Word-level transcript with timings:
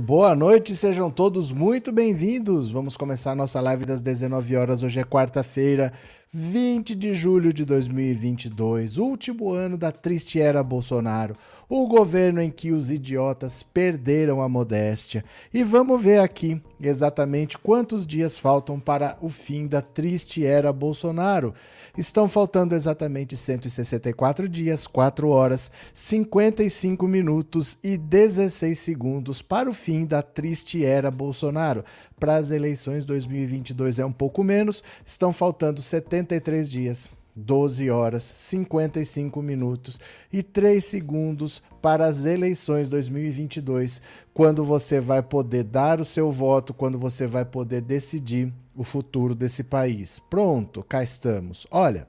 Boa 0.00 0.34
noite, 0.34 0.74
sejam 0.74 1.10
todos 1.10 1.52
muito 1.52 1.92
bem-vindos. 1.92 2.70
Vamos 2.70 2.96
começar 2.96 3.32
a 3.32 3.34
nossa 3.34 3.60
live 3.60 3.84
das 3.84 4.00
19 4.00 4.56
horas. 4.56 4.82
Hoje 4.82 5.00
é 5.00 5.04
quarta-feira, 5.04 5.92
20 6.32 6.94
de 6.94 7.12
julho 7.12 7.52
de 7.52 7.62
2022, 7.62 8.96
último 8.96 9.52
ano 9.52 9.76
da 9.76 9.92
triste 9.92 10.40
era 10.40 10.62
Bolsonaro, 10.62 11.36
o 11.68 11.86
governo 11.86 12.40
em 12.40 12.50
que 12.50 12.72
os 12.72 12.90
idiotas 12.90 13.62
perderam 13.62 14.40
a 14.40 14.48
modéstia. 14.48 15.22
E 15.52 15.62
vamos 15.62 16.02
ver 16.02 16.20
aqui 16.20 16.58
exatamente 16.80 17.58
quantos 17.58 18.06
dias 18.06 18.38
faltam 18.38 18.80
para 18.80 19.18
o 19.20 19.28
fim 19.28 19.66
da 19.66 19.82
triste 19.82 20.46
era 20.46 20.72
Bolsonaro. 20.72 21.52
Estão 21.96 22.26
faltando 22.26 22.74
exatamente 22.74 23.36
164 23.36 24.48
dias, 24.48 24.86
4 24.86 25.28
horas, 25.28 25.70
55 25.92 27.06
minutos 27.06 27.76
e 27.84 27.98
16 27.98 28.78
segundos 28.78 29.42
para 29.42 29.68
o 29.68 29.74
fim 29.74 30.06
da 30.06 30.22
triste 30.22 30.82
era 30.82 31.10
Bolsonaro. 31.10 31.84
Para 32.18 32.36
as 32.36 32.50
eleições 32.50 33.04
2022 33.04 33.98
é 33.98 34.06
um 34.06 34.12
pouco 34.12 34.42
menos, 34.42 34.82
estão 35.04 35.34
faltando 35.34 35.82
73 35.82 36.70
dias. 36.70 37.10
12 37.34 37.90
horas, 37.90 38.24
55 38.24 39.40
minutos 39.40 39.98
e 40.30 40.42
3 40.42 40.84
segundos 40.84 41.62
para 41.80 42.06
as 42.06 42.26
eleições 42.26 42.90
2022, 42.90 44.02
quando 44.34 44.62
você 44.62 45.00
vai 45.00 45.22
poder 45.22 45.64
dar 45.64 45.98
o 45.98 46.04
seu 46.04 46.30
voto, 46.30 46.74
quando 46.74 46.98
você 46.98 47.26
vai 47.26 47.46
poder 47.46 47.80
decidir 47.80 48.52
o 48.74 48.84
futuro 48.84 49.34
desse 49.34 49.62
país. 49.62 50.18
Pronto, 50.18 50.82
cá 50.82 51.02
estamos. 51.02 51.66
Olha, 51.70 52.08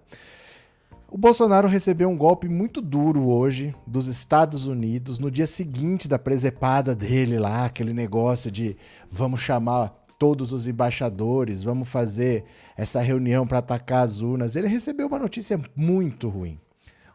o 1.09 1.17
Bolsonaro 1.17 1.67
recebeu 1.67 2.09
um 2.09 2.17
golpe 2.17 2.49
muito 2.49 2.81
duro 2.81 3.27
hoje 3.27 3.75
dos 3.85 4.07
Estados 4.07 4.65
Unidos, 4.65 5.19
no 5.19 5.29
dia 5.29 5.45
seguinte 5.45 6.07
da 6.07 6.17
presepada 6.17 6.95
dele 6.95 7.37
lá, 7.37 7.65
aquele 7.65 7.93
negócio 7.93 8.49
de 8.49 8.75
vamos 9.11 9.39
chamar 9.41 9.93
todos 10.17 10.51
os 10.51 10.67
embaixadores, 10.67 11.61
vamos 11.61 11.89
fazer 11.89 12.45
essa 12.77 13.01
reunião 13.01 13.45
para 13.45 13.59
atacar 13.59 14.05
as 14.05 14.21
urnas. 14.21 14.55
Ele 14.55 14.67
recebeu 14.67 15.07
uma 15.07 15.19
notícia 15.19 15.61
muito 15.75 16.29
ruim. 16.29 16.57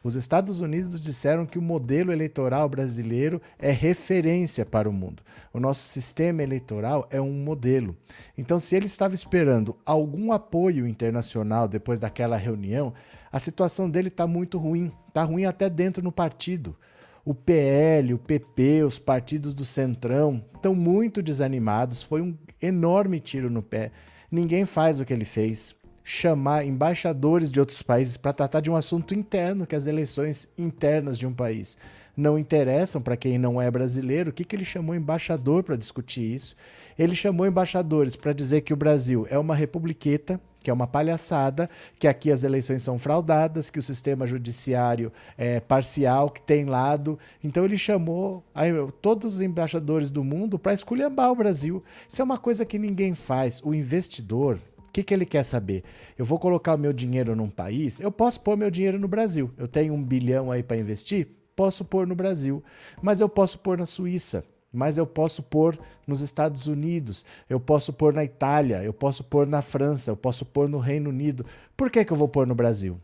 Os 0.02 0.14
Estados 0.14 0.60
Unidos 0.60 1.02
disseram 1.02 1.44
que 1.44 1.58
o 1.58 1.62
modelo 1.62 2.12
eleitoral 2.12 2.68
brasileiro 2.68 3.40
é 3.58 3.70
referência 3.70 4.64
para 4.64 4.88
o 4.88 4.92
mundo. 4.92 5.22
O 5.52 5.58
nosso 5.58 5.86
sistema 5.88 6.42
eleitoral 6.42 7.06
é 7.10 7.20
um 7.20 7.32
modelo. 7.32 7.96
Então, 8.36 8.60
se 8.60 8.76
ele 8.76 8.86
estava 8.86 9.14
esperando 9.14 9.76
algum 9.84 10.32
apoio 10.32 10.86
internacional 10.86 11.66
depois 11.66 11.98
daquela 11.98 12.36
reunião, 12.36 12.94
a 13.30 13.40
situação 13.40 13.90
dele 13.90 14.08
está 14.08 14.26
muito 14.26 14.56
ruim. 14.58 14.92
Está 15.08 15.24
ruim 15.24 15.44
até 15.44 15.68
dentro 15.68 16.02
no 16.02 16.12
partido. 16.12 16.76
O 17.24 17.34
PL, 17.34 18.14
o 18.14 18.18
PP, 18.18 18.84
os 18.84 18.98
partidos 18.98 19.52
do 19.52 19.64
Centrão 19.64 20.42
estão 20.54 20.74
muito 20.74 21.20
desanimados. 21.20 22.02
Foi 22.02 22.22
um 22.22 22.36
enorme 22.62 23.20
tiro 23.20 23.50
no 23.50 23.62
pé. 23.62 23.90
Ninguém 24.30 24.64
faz 24.64 25.00
o 25.00 25.04
que 25.04 25.12
ele 25.12 25.24
fez 25.24 25.74
chamar 26.10 26.64
embaixadores 26.64 27.50
de 27.50 27.60
outros 27.60 27.82
países 27.82 28.16
para 28.16 28.32
tratar 28.32 28.60
de 28.60 28.70
um 28.70 28.76
assunto 28.76 29.14
interno, 29.14 29.66
que 29.66 29.76
as 29.76 29.86
eleições 29.86 30.48
internas 30.56 31.18
de 31.18 31.26
um 31.26 31.34
país 31.34 31.76
não 32.16 32.38
interessam 32.38 33.02
para 33.02 33.14
quem 33.14 33.36
não 33.36 33.60
é 33.60 33.70
brasileiro. 33.70 34.30
O 34.30 34.32
que, 34.32 34.42
que 34.42 34.56
ele 34.56 34.64
chamou 34.64 34.94
embaixador 34.94 35.62
para 35.62 35.76
discutir 35.76 36.22
isso? 36.22 36.56
Ele 36.98 37.14
chamou 37.14 37.46
embaixadores 37.46 38.16
para 38.16 38.32
dizer 38.32 38.62
que 38.62 38.72
o 38.72 38.76
Brasil 38.76 39.26
é 39.28 39.38
uma 39.38 39.54
republiqueta, 39.54 40.40
que 40.64 40.70
é 40.70 40.72
uma 40.72 40.86
palhaçada, 40.86 41.68
que 41.98 42.08
aqui 42.08 42.32
as 42.32 42.42
eleições 42.42 42.82
são 42.82 42.98
fraudadas, 42.98 43.68
que 43.68 43.78
o 43.78 43.82
sistema 43.82 44.26
judiciário 44.26 45.12
é 45.36 45.60
parcial, 45.60 46.30
que 46.30 46.40
tem 46.40 46.64
lado. 46.64 47.18
Então 47.44 47.66
ele 47.66 47.76
chamou 47.76 48.42
aí, 48.54 48.72
todos 49.02 49.34
os 49.34 49.40
embaixadores 49.42 50.08
do 50.08 50.24
mundo 50.24 50.58
para 50.58 50.72
esculhambar 50.72 51.30
o 51.30 51.36
Brasil. 51.36 51.84
Isso 52.08 52.22
é 52.22 52.24
uma 52.24 52.38
coisa 52.38 52.64
que 52.64 52.78
ninguém 52.78 53.14
faz. 53.14 53.60
O 53.62 53.74
investidor, 53.74 54.58
que, 54.98 55.04
que 55.04 55.14
ele 55.14 55.26
quer 55.26 55.44
saber? 55.44 55.84
Eu 56.16 56.24
vou 56.24 56.38
colocar 56.38 56.74
o 56.74 56.78
meu 56.78 56.92
dinheiro 56.92 57.36
num 57.36 57.48
país, 57.48 58.00
eu 58.00 58.10
posso 58.10 58.40
pôr 58.40 58.56
meu 58.56 58.70
dinheiro 58.70 58.98
no 58.98 59.06
Brasil. 59.06 59.50
Eu 59.56 59.68
tenho 59.68 59.94
um 59.94 60.02
bilhão 60.02 60.50
aí 60.50 60.62
para 60.62 60.76
investir, 60.76 61.28
posso 61.54 61.84
pôr 61.84 62.06
no 62.06 62.14
Brasil. 62.14 62.62
Mas 63.00 63.20
eu 63.20 63.28
posso 63.28 63.58
pôr 63.58 63.78
na 63.78 63.86
Suíça, 63.86 64.44
mas 64.72 64.98
eu 64.98 65.06
posso 65.06 65.42
pôr 65.42 65.78
nos 66.06 66.20
Estados 66.20 66.66
Unidos, 66.66 67.24
eu 67.48 67.60
posso 67.60 67.92
pôr 67.92 68.12
na 68.12 68.24
Itália, 68.24 68.82
eu 68.82 68.92
posso 68.92 69.22
pôr 69.22 69.46
na 69.46 69.62
França, 69.62 70.10
eu 70.10 70.16
posso 70.16 70.44
pôr 70.44 70.68
no 70.68 70.78
Reino 70.78 71.10
Unido. 71.10 71.46
Por 71.76 71.90
que, 71.90 72.04
que 72.04 72.12
eu 72.12 72.16
vou 72.16 72.28
pôr 72.28 72.46
no 72.46 72.54
Brasil? 72.54 73.00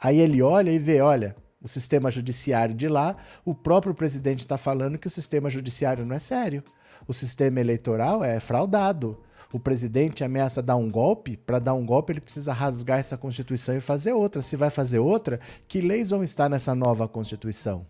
Aí 0.00 0.20
ele 0.20 0.40
olha 0.42 0.70
e 0.70 0.78
vê, 0.78 1.00
olha, 1.00 1.34
o 1.60 1.68
sistema 1.68 2.10
judiciário 2.10 2.74
de 2.74 2.88
lá, 2.88 3.16
o 3.44 3.54
próprio 3.54 3.94
presidente 3.94 4.40
está 4.40 4.58
falando 4.58 4.98
que 4.98 5.06
o 5.06 5.10
sistema 5.10 5.48
judiciário 5.50 6.04
não 6.04 6.16
é 6.16 6.20
sério. 6.20 6.62
O 7.06 7.12
sistema 7.12 7.58
eleitoral 7.58 8.22
é 8.22 8.38
fraudado 8.38 9.18
o 9.52 9.60
presidente 9.60 10.24
ameaça 10.24 10.62
dar 10.62 10.76
um 10.76 10.90
golpe, 10.90 11.36
para 11.36 11.58
dar 11.58 11.74
um 11.74 11.84
golpe 11.84 12.12
ele 12.12 12.20
precisa 12.20 12.52
rasgar 12.52 12.98
essa 12.98 13.16
Constituição 13.16 13.76
e 13.76 13.80
fazer 13.80 14.12
outra. 14.12 14.40
Se 14.42 14.56
vai 14.56 14.70
fazer 14.70 14.98
outra, 14.98 15.38
que 15.68 15.80
leis 15.80 16.10
vão 16.10 16.24
estar 16.24 16.48
nessa 16.48 16.74
nova 16.74 17.06
Constituição? 17.06 17.86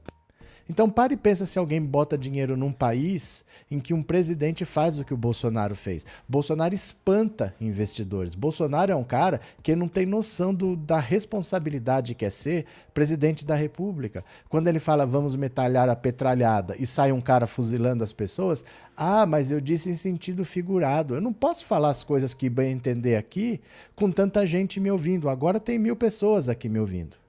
Então 0.73 0.89
pare 0.89 1.13
e 1.13 1.19
pensa 1.19 1.45
se 1.45 1.59
alguém 1.59 1.83
bota 1.83 2.17
dinheiro 2.17 2.57
num 2.57 2.73
país 2.73 3.45
em 3.71 3.79
que 3.79 3.93
um 3.93 4.03
presidente 4.03 4.65
faz 4.65 4.99
o 4.99 5.05
que 5.05 5.13
o 5.13 5.19
Bolsonaro 5.19 5.77
fez. 5.77 6.07
Bolsonaro 6.27 6.75
espanta 6.75 7.55
investidores. 7.61 8.35
Bolsonaro 8.35 8.91
é 8.91 8.97
um 8.97 9.05
cara 9.05 9.39
que 9.63 9.77
não 9.77 9.87
tem 9.87 10.07
noção 10.07 10.55
do, 10.55 10.75
da 10.75 10.99
responsabilidade 10.99 12.15
que 12.15 12.25
é 12.25 12.31
ser 12.31 12.65
presidente 12.95 13.45
da 13.45 13.55
República. 13.55 14.25
Quando 14.49 14.67
ele 14.67 14.79
fala 14.79 15.05
vamos 15.05 15.37
metralhar 15.37 15.91
a 15.91 15.95
petralhada 15.95 16.75
e 16.79 16.87
sai 16.87 17.13
um 17.13 17.21
cara 17.21 17.47
fuzilando 17.47 18.03
as 18.03 18.15
pessoas, 18.15 18.65
ah, 18.97 19.27
mas 19.27 19.51
eu 19.51 19.61
disse 19.61 19.91
em 19.91 19.95
sentido 19.95 20.43
figurado. 20.43 21.15
Eu 21.15 21.21
não 21.21 21.35
posso 21.35 21.67
falar 21.67 21.91
as 21.91 22.03
coisas 22.03 22.33
que 22.33 22.49
bem 22.49 22.73
entender 22.73 23.17
aqui 23.17 23.61
com 23.95 24.11
tanta 24.11 24.47
gente 24.47 24.81
me 24.81 24.91
ouvindo. 24.91 25.29
Agora 25.29 25.61
tem 25.61 25.79
mil 25.79 25.97
pessoas 25.97 26.49
aqui 26.49 26.67
me 26.67 26.81
ouvindo. 26.81 27.22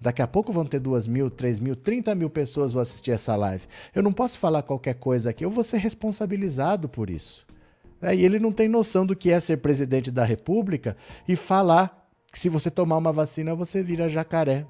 Daqui 0.00 0.20
a 0.20 0.26
pouco 0.26 0.52
vão 0.52 0.64
ter 0.64 0.78
duas 0.78 1.06
mil, 1.06 1.30
três 1.30 1.58
mil, 1.58 1.74
trinta 1.74 2.14
mil 2.14 2.28
pessoas 2.28 2.72
vão 2.72 2.82
assistir 2.82 3.12
essa 3.12 3.34
live. 3.34 3.66
Eu 3.94 4.02
não 4.02 4.12
posso 4.12 4.38
falar 4.38 4.62
qualquer 4.62 4.94
coisa 4.94 5.30
aqui, 5.30 5.44
eu 5.44 5.50
vou 5.50 5.64
ser 5.64 5.78
responsabilizado 5.78 6.88
por 6.88 7.08
isso. 7.08 7.46
É, 8.00 8.14
e 8.14 8.24
ele 8.24 8.38
não 8.38 8.52
tem 8.52 8.68
noção 8.68 9.06
do 9.06 9.16
que 9.16 9.30
é 9.30 9.40
ser 9.40 9.56
presidente 9.58 10.10
da 10.10 10.24
República 10.24 10.96
e 11.26 11.34
falar 11.34 12.10
que 12.30 12.38
se 12.38 12.48
você 12.48 12.70
tomar 12.70 12.98
uma 12.98 13.12
vacina 13.12 13.54
você 13.54 13.82
vira 13.82 14.08
jacaré. 14.08 14.66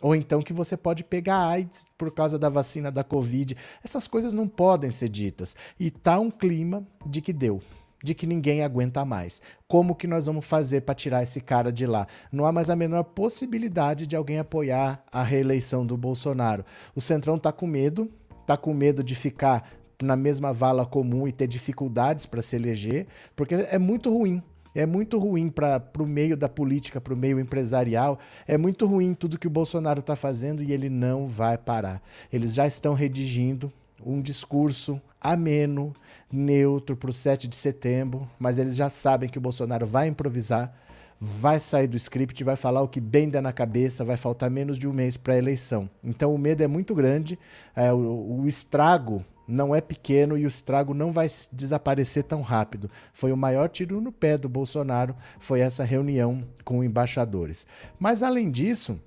Ou 0.00 0.14
então 0.14 0.42
que 0.42 0.52
você 0.52 0.76
pode 0.76 1.02
pegar 1.02 1.46
AIDS 1.46 1.84
por 1.96 2.12
causa 2.12 2.38
da 2.38 2.48
vacina 2.48 2.90
da 2.90 3.02
Covid. 3.02 3.56
Essas 3.82 4.06
coisas 4.06 4.32
não 4.32 4.46
podem 4.46 4.90
ser 4.90 5.08
ditas. 5.08 5.56
E 5.78 5.90
tá 5.90 6.20
um 6.20 6.30
clima 6.30 6.86
de 7.04 7.20
que 7.20 7.32
deu 7.32 7.60
de 8.02 8.14
que 8.14 8.26
ninguém 8.26 8.62
aguenta 8.62 9.04
mais. 9.04 9.42
Como 9.66 9.94
que 9.94 10.06
nós 10.06 10.26
vamos 10.26 10.46
fazer 10.46 10.82
para 10.82 10.94
tirar 10.94 11.22
esse 11.22 11.40
cara 11.40 11.72
de 11.72 11.86
lá? 11.86 12.06
Não 12.30 12.44
há 12.44 12.52
mais 12.52 12.70
a 12.70 12.76
menor 12.76 13.02
possibilidade 13.04 14.06
de 14.06 14.16
alguém 14.16 14.38
apoiar 14.38 15.02
a 15.10 15.22
reeleição 15.22 15.84
do 15.84 15.96
Bolsonaro. 15.96 16.64
O 16.94 17.00
Centrão 17.00 17.36
está 17.36 17.52
com 17.52 17.66
medo, 17.66 18.10
está 18.40 18.56
com 18.56 18.72
medo 18.72 19.02
de 19.02 19.14
ficar 19.14 19.70
na 20.02 20.16
mesma 20.16 20.52
vala 20.52 20.86
comum 20.86 21.26
e 21.26 21.32
ter 21.32 21.46
dificuldades 21.46 22.24
para 22.24 22.42
se 22.42 22.54
eleger, 22.54 23.06
porque 23.34 23.54
é 23.54 23.78
muito 23.78 24.10
ruim. 24.10 24.42
É 24.74 24.86
muito 24.86 25.18
ruim 25.18 25.48
para 25.48 25.82
o 25.98 26.06
meio 26.06 26.36
da 26.36 26.48
política, 26.48 27.00
para 27.00 27.12
o 27.12 27.16
meio 27.16 27.40
empresarial. 27.40 28.18
É 28.46 28.56
muito 28.56 28.86
ruim 28.86 29.12
tudo 29.12 29.38
que 29.38 29.46
o 29.46 29.50
Bolsonaro 29.50 29.98
está 29.98 30.14
fazendo 30.14 30.62
e 30.62 30.72
ele 30.72 30.88
não 30.88 31.26
vai 31.26 31.58
parar. 31.58 32.00
Eles 32.32 32.54
já 32.54 32.64
estão 32.64 32.94
redigindo 32.94 33.72
um 34.04 34.20
discurso 34.20 35.00
ameno, 35.20 35.92
neutro 36.30 36.96
para 36.96 37.10
o 37.10 37.12
7 37.12 37.48
de 37.48 37.56
setembro, 37.56 38.28
mas 38.38 38.58
eles 38.58 38.76
já 38.76 38.90
sabem 38.90 39.28
que 39.28 39.38
o 39.38 39.40
Bolsonaro 39.40 39.86
vai 39.86 40.08
improvisar, 40.08 40.72
vai 41.20 41.58
sair 41.58 41.88
do 41.88 41.96
script, 41.96 42.42
vai 42.44 42.56
falar 42.56 42.82
o 42.82 42.88
que 42.88 43.00
bem 43.00 43.28
der 43.28 43.42
na 43.42 43.52
cabeça, 43.52 44.04
vai 44.04 44.16
faltar 44.16 44.50
menos 44.50 44.78
de 44.78 44.86
um 44.86 44.92
mês 44.92 45.16
para 45.16 45.34
a 45.34 45.38
eleição. 45.38 45.90
Então 46.06 46.34
o 46.34 46.38
medo 46.38 46.62
é 46.62 46.66
muito 46.66 46.94
grande, 46.94 47.38
é, 47.74 47.92
o, 47.92 48.40
o 48.42 48.46
estrago 48.46 49.24
não 49.48 49.74
é 49.74 49.80
pequeno 49.80 50.36
e 50.36 50.44
o 50.44 50.48
estrago 50.48 50.92
não 50.92 51.10
vai 51.10 51.26
desaparecer 51.50 52.22
tão 52.24 52.42
rápido. 52.42 52.90
Foi 53.14 53.32
o 53.32 53.36
maior 53.36 53.68
tiro 53.68 54.00
no 54.00 54.12
pé 54.12 54.36
do 54.36 54.48
Bolsonaro, 54.48 55.16
foi 55.40 55.60
essa 55.60 55.82
reunião 55.84 56.46
com 56.64 56.84
embaixadores. 56.84 57.66
Mas 57.98 58.22
além 58.22 58.50
disso, 58.50 59.00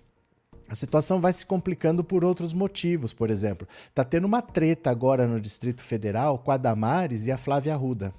a 0.71 0.75
situação 0.75 1.19
vai 1.19 1.33
se 1.33 1.45
complicando 1.45 2.01
por 2.01 2.23
outros 2.23 2.53
motivos, 2.53 3.11
por 3.11 3.29
exemplo. 3.29 3.67
Está 3.89 4.05
tendo 4.05 4.23
uma 4.23 4.41
treta 4.41 4.89
agora 4.89 5.27
no 5.27 5.37
Distrito 5.37 5.83
Federal 5.83 6.39
com 6.39 6.49
a 6.49 6.55
Damares 6.55 7.25
e 7.25 7.31
a 7.31 7.37
Flávia 7.37 7.73
Arruda, 7.73 8.13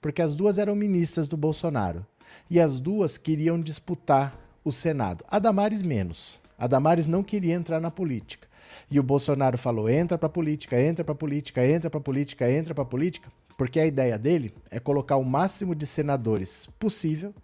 porque 0.00 0.22
as 0.22 0.34
duas 0.34 0.56
eram 0.56 0.74
ministras 0.74 1.28
do 1.28 1.36
Bolsonaro. 1.36 2.06
E 2.48 2.58
as 2.58 2.80
duas 2.80 3.18
queriam 3.18 3.60
disputar 3.60 4.40
o 4.64 4.72
Senado. 4.72 5.22
A 5.28 5.38
Damares 5.38 5.82
menos. 5.82 6.40
A 6.58 6.66
Damares 6.66 7.06
não 7.06 7.22
queria 7.22 7.54
entrar 7.54 7.78
na 7.78 7.90
política. 7.90 8.48
E 8.90 8.98
o 8.98 9.02
Bolsonaro 9.02 9.58
falou: 9.58 9.86
entra 9.86 10.16
para 10.16 10.30
política, 10.30 10.80
entra 10.80 11.04
para 11.04 11.14
política, 11.14 11.68
entra 11.68 11.90
para 11.90 12.00
política, 12.00 12.50
entra 12.50 12.74
para 12.74 12.86
política, 12.86 13.30
porque 13.58 13.78
a 13.78 13.84
ideia 13.84 14.16
dele 14.16 14.54
é 14.70 14.80
colocar 14.80 15.16
o 15.16 15.24
máximo 15.24 15.74
de 15.74 15.84
senadores 15.84 16.70
possível 16.78 17.34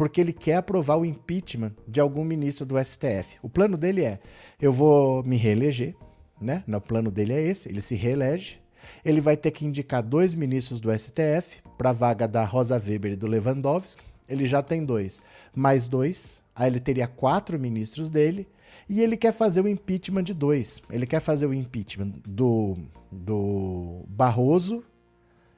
porque 0.00 0.18
ele 0.18 0.32
quer 0.32 0.54
aprovar 0.54 0.96
o 0.96 1.04
impeachment 1.04 1.72
de 1.86 2.00
algum 2.00 2.24
ministro 2.24 2.64
do 2.64 2.82
STF. 2.82 3.38
O 3.42 3.50
plano 3.50 3.76
dele 3.76 4.02
é: 4.02 4.18
eu 4.58 4.72
vou 4.72 5.22
me 5.22 5.36
reeleger, 5.36 5.94
né? 6.40 6.64
O 6.66 6.80
plano 6.80 7.10
dele 7.10 7.34
é 7.34 7.42
esse, 7.42 7.68
ele 7.68 7.82
se 7.82 7.94
reelege, 7.94 8.62
ele 9.04 9.20
vai 9.20 9.36
ter 9.36 9.50
que 9.50 9.66
indicar 9.66 10.02
dois 10.02 10.34
ministros 10.34 10.80
do 10.80 10.90
STF 10.98 11.62
para 11.76 11.90
a 11.90 11.92
vaga 11.92 12.26
da 12.26 12.42
Rosa 12.46 12.82
Weber 12.82 13.12
e 13.12 13.16
do 13.16 13.26
Lewandowski. 13.26 14.02
Ele 14.26 14.46
já 14.46 14.62
tem 14.62 14.86
dois, 14.86 15.20
mais 15.54 15.86
dois, 15.86 16.42
aí 16.56 16.70
ele 16.70 16.80
teria 16.80 17.06
quatro 17.06 17.60
ministros 17.60 18.08
dele. 18.08 18.48
E 18.88 19.02
ele 19.02 19.18
quer 19.18 19.34
fazer 19.34 19.60
o 19.60 19.68
impeachment 19.68 20.22
de 20.22 20.32
dois. 20.32 20.80
Ele 20.88 21.06
quer 21.06 21.20
fazer 21.20 21.44
o 21.44 21.52
impeachment 21.52 22.14
do, 22.26 22.74
do 23.12 24.02
Barroso 24.08 24.82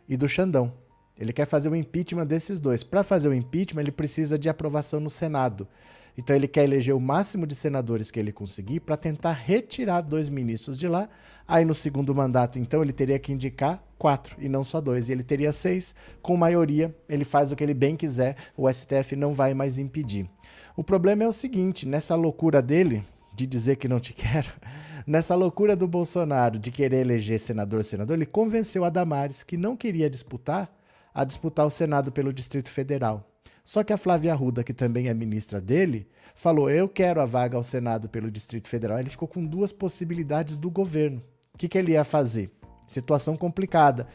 e 0.09 0.17
do 0.17 0.29
Xandão. 0.29 0.81
Ele 1.23 1.33
quer 1.33 1.47
fazer 1.47 1.69
o 1.69 1.77
impeachment 1.77 2.27
desses 2.27 2.59
dois. 2.59 2.83
Para 2.83 3.05
fazer 3.05 3.29
o 3.29 3.35
impeachment, 3.35 3.83
ele 3.83 3.93
precisa 3.93 4.37
de 4.37 4.49
aprovação 4.49 4.99
no 4.99 5.09
Senado. 5.09 5.69
Então 6.19 6.35
ele 6.35 6.49
quer 6.49 6.65
eleger 6.65 6.97
o 6.97 7.01
máximo 7.01 7.47
de 7.47 7.55
senadores 7.55 8.11
que 8.11 8.19
ele 8.19 8.33
conseguir 8.33 8.81
para 8.81 8.97
tentar 8.97 9.31
retirar 9.31 10.01
dois 10.01 10.29
ministros 10.29 10.77
de 10.77 10.89
lá. 10.89 11.09
Aí 11.47 11.65
no 11.65 11.77
segundo 11.77 12.13
mandato, 12.13 12.59
então, 12.59 12.83
ele 12.83 12.93
teria 12.93 13.21
que 13.21 13.33
indicar 13.33 13.81
quatro 13.97 14.37
e 14.41 14.49
não 14.49 14.65
só 14.65 14.81
dois. 14.81 15.09
E 15.09 15.13
ele 15.13 15.23
teria 15.23 15.53
seis. 15.53 15.95
Com 16.21 16.37
maioria, 16.37 16.93
ele 17.09 17.25
faz 17.25 17.53
o 17.53 17.57
que 17.57 17.63
ele 17.63 17.73
bem 17.73 17.95
quiser. 17.95 18.35
O 18.57 18.69
STF 18.71 19.15
não 19.15 19.33
vai 19.33 19.55
mais 19.55 19.79
impedir. 19.79 20.29
O 20.77 20.83
problema 20.83 21.23
é 21.23 21.29
o 21.29 21.33
seguinte: 21.33 21.87
nessa 21.87 22.17
loucura 22.17 22.61
dele 22.61 23.05
de 23.33 23.47
dizer 23.47 23.77
que 23.77 23.87
não 23.87 24.01
te 24.01 24.13
quero, 24.13 24.53
nessa 25.07 25.37
loucura 25.37 25.77
do 25.77 25.87
Bolsonaro 25.87 26.59
de 26.59 26.73
querer 26.73 27.03
eleger 27.03 27.39
senador, 27.39 27.85
senador, 27.85 28.17
ele 28.17 28.27
convenceu 28.27 28.85
a 28.85 28.91
Damares 28.91 29.45
que 29.45 29.57
não 29.57 29.77
queria 29.77 30.11
disputar 30.11 30.69
a 31.14 31.25
disputar 31.25 31.67
o 31.67 31.70
Senado 31.70 32.11
pelo 32.11 32.32
Distrito 32.32 32.70
Federal. 32.70 33.29
Só 33.64 33.85
que 33.85 33.93
a 33.93 33.97
Flávia 33.97 34.32
Arruda, 34.32 34.64
que 34.64 34.73
também 34.73 35.09
é 35.09 35.14
ministra 35.14 35.61
dele, 35.61 36.09
falou: 36.35 36.70
Eu 36.70 36.88
quero 36.88 37.20
a 37.20 37.26
vaga 37.26 37.56
ao 37.56 37.62
Senado 37.62 38.09
pelo 38.09 38.31
Distrito 38.31 38.69
Federal. 38.69 38.99
Ele 38.99 39.11
ficou 39.11 39.29
com 39.29 39.44
duas 39.44 39.70
possibilidades 39.70 40.56
do 40.56 40.70
governo. 40.70 41.23
O 41.55 41.59
que, 41.59 41.69
que 41.69 41.79
ele 41.79 41.93
ia 41.93 42.05
fazer? 42.05 42.50
Situação 42.87 43.37
complicada. 43.37 44.09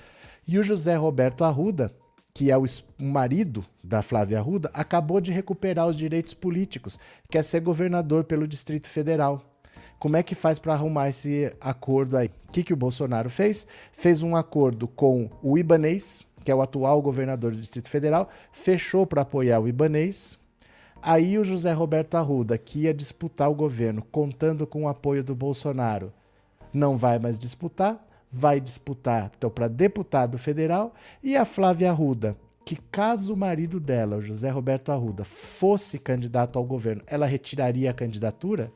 E 0.45 0.57
o 0.57 0.63
José 0.63 0.95
Roberto 0.95 1.43
Arruda, 1.43 1.93
que 2.33 2.51
é 2.51 2.57
o 2.57 2.65
marido 2.97 3.65
da 3.83 4.01
Flávia 4.01 4.39
Arruda, 4.39 4.69
acabou 4.73 5.19
de 5.19 5.31
recuperar 5.31 5.87
os 5.87 5.97
direitos 5.97 6.33
políticos, 6.33 6.99
quer 7.29 7.43
ser 7.43 7.61
governador 7.61 8.23
pelo 8.23 8.47
Distrito 8.47 8.87
Federal. 8.87 9.41
Como 9.99 10.15
é 10.15 10.21
que 10.21 10.35
faz 10.35 10.59
para 10.59 10.73
arrumar 10.73 11.09
esse 11.09 11.51
acordo 11.59 12.17
aí? 12.17 12.27
O 12.47 12.51
que, 12.51 12.63
que 12.63 12.73
o 12.73 12.77
Bolsonaro 12.77 13.29
fez? 13.29 13.65
Fez 13.91 14.21
um 14.21 14.35
acordo 14.35 14.87
com 14.87 15.29
o 15.41 15.57
Ibanês, 15.57 16.23
que 16.47 16.51
é 16.51 16.55
o 16.55 16.61
atual 16.61 17.01
governador 17.01 17.51
do 17.51 17.59
Distrito 17.59 17.89
Federal, 17.89 18.29
fechou 18.53 19.05
para 19.05 19.23
apoiar 19.23 19.59
o 19.59 19.67
Ibanês. 19.67 20.39
Aí 21.01 21.37
o 21.37 21.43
José 21.43 21.73
Roberto 21.73 22.15
Arruda, 22.15 22.57
que 22.57 22.83
ia 22.83 22.93
disputar 22.93 23.51
o 23.51 23.53
governo 23.53 24.01
contando 24.13 24.65
com 24.65 24.85
o 24.85 24.87
apoio 24.87 25.25
do 25.25 25.35
Bolsonaro, 25.35 26.13
não 26.71 26.95
vai 26.95 27.19
mais 27.19 27.37
disputar, 27.37 28.01
vai 28.31 28.61
disputar 28.61 29.29
então 29.37 29.49
para 29.49 29.67
deputado 29.67 30.37
federal 30.37 30.93
e 31.21 31.35
a 31.35 31.43
Flávia 31.43 31.89
Arruda, 31.89 32.37
que 32.63 32.77
caso 32.77 33.33
o 33.33 33.37
marido 33.37 33.77
dela, 33.77 34.15
o 34.15 34.21
José 34.21 34.49
Roberto 34.49 34.93
Arruda, 34.93 35.25
fosse 35.25 35.99
candidato 35.99 36.57
ao 36.57 36.63
governo, 36.63 37.01
ela 37.07 37.25
retiraria 37.25 37.91
a 37.91 37.93
candidatura, 37.93 38.71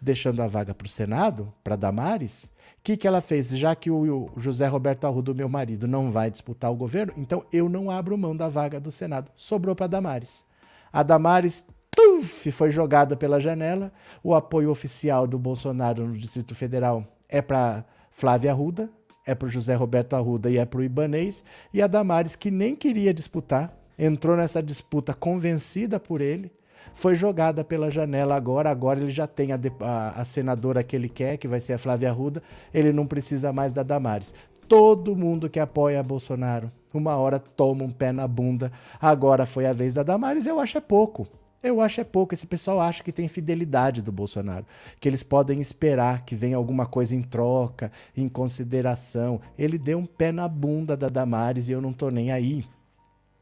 deixando 0.00 0.40
a 0.40 0.46
vaga 0.46 0.72
para 0.72 0.86
o 0.86 0.88
Senado, 0.88 1.52
para 1.62 1.76
Damares. 1.76 2.50
O 2.82 2.84
que, 2.84 2.96
que 2.96 3.06
ela 3.06 3.20
fez? 3.20 3.50
Já 3.50 3.76
que 3.76 3.92
o 3.92 4.28
José 4.36 4.66
Roberto 4.66 5.04
Arruda, 5.04 5.32
meu 5.32 5.48
marido, 5.48 5.86
não 5.86 6.10
vai 6.10 6.28
disputar 6.28 6.68
o 6.68 6.74
governo, 6.74 7.12
então 7.16 7.44
eu 7.52 7.68
não 7.68 7.88
abro 7.88 8.18
mão 8.18 8.36
da 8.36 8.48
vaga 8.48 8.80
do 8.80 8.90
Senado. 8.90 9.30
Sobrou 9.36 9.72
para 9.76 9.86
Damares. 9.86 10.44
A 10.92 11.04
Damares 11.04 11.64
tuf, 11.92 12.50
foi 12.50 12.70
jogada 12.70 13.16
pela 13.16 13.38
janela. 13.38 13.92
O 14.20 14.34
apoio 14.34 14.68
oficial 14.68 15.28
do 15.28 15.38
Bolsonaro 15.38 16.08
no 16.08 16.16
Distrito 16.16 16.56
Federal 16.56 17.06
é 17.28 17.40
para 17.40 17.84
Flávia 18.10 18.50
Arruda, 18.50 18.90
é 19.24 19.32
para 19.32 19.46
o 19.46 19.50
José 19.50 19.76
Roberto 19.76 20.14
Arruda 20.14 20.50
e 20.50 20.58
é 20.58 20.64
para 20.64 20.80
o 20.80 20.82
Ibanês. 20.82 21.44
E 21.72 21.80
a 21.80 21.86
Damares, 21.86 22.34
que 22.34 22.50
nem 22.50 22.74
queria 22.74 23.14
disputar, 23.14 23.72
entrou 23.96 24.36
nessa 24.36 24.60
disputa 24.60 25.14
convencida 25.14 26.00
por 26.00 26.20
ele 26.20 26.50
foi 26.94 27.14
jogada 27.14 27.64
pela 27.64 27.90
janela 27.90 28.34
agora. 28.34 28.70
Agora 28.70 29.00
ele 29.00 29.10
já 29.10 29.26
tem 29.26 29.52
a, 29.52 29.60
a, 29.80 30.20
a 30.20 30.24
senadora 30.24 30.82
que 30.82 30.96
ele 30.96 31.08
quer, 31.08 31.36
que 31.36 31.48
vai 31.48 31.60
ser 31.60 31.74
a 31.74 31.78
Flávia 31.78 32.10
Arruda. 32.10 32.42
Ele 32.72 32.92
não 32.92 33.06
precisa 33.06 33.52
mais 33.52 33.72
da 33.72 33.82
Damares. 33.82 34.34
Todo 34.68 35.16
mundo 35.16 35.50
que 35.50 35.60
apoia 35.60 36.02
Bolsonaro, 36.02 36.70
uma 36.94 37.16
hora 37.16 37.38
toma 37.38 37.84
um 37.84 37.90
pé 37.90 38.12
na 38.12 38.26
bunda. 38.26 38.72
Agora 39.00 39.44
foi 39.44 39.66
a 39.66 39.72
vez 39.72 39.94
da 39.94 40.02
Damares, 40.02 40.46
eu 40.46 40.58
acho 40.58 40.78
é 40.78 40.80
pouco. 40.80 41.26
Eu 41.62 41.80
acho 41.80 42.00
é 42.00 42.04
pouco. 42.04 42.34
Esse 42.34 42.46
pessoal 42.46 42.80
acha 42.80 43.04
que 43.04 43.12
tem 43.12 43.28
fidelidade 43.28 44.02
do 44.02 44.10
Bolsonaro, 44.10 44.66
que 44.98 45.08
eles 45.08 45.22
podem 45.22 45.60
esperar 45.60 46.24
que 46.24 46.34
venha 46.34 46.56
alguma 46.56 46.86
coisa 46.86 47.14
em 47.14 47.22
troca, 47.22 47.92
em 48.16 48.28
consideração. 48.28 49.40
Ele 49.56 49.78
deu 49.78 49.98
um 49.98 50.06
pé 50.06 50.32
na 50.32 50.48
bunda 50.48 50.96
da 50.96 51.08
Damares 51.08 51.68
e 51.68 51.72
eu 51.72 51.80
não 51.80 51.92
tô 51.92 52.10
nem 52.10 52.32
aí. 52.32 52.64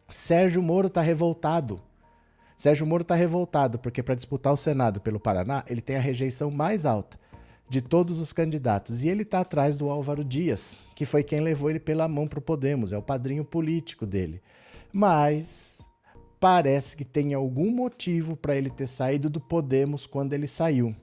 Sérgio 0.08 0.62
Moro 0.62 0.90
tá 0.90 1.00
revoltado. 1.00 1.81
Sérgio 2.61 2.87
Moro 2.87 3.01
está 3.01 3.15
revoltado 3.15 3.79
porque 3.79 4.03
para 4.03 4.15
disputar 4.15 4.53
o 4.53 4.57
Senado 4.57 5.01
pelo 5.01 5.19
Paraná, 5.19 5.65
ele 5.67 5.81
tem 5.81 5.97
a 5.97 5.99
rejeição 5.99 6.51
mais 6.51 6.85
alta 6.85 7.19
de 7.71 7.81
todos 7.81 8.21
os 8.21 8.35
candidatos. 8.35 9.03
E 9.03 9.09
ele 9.09 9.23
está 9.23 9.41
atrás 9.41 9.79
do 9.79 9.89
Álvaro 9.89 10.23
Dias, 10.23 10.83
que 10.95 11.07
foi 11.07 11.23
quem 11.23 11.41
levou 11.41 11.71
ele 11.71 11.81
pela 11.81 12.07
mão 12.07 12.29
para 12.29 12.39
o 12.39 12.43
Podemos, 12.43 12.93
é 12.93 12.99
o 12.99 13.03
padrinho 13.03 13.47
político 13.47 14.05
dele. 14.05 14.43
Mas 14.93 15.81
parece 16.39 16.99
que 16.99 17.03
tem 17.03 17.33
algum 17.33 17.71
motivo 17.71 18.37
para 18.37 18.55
ele 18.55 18.69
ter 18.69 18.88
saído 18.88 19.31
do 19.31 19.40
Podemos 19.40 20.05
quando 20.07 20.35
ele 20.35 20.47
saiu. 20.47 20.95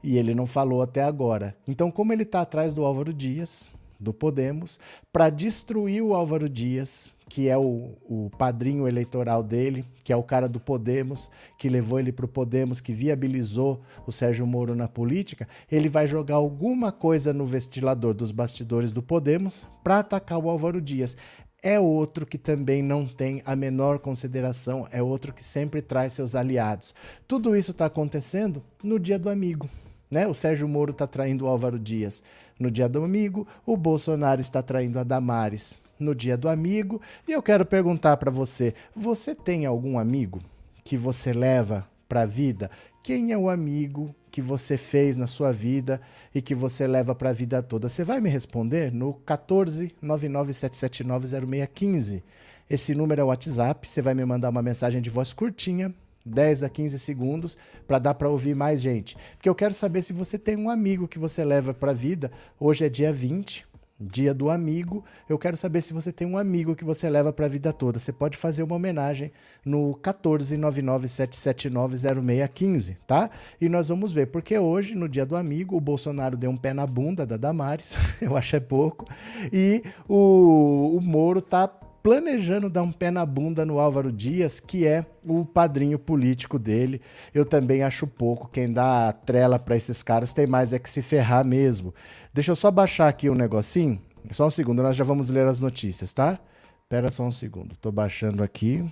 E 0.00 0.16
ele 0.16 0.32
não 0.32 0.46
falou 0.46 0.80
até 0.80 1.02
agora. 1.02 1.56
Então, 1.66 1.90
como 1.90 2.12
ele 2.12 2.22
está 2.22 2.42
atrás 2.42 2.72
do 2.72 2.84
Álvaro 2.84 3.12
Dias, 3.12 3.68
do 3.98 4.14
Podemos, 4.14 4.78
para 5.12 5.28
destruir 5.28 6.02
o 6.02 6.14
Álvaro 6.14 6.48
Dias, 6.48 7.12
que 7.28 7.48
é 7.48 7.56
o, 7.56 7.92
o 8.08 8.30
padrinho 8.36 8.86
eleitoral 8.86 9.42
dele, 9.42 9.84
que 10.02 10.12
é 10.12 10.16
o 10.16 10.22
cara 10.22 10.48
do 10.48 10.60
Podemos, 10.60 11.30
que 11.58 11.68
levou 11.68 11.98
ele 11.98 12.12
para 12.12 12.26
o 12.26 12.28
Podemos, 12.28 12.80
que 12.80 12.92
viabilizou 12.92 13.80
o 14.06 14.12
Sérgio 14.12 14.46
Moro 14.46 14.74
na 14.74 14.86
política, 14.86 15.48
ele 15.70 15.88
vai 15.88 16.06
jogar 16.06 16.36
alguma 16.36 16.92
coisa 16.92 17.32
no 17.32 17.46
ventilador 17.46 18.14
dos 18.14 18.30
bastidores 18.30 18.92
do 18.92 19.02
Podemos 19.02 19.66
para 19.82 20.00
atacar 20.00 20.38
o 20.38 20.48
Álvaro 20.48 20.80
Dias. 20.80 21.16
É 21.62 21.80
outro 21.80 22.26
que 22.26 22.36
também 22.36 22.82
não 22.82 23.06
tem 23.06 23.42
a 23.46 23.56
menor 23.56 23.98
consideração, 23.98 24.86
é 24.90 25.02
outro 25.02 25.32
que 25.32 25.42
sempre 25.42 25.80
traz 25.80 26.12
seus 26.12 26.34
aliados. 26.34 26.94
Tudo 27.26 27.56
isso 27.56 27.70
está 27.70 27.86
acontecendo 27.86 28.62
no 28.82 28.98
dia 28.98 29.18
do 29.18 29.30
amigo. 29.30 29.68
Né? 30.10 30.26
O 30.26 30.34
Sérgio 30.34 30.68
Moro 30.68 30.90
está 30.90 31.06
traindo 31.06 31.46
o 31.46 31.48
Álvaro 31.48 31.78
Dias 31.78 32.22
no 32.60 32.70
dia 32.70 32.88
do 32.88 33.02
amigo, 33.02 33.48
o 33.64 33.76
Bolsonaro 33.76 34.40
está 34.40 34.62
traindo 34.62 34.98
a 34.98 35.02
Damares 35.02 35.82
no 35.98 36.14
dia 36.14 36.36
do 36.36 36.48
amigo. 36.48 37.02
E 37.26 37.32
eu 37.32 37.42
quero 37.42 37.66
perguntar 37.66 38.16
para 38.16 38.30
você: 38.30 38.72
você 38.94 39.34
tem 39.34 39.66
algum 39.66 39.98
amigo 39.98 40.40
que 40.84 40.96
você 40.96 41.32
leva 41.32 41.84
para 42.08 42.22
a 42.22 42.26
vida? 42.26 42.70
Quem 43.02 43.32
é 43.32 43.38
o 43.38 43.50
amigo 43.50 44.14
que 44.30 44.40
você 44.40 44.76
fez 44.76 45.16
na 45.16 45.26
sua 45.26 45.52
vida 45.52 46.00
e 46.34 46.40
que 46.40 46.54
você 46.54 46.86
leva 46.86 47.12
para 47.14 47.30
a 47.30 47.34
vida 47.34 47.62
toda? 47.62 47.88
Você 47.88 48.04
vai 48.04 48.20
me 48.20 48.30
responder 48.30 48.92
no 48.92 49.14
14 49.14 49.92
997790615. 50.02 52.22
Esse 52.68 52.94
número 52.94 53.20
é 53.20 53.24
o 53.24 53.28
WhatsApp. 53.28 53.88
Você 53.88 54.00
vai 54.00 54.14
me 54.14 54.24
mandar 54.24 54.50
uma 54.50 54.62
mensagem 54.62 55.02
de 55.02 55.10
voz 55.10 55.32
curtinha 55.32 55.92
10 56.24 56.62
a 56.62 56.68
15 56.68 56.98
segundos 56.98 57.56
para 57.86 57.98
dar 57.98 58.14
para 58.14 58.28
ouvir 58.28 58.54
mais 58.54 58.80
gente. 58.80 59.16
Porque 59.36 59.48
eu 59.48 59.54
quero 59.54 59.74
saber 59.74 60.02
se 60.02 60.12
você 60.12 60.38
tem 60.38 60.56
um 60.56 60.70
amigo 60.70 61.06
que 61.06 61.18
você 61.18 61.44
leva 61.44 61.74
para 61.74 61.90
a 61.90 61.94
vida. 61.94 62.32
Hoje 62.58 62.84
é 62.84 62.88
dia 62.88 63.12
20, 63.12 63.66
dia 63.98 64.34
do 64.34 64.50
amigo. 64.50 65.02
Eu 65.28 65.38
quero 65.38 65.56
saber 65.56 65.80
se 65.80 65.92
você 65.92 66.12
tem 66.12 66.26
um 66.26 66.36
amigo 66.36 66.74
que 66.74 66.82
você 66.84 67.08
leva 67.08 67.32
para 67.32 67.46
a 67.46 67.48
vida 67.48 67.72
toda. 67.72 67.98
Você 67.98 68.12
pode 68.12 68.36
fazer 68.36 68.62
uma 68.62 68.76
homenagem 68.76 69.32
no 69.64 69.98
14997790615, 70.02 72.98
tá? 73.06 73.30
E 73.60 73.68
nós 73.68 73.88
vamos 73.88 74.12
ver, 74.12 74.26
porque 74.26 74.58
hoje, 74.58 74.94
no 74.94 75.08
dia 75.08 75.24
do 75.24 75.36
amigo, 75.36 75.76
o 75.76 75.80
Bolsonaro 75.80 76.36
deu 76.36 76.50
um 76.50 76.56
pé 76.56 76.74
na 76.74 76.86
bunda 76.86 77.24
da 77.24 77.36
Damares, 77.36 77.94
eu 78.20 78.36
acho 78.36 78.56
é 78.56 78.60
pouco, 78.60 79.04
e 79.52 79.84
o, 80.08 80.96
o 80.96 81.00
Moro 81.00 81.40
tá 81.40 81.68
planejando 82.04 82.68
dar 82.68 82.82
um 82.82 82.92
pé 82.92 83.10
na 83.10 83.24
bunda 83.24 83.64
no 83.64 83.78
Álvaro 83.78 84.12
Dias, 84.12 84.60
que 84.60 84.86
é 84.86 85.06
o 85.24 85.42
padrinho 85.42 85.98
político 85.98 86.58
dele. 86.58 87.00
Eu 87.32 87.46
também 87.46 87.82
acho 87.82 88.06
pouco. 88.06 88.46
Quem 88.46 88.70
dá 88.70 89.10
trela 89.10 89.58
para 89.58 89.74
esses 89.74 90.02
caras 90.02 90.34
tem 90.34 90.46
mais 90.46 90.74
é 90.74 90.78
que 90.78 90.90
se 90.90 91.00
ferrar 91.00 91.46
mesmo. 91.46 91.94
Deixa 92.34 92.50
eu 92.50 92.56
só 92.56 92.68
baixar 92.68 93.06
aqui 93.06 93.30
um 93.30 93.34
negocinho. 93.34 94.02
Só 94.32 94.48
um 94.48 94.50
segundo, 94.50 94.82
nós 94.82 94.96
já 94.96 95.04
vamos 95.04 95.30
ler 95.30 95.46
as 95.46 95.60
notícias, 95.60 96.12
tá? 96.12 96.36
Espera 96.82 97.08
só 97.08 97.22
um 97.22 97.30
segundo. 97.30 97.76
Tô 97.76 97.92
baixando 97.92 98.42
aqui. 98.42 98.84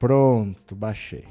Pronto, 0.00 0.74
baixei. 0.74 1.26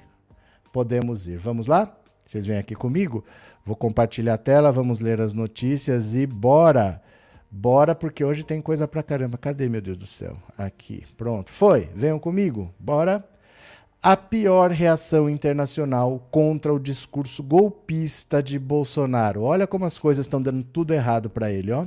Podemos 0.72 1.28
ir. 1.28 1.38
Vamos 1.38 1.68
lá? 1.68 1.94
Vocês 2.26 2.46
vêm 2.46 2.58
aqui 2.58 2.74
comigo? 2.74 3.26
Vou 3.66 3.76
compartilhar 3.76 4.36
a 4.36 4.38
tela, 4.38 4.72
vamos 4.72 5.02
ler 5.02 5.20
as 5.20 5.34
notícias 5.34 6.16
e 6.16 6.26
bora! 6.26 7.04
Bora, 7.54 7.94
porque 7.94 8.24
hoje 8.24 8.46
tem 8.46 8.62
coisa 8.62 8.88
pra 8.88 9.04
caramba. 9.04 9.38
Cadê, 9.38 9.68
meu 9.68 9.82
Deus 9.82 9.98
do 9.98 10.08
céu? 10.08 10.38
Aqui, 10.58 11.04
pronto. 11.18 11.52
Foi, 11.52 11.90
venham 11.94 12.18
comigo. 12.18 12.74
Bora. 12.80 13.22
A 14.04 14.18
pior 14.18 14.72
reação 14.72 15.30
internacional 15.30 16.28
contra 16.32 16.74
o 16.74 16.80
discurso 16.80 17.44
golpista 17.44 18.42
de 18.42 18.58
Bolsonaro. 18.58 19.44
Olha 19.44 19.68
como 19.68 19.86
as 19.86 20.00
coisas 20.00 20.26
estão 20.26 20.42
dando 20.42 20.64
tudo 20.64 20.92
errado 20.92 21.30
para 21.30 21.52
ele, 21.52 21.72
ó. 21.72 21.86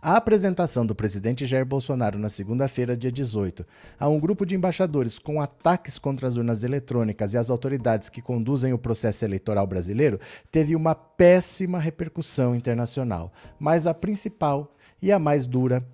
A 0.00 0.16
apresentação 0.16 0.86
do 0.86 0.94
presidente 0.94 1.44
Jair 1.44 1.66
Bolsonaro 1.66 2.18
na 2.18 2.30
segunda-feira, 2.30 2.96
dia 2.96 3.12
18, 3.12 3.66
a 4.00 4.08
um 4.08 4.18
grupo 4.18 4.46
de 4.46 4.54
embaixadores 4.54 5.18
com 5.18 5.42
ataques 5.42 5.98
contra 5.98 6.26
as 6.26 6.38
urnas 6.38 6.64
eletrônicas 6.64 7.34
e 7.34 7.36
as 7.36 7.50
autoridades 7.50 8.08
que 8.08 8.22
conduzem 8.22 8.72
o 8.72 8.78
processo 8.78 9.26
eleitoral 9.26 9.66
brasileiro 9.66 10.18
teve 10.50 10.74
uma 10.74 10.94
péssima 10.94 11.78
repercussão 11.78 12.56
internacional, 12.56 13.30
mas 13.60 13.86
a 13.86 13.92
principal 13.92 14.74
e 15.02 15.12
a 15.12 15.18
mais 15.18 15.46
dura 15.46 15.86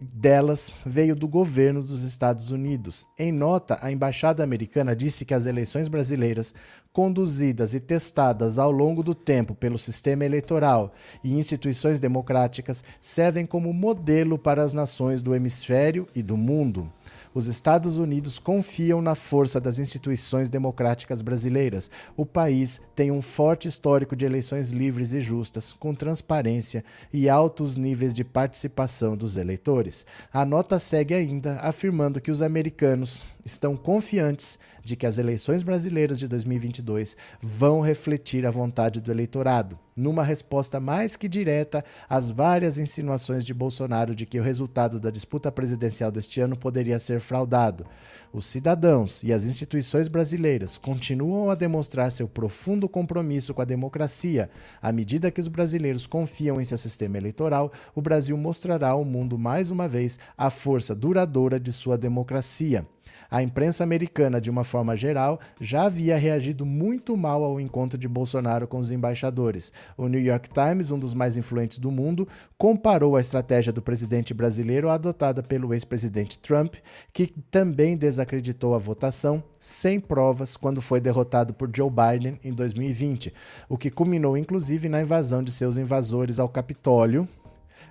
delas 0.00 0.76
veio 0.84 1.14
do 1.14 1.28
governo 1.28 1.82
dos 1.82 2.02
Estados 2.02 2.50
Unidos. 2.50 3.06
Em 3.18 3.30
nota, 3.30 3.78
a 3.82 3.92
embaixada 3.92 4.42
americana 4.42 4.96
disse 4.96 5.24
que 5.24 5.34
as 5.34 5.46
eleições 5.46 5.88
brasileiras, 5.88 6.54
conduzidas 6.92 7.74
e 7.74 7.80
testadas 7.80 8.58
ao 8.58 8.70
longo 8.70 9.02
do 9.02 9.14
tempo 9.14 9.54
pelo 9.54 9.78
sistema 9.78 10.24
eleitoral 10.24 10.92
e 11.22 11.34
instituições 11.34 12.00
democráticas, 12.00 12.82
servem 13.00 13.44
como 13.44 13.72
modelo 13.72 14.38
para 14.38 14.62
as 14.62 14.72
nações 14.72 15.20
do 15.20 15.34
hemisfério 15.34 16.08
e 16.14 16.22
do 16.22 16.36
mundo 16.36 16.90
os 17.34 17.46
Estados 17.46 17.96
Unidos 17.96 18.38
confiam 18.38 19.00
na 19.00 19.14
força 19.14 19.60
das 19.60 19.78
instituições 19.78 20.50
democráticas 20.50 21.22
brasileiras. 21.22 21.90
O 22.16 22.26
país 22.26 22.80
tem 22.94 23.10
um 23.10 23.22
forte 23.22 23.68
histórico 23.68 24.16
de 24.16 24.24
eleições 24.24 24.70
livres 24.70 25.12
e 25.12 25.20
justas, 25.20 25.72
com 25.72 25.94
transparência 25.94 26.84
e 27.12 27.28
altos 27.28 27.76
níveis 27.76 28.12
de 28.12 28.24
participação 28.24 29.16
dos 29.16 29.36
eleitores. 29.36 30.04
A 30.32 30.44
nota 30.44 30.78
segue 30.78 31.14
ainda 31.14 31.56
afirmando 31.60 32.20
que 32.20 32.30
os 32.30 32.42
americanos 32.42 33.24
estão 33.44 33.76
confiantes 33.76 34.58
de 34.82 34.96
que 34.96 35.06
as 35.06 35.18
eleições 35.18 35.62
brasileiras 35.62 36.18
de 36.18 36.26
2022 36.26 37.16
vão 37.40 37.80
refletir 37.80 38.46
a 38.46 38.50
vontade 38.50 39.00
do 39.00 39.10
eleitorado, 39.10 39.78
numa 39.96 40.24
resposta 40.24 40.80
mais 40.80 41.16
que 41.16 41.28
direta 41.28 41.84
às 42.08 42.30
várias 42.30 42.78
insinuações 42.78 43.44
de 43.44 43.52
Bolsonaro 43.52 44.14
de 44.14 44.26
que 44.26 44.40
o 44.40 44.42
resultado 44.42 44.98
da 44.98 45.10
disputa 45.10 45.52
presidencial 45.52 46.10
deste 46.10 46.40
ano 46.40 46.56
poderia 46.56 46.98
ser 46.98 47.20
fraudado. 47.20 47.86
Os 48.32 48.46
cidadãos 48.46 49.22
e 49.24 49.32
as 49.32 49.44
instituições 49.44 50.06
brasileiras 50.06 50.78
continuam 50.78 51.50
a 51.50 51.54
demonstrar 51.54 52.12
seu 52.12 52.28
profundo 52.28 52.88
compromisso 52.88 53.52
com 53.52 53.60
a 53.60 53.64
democracia. 53.64 54.48
À 54.80 54.92
medida 54.92 55.30
que 55.30 55.40
os 55.40 55.48
brasileiros 55.48 56.06
confiam 56.06 56.60
em 56.60 56.64
seu 56.64 56.78
sistema 56.78 57.18
eleitoral, 57.18 57.72
o 57.94 58.00
Brasil 58.00 58.36
mostrará 58.36 58.90
ao 58.90 59.04
mundo 59.04 59.36
mais 59.36 59.70
uma 59.70 59.88
vez 59.88 60.18
a 60.38 60.48
força 60.48 60.94
duradoura 60.94 61.58
de 61.58 61.72
sua 61.72 61.98
democracia. 61.98 62.86
A 63.30 63.42
imprensa 63.42 63.84
americana, 63.84 64.40
de 64.40 64.50
uma 64.50 64.64
forma 64.64 64.96
geral, 64.96 65.38
já 65.60 65.84
havia 65.84 66.16
reagido 66.16 66.66
muito 66.66 67.16
mal 67.16 67.44
ao 67.44 67.60
encontro 67.60 67.96
de 67.96 68.08
Bolsonaro 68.08 68.66
com 68.66 68.78
os 68.78 68.90
embaixadores. 68.90 69.72
O 69.96 70.08
New 70.08 70.20
York 70.20 70.50
Times, 70.50 70.90
um 70.90 70.98
dos 70.98 71.14
mais 71.14 71.36
influentes 71.36 71.78
do 71.78 71.90
mundo, 71.90 72.26
comparou 72.58 73.14
a 73.14 73.20
estratégia 73.20 73.72
do 73.72 73.80
presidente 73.80 74.34
brasileiro 74.34 74.88
adotada 74.88 75.42
pelo 75.42 75.72
ex-presidente 75.72 76.38
Trump, 76.38 76.74
que 77.12 77.28
também 77.50 77.96
desacreditou 77.96 78.74
a 78.74 78.78
votação 78.78 79.42
sem 79.60 80.00
provas 80.00 80.56
quando 80.56 80.80
foi 80.80 81.00
derrotado 81.00 81.52
por 81.52 81.70
Joe 81.72 81.90
Biden 81.90 82.40
em 82.42 82.52
2020, 82.52 83.32
o 83.68 83.76
que 83.76 83.90
culminou 83.90 84.36
inclusive 84.36 84.88
na 84.88 85.02
invasão 85.02 85.42
de 85.42 85.52
seus 85.52 85.76
invasores 85.76 86.38
ao 86.38 86.48
Capitólio, 86.48 87.28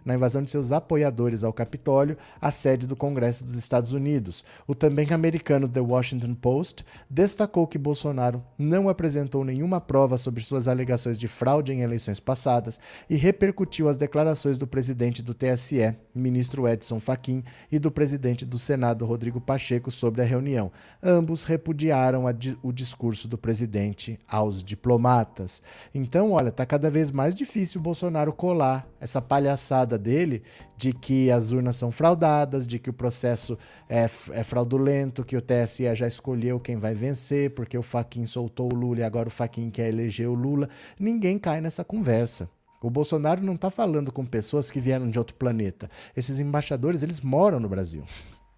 na 0.10 0.16
invasão 0.16 0.42
de 0.42 0.50
seus 0.50 0.72
apoiadores 0.72 1.44
ao 1.44 1.54
Capitólio, 1.54 2.18
a 2.42 2.50
sede 2.50 2.88
do 2.88 2.96
Congresso 2.96 3.44
dos 3.44 3.54
Estados 3.54 3.92
Unidos. 3.92 4.44
O 4.68 4.74
também 4.74 5.08
americano 5.12 5.70
The 5.70 5.80
Washington 5.80 6.34
Post 6.34 6.84
destacou 7.08 7.68
que 7.68 7.78
Bolsonaro 7.78 8.44
não 8.58 8.90
apresentou 8.90 9.46
nenhuma 9.46 9.80
prova 9.80 10.18
sobre 10.18 10.44
suas 10.44 10.68
alegações 10.68 11.20
de 11.20 11.28
fraude 11.28 11.72
em 11.72 11.82
eleições 11.82 12.20
passadas 12.20 12.80
e 13.08 13.16
repercutiu 13.16 13.88
as 13.88 13.98
declarações 13.98 14.58
do 14.58 14.66
presidente 14.66 15.22
do 15.22 15.36
TSE, 15.36 15.96
ministro 16.16 16.68
Edson 16.68 17.00
Fachin, 17.00 17.44
e 17.72 17.78
do 17.78 17.92
presidente 17.92 18.46
do 18.46 18.58
Senado, 18.58 19.06
Rodrigo 19.06 19.40
Pacheco, 19.40 19.92
sobre 19.92 20.24
a 20.24 20.26
reunião. 20.26 20.72
Ambos 21.04 21.44
repudiaram 21.44 22.26
o 22.64 22.72
discurso 22.72 23.28
do 23.28 23.38
presidente 23.38 24.20
aos 24.28 24.64
diplomatas. 24.64 25.62
Então, 25.94 26.32
olha, 26.32 26.50
está 26.50 26.66
cada 26.66 26.90
vez 26.90 27.12
mais 27.12 27.36
difícil 27.36 27.80
Bolsonaro 27.80 28.34
colar 28.34 28.88
essa 29.00 29.22
palhaçada 29.22 29.99
dele 30.00 30.42
de 30.78 30.94
que 30.94 31.30
as 31.30 31.52
urnas 31.52 31.76
são 31.76 31.92
fraudadas, 31.92 32.66
de 32.66 32.80
que 32.80 32.90
o 32.90 32.94
processo 32.94 33.58
é, 33.88 34.10
é 34.32 34.44
fraudulento, 34.44 35.24
que 35.24 35.38
o 35.38 35.42
TSE 35.42 35.94
já 35.94 36.08
escolheu 36.08 36.60
quem 36.60 36.78
vai 36.78 36.96
vencer, 36.96 37.52
porque 37.52 37.78
o 37.78 37.84
Faquin 37.84 38.26
soltou 38.26 38.72
o 38.72 38.76
Lula 38.76 39.02
e 39.02 39.04
agora 39.04 39.28
o 39.28 39.32
Faquin 39.32 39.70
quer 39.70 39.90
eleger 39.90 40.28
o 40.28 40.34
Lula. 40.34 40.70
Ninguém 41.00 41.38
cai 41.38 41.62
nessa 41.62 41.84
conversa. 41.84 42.50
O 42.82 42.90
Bolsonaro 42.90 43.44
não 43.44 43.56
está 43.56 43.70
falando 43.70 44.12
com 44.12 44.26
pessoas 44.26 44.72
que 44.72 44.80
vieram 44.80 45.10
de 45.10 45.20
outro 45.20 45.36
planeta. 45.36 45.90
Esses 46.16 46.40
embaixadores, 46.40 47.04
eles 47.04 47.20
moram 47.20 47.60
no 47.60 47.68
Brasil. 47.68 48.06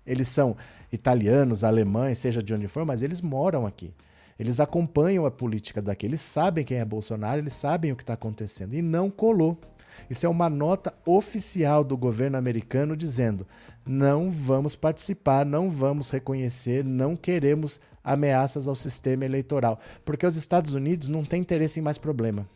Eles 0.05 0.27
são 0.27 0.55
italianos, 0.91 1.63
alemães, 1.63 2.19
seja 2.19 2.41
de 2.41 2.53
onde 2.53 2.67
for, 2.67 2.85
mas 2.85 3.01
eles 3.01 3.19
moram 3.19 3.65
aqui. 3.65 3.91
Eles 4.37 4.59
acompanham 4.59 5.25
a 5.25 5.31
política 5.31 5.81
daqui, 5.81 6.05
eles 6.05 6.21
sabem 6.21 6.65
quem 6.65 6.77
é 6.77 6.85
Bolsonaro, 6.85 7.39
eles 7.39 7.53
sabem 7.53 7.91
o 7.91 7.95
que 7.95 8.03
está 8.03 8.13
acontecendo. 8.13 8.73
E 8.73 8.81
não 8.81 9.09
colou. 9.09 9.59
Isso 10.09 10.25
é 10.25 10.29
uma 10.29 10.49
nota 10.49 10.93
oficial 11.05 11.83
do 11.83 11.97
governo 11.97 12.37
americano 12.37 12.95
dizendo: 12.95 13.47
não 13.85 14.31
vamos 14.31 14.75
participar, 14.75 15.45
não 15.45 15.69
vamos 15.69 16.09
reconhecer, 16.09 16.83
não 16.83 17.15
queremos 17.15 17.79
ameaças 18.03 18.67
ao 18.67 18.75
sistema 18.75 19.25
eleitoral. 19.25 19.79
Porque 20.03 20.25
os 20.25 20.35
Estados 20.35 20.73
Unidos 20.73 21.07
não 21.07 21.23
têm 21.23 21.41
interesse 21.41 21.79
em 21.79 21.83
mais 21.83 21.97
problema. 21.97 22.47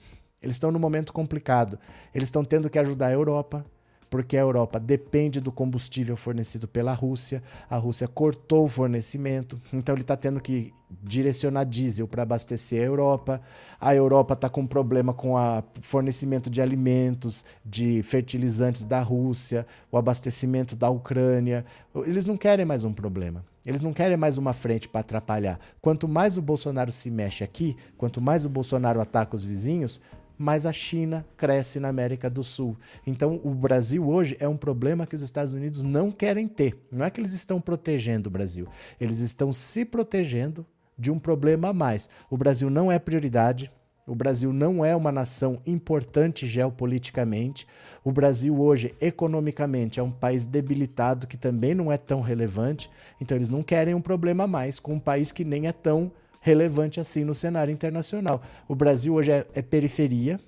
Eles 0.41 0.55
estão 0.55 0.71
num 0.71 0.79
momento 0.79 1.11
complicado. 1.11 1.79
Eles 2.13 2.27
estão 2.27 2.45
tendo 2.45 2.69
que 2.69 2.77
ajudar 2.77 3.07
a 3.07 3.13
Europa, 3.13 3.65
porque 4.09 4.37
a 4.37 4.41
Europa 4.41 4.79
depende 4.79 5.39
do 5.39 5.51
combustível 5.51 6.15
fornecido 6.15 6.67
pela 6.67 6.93
Rússia. 6.93 7.41
A 7.69 7.77
Rússia 7.77 8.07
cortou 8.07 8.65
o 8.65 8.67
fornecimento, 8.67 9.59
então 9.73 9.95
ele 9.95 10.01
está 10.01 10.15
tendo 10.15 10.39
que 10.39 10.73
direcionar 11.03 11.65
diesel 11.65 12.07
para 12.07 12.23
abastecer 12.23 12.81
a 12.81 12.85
Europa. 12.85 13.41
A 13.79 13.93
Europa 13.95 14.33
está 14.33 14.49
com 14.49 14.65
problema 14.65 15.13
com 15.13 15.33
o 15.33 15.63
fornecimento 15.81 16.49
de 16.49 16.61
alimentos, 16.61 17.43
de 17.65 18.01
fertilizantes 18.03 18.83
da 18.83 19.01
Rússia, 19.01 19.65
o 19.91 19.97
abastecimento 19.97 20.75
da 20.75 20.89
Ucrânia. 20.89 21.65
Eles 22.05 22.25
não 22.25 22.37
querem 22.37 22.65
mais 22.65 22.83
um 22.83 22.93
problema. 22.93 23.43
Eles 23.65 23.81
não 23.81 23.93
querem 23.93 24.15
mais 24.15 24.37
uma 24.37 24.53
frente 24.53 24.87
para 24.87 25.01
atrapalhar. 25.01 25.59
Quanto 25.81 26.07
mais 26.07 26.37
o 26.37 26.41
Bolsonaro 26.41 26.91
se 26.91 27.09
mexe 27.09 27.43
aqui, 27.43 27.75
quanto 27.97 28.21
mais 28.21 28.45
o 28.45 28.49
Bolsonaro 28.49 29.01
ataca 29.01 29.35
os 29.35 29.43
vizinhos, 29.43 29.99
mas 30.37 30.65
a 30.65 30.73
China 30.73 31.25
cresce 31.37 31.79
na 31.79 31.87
América 31.87 32.29
do 32.29 32.43
Sul. 32.43 32.77
Então, 33.05 33.39
o 33.43 33.53
Brasil 33.53 34.07
hoje 34.07 34.35
é 34.39 34.47
um 34.47 34.57
problema 34.57 35.05
que 35.05 35.15
os 35.15 35.21
Estados 35.21 35.53
Unidos 35.53 35.83
não 35.83 36.11
querem 36.11 36.47
ter. 36.47 36.77
Não 36.91 37.05
é 37.05 37.09
que 37.09 37.19
eles 37.19 37.33
estão 37.33 37.61
protegendo 37.61 38.27
o 38.27 38.31
Brasil, 38.31 38.67
eles 38.99 39.19
estão 39.19 39.51
se 39.51 39.85
protegendo 39.85 40.65
de 40.97 41.11
um 41.11 41.19
problema 41.19 41.69
a 41.69 41.73
mais. 41.73 42.09
O 42.29 42.37
Brasil 42.37 42.69
não 42.69 42.91
é 42.91 42.97
prioridade. 42.99 43.71
O 44.07 44.13
Brasil 44.13 44.53
não 44.53 44.85
é 44.85 44.95
uma 44.95 45.11
nação 45.11 45.59
importante 45.65 46.45
geopoliticamente. 46.45 47.65
O 48.03 48.11
Brasil 48.11 48.55
hoje, 48.61 48.93
economicamente, 49.01 49.99
é 49.99 50.03
um 50.03 50.11
país 50.11 50.45
debilitado 50.45 51.25
que 51.25 51.37
também 51.37 51.73
não 51.73 51.91
é 51.91 51.97
tão 51.97 52.21
relevante. 52.21 52.89
Então, 53.19 53.35
eles 53.35 53.49
não 53.49 53.63
querem 53.63 53.95
um 53.95 54.01
problema 54.01 54.43
a 54.43 54.47
mais 54.47 54.79
com 54.79 54.93
um 54.93 54.99
país 54.99 55.31
que 55.31 55.43
nem 55.43 55.67
é 55.67 55.71
tão 55.71 56.03
relevante 56.03 56.24
assim 56.99 57.23
no 57.23 57.33
cenário 57.33 57.71
internacional. 57.71 58.41
O 58.67 58.75
Brasil 58.75 59.13
hoje 59.13 59.31
é, 59.31 59.45
é 59.53 59.61
periferia, 59.61 60.39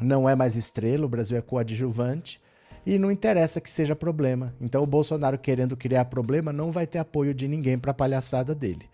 não 0.00 0.28
é 0.28 0.34
mais 0.34 0.56
estrela, 0.56 1.06
o 1.06 1.08
Brasil 1.08 1.36
é 1.38 1.40
coadjuvante 1.40 2.40
e 2.84 2.98
não 2.98 3.10
interessa 3.10 3.60
que 3.60 3.70
seja 3.70 3.96
problema. 3.96 4.54
Então 4.60 4.82
o 4.82 4.86
Bolsonaro 4.86 5.38
querendo 5.38 5.76
criar 5.76 6.06
problema 6.06 6.52
não 6.52 6.70
vai 6.70 6.86
ter 6.86 6.98
apoio 6.98 7.34
de 7.34 7.48
ninguém 7.48 7.78
para 7.78 7.90
a 7.90 7.94
palhaçada 7.94 8.54
dele. 8.54 8.88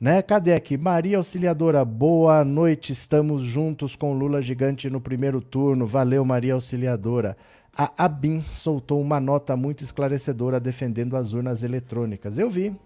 Né? 0.00 0.22
Cadê 0.22 0.54
aqui? 0.54 0.76
Maria 0.76 1.16
Auxiliadora, 1.16 1.84
boa 1.84 2.44
noite. 2.44 2.92
Estamos 2.92 3.42
juntos 3.42 3.96
com 3.96 4.12
Lula 4.12 4.40
Gigante 4.40 4.88
no 4.88 5.00
primeiro 5.00 5.40
turno. 5.40 5.86
Valeu, 5.86 6.24
Maria 6.24 6.54
Auxiliadora. 6.54 7.36
A 7.76 8.04
ABIN 8.04 8.44
soltou 8.54 9.00
uma 9.00 9.18
nota 9.18 9.56
muito 9.56 9.82
esclarecedora 9.82 10.60
defendendo 10.60 11.16
as 11.16 11.32
urnas 11.32 11.62
eletrônicas. 11.62 12.38
Eu 12.38 12.48
vi, 12.48 12.76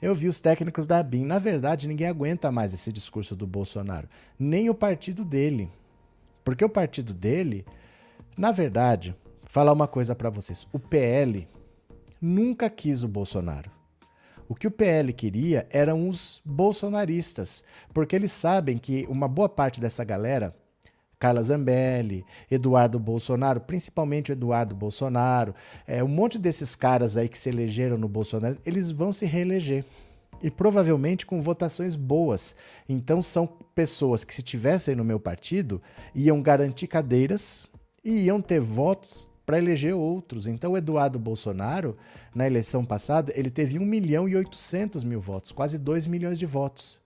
eu 0.00 0.14
vi 0.14 0.28
os 0.28 0.40
técnicos 0.40 0.86
da 0.86 1.02
BIM. 1.02 1.24
Na 1.24 1.38
verdade, 1.38 1.86
ninguém 1.86 2.06
aguenta 2.06 2.50
mais 2.50 2.72
esse 2.72 2.92
discurso 2.92 3.36
do 3.36 3.46
Bolsonaro, 3.46 4.08
nem 4.38 4.70
o 4.70 4.74
partido 4.74 5.24
dele. 5.24 5.70
Porque 6.44 6.64
o 6.64 6.68
partido 6.68 7.12
dele, 7.12 7.66
na 8.36 8.50
verdade, 8.50 9.14
falar 9.44 9.72
uma 9.72 9.86
coisa 9.86 10.14
para 10.14 10.30
vocês: 10.30 10.66
o 10.72 10.78
PL 10.78 11.46
nunca 12.20 12.70
quis 12.70 13.02
o 13.02 13.08
Bolsonaro. 13.08 13.70
O 14.48 14.54
que 14.54 14.66
o 14.66 14.70
PL 14.70 15.12
queria 15.12 15.66
eram 15.70 16.08
os 16.08 16.42
bolsonaristas, 16.44 17.62
porque 17.94 18.16
eles 18.16 18.32
sabem 18.32 18.78
que 18.78 19.06
uma 19.08 19.28
boa 19.28 19.48
parte 19.48 19.80
dessa 19.80 20.02
galera 20.02 20.52
Carla 21.20 21.42
Zambelli, 21.42 22.24
Eduardo 22.50 22.98
Bolsonaro, 22.98 23.60
principalmente 23.60 24.32
o 24.32 24.34
Eduardo 24.34 24.74
Bolsonaro, 24.74 25.54
é, 25.86 26.02
um 26.02 26.08
monte 26.08 26.38
desses 26.38 26.74
caras 26.74 27.14
aí 27.14 27.28
que 27.28 27.38
se 27.38 27.50
elegeram 27.50 27.98
no 27.98 28.08
Bolsonaro, 28.08 28.56
eles 28.64 28.90
vão 28.90 29.12
se 29.12 29.26
reeleger. 29.26 29.84
E 30.42 30.50
provavelmente 30.50 31.26
com 31.26 31.42
votações 31.42 31.94
boas. 31.94 32.56
Então 32.88 33.20
são 33.20 33.46
pessoas 33.74 34.24
que, 34.24 34.34
se 34.34 34.42
tivessem 34.42 34.96
no 34.96 35.04
meu 35.04 35.20
partido, 35.20 35.82
iam 36.14 36.40
garantir 36.40 36.86
cadeiras 36.86 37.68
e 38.02 38.24
iam 38.24 38.40
ter 38.40 38.58
votos 38.58 39.28
para 39.44 39.58
eleger 39.58 39.94
outros. 39.94 40.46
Então, 40.46 40.72
o 40.72 40.76
Eduardo 40.78 41.18
Bolsonaro, 41.18 41.98
na 42.34 42.46
eleição 42.46 42.82
passada, 42.84 43.30
ele 43.36 43.50
teve 43.50 43.78
1 43.78 43.84
milhão 43.84 44.26
e 44.26 44.34
800 44.34 45.04
mil 45.04 45.20
votos, 45.20 45.52
quase 45.52 45.76
2 45.76 46.06
milhões 46.06 46.38
de 46.38 46.46
votos. 46.46 46.99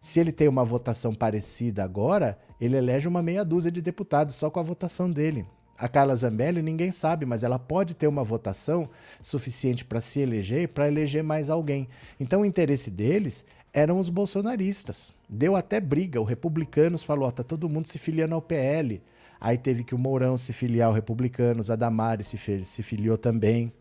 Se 0.00 0.18
ele 0.18 0.32
tem 0.32 0.48
uma 0.48 0.64
votação 0.64 1.14
parecida 1.14 1.84
agora, 1.84 2.38
ele 2.60 2.76
elege 2.76 3.06
uma 3.06 3.22
meia 3.22 3.44
dúzia 3.44 3.70
de 3.70 3.82
deputados 3.82 4.34
só 4.34 4.48
com 4.48 4.58
a 4.58 4.62
votação 4.62 5.10
dele. 5.10 5.44
A 5.76 5.88
Carla 5.88 6.14
Zambelli 6.14 6.62
ninguém 6.62 6.92
sabe, 6.92 7.24
mas 7.24 7.42
ela 7.42 7.58
pode 7.58 7.94
ter 7.94 8.06
uma 8.06 8.22
votação 8.24 8.88
suficiente 9.20 9.84
para 9.84 10.00
se 10.00 10.20
eleger, 10.20 10.68
para 10.68 10.88
eleger 10.88 11.22
mais 11.22 11.48
alguém. 11.48 11.88
Então 12.18 12.42
o 12.42 12.44
interesse 12.44 12.90
deles 12.90 13.44
eram 13.72 13.98
os 13.98 14.08
bolsonaristas. 14.08 15.12
Deu 15.28 15.56
até 15.56 15.80
briga. 15.80 16.20
O 16.20 16.24
Republicanos 16.24 17.02
falou: 17.02 17.26
ó, 17.26 17.30
tá 17.30 17.42
todo 17.42 17.68
mundo 17.68 17.86
se 17.86 17.98
filiando 17.98 18.34
ao 18.34 18.42
PL. 18.42 19.02
Aí 19.40 19.56
teve 19.56 19.84
que 19.84 19.94
o 19.94 19.98
Mourão 19.98 20.36
se 20.36 20.52
filiar 20.52 20.88
ao 20.88 20.94
Republicanos, 20.94 21.70
a 21.70 21.76
Damares 21.76 22.26
se, 22.26 22.64
se 22.64 22.82
filiou 22.82 23.16
também. 23.16 23.72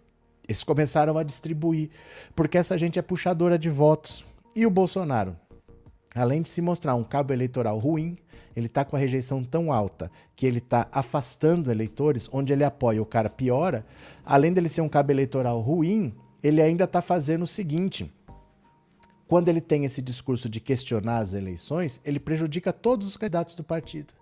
Eles 0.48 0.64
começaram 0.64 1.18
a 1.18 1.24
distribuir, 1.24 1.90
porque 2.34 2.58
essa 2.58 2.78
gente 2.78 2.98
é 2.98 3.02
puxadora 3.02 3.60
de 3.60 3.70
votos. 3.70 4.26
E 4.56 4.66
o 4.66 4.70
Bolsonaro? 4.70 5.36
Além 6.16 6.42
de 6.42 6.50
se 6.50 6.62
mostrar 6.62 6.96
um 6.96 7.04
cabo 7.04 7.34
eleitoral 7.34 7.78
ruim, 7.78 8.18
ele 8.56 8.66
está 8.66 8.84
com 8.84 8.96
a 8.96 9.00
rejeição 9.00 9.44
tão 9.44 9.72
alta 9.72 10.12
que 10.36 10.46
ele 10.46 10.58
está 10.58 10.88
afastando 10.92 11.72
eleitores, 11.72 12.28
onde 12.32 12.52
ele 12.52 12.64
apoia 12.64 13.02
o 13.02 13.06
cara 13.06 13.30
piora. 13.30 13.86
Além 14.26 14.52
dele 14.52 14.70
ser 14.70 14.82
um 14.82 14.90
cabo 14.90 15.12
eleitoral 15.12 15.60
ruim, 15.62 16.14
ele 16.42 16.62
ainda 16.62 16.86
está 16.86 17.02
fazendo 17.02 17.44
o 17.44 17.48
seguinte: 17.48 18.12
quando 19.28 19.48
ele 19.50 19.62
tem 19.62 19.86
esse 19.86 20.02
discurso 20.02 20.50
de 20.50 20.60
questionar 20.60 21.20
as 21.20 21.34
eleições, 21.34 22.02
ele 22.04 22.20
prejudica 22.20 22.74
todos 22.74 23.08
os 23.08 23.16
candidatos 23.16 23.56
do 23.56 23.64
partido. 23.64 24.14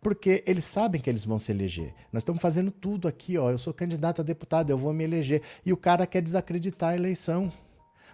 Porque 0.00 0.42
eles 0.48 0.64
sabem 0.64 1.00
que 1.00 1.08
eles 1.08 1.24
vão 1.24 1.38
se 1.38 1.52
eleger. 1.52 1.94
Nós 2.12 2.22
estamos 2.22 2.42
fazendo 2.42 2.72
tudo 2.72 3.06
aqui, 3.06 3.38
ó. 3.38 3.52
Eu 3.52 3.58
sou 3.58 3.72
candidato 3.72 4.20
a 4.20 4.24
deputado, 4.24 4.70
eu 4.70 4.76
vou 4.76 4.92
me 4.92 5.04
eleger. 5.04 5.42
E 5.64 5.72
o 5.72 5.76
cara 5.76 6.08
quer 6.08 6.20
desacreditar 6.20 6.90
a 6.90 6.96
eleição. 6.96 7.52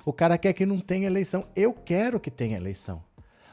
O 0.05 0.13
cara 0.13 0.39
quer 0.39 0.53
que 0.53 0.65
não 0.65 0.81
tenha 0.81 1.07
eleição. 1.07 1.47
Eu 1.55 1.73
quero 1.73 2.19
que 2.19 2.31
tenha 2.31 2.57
eleição. 2.57 3.03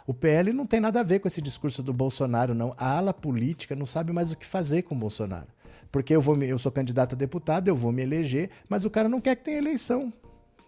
O 0.08 0.14
PL 0.14 0.54
não 0.54 0.68
tem 0.68 0.80
nada 0.80 1.00
a 1.00 1.04
ver 1.04 1.20
com 1.20 1.28
esse 1.28 1.42
discurso 1.42 1.82
do 1.82 1.92
Bolsonaro, 1.92 2.54
não. 2.54 2.76
A 2.78 2.98
ala 2.98 3.14
política 3.14 3.76
não 3.76 3.88
sabe 3.88 4.14
mais 4.14 4.32
o 4.32 4.38
que 4.38 4.46
fazer 4.46 4.84
com 4.84 4.94
o 4.94 4.98
Bolsonaro. 4.98 5.48
Porque 5.92 6.16
eu, 6.16 6.22
vou 6.22 6.42
eu 6.44 6.58
sou 6.58 6.72
candidato 6.72 7.14
a 7.14 7.18
deputado, 7.18 7.68
eu 7.68 7.76
vou 7.76 7.92
me 7.92 8.04
eleger, 8.04 8.50
mas 8.70 8.86
o 8.86 8.90
cara 8.90 9.10
não 9.10 9.20
quer 9.20 9.36
que 9.36 9.46
tenha 9.46 9.58
eleição. 9.58 10.14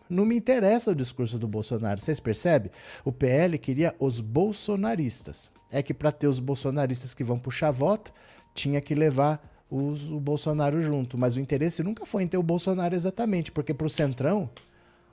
Não 0.10 0.26
me 0.26 0.36
interessa 0.36 0.92
o 0.92 0.96
discurso 0.96 1.38
do 1.38 1.48
Bolsonaro. 1.48 2.02
Vocês 2.02 2.20
percebem? 2.20 2.72
O 3.04 3.12
PL 3.12 3.58
queria 3.60 3.94
os 4.00 4.20
bolsonaristas. 4.20 5.52
É 5.70 5.84
que 5.84 5.94
para 5.94 6.12
ter 6.12 6.28
os 6.28 6.40
bolsonaristas 6.40 7.14
que 7.14 7.24
vão 7.24 7.38
puxar 7.38 7.72
voto, 7.72 8.14
tinha 8.56 8.82
que 8.82 8.96
levar 8.96 9.66
os, 9.70 10.10
o 10.10 10.20
Bolsonaro 10.20 10.82
junto. 10.82 11.18
Mas 11.18 11.36
o 11.36 11.40
interesse 11.40 11.84
nunca 11.84 12.06
foi 12.06 12.24
em 12.24 12.28
ter 12.28 12.38
o 12.38 12.44
Bolsonaro 12.44 12.96
exatamente, 12.96 13.52
porque 13.52 13.74
para 13.74 13.88
o 13.88 13.90
Centrão, 13.90 14.50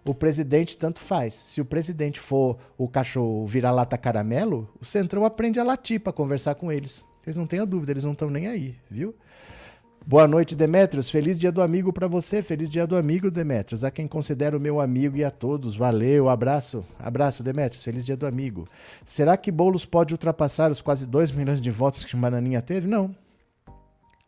o 0.05 0.14
presidente 0.14 0.77
tanto 0.77 1.01
faz. 1.01 1.35
Se 1.35 1.61
o 1.61 1.64
presidente 1.64 2.21
for 2.21 2.59
o 2.77 2.87
cachorro 2.87 3.47
vira-lata 3.47 3.97
caramelo, 3.97 4.69
o 4.81 4.85
Centrão 4.85 5.25
aprende 5.25 5.59
a 5.59 5.64
latir 5.64 6.01
para 6.01 6.12
conversar 6.12 6.55
com 6.55 6.71
eles. 6.71 7.03
Vocês 7.21 7.37
não 7.37 7.47
tenham 7.47 7.67
dúvida, 7.67 7.93
eles 7.93 8.05
não 8.05 8.12
estão 8.12 8.29
nem 8.29 8.49
aí, 8.49 8.77
viu? 8.90 9.14
Boa 10.07 10.29
noite, 10.29 10.55
Demetrios. 10.55 11.11
Feliz 11.11 11.38
dia 11.38 11.51
do 11.51 11.62
amigo 11.62 11.90
para 11.90 12.07
você. 12.07 12.43
Feliz 12.43 12.69
dia 12.69 12.87
do 12.87 12.95
amigo, 12.95 13.31
Demetrios. 13.31 13.83
A 13.83 13.90
quem 13.90 14.07
considero 14.07 14.61
meu 14.61 14.79
amigo 14.79 15.17
e 15.17 15.25
a 15.25 15.31
todos. 15.31 15.75
Valeu, 15.75 16.29
abraço. 16.29 16.85
Abraço, 16.99 17.43
Demetrios. 17.43 17.83
Feliz 17.83 18.05
dia 18.05 18.14
do 18.14 18.27
amigo. 18.27 18.69
Será 19.07 19.35
que 19.38 19.51
Boulos 19.51 19.87
pode 19.87 20.12
ultrapassar 20.12 20.71
os 20.71 20.83
quase 20.83 21.07
2 21.07 21.33
milhões 21.33 21.59
de 21.59 21.71
votos 21.71 22.05
que 22.05 22.14
Mananinha 22.14 22.61
teve? 22.61 22.87
Não. 22.87 23.17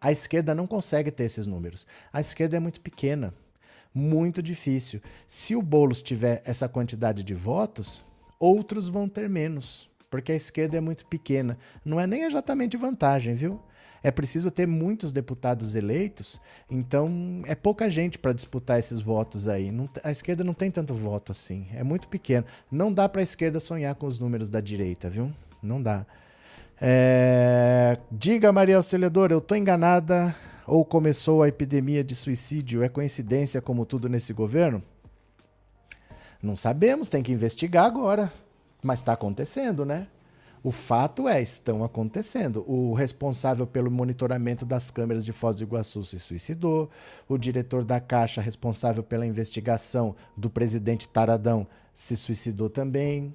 A 0.01 0.11
esquerda 0.11 0.55
não 0.55 0.67
consegue 0.67 1.11
ter 1.11 1.25
esses 1.25 1.47
números. 1.47 1.87
A 2.11 2.23
esquerda 2.23 2.57
é 2.57 2.61
muito 2.61 2.81
pequena 2.81 3.35
muito 3.97 4.43
difícil. 4.43 5.01
Se 5.27 5.57
o 5.57 5.63
Boulos 5.63 6.03
tiver 6.03 6.43
essa 6.45 6.69
quantidade 6.69 7.25
de 7.25 7.33
votos, 7.33 8.05
outros 8.39 8.89
vão 8.89 9.09
ter 9.09 9.27
menos, 9.27 9.89
porque 10.11 10.33
a 10.33 10.37
esquerda 10.37 10.77
é 10.77 10.81
muito 10.83 11.07
pequena. 11.07 11.57
Não 11.83 11.99
é 11.99 12.07
nem 12.07 12.25
exatamente 12.25 12.77
vantagem, 12.77 13.35
viu? 13.35 13.59
É 14.03 14.11
preciso 14.11 14.51
ter 14.51 14.67
muitos 14.67 15.15
deputados 15.15 15.75
eleitos, 15.75 16.39
então 16.71 17.43
é 17.47 17.55
pouca 17.55 17.89
gente 17.89 18.19
para 18.19 18.35
disputar 18.35 18.79
esses 18.79 19.01
votos 19.01 19.49
aí. 19.49 19.73
Não, 19.73 19.89
a 20.05 20.11
esquerda 20.11 20.45
não 20.45 20.53
tem 20.53 20.71
tanto 20.71 20.93
voto 20.93 21.33
assim, 21.33 21.67
é 21.75 21.83
muito 21.83 22.07
pequeno. 22.07 22.45
Não 22.71 22.93
dá 22.93 23.09
para 23.09 23.23
a 23.23 23.25
esquerda 23.25 23.59
sonhar 23.59 23.95
com 23.95 24.07
os 24.07 24.19
números 24.19 24.51
da 24.51 24.61
direita, 24.61 25.09
viu? 25.09 25.33
Não 25.63 25.83
dá. 25.83 26.05
É... 26.79 27.99
Diga, 28.13 28.53
Maria 28.53 28.77
Auxiliadora, 28.77 29.33
eu 29.33 29.41
tô 29.41 29.55
enganada 29.55 30.37
ou 30.67 30.85
começou 30.85 31.43
a 31.43 31.49
epidemia 31.49 32.03
de 32.03 32.15
suicídio? 32.15 32.83
É 32.83 32.89
coincidência 32.89 33.63
como 33.63 33.87
tudo 33.87 34.09
nesse 34.09 34.33
governo? 34.33 34.83
Não 36.43 36.57
sabemos, 36.57 37.09
tem 37.09 37.23
que 37.23 37.33
investigar 37.33 37.85
agora. 37.85 38.33
Mas 38.83 39.01
está 39.01 39.13
acontecendo, 39.13 39.85
né? 39.85 40.09
O 40.63 40.73
fato 40.73 41.29
é, 41.29 41.41
estão 41.41 41.85
acontecendo. 41.85 42.65
O 42.69 42.93
responsável 42.93 43.67
pelo 43.67 43.91
monitoramento 43.91 44.67
das 44.67 44.91
câmeras 44.91 45.25
de 45.25 45.33
Foz 45.33 45.57
do 45.57 45.63
Iguaçu 45.63 46.03
se 46.03 46.19
suicidou. 46.19 46.91
O 47.29 47.39
diretor 47.39 47.85
da 47.85 48.01
Caixa, 48.01 48.41
responsável 48.41 49.03
pela 49.03 49.27
investigação 49.27 50.17
do 50.37 50.51
presidente 50.51 51.09
Taradão, 51.09 51.67
se 51.95 52.17
suicidou 52.17 52.69
também. 52.69 53.35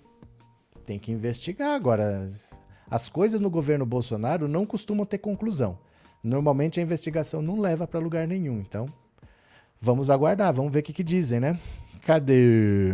Tem 0.86 1.00
que 1.00 1.12
investigar 1.12 1.74
agora. 1.74 2.30
As 2.90 3.08
coisas 3.08 3.40
no 3.40 3.50
governo 3.50 3.86
Bolsonaro 3.86 4.48
não 4.48 4.66
costumam 4.66 5.06
ter 5.06 5.20
conclusão. 5.20 5.80
Normalmente 6.24 6.80
a 6.80 6.84
investigação 6.84 7.42
não 7.42 7.60
leva 7.60 7.88
para 7.88 8.00
lugar 8.00 8.28
nenhum. 8.28 8.60
Então, 8.60 8.86
vamos 9.80 10.10
aguardar, 10.10 10.54
vamos 10.54 10.72
ver 10.72 10.80
o 10.80 10.84
que, 10.84 10.94
que 10.94 11.04
dizem, 11.04 11.40
né? 11.40 11.60
Cadê? 12.06 12.94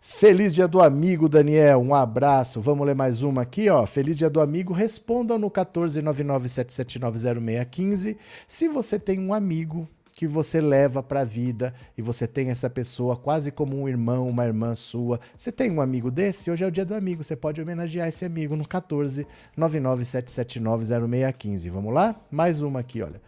Feliz 0.00 0.54
dia 0.54 0.66
do 0.66 0.80
amigo, 0.80 1.28
Daniel. 1.28 1.80
Um 1.80 1.94
abraço. 1.94 2.60
Vamos 2.60 2.86
ler 2.86 2.94
mais 2.94 3.22
uma 3.22 3.42
aqui, 3.42 3.68
ó. 3.68 3.86
Feliz 3.86 4.16
dia 4.16 4.30
do 4.30 4.40
amigo. 4.40 4.72
Respondam 4.72 5.38
no 5.38 5.50
14997790615 5.50 8.16
se 8.46 8.68
você 8.68 8.98
tem 8.98 9.20
um 9.20 9.34
amigo 9.34 9.86
que 10.18 10.26
você 10.26 10.60
leva 10.60 11.00
para 11.00 11.20
a 11.20 11.24
vida 11.24 11.72
e 11.96 12.02
você 12.02 12.26
tem 12.26 12.50
essa 12.50 12.68
pessoa 12.68 13.16
quase 13.16 13.52
como 13.52 13.80
um 13.80 13.88
irmão, 13.88 14.26
uma 14.26 14.44
irmã 14.44 14.74
sua. 14.74 15.20
Você 15.36 15.52
tem 15.52 15.70
um 15.70 15.80
amigo 15.80 16.10
desse? 16.10 16.50
Hoje 16.50 16.64
é 16.64 16.66
o 16.66 16.72
dia 16.72 16.84
do 16.84 16.92
amigo, 16.92 17.22
você 17.22 17.36
pode 17.36 17.62
homenagear 17.62 18.08
esse 18.08 18.24
amigo 18.24 18.56
no 18.56 18.66
14 18.66 19.24
997790615. 19.56 21.70
Vamos 21.70 21.94
lá? 21.94 22.16
Mais 22.32 22.60
uma 22.60 22.80
aqui, 22.80 23.00
olha. 23.00 23.22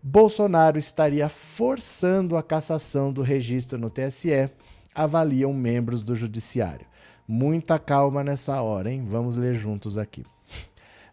Bolsonaro 0.00 0.78
estaria 0.78 1.28
forçando 1.28 2.36
a 2.36 2.42
cassação 2.42 3.12
do 3.12 3.22
registro 3.22 3.76
no 3.76 3.90
TSE, 3.90 4.48
avaliam 4.94 5.52
membros 5.52 6.04
do 6.04 6.14
judiciário. 6.14 6.86
Muita 7.26 7.80
calma 7.80 8.22
nessa 8.22 8.62
hora, 8.62 8.92
hein? 8.92 9.04
Vamos 9.04 9.34
ler 9.34 9.56
juntos 9.56 9.98
aqui. 9.98 10.24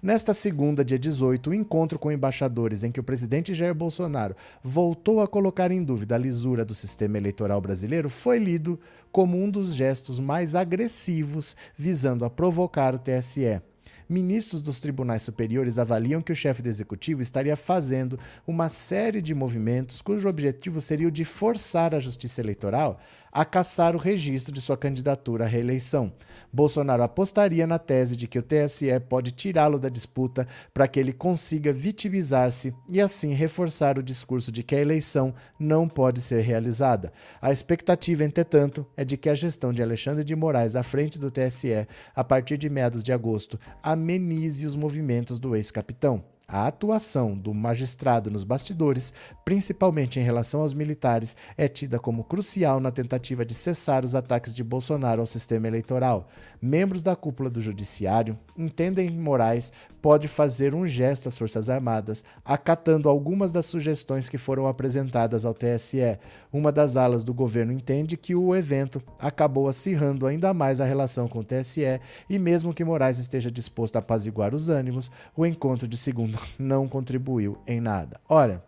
Nesta 0.05 0.35
segunda, 0.35 0.85
dia 0.85 0.99
18, 0.99 1.49
o 1.49 1.53
encontro 1.55 1.97
com 1.97 2.11
embaixadores 2.11 2.83
em 2.83 2.91
que 2.91 2.99
o 2.99 3.03
presidente 3.03 3.55
Jair 3.55 3.73
Bolsonaro 3.73 4.35
voltou 4.63 5.19
a 5.19 5.27
colocar 5.27 5.71
em 5.71 5.83
dúvida 5.83 6.13
a 6.13 6.17
lisura 6.19 6.63
do 6.63 6.75
sistema 6.75 7.17
eleitoral 7.17 7.59
brasileiro 7.59 8.07
foi 8.07 8.37
lido 8.37 8.79
como 9.11 9.35
um 9.35 9.49
dos 9.49 9.73
gestos 9.73 10.19
mais 10.19 10.53
agressivos 10.53 11.55
visando 11.75 12.23
a 12.23 12.29
provocar 12.29 12.93
o 12.93 12.99
TSE 12.99 13.59
ministros 14.07 14.61
dos 14.61 14.79
tribunais 14.79 15.23
superiores 15.23 15.79
avaliam 15.79 16.21
que 16.21 16.31
o 16.31 16.35
chefe 16.35 16.61
do 16.61 16.69
executivo 16.69 17.21
estaria 17.21 17.55
fazendo 17.55 18.19
uma 18.45 18.69
série 18.69 19.21
de 19.21 19.33
movimentos 19.33 20.01
cujo 20.01 20.29
objetivo 20.29 20.79
seria 20.79 21.07
o 21.07 21.11
de 21.11 21.25
forçar 21.25 21.95
a 21.95 21.99
justiça 21.99 22.41
eleitoral 22.41 22.99
a 23.35 23.43
caçar 23.43 23.97
o 23.97 23.99
registro 23.99 24.53
de 24.53 24.61
sua 24.61 24.77
candidatura 24.77 25.43
à 25.43 25.47
reeleição. 25.47 26.13
Bolsonaro 26.53 27.03
apostaria 27.03 27.67
na 27.67 27.77
tese 27.77 28.15
de 28.15 28.29
que 28.29 28.39
o 28.39 28.41
TSE 28.41 28.97
pode 29.09 29.31
tirá-lo 29.31 29.77
da 29.77 29.89
disputa 29.89 30.47
para 30.73 30.87
que 30.87 30.97
ele 30.97 31.11
consiga 31.11 31.73
vitimizar-se 31.73 32.73
e 32.89 33.01
assim 33.01 33.33
reforçar 33.33 33.99
o 33.99 34.03
discurso 34.03 34.53
de 34.53 34.63
que 34.63 34.73
a 34.73 34.79
eleição 34.79 35.35
não 35.59 35.85
pode 35.85 36.21
ser 36.21 36.43
realizada. 36.43 37.11
A 37.41 37.51
expectativa, 37.51 38.23
entretanto, 38.23 38.87
é 38.95 39.03
de 39.03 39.17
que 39.17 39.27
a 39.27 39.35
gestão 39.35 39.73
de 39.73 39.83
Alexandre 39.83 40.23
de 40.23 40.33
Moraes 40.33 40.77
à 40.77 40.81
frente 40.81 41.19
do 41.19 41.29
TSE, 41.29 41.85
a 42.15 42.23
partir 42.23 42.57
de 42.57 42.69
meados 42.69 43.03
de 43.03 43.11
agosto, 43.11 43.59
amenize 43.83 44.65
os 44.65 44.77
movimentos 44.77 45.39
do 45.39 45.57
ex-capitão. 45.57 46.23
A 46.47 46.67
atuação 46.67 47.35
do 47.35 47.55
magistrado 47.55 48.29
nos 48.29 48.43
bastidores, 48.43 49.11
principalmente 49.43 50.19
em 50.19 50.23
relação 50.23 50.61
aos 50.61 50.75
militares, 50.75 51.35
é 51.57 51.67
tida 51.67 51.97
como 51.97 52.23
crucial 52.23 52.79
na 52.79 52.91
tentativa 52.91 53.43
de 53.43 53.55
cessar 53.55 54.05
os 54.05 54.13
ataques 54.13 54.53
de 54.53 54.63
Bolsonaro 54.63 55.21
ao 55.21 55.25
sistema 55.25 55.67
eleitoral. 55.67 56.29
Membros 56.61 57.01
da 57.01 57.15
cúpula 57.15 57.49
do 57.49 57.59
Judiciário 57.59 58.37
entendem 58.55 59.09
que 59.09 59.17
Moraes 59.17 59.71
pode 60.01 60.27
fazer 60.27 60.75
um 60.75 60.85
gesto 60.85 61.27
às 61.27 61.35
Forças 61.35 61.67
Armadas, 61.67 62.23
acatando 62.43 63.09
algumas 63.09 63.51
das 63.51 63.65
sugestões 63.65 64.29
que 64.29 64.37
foram 64.37 64.67
apresentadas 64.67 65.45
ao 65.45 65.53
TSE. 65.53 66.19
Uma 66.53 66.71
das 66.71 66.95
alas 66.95 67.23
do 67.23 67.33
governo 67.33 67.73
entende 67.73 68.15
que 68.15 68.35
o 68.35 68.55
evento 68.55 69.01
acabou 69.19 69.67
acirrando 69.67 70.27
ainda 70.27 70.53
mais 70.53 70.79
a 70.79 70.85
relação 70.85 71.27
com 71.27 71.39
o 71.39 71.43
TSE 71.43 71.99
e, 72.29 72.37
mesmo 72.37 72.71
que 72.71 72.83
Moraes 72.83 73.17
esteja 73.17 73.49
disposto 73.49 73.95
a 73.95 73.99
apaziguar 73.99 74.53
os 74.53 74.69
ânimos, 74.69 75.09
o 75.35 75.43
encontro 75.43 75.87
de 75.87 75.97
segunda 75.97 76.34
não 76.57 76.87
contribuiu 76.87 77.57
em 77.65 77.79
nada. 77.79 78.19
Olha, 78.27 78.63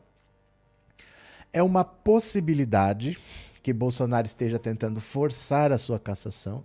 é 1.52 1.62
uma 1.64 1.84
possibilidade 1.84 3.18
que 3.64 3.74
Bolsonaro 3.74 4.26
esteja 4.26 4.58
tentando 4.58 5.02
forçar 5.02 5.72
a 5.72 5.78
sua 5.78 6.00
cassação, 6.00 6.64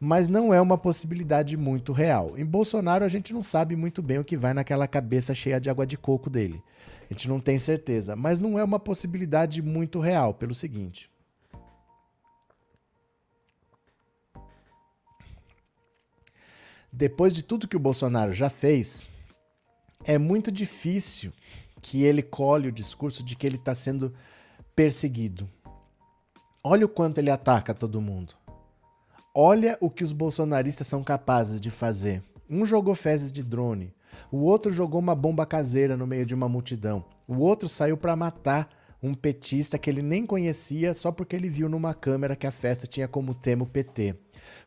mas 0.00 0.28
não 0.28 0.52
é 0.52 0.60
uma 0.60 0.78
possibilidade 0.78 1.56
muito 1.56 1.92
real. 1.92 2.36
Em 2.38 2.44
Bolsonaro, 2.44 3.04
a 3.04 3.08
gente 3.08 3.32
não 3.34 3.42
sabe 3.42 3.76
muito 3.76 4.02
bem 4.02 4.18
o 4.18 4.24
que 4.24 4.36
vai 4.36 4.54
naquela 4.54 4.88
cabeça 4.88 5.34
cheia 5.34 5.60
de 5.60 5.68
água 5.68 5.86
de 5.86 5.98
coco 5.98 6.30
dele. 6.30 6.62
A 7.10 7.12
gente 7.12 7.28
não 7.28 7.38
tem 7.38 7.58
certeza, 7.58 8.16
mas 8.16 8.40
não 8.40 8.58
é 8.58 8.64
uma 8.64 8.80
possibilidade 8.80 9.60
muito 9.60 10.00
real, 10.00 10.32
pelo 10.32 10.54
seguinte. 10.54 11.10
Depois 16.92 17.34
de 17.34 17.42
tudo 17.42 17.68
que 17.68 17.76
o 17.76 17.80
Bolsonaro 17.80 18.32
já 18.32 18.48
fez, 18.48 19.08
é 20.04 20.18
muito 20.18 20.50
difícil 20.50 21.32
que 21.82 22.02
ele 22.04 22.22
colhe 22.22 22.68
o 22.68 22.72
discurso 22.72 23.22
de 23.22 23.36
que 23.36 23.46
ele 23.46 23.56
está 23.56 23.74
sendo 23.74 24.12
perseguido. 24.74 25.48
Olha 26.62 26.86
o 26.86 26.88
quanto 26.88 27.18
ele 27.18 27.30
ataca 27.30 27.74
todo 27.74 28.00
mundo. 28.00 28.34
Olha 29.34 29.78
o 29.80 29.88
que 29.88 30.04
os 30.04 30.12
bolsonaristas 30.12 30.86
são 30.86 31.02
capazes 31.02 31.60
de 31.60 31.70
fazer. 31.70 32.22
Um 32.48 32.66
jogou 32.66 32.94
fezes 32.94 33.30
de 33.30 33.42
drone, 33.42 33.94
o 34.30 34.38
outro 34.38 34.72
jogou 34.72 34.98
uma 34.98 35.14
bomba 35.14 35.46
caseira 35.46 35.96
no 35.96 36.06
meio 36.06 36.26
de 36.26 36.34
uma 36.34 36.48
multidão, 36.48 37.04
o 37.28 37.38
outro 37.38 37.68
saiu 37.68 37.96
para 37.96 38.16
matar 38.16 38.68
um 39.00 39.14
petista 39.14 39.78
que 39.78 39.88
ele 39.88 40.02
nem 40.02 40.26
conhecia 40.26 40.92
só 40.92 41.12
porque 41.12 41.36
ele 41.36 41.48
viu 41.48 41.68
numa 41.68 41.94
câmera 41.94 42.34
que 42.34 42.46
a 42.46 42.50
festa 42.50 42.88
tinha 42.88 43.06
como 43.06 43.34
tema 43.34 43.62
o 43.62 43.66
PT. 43.66 44.16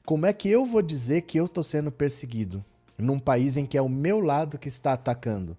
Como 0.05 0.25
é 0.25 0.31
que 0.31 0.49
eu 0.49 0.65
vou 0.65 0.81
dizer 0.81 1.23
que 1.23 1.37
eu 1.37 1.45
estou 1.45 1.63
sendo 1.63 1.91
perseguido 1.91 2.63
num 2.97 3.19
país 3.19 3.57
em 3.57 3.65
que 3.65 3.77
é 3.77 3.81
o 3.81 3.89
meu 3.89 4.19
lado 4.19 4.57
que 4.57 4.67
está 4.67 4.93
atacando? 4.93 5.57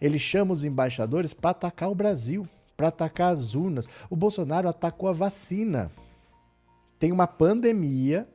Ele 0.00 0.18
chama 0.18 0.52
os 0.52 0.64
embaixadores 0.64 1.32
para 1.32 1.50
atacar 1.50 1.90
o 1.90 1.94
Brasil, 1.94 2.46
para 2.76 2.88
atacar 2.88 3.32
as 3.32 3.54
urnas. 3.54 3.88
O 4.10 4.16
Bolsonaro 4.16 4.68
atacou 4.68 5.08
a 5.08 5.12
vacina. 5.12 5.90
Tem 6.98 7.12
uma 7.12 7.26
pandemia 7.26 8.28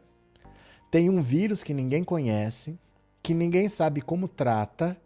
tem 0.92 1.10
um 1.10 1.22
vírus 1.22 1.64
que 1.64 1.74
ninguém 1.74 2.04
conhece, 2.04 2.78
que 3.24 3.34
ninguém 3.34 3.70
sabe 3.70 4.02
como 4.02 4.28
trata, 4.28 4.98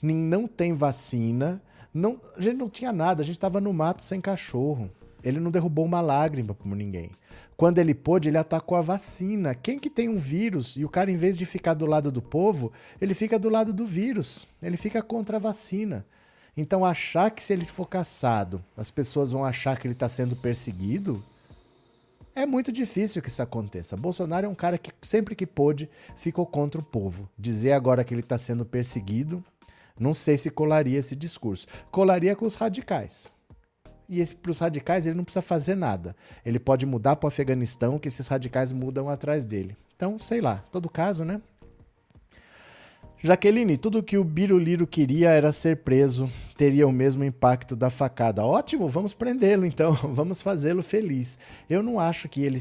não 0.00 0.46
tem 0.46 0.72
vacina, 0.72 1.60
não, 1.92 2.20
a 2.36 2.40
gente 2.40 2.56
não 2.56 2.70
tinha 2.70 2.92
nada, 2.92 3.22
a 3.22 3.24
gente 3.24 3.36
estava 3.36 3.60
no 3.60 3.72
mato 3.72 4.02
sem 4.02 4.20
cachorro. 4.20 4.88
Ele 5.22 5.40
não 5.40 5.50
derrubou 5.50 5.84
uma 5.84 6.00
lágrima 6.00 6.54
por 6.54 6.68
ninguém. 6.76 7.10
Quando 7.56 7.78
ele 7.78 7.94
pôde, 7.94 8.28
ele 8.28 8.38
atacou 8.38 8.76
a 8.76 8.82
vacina. 8.82 9.54
Quem 9.54 9.78
que 9.78 9.90
tem 9.90 10.08
um 10.08 10.16
vírus 10.16 10.76
e 10.76 10.84
o 10.84 10.88
cara, 10.88 11.10
em 11.10 11.16
vez 11.16 11.36
de 11.36 11.46
ficar 11.46 11.74
do 11.74 11.86
lado 11.86 12.10
do 12.10 12.22
povo, 12.22 12.72
ele 13.00 13.14
fica 13.14 13.38
do 13.38 13.48
lado 13.48 13.72
do 13.72 13.86
vírus. 13.86 14.46
Ele 14.62 14.76
fica 14.76 15.02
contra 15.02 15.36
a 15.36 15.40
vacina. 15.40 16.04
Então, 16.56 16.84
achar 16.84 17.30
que 17.30 17.42
se 17.42 17.52
ele 17.52 17.64
for 17.64 17.88
caçado, 17.88 18.62
as 18.76 18.90
pessoas 18.90 19.32
vão 19.32 19.44
achar 19.44 19.78
que 19.78 19.86
ele 19.86 19.94
está 19.94 20.08
sendo 20.08 20.36
perseguido, 20.36 21.22
é 22.34 22.46
muito 22.46 22.72
difícil 22.72 23.20
que 23.20 23.28
isso 23.28 23.42
aconteça. 23.42 23.96
Bolsonaro 23.96 24.46
é 24.46 24.48
um 24.48 24.54
cara 24.54 24.78
que 24.78 24.90
sempre 25.02 25.34
que 25.34 25.46
pôde 25.46 25.88
ficou 26.16 26.46
contra 26.46 26.80
o 26.80 26.84
povo. 26.84 27.28
Dizer 27.38 27.72
agora 27.72 28.04
que 28.04 28.12
ele 28.14 28.20
está 28.20 28.38
sendo 28.38 28.64
perseguido, 28.64 29.44
não 29.98 30.14
sei 30.14 30.38
se 30.38 30.50
colaria 30.50 30.98
esse 30.98 31.14
discurso. 31.14 31.66
Colaria 31.90 32.34
com 32.34 32.46
os 32.46 32.54
radicais. 32.54 33.32
E 34.08 34.24
para 34.34 34.50
os 34.50 34.58
radicais 34.58 35.06
ele 35.06 35.16
não 35.16 35.24
precisa 35.24 35.42
fazer 35.42 35.74
nada. 35.74 36.14
Ele 36.44 36.58
pode 36.58 36.84
mudar 36.84 37.16
para 37.16 37.26
o 37.26 37.28
Afeganistão, 37.28 37.98
que 37.98 38.08
esses 38.08 38.26
radicais 38.28 38.72
mudam 38.72 39.08
atrás 39.08 39.44
dele. 39.44 39.76
Então, 39.96 40.18
sei 40.18 40.40
lá, 40.40 40.64
todo 40.70 40.88
caso, 40.88 41.24
né? 41.24 41.40
Jaqueline, 43.24 43.78
tudo 43.78 44.02
que 44.02 44.18
o 44.18 44.24
Biruliro 44.24 44.84
queria 44.84 45.30
era 45.30 45.52
ser 45.52 45.76
preso, 45.76 46.28
teria 46.56 46.88
o 46.88 46.92
mesmo 46.92 47.22
impacto 47.22 47.76
da 47.76 47.88
facada. 47.88 48.44
Ótimo, 48.44 48.88
vamos 48.88 49.14
prendê-lo 49.14 49.64
então, 49.64 49.94
vamos 50.12 50.42
fazê-lo 50.42 50.82
feliz. 50.82 51.38
Eu 51.70 51.84
não 51.84 52.00
acho 52.00 52.28
que 52.28 52.42
ele 52.42 52.60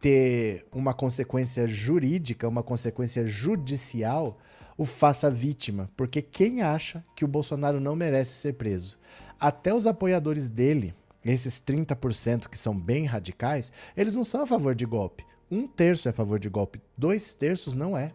ter 0.00 0.66
uma 0.72 0.92
consequência 0.92 1.64
jurídica, 1.68 2.48
uma 2.48 2.62
consequência 2.62 3.24
judicial, 3.24 4.36
o 4.76 4.84
faça 4.84 5.30
vítima, 5.30 5.88
porque 5.96 6.20
quem 6.20 6.60
acha 6.60 7.04
que 7.14 7.24
o 7.24 7.28
Bolsonaro 7.28 7.78
não 7.78 7.94
merece 7.94 8.34
ser 8.34 8.54
preso? 8.54 8.98
Até 9.42 9.74
os 9.74 9.88
apoiadores 9.88 10.48
dele, 10.48 10.94
esses 11.24 11.60
30% 11.60 12.48
que 12.48 12.56
são 12.56 12.78
bem 12.78 13.06
radicais, 13.06 13.72
eles 13.96 14.14
não 14.14 14.22
são 14.22 14.42
a 14.42 14.46
favor 14.46 14.72
de 14.72 14.86
golpe. 14.86 15.26
Um 15.50 15.66
terço 15.66 16.06
é 16.06 16.12
a 16.12 16.14
favor 16.14 16.38
de 16.38 16.48
golpe, 16.48 16.80
dois 16.96 17.34
terços 17.34 17.74
não 17.74 17.98
é. 17.98 18.12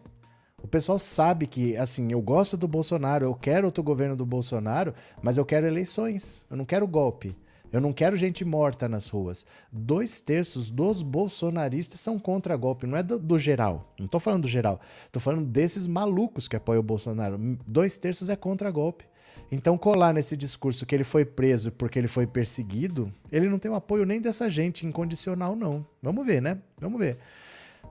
O 0.62 0.66
pessoal 0.66 0.98
sabe 0.98 1.46
que, 1.46 1.76
assim, 1.76 2.10
eu 2.10 2.22
gosto 2.22 2.56
do 2.56 2.66
Bolsonaro, 2.66 3.26
eu 3.26 3.34
quero 3.34 3.66
outro 3.66 3.82
governo 3.82 4.16
do 4.16 4.24
Bolsonaro, 4.24 4.94
mas 5.20 5.36
eu 5.36 5.44
quero 5.44 5.66
eleições, 5.66 6.46
eu 6.50 6.56
não 6.56 6.64
quero 6.64 6.88
golpe. 6.88 7.36
Eu 7.70 7.82
não 7.82 7.92
quero 7.92 8.16
gente 8.16 8.42
morta 8.42 8.88
nas 8.88 9.10
ruas. 9.10 9.44
Dois 9.70 10.22
terços 10.22 10.70
dos 10.70 11.02
bolsonaristas 11.02 12.00
são 12.00 12.18
contra 12.18 12.56
golpe, 12.56 12.86
não 12.86 12.96
é 12.96 13.02
do, 13.02 13.18
do 13.18 13.38
geral. 13.38 13.92
Não 13.98 14.06
estou 14.06 14.18
falando 14.18 14.44
do 14.44 14.48
geral. 14.48 14.80
Estou 15.04 15.20
falando 15.20 15.44
desses 15.44 15.86
malucos 15.86 16.48
que 16.48 16.56
apoiam 16.56 16.80
o 16.80 16.82
Bolsonaro. 16.82 17.38
Dois 17.66 17.98
terços 17.98 18.30
é 18.30 18.36
contra 18.36 18.70
golpe. 18.70 19.04
Então, 19.50 19.78
colar 19.78 20.12
nesse 20.12 20.36
discurso 20.36 20.84
que 20.84 20.94
ele 20.94 21.04
foi 21.04 21.24
preso 21.24 21.72
porque 21.72 21.98
ele 21.98 22.08
foi 22.08 22.26
perseguido, 22.26 23.10
ele 23.32 23.48
não 23.48 23.58
tem 23.58 23.70
o 23.70 23.74
apoio 23.74 24.04
nem 24.04 24.20
dessa 24.20 24.50
gente 24.50 24.86
incondicional, 24.86 25.56
não. 25.56 25.86
Vamos 26.02 26.26
ver, 26.26 26.42
né? 26.42 26.58
Vamos 26.78 26.98
ver. 26.98 27.18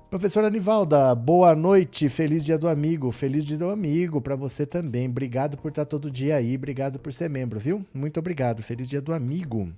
Professora 0.10 0.48
Anivalda, 0.48 1.14
boa 1.16 1.54
noite, 1.54 2.08
feliz 2.08 2.46
dia 2.46 2.58
do 2.58 2.70
amigo, 2.70 3.12
feliz 3.12 3.44
dia 3.44 3.58
do 3.58 3.70
amigo 3.70 4.22
para 4.22 4.36
você 4.36 4.66
também. 4.66 5.10
Obrigado 5.10 5.58
por 5.58 5.70
estar 5.70 5.84
todo 5.84 6.10
dia 6.10 6.38
aí, 6.38 6.56
obrigado 6.56 7.00
por 7.00 7.12
ser 7.12 7.30
membro, 7.30 7.60
viu? 7.60 7.86
Muito 7.94 8.18
obrigado, 8.18 8.64
feliz 8.64 8.88
dia 8.88 9.02
do 9.02 9.12
amigo. 9.12 9.70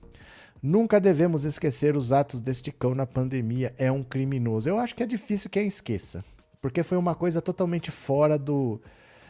Nunca 0.61 0.99
devemos 0.99 1.45
esquecer 1.45 1.95
os 1.95 2.11
atos 2.11 2.41
deste 2.41 2.71
cão 2.71 2.93
na 2.93 3.07
pandemia, 3.07 3.73
é 3.77 3.91
um 3.91 4.03
criminoso. 4.03 4.69
Eu 4.69 4.77
acho 4.77 4.93
que 4.93 5.01
é 5.01 5.07
difícil 5.07 5.49
quem 5.49 5.65
esqueça, 5.65 6.23
porque 6.61 6.83
foi 6.83 6.97
uma 6.97 7.15
coisa 7.15 7.41
totalmente 7.41 7.89
fora 7.89 8.37
do 8.37 8.79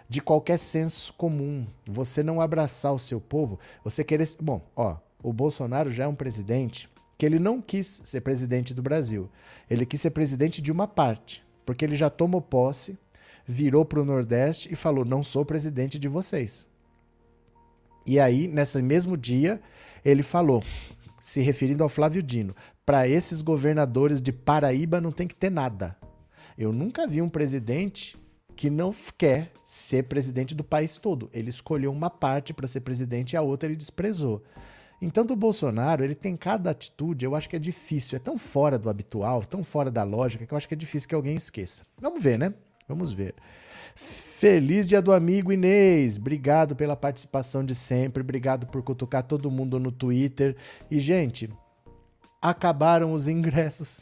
de 0.09 0.19
qualquer 0.19 0.57
senso 0.57 1.13
comum. 1.13 1.67
Você 1.85 2.23
não 2.23 2.41
abraçar 2.41 2.93
o 2.93 2.99
seu 2.99 3.21
povo, 3.21 3.59
você 3.83 4.03
querer, 4.03 4.27
bom, 4.41 4.61
ó, 4.75 4.97
o 5.21 5.31
Bolsonaro 5.31 5.91
já 5.91 6.05
é 6.05 6.07
um 6.07 6.15
presidente 6.15 6.89
que 7.17 7.25
ele 7.25 7.37
não 7.37 7.61
quis 7.61 8.01
ser 8.03 8.21
presidente 8.21 8.73
do 8.73 8.81
Brasil. 8.81 9.29
Ele 9.69 9.85
quis 9.85 10.01
ser 10.01 10.09
presidente 10.09 10.61
de 10.61 10.71
uma 10.71 10.87
parte, 10.87 11.45
porque 11.65 11.85
ele 11.85 11.95
já 11.95 12.09
tomou 12.09 12.41
posse, 12.41 12.97
virou 13.45 13.85
para 13.85 14.01
o 14.01 14.05
Nordeste 14.05 14.71
e 14.71 14.75
falou: 14.75 15.03
não 15.03 15.21
sou 15.21 15.45
presidente 15.45 15.99
de 15.99 16.07
vocês. 16.07 16.65
E 18.07 18.19
aí, 18.19 18.47
nesse 18.47 18.81
mesmo 18.81 19.17
dia, 19.17 19.61
ele 20.03 20.23
falou, 20.23 20.63
se 21.21 21.41
referindo 21.41 21.83
ao 21.83 21.89
Flávio 21.89 22.23
Dino, 22.23 22.55
para 22.85 23.07
esses 23.07 23.41
governadores 23.41 24.21
de 24.21 24.31
Paraíba 24.31 25.01
não 25.01 25.11
tem 25.11 25.27
que 25.27 25.35
ter 25.35 25.51
nada. 25.51 25.97
Eu 26.57 26.71
nunca 26.71 27.05
vi 27.05 27.21
um 27.21 27.29
presidente 27.29 28.17
que 28.59 28.69
não 28.69 28.93
quer 29.17 29.53
ser 29.63 30.03
presidente 30.03 30.53
do 30.53 30.65
país 30.65 30.97
todo. 30.97 31.29
Ele 31.33 31.49
escolheu 31.49 31.93
uma 31.93 32.09
parte 32.09 32.53
para 32.53 32.67
ser 32.67 32.81
presidente 32.81 33.31
e 33.31 33.37
a 33.37 33.41
outra 33.41 33.69
ele 33.69 33.75
desprezou. 33.77 34.43
Então, 35.01 35.25
do 35.25 35.33
Bolsonaro, 35.33 36.03
ele 36.03 36.13
tem 36.13 36.35
cada 36.35 36.69
atitude, 36.69 37.23
eu 37.23 37.35
acho 37.35 37.47
que 37.47 37.55
é 37.55 37.59
difícil, 37.59 38.17
é 38.17 38.19
tão 38.19 38.37
fora 38.37 38.77
do 38.77 38.89
habitual, 38.89 39.45
tão 39.45 39.63
fora 39.63 39.89
da 39.89 40.03
lógica, 40.03 40.45
que 40.45 40.53
eu 40.53 40.57
acho 40.57 40.67
que 40.67 40.73
é 40.73 40.77
difícil 40.77 41.07
que 41.07 41.15
alguém 41.15 41.37
esqueça. 41.37 41.83
Vamos 41.97 42.21
ver, 42.21 42.37
né? 42.37 42.53
Vamos 42.85 43.13
ver. 43.13 43.33
Feliz 43.95 44.89
dia 44.89 45.01
do 45.01 45.13
amigo 45.13 45.53
Inês. 45.53 46.17
Obrigado 46.17 46.75
pela 46.75 46.97
participação 46.97 47.63
de 47.63 47.73
sempre. 47.73 48.21
Obrigado 48.21 48.67
por 48.67 48.83
cutucar 48.83 49.23
todo 49.23 49.49
mundo 49.49 49.79
no 49.79 49.89
Twitter. 49.89 50.57
E, 50.91 50.99
gente, 50.99 51.49
acabaram 52.41 53.13
os 53.13 53.25
ingressos 53.25 54.01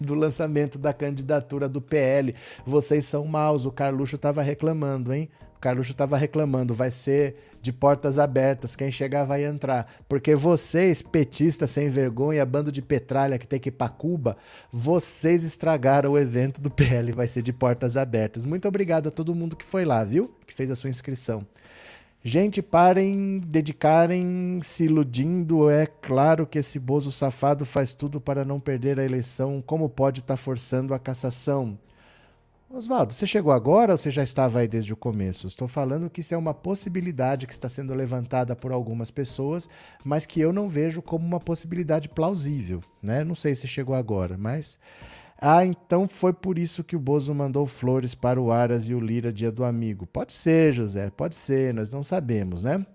do 0.00 0.14
lançamento 0.14 0.78
da 0.78 0.92
candidatura 0.92 1.68
do 1.68 1.80
PL. 1.80 2.34
Vocês 2.64 3.04
são 3.04 3.24
maus. 3.26 3.64
O 3.64 3.70
Carluxo 3.72 4.16
estava 4.16 4.42
reclamando, 4.42 5.12
hein? 5.12 5.28
Carluxo 5.62 5.92
estava 5.92 6.16
reclamando, 6.16 6.74
vai 6.74 6.90
ser 6.90 7.36
de 7.62 7.72
portas 7.72 8.18
abertas, 8.18 8.74
quem 8.74 8.90
chegar 8.90 9.24
vai 9.24 9.44
entrar. 9.44 9.88
Porque 10.08 10.34
vocês, 10.34 11.00
petistas 11.00 11.70
sem 11.70 11.88
vergonha, 11.88 12.44
bando 12.44 12.72
de 12.72 12.82
petralha 12.82 13.38
que 13.38 13.46
tem 13.46 13.60
que 13.60 13.68
ir 13.68 13.72
para 13.72 13.88
Cuba, 13.88 14.36
vocês 14.72 15.44
estragaram 15.44 16.10
o 16.10 16.18
evento 16.18 16.60
do 16.60 16.68
PL, 16.68 17.12
vai 17.12 17.28
ser 17.28 17.42
de 17.42 17.52
portas 17.52 17.96
abertas. 17.96 18.42
Muito 18.42 18.66
obrigado 18.66 19.06
a 19.06 19.12
todo 19.12 19.36
mundo 19.36 19.54
que 19.54 19.64
foi 19.64 19.84
lá, 19.84 20.02
viu? 20.02 20.34
Que 20.44 20.52
fez 20.52 20.68
a 20.68 20.74
sua 20.74 20.90
inscrição. 20.90 21.46
Gente, 22.24 22.62
parem, 22.62 23.40
dedicarem, 23.40 24.60
se 24.62 24.84
iludindo. 24.84 25.68
É 25.68 25.86
claro 25.86 26.46
que 26.46 26.58
esse 26.58 26.78
bozo 26.78 27.10
safado 27.10 27.66
faz 27.66 27.92
tudo 27.92 28.20
para 28.20 28.44
não 28.44 28.60
perder 28.60 29.00
a 29.00 29.04
eleição. 29.04 29.60
Como 29.60 29.88
pode 29.88 30.20
estar 30.20 30.34
tá 30.34 30.38
forçando 30.40 30.94
a 30.94 31.00
cassação? 31.00 31.76
Oswaldo, 32.70 33.12
você 33.12 33.26
chegou 33.26 33.52
agora 33.52 33.92
ou 33.92 33.98
você 33.98 34.10
já 34.10 34.22
estava 34.22 34.60
aí 34.60 34.68
desde 34.68 34.92
o 34.94 34.96
começo? 34.96 35.48
Estou 35.48 35.66
falando 35.66 36.08
que 36.08 36.20
isso 36.20 36.32
é 36.32 36.36
uma 36.36 36.54
possibilidade 36.54 37.46
que 37.46 37.52
está 37.52 37.68
sendo 37.68 37.92
levantada 37.92 38.54
por 38.56 38.72
algumas 38.72 39.10
pessoas, 39.10 39.68
mas 40.04 40.24
que 40.24 40.40
eu 40.40 40.52
não 40.52 40.70
vejo 40.70 41.02
como 41.02 41.26
uma 41.26 41.40
possibilidade 41.40 42.08
plausível, 42.08 42.80
né? 43.02 43.24
Não 43.24 43.34
sei 43.34 43.54
se 43.54 43.66
chegou 43.66 43.94
agora, 43.94 44.38
mas 44.38 44.78
Ah, 45.44 45.66
então 45.66 46.06
foi 46.06 46.32
por 46.32 46.56
isso 46.56 46.84
que 46.84 46.94
o 46.94 47.00
Bozo 47.00 47.34
mandou 47.34 47.66
flores 47.66 48.14
para 48.14 48.40
o 48.40 48.52
Aras 48.52 48.88
e 48.88 48.94
o 48.94 49.00
Lira 49.00 49.32
dia 49.32 49.50
do 49.50 49.64
amigo. 49.64 50.06
Pode 50.06 50.32
ser, 50.32 50.72
José, 50.72 51.10
pode 51.10 51.34
ser, 51.34 51.74
nós 51.74 51.90
não 51.90 52.04
sabemos, 52.04 52.62
né? 52.62 52.86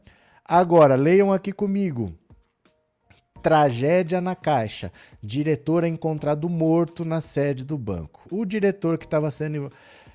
Agora, 0.46 0.96
leiam 0.96 1.34
aqui 1.34 1.52
comigo. 1.52 2.14
Tragédia 3.44 4.22
na 4.22 4.34
Caixa. 4.34 4.94
Diretor 5.22 5.84
é 5.84 5.90
encontrado 5.90 6.48
morto 6.48 7.04
na 7.04 7.20
sede 7.20 7.66
do 7.66 7.78
banco. 7.78 8.22
O 8.32 8.46
diretor 8.46 8.98
que 8.98 9.04
estava 9.04 9.30
sendo 9.30 9.70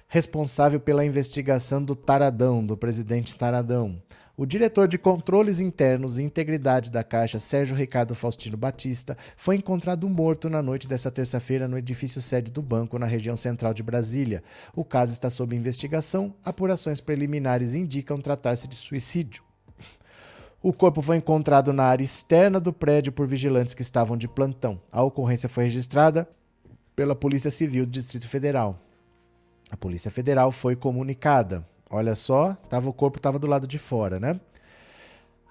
responsável 0.08 0.80
pela 0.80 1.04
investigação 1.04 1.84
do 1.84 1.94
Taradão, 1.94 2.64
do 2.64 2.78
presidente 2.78 3.36
Taradão. 3.36 4.02
O 4.34 4.46
diretor 4.46 4.88
de 4.88 4.96
controles 4.96 5.60
internos 5.60 6.18
e 6.18 6.22
integridade 6.22 6.90
da 6.90 7.04
Caixa, 7.04 7.38
Sérgio 7.38 7.76
Ricardo 7.76 8.14
Faustino 8.14 8.56
Batista, 8.56 9.14
foi 9.36 9.56
encontrado 9.56 10.08
morto 10.08 10.48
na 10.48 10.62
noite 10.62 10.88
desta 10.88 11.10
terça-feira 11.10 11.68
no 11.68 11.76
edifício 11.76 12.22
sede 12.22 12.50
do 12.50 12.62
banco, 12.62 12.98
na 12.98 13.04
região 13.04 13.36
central 13.36 13.74
de 13.74 13.82
Brasília. 13.82 14.42
O 14.74 14.86
caso 14.86 15.12
está 15.12 15.28
sob 15.28 15.54
investigação. 15.54 16.34
Apurações 16.42 16.98
preliminares 16.98 17.74
indicam 17.74 18.18
tratar-se 18.22 18.66
de 18.66 18.74
suicídio. 18.74 19.42
O 20.62 20.72
corpo 20.72 21.02
foi 21.02 21.16
encontrado 21.16 21.70
na 21.70 21.84
área 21.84 22.04
externa 22.04 22.58
do 22.58 22.72
prédio 22.72 23.12
por 23.12 23.26
vigilantes 23.26 23.74
que 23.74 23.82
estavam 23.82 24.16
de 24.16 24.28
plantão. 24.28 24.80
A 24.90 25.02
ocorrência 25.02 25.48
foi 25.48 25.64
registrada 25.64 26.26
pela 26.96 27.14
Polícia 27.14 27.50
Civil 27.50 27.84
do 27.84 27.92
Distrito 27.92 28.26
Federal. 28.26 28.80
A 29.70 29.76
Polícia 29.76 30.10
Federal 30.10 30.50
foi 30.50 30.74
comunicada. 30.74 31.66
Olha 31.94 32.14
só, 32.16 32.54
tava, 32.70 32.88
o 32.88 32.92
corpo 32.92 33.18
estava 33.18 33.38
do 33.38 33.46
lado 33.46 33.66
de 33.66 33.78
fora, 33.78 34.18
né? 34.18 34.40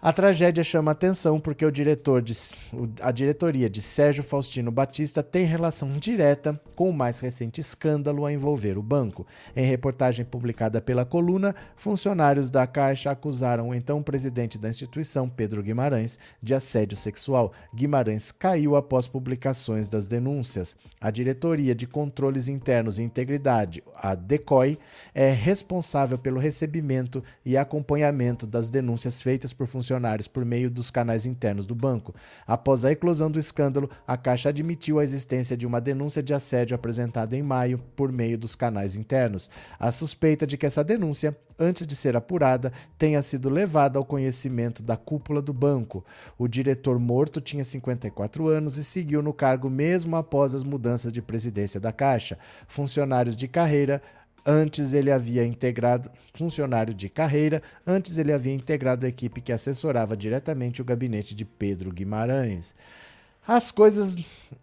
A 0.03 0.11
tragédia 0.11 0.63
chama 0.63 0.89
atenção 0.89 1.39
porque 1.39 1.63
o 1.63 1.71
diretor 1.71 2.23
de, 2.23 2.33
a 2.99 3.11
diretoria 3.11 3.69
de 3.69 3.83
Sérgio 3.83 4.23
Faustino 4.23 4.71
Batista 4.71 5.21
tem 5.21 5.45
relação 5.45 5.95
direta 5.99 6.59
com 6.75 6.89
o 6.89 6.93
mais 6.93 7.19
recente 7.19 7.61
escândalo 7.61 8.25
a 8.25 8.33
envolver 8.33 8.79
o 8.79 8.81
banco. 8.81 9.27
Em 9.55 9.63
reportagem 9.63 10.25
publicada 10.25 10.81
pela 10.81 11.05
coluna, 11.05 11.53
funcionários 11.77 12.49
da 12.49 12.65
Caixa 12.65 13.11
acusaram 13.11 13.69
o 13.69 13.75
então 13.75 14.01
presidente 14.01 14.57
da 14.57 14.69
instituição, 14.69 15.29
Pedro 15.29 15.61
Guimarães, 15.61 16.17
de 16.41 16.55
assédio 16.55 16.97
sexual. 16.97 17.53
Guimarães 17.71 18.31
caiu 18.31 18.75
após 18.75 19.07
publicações 19.07 19.87
das 19.87 20.07
denúncias. 20.07 20.75
A 20.99 21.11
diretoria 21.11 21.75
de 21.75 21.85
controles 21.85 22.47
internos 22.47 22.97
e 22.97 23.03
integridade, 23.03 23.83
a 23.95 24.15
DECOI, 24.15 24.79
é 25.13 25.29
responsável 25.31 26.17
pelo 26.17 26.39
recebimento 26.39 27.23
e 27.45 27.55
acompanhamento 27.55 28.47
das 28.47 28.67
denúncias 28.67 29.21
feitas 29.21 29.53
por 29.53 29.67
funcionários 29.67 29.90
funcionários 29.91 30.27
por 30.27 30.45
meio 30.45 30.69
dos 30.69 30.89
canais 30.89 31.25
internos 31.25 31.65
do 31.65 31.75
banco. 31.75 32.15
Após 32.47 32.85
a 32.85 32.91
eclosão 32.91 33.29
do 33.29 33.37
escândalo, 33.37 33.89
a 34.07 34.15
Caixa 34.15 34.49
admitiu 34.49 34.99
a 34.99 35.03
existência 35.03 35.57
de 35.57 35.67
uma 35.67 35.81
denúncia 35.81 36.23
de 36.23 36.33
assédio 36.33 36.75
apresentada 36.75 37.35
em 37.35 37.43
maio 37.43 37.77
por 37.95 38.11
meio 38.11 38.37
dos 38.37 38.55
canais 38.55 38.95
internos. 38.95 39.49
A 39.77 39.91
suspeita 39.91 40.47
de 40.47 40.57
que 40.57 40.65
essa 40.65 40.83
denúncia, 40.83 41.37
antes 41.59 41.85
de 41.85 41.95
ser 41.95 42.15
apurada, 42.15 42.71
tenha 42.97 43.21
sido 43.21 43.49
levada 43.49 43.99
ao 43.99 44.05
conhecimento 44.05 44.81
da 44.81 44.95
cúpula 44.95 45.41
do 45.41 45.53
banco. 45.53 46.05
O 46.37 46.47
diretor 46.47 46.97
morto 46.97 47.41
tinha 47.41 47.63
54 47.63 48.47
anos 48.47 48.77
e 48.77 48.83
seguiu 48.83 49.21
no 49.21 49.33
cargo 49.33 49.69
mesmo 49.69 50.15
após 50.15 50.55
as 50.55 50.63
mudanças 50.63 51.11
de 51.11 51.21
presidência 51.21 51.79
da 51.79 51.91
Caixa. 51.91 52.37
Funcionários 52.67 53.35
de 53.35 53.47
carreira 53.47 54.01
Antes 54.45 54.93
ele 54.93 55.11
havia 55.11 55.45
integrado, 55.45 56.09
funcionário 56.33 56.93
de 56.93 57.07
carreira, 57.09 57.61
antes 57.85 58.17
ele 58.17 58.33
havia 58.33 58.53
integrado 58.53 59.05
a 59.05 59.09
equipe 59.09 59.41
que 59.41 59.51
assessorava 59.51 60.17
diretamente 60.17 60.81
o 60.81 60.85
gabinete 60.85 61.35
de 61.35 61.45
Pedro 61.45 61.91
Guimarães. 61.91 62.73
As 63.47 63.71
coisas 63.71 64.17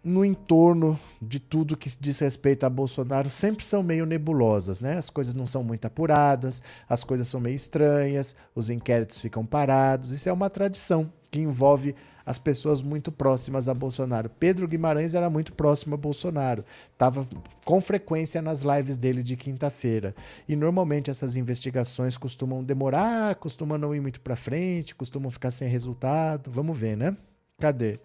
no 0.04 0.24
entorno 0.24 0.98
de 1.20 1.40
tudo 1.40 1.76
que 1.76 1.90
diz 1.98 2.20
respeito 2.20 2.64
a 2.64 2.70
Bolsonaro 2.70 3.28
sempre 3.28 3.64
são 3.64 3.82
meio 3.82 4.06
nebulosas, 4.06 4.80
né? 4.80 4.96
As 4.96 5.10
coisas 5.10 5.34
não 5.34 5.46
são 5.46 5.64
muito 5.64 5.84
apuradas, 5.84 6.62
as 6.88 7.02
coisas 7.02 7.28
são 7.28 7.40
meio 7.40 7.56
estranhas, 7.56 8.36
os 8.54 8.70
inquéritos 8.70 9.20
ficam 9.20 9.44
parados. 9.44 10.12
Isso 10.12 10.28
é 10.28 10.32
uma 10.32 10.48
tradição 10.48 11.12
que 11.28 11.40
envolve 11.40 11.94
as 12.28 12.38
pessoas 12.38 12.82
muito 12.82 13.10
próximas 13.10 13.70
a 13.70 13.74
Bolsonaro. 13.74 14.28
Pedro 14.28 14.68
Guimarães 14.68 15.14
era 15.14 15.30
muito 15.30 15.50
próximo 15.54 15.94
a 15.94 15.96
Bolsonaro, 15.96 16.62
estava 16.92 17.26
com 17.64 17.80
frequência 17.80 18.42
nas 18.42 18.60
lives 18.60 18.98
dele 18.98 19.22
de 19.22 19.34
quinta-feira. 19.34 20.14
E 20.46 20.54
normalmente 20.54 21.10
essas 21.10 21.36
investigações 21.36 22.18
costumam 22.18 22.62
demorar, 22.62 23.36
costumam 23.36 23.78
não 23.78 23.94
ir 23.94 24.00
muito 24.00 24.20
para 24.20 24.36
frente, 24.36 24.94
costumam 24.94 25.30
ficar 25.30 25.50
sem 25.50 25.70
resultado. 25.70 26.50
Vamos 26.50 26.76
ver, 26.76 26.98
né? 26.98 27.16
Cadê? 27.58 27.98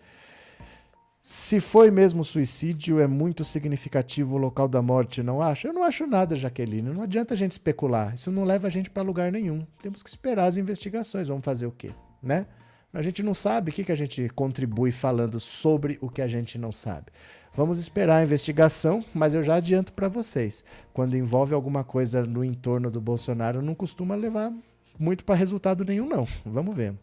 Se 1.22 1.60
foi 1.60 1.92
mesmo 1.92 2.24
suicídio, 2.24 3.02
é 3.02 3.08
muito 3.08 3.44
significativo 3.44 4.36
o 4.36 4.38
local 4.38 4.70
da 4.70 4.82
morte, 4.82 5.22
não 5.22 5.42
acha? 5.42 5.68
Eu 5.68 5.74
não 5.74 5.84
acho 5.84 6.08
nada, 6.08 6.34
Jaqueline. 6.34 6.94
Não 6.94 7.04
adianta 7.04 7.34
a 7.34 7.38
gente 7.38 7.52
especular. 7.52 8.14
Isso 8.16 8.32
não 8.32 8.46
leva 8.46 8.68
a 8.68 8.70
gente 8.70 8.90
para 8.90 9.04
lugar 9.04 9.34
nenhum. 9.34 9.68
Temos 9.82 10.02
que 10.02 10.08
esperar 10.08 10.46
as 10.46 10.56
investigações. 10.56 11.28
Vamos 11.28 11.44
fazer 11.44 11.66
o 11.66 11.72
quê, 11.72 11.92
né? 12.22 12.46
A 12.94 13.02
gente 13.02 13.24
não 13.24 13.34
sabe 13.34 13.72
o 13.72 13.74
que, 13.74 13.84
que 13.84 13.92
a 13.92 13.96
gente 13.96 14.30
contribui 14.30 14.92
falando 14.92 15.40
sobre 15.40 15.98
o 16.00 16.10
que 16.10 16.22
a 16.22 16.28
gente 16.28 16.60
não 16.60 16.72
sabe. 16.72 17.08
Vamos 17.56 17.78
esperar 17.78 18.18
a 18.18 18.24
investigação, 18.24 19.04
mas 19.14 19.34
eu 19.34 19.42
já 19.42 19.56
adianto 19.56 19.94
para 19.94 20.08
vocês: 20.08 20.64
quando 20.94 21.18
envolve 21.18 21.54
alguma 21.54 21.84
coisa 21.84 22.24
no 22.24 22.44
entorno 22.44 22.92
do 22.92 23.02
Bolsonaro, 23.02 23.62
não 23.62 23.74
costuma 23.74 24.16
levar 24.16 24.54
muito 24.98 25.26
para 25.26 25.36
resultado 25.36 25.84
nenhum, 25.84 26.08
não. 26.08 26.28
Vamos 26.46 26.76
ver. 26.76 26.94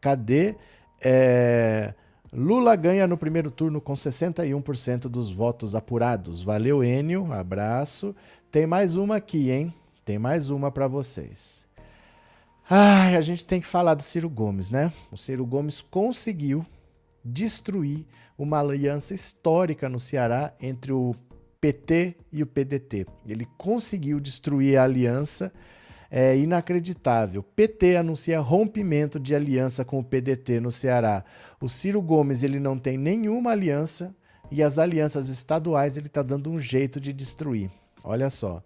Cadê? 0.00 0.56
É... 1.00 1.94
Lula 2.32 2.76
ganha 2.76 3.06
no 3.06 3.16
primeiro 3.16 3.50
turno 3.50 3.80
com 3.80 3.94
61% 3.94 5.02
dos 5.08 5.30
votos 5.30 5.74
apurados. 5.74 6.42
Valeu, 6.42 6.84
Enio. 6.84 7.32
Abraço. 7.32 8.14
Tem 8.50 8.66
mais 8.66 8.96
uma 8.96 9.16
aqui, 9.16 9.50
hein? 9.50 9.72
Tem 10.04 10.18
mais 10.18 10.50
uma 10.50 10.70
para 10.70 10.86
vocês. 10.86 11.67
Ai, 12.70 13.16
a 13.16 13.22
gente 13.22 13.46
tem 13.46 13.62
que 13.62 13.66
falar 13.66 13.94
do 13.94 14.02
Ciro 14.02 14.28
Gomes, 14.28 14.70
né? 14.70 14.92
O 15.10 15.16
Ciro 15.16 15.46
Gomes 15.46 15.80
conseguiu 15.80 16.66
destruir 17.24 18.04
uma 18.36 18.60
aliança 18.60 19.14
histórica 19.14 19.88
no 19.88 19.98
Ceará 19.98 20.52
entre 20.60 20.92
o 20.92 21.14
PT 21.62 22.14
e 22.30 22.42
o 22.42 22.46
PDT. 22.46 23.06
Ele 23.26 23.48
conseguiu 23.56 24.20
destruir 24.20 24.76
a 24.76 24.84
aliança, 24.84 25.50
é 26.10 26.36
inacreditável. 26.36 27.42
PT 27.42 27.96
anuncia 27.96 28.38
rompimento 28.38 29.18
de 29.18 29.34
aliança 29.34 29.82
com 29.82 29.98
o 29.98 30.04
PDT 30.04 30.60
no 30.60 30.70
Ceará. 30.70 31.24
O 31.62 31.70
Ciro 31.70 32.02
Gomes 32.02 32.42
ele 32.42 32.60
não 32.60 32.76
tem 32.76 32.98
nenhuma 32.98 33.52
aliança 33.52 34.14
e 34.50 34.62
as 34.62 34.78
alianças 34.78 35.30
estaduais 35.30 35.96
ele 35.96 36.08
está 36.08 36.22
dando 36.22 36.50
um 36.50 36.60
jeito 36.60 37.00
de 37.00 37.14
destruir. 37.14 37.70
Olha 38.04 38.28
só. 38.28 38.62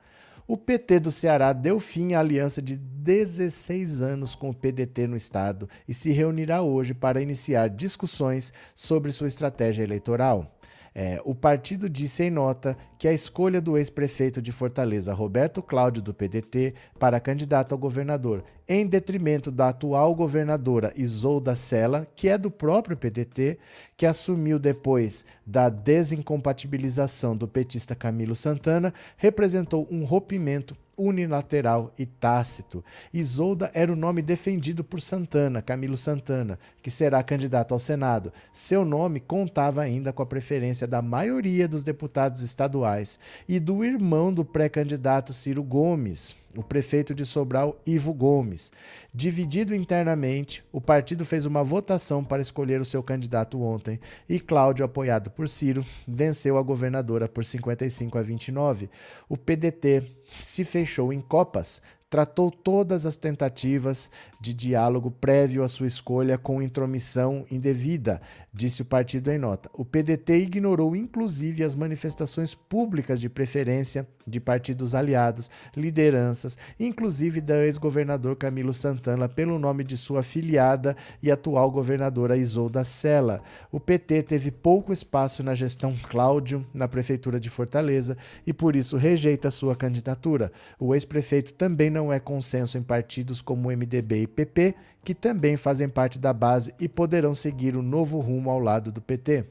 O 0.52 0.56
PT 0.58 1.00
do 1.00 1.10
Ceará 1.10 1.54
deu 1.54 1.80
fim 1.80 2.12
à 2.12 2.20
aliança 2.20 2.60
de 2.60 2.76
16 2.76 4.02
anos 4.02 4.34
com 4.34 4.50
o 4.50 4.54
PDT 4.54 5.06
no 5.06 5.16
estado 5.16 5.66
e 5.88 5.94
se 5.94 6.12
reunirá 6.12 6.60
hoje 6.60 6.92
para 6.92 7.22
iniciar 7.22 7.70
discussões 7.70 8.52
sobre 8.74 9.12
sua 9.12 9.28
estratégia 9.28 9.82
eleitoral. 9.82 10.54
É, 10.94 11.20
o 11.24 11.34
partido 11.34 11.88
disse 11.88 12.24
em 12.24 12.30
nota 12.30 12.76
que 12.98 13.08
a 13.08 13.12
escolha 13.12 13.60
do 13.60 13.78
ex-prefeito 13.78 14.42
de 14.42 14.52
Fortaleza, 14.52 15.14
Roberto 15.14 15.62
Cláudio, 15.62 16.02
do 16.02 16.12
PDT, 16.12 16.74
para 16.98 17.18
candidato 17.18 17.72
ao 17.72 17.78
governador, 17.78 18.44
em 18.68 18.86
detrimento 18.86 19.50
da 19.50 19.70
atual 19.70 20.14
governadora 20.14 20.92
Isolda 20.94 21.56
Sela, 21.56 22.06
que 22.14 22.28
é 22.28 22.36
do 22.36 22.50
próprio 22.50 22.96
PDT, 22.96 23.58
que 23.96 24.04
assumiu 24.04 24.58
depois 24.58 25.24
da 25.46 25.68
desincompatibilização 25.68 27.36
do 27.36 27.48
petista 27.48 27.94
Camilo 27.94 28.34
Santana, 28.34 28.92
representou 29.16 29.88
um 29.90 30.04
rompimento 30.04 30.76
unilateral 31.02 31.92
e 31.98 32.06
tácito. 32.06 32.84
Isolda 33.12 33.70
era 33.74 33.92
o 33.92 33.96
nome 33.96 34.22
defendido 34.22 34.84
por 34.84 35.00
Santana, 35.00 35.62
Camilo 35.62 35.96
Santana, 35.96 36.58
que 36.82 36.90
será 36.90 37.22
candidato 37.22 37.72
ao 37.72 37.78
Senado. 37.78 38.32
Seu 38.52 38.84
nome 38.84 39.20
contava 39.20 39.82
ainda 39.82 40.12
com 40.12 40.22
a 40.22 40.26
preferência 40.26 40.86
da 40.86 41.02
maioria 41.02 41.66
dos 41.66 41.82
deputados 41.82 42.42
estaduais 42.42 43.18
e 43.48 43.58
do 43.58 43.84
irmão 43.84 44.32
do 44.32 44.44
pré-candidato 44.44 45.32
Ciro 45.32 45.62
Gomes, 45.62 46.36
o 46.56 46.62
prefeito 46.62 47.14
de 47.14 47.24
Sobral, 47.24 47.80
Ivo 47.86 48.12
Gomes. 48.12 48.70
Dividido 49.12 49.74
internamente, 49.74 50.64
o 50.72 50.80
partido 50.80 51.24
fez 51.24 51.46
uma 51.46 51.64
votação 51.64 52.22
para 52.24 52.42
escolher 52.42 52.80
o 52.80 52.84
seu 52.84 53.02
candidato 53.02 53.60
ontem 53.60 54.00
e 54.28 54.38
Cláudio, 54.38 54.84
apoiado 54.84 55.30
por 55.30 55.48
Ciro, 55.48 55.84
venceu 56.06 56.56
a 56.56 56.62
governadora 56.62 57.28
por 57.28 57.44
55 57.44 58.18
a 58.18 58.22
29. 58.22 58.90
O 59.28 59.36
PDT 59.36 60.04
se 60.40 60.64
fechou 60.64 61.12
em 61.12 61.20
copas 61.20 61.80
tratou 62.12 62.50
todas 62.50 63.06
as 63.06 63.16
tentativas 63.16 64.10
de 64.38 64.52
diálogo 64.52 65.10
prévio 65.10 65.62
à 65.62 65.68
sua 65.68 65.86
escolha 65.86 66.36
com 66.36 66.60
intromissão 66.60 67.46
indevida, 67.50 68.20
disse 68.52 68.82
o 68.82 68.84
partido 68.84 69.30
em 69.30 69.38
nota. 69.38 69.70
O 69.72 69.82
PDT 69.82 70.36
ignorou 70.40 70.94
inclusive 70.94 71.64
as 71.64 71.74
manifestações 71.74 72.54
públicas 72.54 73.18
de 73.18 73.30
preferência 73.30 74.06
de 74.26 74.38
partidos 74.38 74.94
aliados, 74.94 75.50
lideranças, 75.76 76.58
inclusive 76.78 77.40
da 77.40 77.64
ex-governador 77.64 78.36
Camilo 78.36 78.74
Santana 78.74 79.28
pelo 79.28 79.58
nome 79.58 79.82
de 79.82 79.96
sua 79.96 80.20
afiliada 80.20 80.96
e 81.22 81.30
atual 81.30 81.70
governadora 81.70 82.36
Isolda 82.36 82.84
Sela. 82.84 83.42
O 83.70 83.80
PT 83.80 84.24
teve 84.24 84.50
pouco 84.50 84.92
espaço 84.92 85.42
na 85.42 85.54
gestão 85.54 85.96
Cláudio 86.10 86.66
na 86.74 86.86
prefeitura 86.86 87.40
de 87.40 87.48
Fortaleza 87.48 88.18
e 88.46 88.52
por 88.52 88.76
isso 88.76 88.96
rejeita 88.96 89.50
sua 89.50 89.74
candidatura. 89.74 90.52
O 90.78 90.94
ex-prefeito 90.94 91.54
também 91.54 91.88
não 91.88 92.01
é 92.10 92.18
consenso 92.18 92.78
em 92.78 92.82
partidos 92.82 93.42
como 93.42 93.70
MDB 93.70 94.22
e 94.22 94.26
PP, 94.26 94.74
que 95.04 95.14
também 95.14 95.58
fazem 95.58 95.88
parte 95.90 96.18
da 96.18 96.32
base 96.32 96.74
e 96.80 96.88
poderão 96.88 97.34
seguir 97.34 97.76
o 97.76 97.82
novo 97.82 98.18
rumo 98.18 98.48
ao 98.48 98.58
lado 98.58 98.90
do 98.90 99.02
PT. 99.02 99.44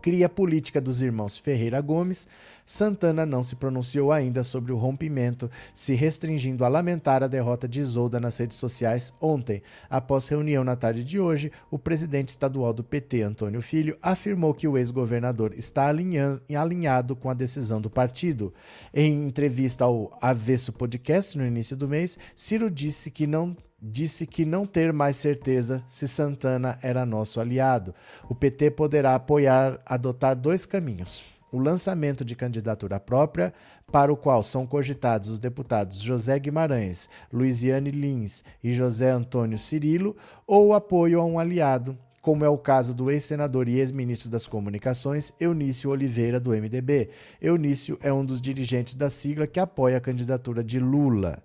Cria 0.00 0.28
política 0.28 0.80
dos 0.80 1.02
irmãos 1.02 1.36
Ferreira 1.36 1.80
Gomes, 1.80 2.26
Santana 2.64 3.26
não 3.26 3.42
se 3.42 3.56
pronunciou 3.56 4.12
ainda 4.12 4.42
sobre 4.44 4.72
o 4.72 4.76
rompimento, 4.76 5.50
se 5.74 5.94
restringindo 5.94 6.64
a 6.64 6.68
lamentar 6.68 7.22
a 7.22 7.26
derrota 7.26 7.68
de 7.68 7.80
Isolda 7.80 8.20
nas 8.20 8.38
redes 8.38 8.56
sociais 8.56 9.12
ontem. 9.20 9.62
Após 9.88 10.28
reunião 10.28 10.64
na 10.64 10.76
tarde 10.76 11.04
de 11.04 11.18
hoje, 11.18 11.52
o 11.70 11.78
presidente 11.78 12.28
estadual 12.28 12.72
do 12.72 12.84
PT, 12.84 13.22
Antônio 13.22 13.60
Filho, 13.60 13.96
afirmou 14.00 14.54
que 14.54 14.68
o 14.68 14.78
ex-governador 14.78 15.52
está 15.54 15.86
alinhado 15.86 17.16
com 17.16 17.28
a 17.28 17.34
decisão 17.34 17.80
do 17.80 17.90
partido. 17.90 18.52
Em 18.92 19.26
entrevista 19.26 19.84
ao 19.84 20.16
Avesso 20.20 20.72
Podcast 20.72 21.36
no 21.36 21.46
início 21.46 21.76
do 21.76 21.88
mês, 21.88 22.18
Ciro 22.36 22.70
disse 22.70 23.10
que 23.10 23.26
não 23.26 23.56
disse 23.84 24.26
que 24.28 24.44
não 24.44 24.64
ter 24.64 24.92
mais 24.92 25.16
certeza 25.16 25.82
se 25.88 26.06
Santana 26.06 26.78
era 26.80 27.04
nosso 27.04 27.40
aliado. 27.40 27.92
O 28.28 28.34
PT 28.34 28.70
poderá 28.70 29.16
apoiar, 29.16 29.80
adotar 29.84 30.36
dois 30.36 30.64
caminhos. 30.64 31.20
O 31.52 31.58
lançamento 31.58 32.24
de 32.24 32.34
candidatura 32.34 32.98
própria, 32.98 33.52
para 33.92 34.10
o 34.10 34.16
qual 34.16 34.42
são 34.42 34.66
cogitados 34.66 35.28
os 35.28 35.38
deputados 35.38 35.98
José 35.98 36.38
Guimarães, 36.38 37.10
Luiziane 37.30 37.90
Lins 37.90 38.42
e 38.64 38.72
José 38.72 39.10
Antônio 39.10 39.58
Cirilo, 39.58 40.16
ou 40.46 40.72
apoio 40.72 41.20
a 41.20 41.24
um 41.26 41.38
aliado, 41.38 41.94
como 42.22 42.42
é 42.42 42.48
o 42.48 42.56
caso 42.56 42.94
do 42.94 43.10
ex-senador 43.10 43.68
e 43.68 43.78
ex-ministro 43.78 44.30
das 44.30 44.46
Comunicações, 44.46 45.30
Eunício 45.38 45.90
Oliveira, 45.90 46.40
do 46.40 46.52
MDB. 46.52 47.10
Eunício 47.38 47.98
é 48.00 48.10
um 48.10 48.24
dos 48.24 48.40
dirigentes 48.40 48.94
da 48.94 49.10
sigla 49.10 49.46
que 49.46 49.60
apoia 49.60 49.98
a 49.98 50.00
candidatura 50.00 50.64
de 50.64 50.78
Lula 50.78 51.42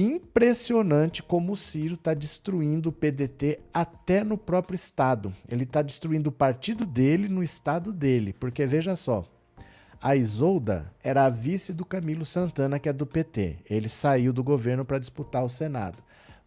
impressionante 0.00 1.24
como 1.24 1.52
o 1.52 1.56
Ciro 1.56 1.94
está 1.94 2.14
destruindo 2.14 2.90
o 2.90 2.92
PDT 2.92 3.58
até 3.74 4.22
no 4.22 4.38
próprio 4.38 4.76
Estado. 4.76 5.34
Ele 5.48 5.64
está 5.64 5.82
destruindo 5.82 6.30
o 6.30 6.32
partido 6.32 6.86
dele 6.86 7.28
no 7.28 7.42
Estado 7.42 7.92
dele. 7.92 8.32
Porque 8.32 8.64
veja 8.64 8.94
só, 8.94 9.28
a 10.00 10.14
Isolda 10.14 10.92
era 11.02 11.24
a 11.24 11.30
vice 11.30 11.72
do 11.72 11.84
Camilo 11.84 12.24
Santana, 12.24 12.78
que 12.78 12.88
é 12.88 12.92
do 12.92 13.04
PT. 13.04 13.56
Ele 13.68 13.88
saiu 13.88 14.32
do 14.32 14.44
governo 14.44 14.84
para 14.84 15.00
disputar 15.00 15.44
o 15.44 15.48
Senado. 15.48 15.98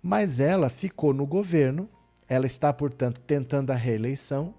Mas 0.02 0.40
ela 0.40 0.70
ficou 0.70 1.14
no 1.14 1.26
governo, 1.26 1.90
ela 2.30 2.46
está, 2.46 2.72
portanto, 2.72 3.20
tentando 3.20 3.72
a 3.72 3.76
reeleição. 3.76 4.54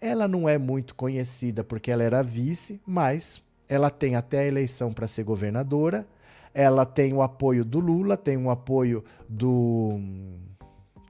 Ela 0.00 0.26
não 0.26 0.48
é 0.48 0.58
muito 0.58 0.96
conhecida 0.96 1.62
porque 1.62 1.92
ela 1.92 2.02
era 2.02 2.22
vice, 2.22 2.80
mas 2.84 3.40
ela 3.68 3.88
tem 3.88 4.16
até 4.16 4.40
a 4.40 4.46
eleição 4.46 4.92
para 4.92 5.06
ser 5.06 5.22
governadora 5.22 6.04
ela 6.54 6.84
tem 6.84 7.12
o 7.12 7.22
apoio 7.22 7.64
do 7.64 7.80
Lula, 7.80 8.16
tem 8.16 8.36
o 8.36 8.50
apoio 8.50 9.04
do. 9.28 9.98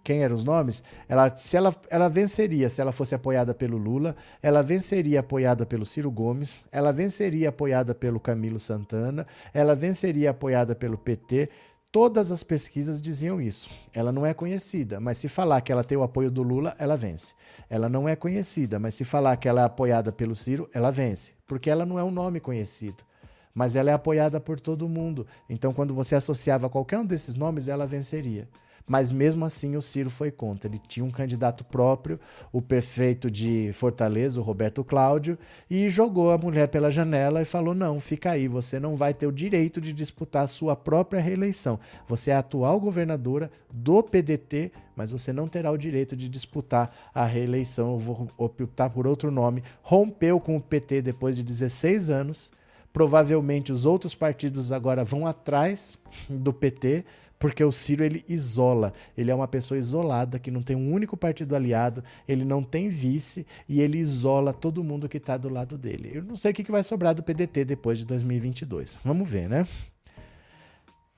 Quem 0.04 0.24
eram 0.24 0.34
os 0.34 0.42
nomes? 0.42 0.82
Ela, 1.08 1.34
se 1.36 1.56
ela, 1.56 1.74
ela 1.88 2.08
venceria 2.08 2.68
se 2.68 2.80
ela 2.80 2.90
fosse 2.90 3.14
apoiada 3.14 3.54
pelo 3.54 3.76
Lula, 3.76 4.16
ela 4.42 4.60
venceria 4.62 5.20
apoiada 5.20 5.64
pelo 5.64 5.84
Ciro 5.84 6.10
Gomes, 6.10 6.62
ela 6.72 6.92
venceria 6.92 7.50
apoiada 7.50 7.94
pelo 7.94 8.18
Camilo 8.18 8.58
Santana, 8.58 9.26
ela 9.54 9.76
venceria 9.76 10.30
apoiada 10.30 10.74
pelo 10.74 10.98
PT. 10.98 11.48
Todas 11.92 12.30
as 12.30 12.42
pesquisas 12.42 13.02
diziam 13.02 13.40
isso. 13.40 13.68
Ela 13.92 14.10
não 14.10 14.24
é 14.24 14.32
conhecida, 14.32 14.98
mas 14.98 15.18
se 15.18 15.28
falar 15.28 15.60
que 15.60 15.70
ela 15.70 15.84
tem 15.84 15.96
o 15.96 16.02
apoio 16.02 16.30
do 16.30 16.42
Lula, 16.42 16.74
ela 16.78 16.96
vence. 16.96 17.34
Ela 17.68 17.88
não 17.88 18.08
é 18.08 18.16
conhecida, 18.16 18.78
mas 18.78 18.94
se 18.94 19.04
falar 19.04 19.36
que 19.36 19.46
ela 19.46 19.60
é 19.60 19.64
apoiada 19.64 20.10
pelo 20.10 20.34
Ciro, 20.34 20.68
ela 20.72 20.90
vence, 20.90 21.32
porque 21.46 21.68
ela 21.68 21.84
não 21.84 21.98
é 21.98 22.02
um 22.02 22.10
nome 22.10 22.40
conhecido 22.40 23.04
mas 23.54 23.76
ela 23.76 23.90
é 23.90 23.94
apoiada 23.94 24.40
por 24.40 24.58
todo 24.58 24.88
mundo. 24.88 25.26
Então, 25.48 25.72
quando 25.72 25.94
você 25.94 26.14
associava 26.14 26.68
qualquer 26.68 26.98
um 26.98 27.06
desses 27.06 27.34
nomes, 27.34 27.68
ela 27.68 27.86
venceria. 27.86 28.48
Mas 28.86 29.12
mesmo 29.12 29.44
assim, 29.44 29.76
o 29.76 29.82
Ciro 29.82 30.10
foi 30.10 30.30
contra. 30.30 30.68
Ele 30.68 30.80
tinha 30.88 31.04
um 31.04 31.10
candidato 31.10 31.64
próprio, 31.64 32.18
o 32.52 32.60
prefeito 32.60 33.30
de 33.30 33.70
Fortaleza, 33.72 34.40
o 34.40 34.42
Roberto 34.42 34.82
Cláudio, 34.82 35.38
e 35.70 35.88
jogou 35.88 36.30
a 36.32 36.38
mulher 36.38 36.68
pela 36.68 36.90
janela 36.90 37.40
e 37.40 37.44
falou: 37.44 37.74
Não, 37.74 38.00
fica 38.00 38.32
aí, 38.32 38.48
você 38.48 38.80
não 38.80 38.96
vai 38.96 39.14
ter 39.14 39.26
o 39.26 39.32
direito 39.32 39.80
de 39.80 39.92
disputar 39.92 40.44
a 40.44 40.48
sua 40.48 40.74
própria 40.74 41.20
reeleição. 41.20 41.78
Você 42.08 42.30
é 42.30 42.34
a 42.34 42.40
atual 42.40 42.80
governadora 42.80 43.50
do 43.72 44.02
PDT, 44.02 44.72
mas 44.96 45.10
você 45.10 45.32
não 45.32 45.46
terá 45.46 45.70
o 45.70 45.78
direito 45.78 46.16
de 46.16 46.28
disputar 46.28 46.92
a 47.14 47.24
reeleição. 47.24 47.92
Eu 47.92 47.98
vou 47.98 48.28
optar 48.36 48.90
por 48.90 49.06
outro 49.06 49.30
nome. 49.30 49.62
Rompeu 49.82 50.40
com 50.40 50.56
o 50.56 50.60
PT 50.60 51.02
depois 51.02 51.36
de 51.36 51.42
16 51.44 52.10
anos 52.10 52.50
Provavelmente 52.92 53.72
os 53.72 53.84
outros 53.84 54.14
partidos 54.14 54.70
agora 54.70 55.04
vão 55.04 55.26
atrás 55.26 55.98
do 56.28 56.52
PT, 56.52 57.04
porque 57.38 57.64
o 57.64 57.72
Ciro 57.72 58.04
ele 58.04 58.24
isola. 58.28 58.92
Ele 59.16 59.30
é 59.30 59.34
uma 59.34 59.48
pessoa 59.48 59.76
isolada 59.76 60.38
que 60.38 60.50
não 60.50 60.62
tem 60.62 60.76
um 60.76 60.92
único 60.92 61.16
partido 61.16 61.56
aliado, 61.56 62.04
ele 62.28 62.44
não 62.44 62.62
tem 62.62 62.88
vice 62.88 63.44
e 63.68 63.80
ele 63.80 63.98
isola 63.98 64.52
todo 64.52 64.84
mundo 64.84 65.08
que 65.08 65.16
está 65.16 65.36
do 65.36 65.48
lado 65.48 65.76
dele. 65.76 66.12
Eu 66.14 66.22
não 66.22 66.36
sei 66.36 66.52
o 66.52 66.54
que 66.54 66.70
vai 66.70 66.84
sobrar 66.84 67.14
do 67.14 67.22
PDT 67.22 67.64
depois 67.64 67.98
de 67.98 68.06
2022. 68.06 68.98
Vamos 69.04 69.28
ver, 69.28 69.48
né? 69.48 69.66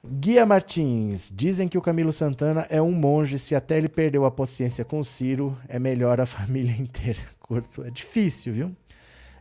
Guia 0.06 0.44
Martins, 0.44 1.32
dizem 1.34 1.66
que 1.66 1.78
o 1.78 1.82
Camilo 1.82 2.12
Santana 2.12 2.66
é 2.68 2.80
um 2.80 2.92
monge, 2.92 3.38
se 3.38 3.54
até 3.54 3.78
ele 3.78 3.88
perdeu 3.88 4.26
a 4.26 4.30
paciência 4.30 4.84
com 4.84 5.00
o 5.00 5.04
Ciro, 5.04 5.56
é 5.66 5.78
melhor 5.78 6.20
a 6.20 6.24
família 6.26 6.76
inteira. 6.76 7.20
Curto, 7.40 7.82
é 7.84 7.90
difícil, 7.90 8.52
viu? 8.52 8.76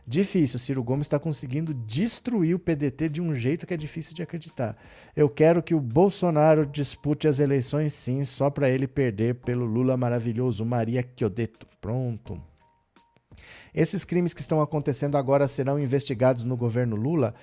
Difícil. 0.06 0.58
Ciro 0.58 0.82
Gomes 0.82 1.06
está 1.06 1.18
conseguindo 1.18 1.72
destruir 1.72 2.54
o 2.54 2.58
PDT 2.58 3.08
de 3.08 3.22
um 3.22 3.34
jeito 3.34 3.66
que 3.66 3.72
é 3.72 3.76
difícil 3.76 4.14
de 4.14 4.22
acreditar. 4.22 4.76
Eu 5.16 5.30
quero 5.30 5.62
que 5.62 5.74
o 5.74 5.80
Bolsonaro 5.80 6.66
dispute 6.66 7.26
as 7.26 7.38
eleições, 7.38 7.94
sim, 7.94 8.24
só 8.24 8.50
para 8.50 8.68
ele 8.68 8.86
perder 8.86 9.36
pelo 9.36 9.64
Lula 9.64 9.96
maravilhoso, 9.96 10.64
Maria 10.64 11.06
Chiodeto. 11.16 11.66
Pronto. 11.80 12.40
Esses 13.74 14.04
crimes 14.04 14.34
que 14.34 14.40
estão 14.40 14.60
acontecendo 14.60 15.16
agora 15.16 15.48
serão 15.48 15.80
investigados 15.80 16.44
no 16.44 16.56
governo 16.56 16.96
Lula. 16.96 17.34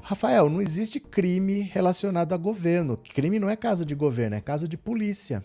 Rafael, 0.00 0.50
não 0.50 0.60
existe 0.60 1.00
crime 1.00 1.62
relacionado 1.62 2.32
a 2.34 2.36
governo. 2.36 2.96
Crime 2.96 3.38
não 3.38 3.48
é 3.48 3.56
caso 3.56 3.86
de 3.86 3.94
governo, 3.94 4.36
é 4.36 4.40
caso 4.40 4.68
de 4.68 4.76
polícia. 4.76 5.44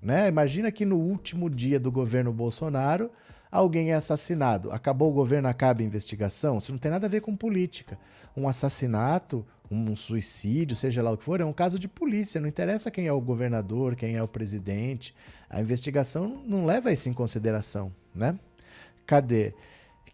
Né? 0.00 0.28
Imagina 0.28 0.70
que 0.70 0.86
no 0.86 0.96
último 0.96 1.50
dia 1.50 1.80
do 1.80 1.90
governo 1.90 2.32
Bolsonaro 2.32 3.10
alguém 3.50 3.90
é 3.90 3.94
assassinado. 3.94 4.70
Acabou 4.70 5.10
o 5.10 5.14
governo, 5.14 5.48
acaba 5.48 5.82
a 5.82 5.84
investigação. 5.84 6.58
Isso 6.58 6.72
não 6.72 6.78
tem 6.78 6.90
nada 6.90 7.06
a 7.06 7.10
ver 7.10 7.20
com 7.20 7.36
política. 7.36 7.98
Um 8.36 8.46
assassinato, 8.46 9.44
um 9.70 9.94
suicídio, 9.94 10.76
seja 10.76 11.02
lá 11.02 11.12
o 11.12 11.16
que 11.16 11.24
for, 11.24 11.40
é 11.40 11.44
um 11.44 11.52
caso 11.52 11.78
de 11.78 11.88
polícia. 11.88 12.40
Não 12.40 12.48
interessa 12.48 12.90
quem 12.90 13.06
é 13.06 13.12
o 13.12 13.20
governador, 13.20 13.94
quem 13.94 14.16
é 14.16 14.22
o 14.22 14.28
presidente. 14.28 15.14
A 15.48 15.60
investigação 15.60 16.42
não 16.46 16.66
leva 16.66 16.92
isso 16.92 17.08
em 17.08 17.12
consideração, 17.12 17.92
né? 18.14 18.38
Cadê? 19.06 19.54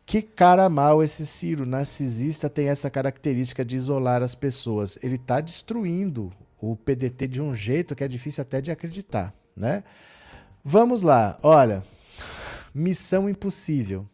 Que 0.04 0.22
cara 0.22 0.68
mal 0.68 1.02
esse 1.02 1.26
Ciro, 1.26 1.66
narcisista, 1.66 2.48
tem 2.48 2.68
essa 2.68 2.88
característica 2.88 3.64
de 3.64 3.76
isolar 3.76 4.22
as 4.22 4.34
pessoas. 4.34 4.98
Ele 5.02 5.16
está 5.16 5.40
destruindo 5.40 6.32
o 6.60 6.76
PDT 6.76 7.26
de 7.26 7.42
um 7.42 7.54
jeito 7.54 7.94
que 7.94 8.04
é 8.04 8.08
difícil 8.08 8.42
até 8.42 8.60
de 8.60 8.70
acreditar, 8.70 9.34
né? 9.56 9.82
Vamos 10.64 11.02
lá, 11.02 11.38
olha, 11.42 11.84
Missão 12.78 13.26
impossível. 13.26 14.06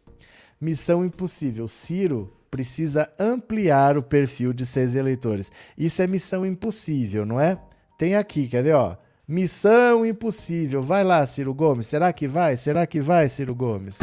Missão 0.61 1.05
impossível. 1.05 1.67
Ciro 1.67 2.33
precisa 2.49 3.11
ampliar 3.19 3.99
o 3.99 4.05
perfil 4.05 4.53
de 4.53 4.65
seus 4.65 4.95
eleitores. 4.95 5.51
Isso 5.77 6.01
é 6.01 6.07
missão 6.07 6.47
impossível, 6.47 7.27
não 7.27 7.41
é? 7.41 7.59
Tem 7.99 8.15
aqui, 8.15 8.47
quer 8.47 8.63
ver, 8.63 8.75
ó? 8.75 8.97
Missão 9.27 10.07
impossível. 10.07 10.81
Vai 10.81 11.03
lá, 11.03 11.27
Ciro 11.27 11.53
Gomes. 11.53 11.89
Será 11.89 12.13
que 12.13 12.29
vai? 12.29 12.57
Será 12.57 12.87
que 12.87 13.01
vai, 13.01 13.29
Ciro 13.29 13.53
Gomes? 13.53 13.99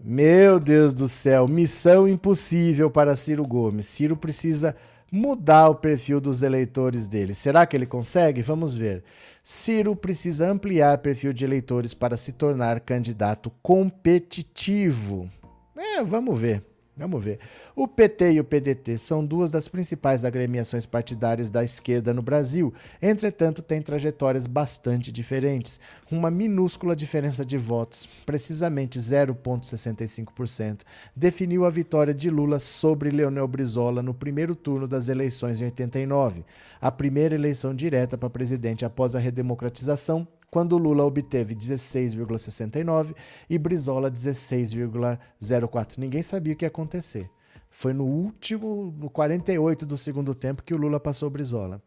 Meu 0.00 0.58
Deus 0.58 0.94
do 0.94 1.06
céu, 1.06 1.46
missão 1.46 2.08
impossível 2.08 2.90
para 2.90 3.14
Ciro 3.14 3.46
Gomes. 3.46 3.86
Ciro 3.86 4.16
precisa 4.16 4.74
mudar 5.14 5.68
o 5.68 5.76
perfil 5.76 6.20
dos 6.20 6.42
eleitores 6.42 7.06
dele. 7.06 7.34
Será 7.34 7.64
que 7.64 7.76
ele 7.76 7.86
consegue? 7.86 8.42
Vamos 8.42 8.76
ver. 8.76 9.04
Ciro 9.44 9.94
precisa 9.94 10.50
ampliar 10.50 10.98
perfil 10.98 11.32
de 11.32 11.44
eleitores 11.44 11.94
para 11.94 12.16
se 12.16 12.32
tornar 12.32 12.80
candidato 12.80 13.52
competitivo. 13.62 15.30
É, 15.76 16.02
vamos 16.02 16.36
ver. 16.36 16.64
Vamos 16.96 17.24
ver. 17.24 17.40
O 17.74 17.88
PT 17.88 18.34
e 18.34 18.40
o 18.40 18.44
PDT 18.44 18.98
são 18.98 19.26
duas 19.26 19.50
das 19.50 19.66
principais 19.66 20.24
agremiações 20.24 20.86
partidárias 20.86 21.50
da 21.50 21.64
esquerda 21.64 22.14
no 22.14 22.22
Brasil. 22.22 22.72
Entretanto, 23.02 23.62
têm 23.62 23.82
trajetórias 23.82 24.46
bastante 24.46 25.10
diferentes. 25.10 25.80
Uma 26.08 26.30
minúscula 26.30 26.94
diferença 26.94 27.44
de 27.44 27.58
votos, 27.58 28.08
precisamente 28.24 29.00
0,65%, 29.00 30.82
definiu 31.16 31.64
a 31.64 31.70
vitória 31.70 32.14
de 32.14 32.30
Lula 32.30 32.60
sobre 32.60 33.10
Leonel 33.10 33.48
Brizola 33.48 34.00
no 34.00 34.14
primeiro 34.14 34.54
turno 34.54 34.86
das 34.86 35.08
eleições 35.08 35.60
em 35.60 35.64
89, 35.64 36.44
a 36.80 36.92
primeira 36.92 37.34
eleição 37.34 37.74
direta 37.74 38.16
para 38.16 38.30
presidente 38.30 38.84
após 38.84 39.16
a 39.16 39.18
redemocratização 39.18 40.28
quando 40.54 40.78
Lula 40.78 41.02
obteve 41.02 41.52
16,69 41.52 43.12
e 43.50 43.58
Brizola 43.58 44.08
16,04. 44.08 45.98
Ninguém 45.98 46.22
sabia 46.22 46.52
o 46.52 46.56
que 46.56 46.64
ia 46.64 46.68
acontecer. 46.68 47.28
Foi 47.68 47.92
no 47.92 48.04
último, 48.04 48.94
no 48.96 49.10
48 49.10 49.84
do 49.84 49.96
segundo 49.96 50.32
tempo, 50.32 50.62
que 50.62 50.72
o 50.72 50.76
Lula 50.76 51.00
passou 51.00 51.28
Brizola. 51.28 51.82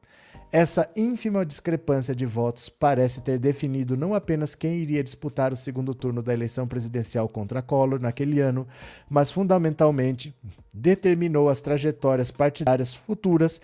Essa 0.51 0.91
ínfima 0.97 1.45
discrepância 1.45 2.13
de 2.13 2.25
votos 2.25 2.67
parece 2.67 3.21
ter 3.21 3.39
definido 3.39 3.95
não 3.95 4.13
apenas 4.13 4.53
quem 4.53 4.75
iria 4.75 5.01
disputar 5.01 5.53
o 5.53 5.55
segundo 5.55 5.93
turno 5.93 6.21
da 6.21 6.33
eleição 6.33 6.67
presidencial 6.67 7.29
contra 7.29 7.61
Collor 7.61 8.01
naquele 8.01 8.41
ano, 8.41 8.67
mas 9.09 9.31
fundamentalmente 9.31 10.35
determinou 10.75 11.47
as 11.47 11.61
trajetórias 11.61 12.31
partidárias 12.31 12.93
futuras 12.93 13.61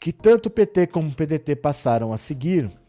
que 0.00 0.12
tanto 0.12 0.46
o 0.46 0.50
PT 0.50 0.88
como 0.88 1.10
o 1.10 1.14
PDT 1.14 1.54
passaram 1.54 2.12
a 2.12 2.16
seguir 2.16 2.79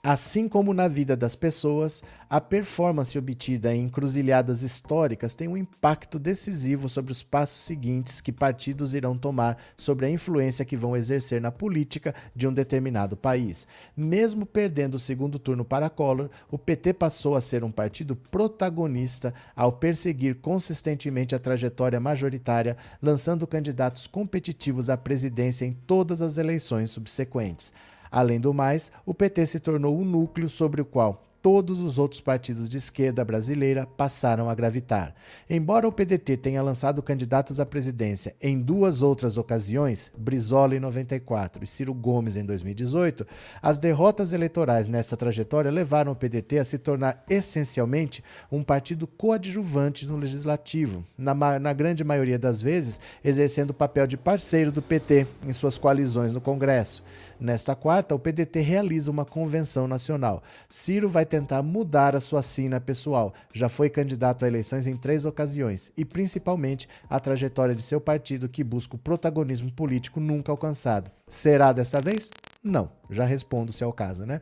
Assim 0.00 0.48
como 0.48 0.72
na 0.72 0.86
vida 0.86 1.16
das 1.16 1.34
pessoas, 1.34 2.04
a 2.30 2.40
performance 2.40 3.18
obtida 3.18 3.74
em 3.74 3.86
encruzilhadas 3.86 4.62
históricas 4.62 5.34
tem 5.34 5.48
um 5.48 5.56
impacto 5.56 6.20
decisivo 6.20 6.88
sobre 6.88 7.10
os 7.10 7.24
passos 7.24 7.62
seguintes 7.62 8.20
que 8.20 8.30
partidos 8.30 8.94
irão 8.94 9.18
tomar 9.18 9.58
sobre 9.76 10.06
a 10.06 10.10
influência 10.10 10.64
que 10.64 10.76
vão 10.76 10.96
exercer 10.96 11.40
na 11.40 11.50
política 11.50 12.14
de 12.34 12.46
um 12.46 12.52
determinado 12.54 13.16
país. 13.16 13.66
Mesmo 13.96 14.46
perdendo 14.46 14.94
o 14.94 15.00
segundo 15.00 15.36
turno 15.36 15.64
para 15.64 15.90
Collor, 15.90 16.30
o 16.48 16.56
PT 16.56 16.92
passou 16.92 17.34
a 17.34 17.40
ser 17.40 17.64
um 17.64 17.72
partido 17.72 18.14
protagonista 18.14 19.34
ao 19.56 19.72
perseguir 19.72 20.36
consistentemente 20.36 21.34
a 21.34 21.40
trajetória 21.40 21.98
majoritária, 21.98 22.76
lançando 23.02 23.48
candidatos 23.48 24.06
competitivos 24.06 24.88
à 24.88 24.96
presidência 24.96 25.64
em 25.64 25.72
todas 25.72 26.22
as 26.22 26.38
eleições 26.38 26.92
subsequentes. 26.92 27.72
Além 28.10 28.40
do 28.40 28.54
mais, 28.54 28.90
o 29.04 29.14
PT 29.14 29.46
se 29.46 29.60
tornou 29.60 29.98
o 29.98 30.04
núcleo 30.04 30.48
sobre 30.48 30.82
o 30.82 30.84
qual 30.84 31.28
todos 31.40 31.80
os 31.80 31.98
outros 31.98 32.20
partidos 32.20 32.68
de 32.68 32.78
esquerda 32.78 33.24
brasileira 33.24 33.86
passaram 33.86 34.48
a 34.48 34.54
gravitar. 34.54 35.14
Embora 35.48 35.86
o 35.86 35.92
PDT 35.92 36.36
tenha 36.36 36.62
lançado 36.62 37.02
candidatos 37.02 37.60
à 37.60 37.66
presidência 37.66 38.34
em 38.40 38.60
duas 38.60 39.02
outras 39.02 39.38
ocasiões, 39.38 40.10
Brizola 40.16 40.74
em 40.74 40.80
94 40.80 41.62
e 41.62 41.66
Ciro 41.66 41.94
Gomes 41.94 42.36
em 42.36 42.44
2018, 42.44 43.26
as 43.62 43.78
derrotas 43.78 44.32
eleitorais 44.32 44.88
nessa 44.88 45.16
trajetória 45.16 45.70
levaram 45.70 46.12
o 46.12 46.16
PDT 46.16 46.58
a 46.58 46.64
se 46.64 46.78
tornar 46.78 47.24
essencialmente 47.30 48.22
um 48.50 48.62
partido 48.62 49.06
coadjuvante 49.06 50.06
no 50.06 50.16
legislativo, 50.16 51.04
na, 51.16 51.34
na 51.58 51.72
grande 51.72 52.02
maioria 52.02 52.38
das 52.38 52.60
vezes 52.60 53.00
exercendo 53.24 53.70
o 53.70 53.74
papel 53.74 54.06
de 54.06 54.16
parceiro 54.16 54.72
do 54.72 54.82
PT 54.82 55.26
em 55.46 55.52
suas 55.52 55.78
coalizões 55.78 56.32
no 56.32 56.40
Congresso. 56.40 57.02
Nesta 57.40 57.76
quarta, 57.76 58.16
o 58.16 58.18
PDT 58.18 58.60
realiza 58.60 59.10
uma 59.10 59.24
convenção 59.24 59.86
nacional. 59.86 60.42
Ciro 60.68 61.08
vai 61.08 61.24
tentar 61.24 61.62
mudar 61.62 62.16
a 62.16 62.20
sua 62.20 62.42
sina 62.42 62.80
pessoal. 62.80 63.32
Já 63.54 63.68
foi 63.68 63.88
candidato 63.88 64.44
a 64.44 64.48
eleições 64.48 64.88
em 64.88 64.96
três 64.96 65.24
ocasiões 65.24 65.92
e, 65.96 66.04
principalmente, 66.04 66.88
a 67.08 67.20
trajetória 67.20 67.76
de 67.76 67.82
seu 67.82 68.00
partido 68.00 68.48
que 68.48 68.64
busca 68.64 68.96
o 68.96 68.98
protagonismo 68.98 69.70
político 69.70 70.18
nunca 70.18 70.50
alcançado. 70.50 71.12
Será 71.28 71.72
desta 71.72 72.00
vez? 72.00 72.28
Não, 72.62 72.90
já 73.08 73.24
respondo 73.24 73.72
se 73.72 73.84
é 73.84 73.86
o 73.86 73.92
caso, 73.92 74.26
né? 74.26 74.40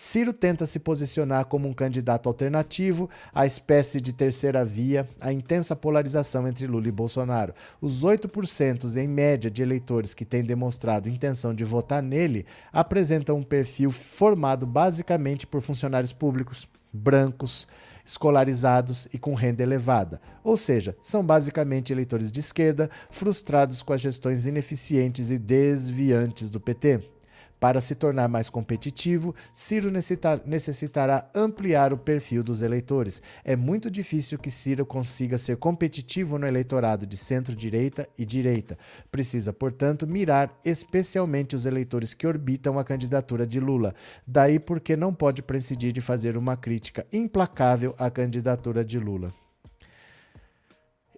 Ciro 0.00 0.32
tenta 0.32 0.64
se 0.64 0.78
posicionar 0.78 1.46
como 1.46 1.66
um 1.66 1.74
candidato 1.74 2.28
alternativo 2.28 3.10
à 3.34 3.44
espécie 3.44 4.00
de 4.00 4.12
terceira 4.12 4.64
via, 4.64 5.08
à 5.20 5.32
intensa 5.32 5.74
polarização 5.74 6.46
entre 6.46 6.68
Lula 6.68 6.86
e 6.86 6.92
Bolsonaro. 6.92 7.52
Os 7.80 8.04
8% 8.04 8.94
em 8.96 9.08
média 9.08 9.50
de 9.50 9.60
eleitores 9.60 10.14
que 10.14 10.24
têm 10.24 10.44
demonstrado 10.44 11.08
intenção 11.08 11.52
de 11.52 11.64
votar 11.64 12.00
nele 12.00 12.46
apresentam 12.72 13.38
um 13.38 13.42
perfil 13.42 13.90
formado 13.90 14.64
basicamente 14.68 15.48
por 15.48 15.60
funcionários 15.62 16.12
públicos, 16.12 16.68
brancos, 16.92 17.66
escolarizados 18.06 19.08
e 19.12 19.18
com 19.18 19.34
renda 19.34 19.64
elevada. 19.64 20.20
Ou 20.44 20.56
seja, 20.56 20.96
são 21.02 21.26
basicamente 21.26 21.92
eleitores 21.92 22.30
de 22.30 22.38
esquerda 22.38 22.88
frustrados 23.10 23.82
com 23.82 23.92
as 23.92 24.00
gestões 24.00 24.46
ineficientes 24.46 25.32
e 25.32 25.38
desviantes 25.38 26.48
do 26.48 26.60
PT. 26.60 27.17
Para 27.60 27.80
se 27.80 27.94
tornar 27.94 28.28
mais 28.28 28.48
competitivo, 28.48 29.34
Ciro 29.52 29.90
necessitará 29.90 31.28
ampliar 31.34 31.92
o 31.92 31.98
perfil 31.98 32.44
dos 32.44 32.62
eleitores. 32.62 33.20
É 33.44 33.56
muito 33.56 33.90
difícil 33.90 34.38
que 34.38 34.50
Ciro 34.50 34.86
consiga 34.86 35.36
ser 35.36 35.56
competitivo 35.56 36.38
no 36.38 36.46
eleitorado 36.46 37.04
de 37.04 37.16
centro-direita 37.16 38.08
e 38.16 38.24
direita. 38.24 38.78
Precisa, 39.10 39.52
portanto, 39.52 40.06
mirar 40.06 40.56
especialmente 40.64 41.56
os 41.56 41.66
eleitores 41.66 42.14
que 42.14 42.26
orbitam 42.26 42.78
a 42.78 42.84
candidatura 42.84 43.44
de 43.44 43.58
Lula. 43.58 43.94
Daí 44.24 44.58
porque 44.60 44.96
não 44.96 45.12
pode 45.12 45.42
prescindir 45.42 45.92
de 45.92 46.00
fazer 46.00 46.36
uma 46.36 46.56
crítica 46.56 47.04
implacável 47.12 47.94
à 47.98 48.08
candidatura 48.08 48.84
de 48.84 49.00
Lula. 49.00 49.32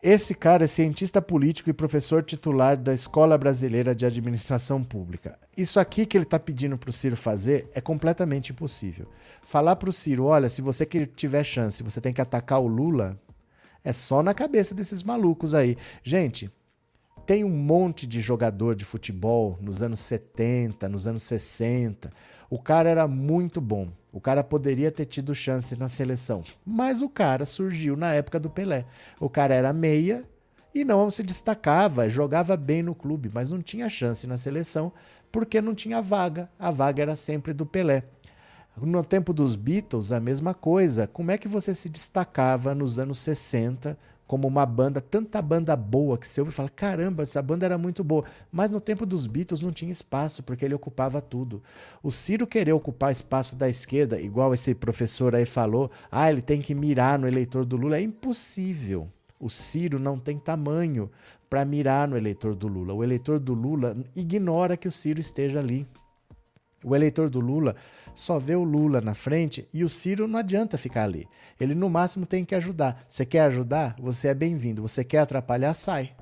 Esse 0.02 0.34
cara 0.34 0.64
é 0.64 0.66
cientista 0.66 1.20
político 1.20 1.68
e 1.68 1.74
professor 1.74 2.22
titular 2.22 2.74
da 2.74 2.94
Escola 2.94 3.36
Brasileira 3.36 3.94
de 3.94 4.06
Administração 4.06 4.82
Pública. 4.82 5.38
Isso 5.54 5.78
aqui 5.78 6.06
que 6.06 6.16
ele 6.16 6.24
está 6.24 6.38
pedindo 6.38 6.78
para 6.78 6.88
o 6.88 6.92
Ciro 6.92 7.18
fazer 7.18 7.68
é 7.74 7.82
completamente 7.82 8.50
impossível. 8.50 9.06
Falar 9.42 9.76
para 9.76 9.90
o 9.90 9.92
Ciro, 9.92 10.24
olha, 10.24 10.48
se 10.48 10.62
você 10.62 10.86
tiver 10.86 11.44
chance, 11.44 11.82
você 11.82 12.00
tem 12.00 12.14
que 12.14 12.20
atacar 12.22 12.62
o 12.62 12.66
Lula, 12.66 13.20
é 13.84 13.92
só 13.92 14.22
na 14.22 14.32
cabeça 14.32 14.74
desses 14.74 15.02
malucos 15.02 15.52
aí. 15.52 15.76
Gente, 16.02 16.50
tem 17.26 17.44
um 17.44 17.50
monte 17.50 18.06
de 18.06 18.22
jogador 18.22 18.74
de 18.74 18.86
futebol 18.86 19.58
nos 19.60 19.82
anos 19.82 20.00
70, 20.00 20.88
nos 20.88 21.06
anos 21.06 21.24
60. 21.24 22.10
O 22.48 22.58
cara 22.58 22.88
era 22.88 23.06
muito 23.06 23.60
bom. 23.60 23.92
O 24.12 24.20
cara 24.20 24.42
poderia 24.42 24.90
ter 24.90 25.06
tido 25.06 25.34
chance 25.34 25.76
na 25.76 25.88
seleção, 25.88 26.42
mas 26.66 27.00
o 27.00 27.08
cara 27.08 27.46
surgiu 27.46 27.96
na 27.96 28.12
época 28.12 28.40
do 28.40 28.50
Pelé. 28.50 28.84
O 29.20 29.28
cara 29.28 29.54
era 29.54 29.72
meia 29.72 30.24
e 30.74 30.84
não 30.84 31.10
se 31.10 31.22
destacava, 31.22 32.08
jogava 32.08 32.56
bem 32.56 32.82
no 32.82 32.94
clube, 32.94 33.30
mas 33.32 33.50
não 33.50 33.62
tinha 33.62 33.88
chance 33.88 34.26
na 34.26 34.36
seleção 34.36 34.92
porque 35.30 35.60
não 35.60 35.74
tinha 35.74 36.02
vaga. 36.02 36.50
A 36.58 36.70
vaga 36.70 37.02
era 37.02 37.16
sempre 37.16 37.52
do 37.52 37.64
Pelé. 37.64 38.04
No 38.76 39.04
tempo 39.04 39.32
dos 39.32 39.56
Beatles, 39.56 40.10
a 40.10 40.20
mesma 40.20 40.54
coisa. 40.54 41.06
Como 41.06 41.30
é 41.30 41.38
que 41.38 41.48
você 41.48 41.74
se 41.74 41.88
destacava 41.88 42.74
nos 42.74 42.98
anos 42.98 43.18
60 43.18 43.96
como 44.30 44.46
uma 44.46 44.64
banda, 44.64 45.00
tanta 45.00 45.42
banda 45.42 45.74
boa 45.74 46.16
que 46.16 46.28
você 46.28 46.40
ouve 46.40 46.52
e 46.52 46.54
fala: 46.54 46.68
caramba, 46.68 47.24
essa 47.24 47.42
banda 47.42 47.66
era 47.66 47.76
muito 47.76 48.04
boa. 48.04 48.24
Mas 48.52 48.70
no 48.70 48.80
tempo 48.80 49.04
dos 49.04 49.26
Beatles 49.26 49.60
não 49.60 49.72
tinha 49.72 49.90
espaço, 49.90 50.40
porque 50.40 50.64
ele 50.64 50.72
ocupava 50.72 51.20
tudo. 51.20 51.60
O 52.00 52.12
Ciro 52.12 52.46
querer 52.46 52.72
ocupar 52.72 53.10
espaço 53.10 53.56
da 53.56 53.68
esquerda, 53.68 54.20
igual 54.20 54.54
esse 54.54 54.72
professor 54.72 55.34
aí 55.34 55.44
falou, 55.44 55.90
ah, 56.08 56.30
ele 56.30 56.42
tem 56.42 56.62
que 56.62 56.76
mirar 56.76 57.18
no 57.18 57.26
eleitor 57.26 57.64
do 57.64 57.76
Lula, 57.76 57.96
é 57.96 58.02
impossível. 58.02 59.08
O 59.40 59.50
Ciro 59.50 59.98
não 59.98 60.16
tem 60.16 60.38
tamanho 60.38 61.10
para 61.48 61.64
mirar 61.64 62.06
no 62.06 62.16
eleitor 62.16 62.54
do 62.54 62.68
Lula. 62.68 62.94
O 62.94 63.02
eleitor 63.02 63.40
do 63.40 63.52
Lula 63.52 63.96
ignora 64.14 64.76
que 64.76 64.86
o 64.86 64.92
Ciro 64.92 65.18
esteja 65.18 65.58
ali. 65.58 65.88
O 66.84 66.94
eleitor 66.94 67.28
do 67.28 67.40
Lula 67.40 67.74
só 68.14 68.38
vê 68.38 68.54
o 68.54 68.64
Lula 68.64 69.00
na 69.00 69.14
frente 69.14 69.68
e 69.72 69.84
o 69.84 69.88
Ciro 69.88 70.28
não 70.28 70.38
adianta 70.38 70.78
ficar 70.78 71.04
ali. 71.04 71.28
Ele 71.60 71.74
no 71.74 71.88
máximo 71.88 72.26
tem 72.26 72.44
que 72.44 72.54
ajudar. 72.54 73.04
Você 73.08 73.24
quer 73.24 73.42
ajudar? 73.42 73.96
Você 73.98 74.28
é 74.28 74.34
bem-vindo. 74.34 74.82
Você 74.82 75.04
quer 75.04 75.18
atrapalhar? 75.18 75.74
Sai. 75.74 76.14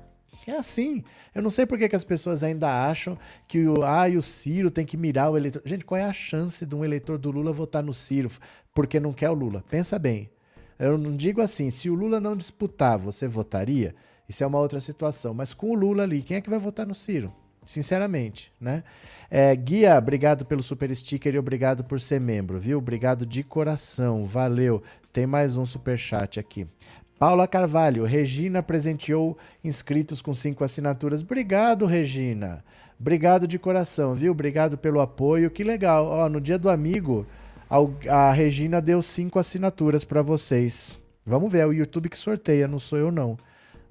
É 0.47 0.57
assim. 0.57 1.03
Eu 1.33 1.41
não 1.41 1.49
sei 1.49 1.65
por 1.65 1.77
que, 1.77 1.95
as 1.95 2.03
pessoas 2.03 2.41
ainda 2.41 2.89
acham 2.89 3.17
que 3.47 3.67
o, 3.67 3.83
ah, 3.83 4.07
o 4.07 4.21
Ciro 4.21 4.71
tem 4.71 4.85
que 4.85 4.97
mirar 4.97 5.29
o 5.29 5.37
eleitor. 5.37 5.61
Gente, 5.63 5.85
qual 5.85 5.99
é 5.99 6.03
a 6.03 6.13
chance 6.13 6.65
de 6.65 6.75
um 6.75 6.83
eleitor 6.83 7.17
do 7.17 7.29
Lula 7.29 7.51
votar 7.51 7.83
no 7.83 7.93
Ciro 7.93 8.31
porque 8.73 8.99
não 8.99 9.13
quer 9.13 9.29
o 9.29 9.33
Lula? 9.33 9.63
Pensa 9.69 9.99
bem. 9.99 10.29
Eu 10.79 10.97
não 10.97 11.15
digo 11.15 11.41
assim, 11.41 11.69
se 11.69 11.89
o 11.89 11.93
Lula 11.93 12.19
não 12.19 12.35
disputar, 12.35 12.97
você 12.97 13.27
votaria? 13.27 13.93
Isso 14.27 14.43
é 14.43 14.47
uma 14.47 14.59
outra 14.59 14.79
situação. 14.79 15.33
Mas 15.33 15.53
com 15.53 15.71
o 15.71 15.75
Lula 15.75 16.03
ali, 16.03 16.21
quem 16.21 16.37
é 16.37 16.41
que 16.41 16.49
vai 16.49 16.59
votar 16.59 16.87
no 16.87 16.95
Ciro? 16.95 17.33
Sinceramente, 17.65 18.51
né? 18.59 18.83
É, 19.31 19.55
Guia, 19.55 19.95
obrigado 19.95 20.43
pelo 20.43 20.63
super 20.63 20.93
sticker 20.95 21.35
e 21.35 21.39
obrigado 21.39 21.83
por 21.83 22.01
ser 22.01 22.19
membro, 22.19 22.59
viu? 22.59 22.79
Obrigado 22.79 23.25
de 23.27 23.43
coração, 23.43 24.25
valeu. 24.25 24.81
Tem 25.13 25.27
mais 25.27 25.55
um 25.55 25.67
super 25.67 25.97
chat 25.97 26.39
aqui. 26.39 26.67
Paula 27.19 27.47
Carvalho, 27.47 28.05
Regina 28.05 28.63
presenteou 28.63 29.37
inscritos 29.63 30.21
com 30.21 30.33
cinco 30.33 30.63
assinaturas. 30.63 31.21
Obrigado, 31.21 31.85
Regina. 31.85 32.63
Obrigado 32.99 33.47
de 33.47 33.59
coração, 33.59 34.15
viu? 34.15 34.31
Obrigado 34.31 34.77
pelo 34.77 34.99
apoio. 34.99 35.51
Que 35.51 35.63
legal. 35.63 36.07
Ó, 36.07 36.27
no 36.27 36.41
dia 36.41 36.57
do 36.57 36.69
amigo, 36.69 37.27
a, 38.09 38.31
Regina 38.31 38.81
deu 38.81 39.01
cinco 39.01 39.37
assinaturas 39.37 40.03
para 40.03 40.21
vocês. 40.21 40.97
Vamos 41.25 41.51
ver, 41.51 41.59
é 41.59 41.65
o 41.67 41.73
YouTube 41.73 42.09
que 42.09 42.17
sorteia, 42.17 42.67
não 42.67 42.79
sou 42.79 42.97
eu 42.97 43.11
não. 43.11 43.37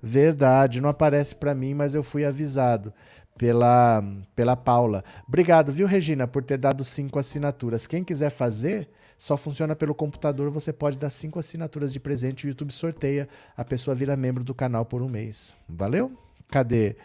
Verdade, 0.03 0.81
não 0.81 0.89
aparece 0.89 1.35
para 1.35 1.55
mim, 1.55 1.75
mas 1.75 1.95
eu 1.95 2.03
fui 2.03 2.25
avisado 2.25 2.93
pela, 3.39 4.05
pela 4.35 4.57
Paula. 4.57 5.05
Obrigado, 5.27 5.73
viu, 5.73 5.87
Regina, 5.87 6.27
por 6.27 6.43
ter 6.43 6.59
dado 6.59 6.85
cinco 6.85 7.19
assinaturas. 7.19 7.87
Quem 7.87 8.03
quiser 8.03 8.31
fazer, 8.31 8.91
só 9.17 9.37
funciona 9.37 9.77
pelo 9.77 9.95
computador, 9.95 10.51
você 10.51 10.73
pode 10.73 10.99
dar 10.99 11.09
cinco 11.09 11.39
assinaturas 11.39 11.93
de 11.93 12.01
presente, 12.01 12.47
o 12.47 12.49
YouTube 12.49 12.73
sorteia, 12.73 13.29
a 13.57 13.65
pessoa 13.65 13.95
vira 13.95 14.17
membro 14.17 14.43
do 14.43 14.55
canal 14.55 14.85
por 14.85 15.01
um 15.01 15.09
mês. 15.09 15.55
Valeu? 15.69 16.13
Cadê? 16.49 16.97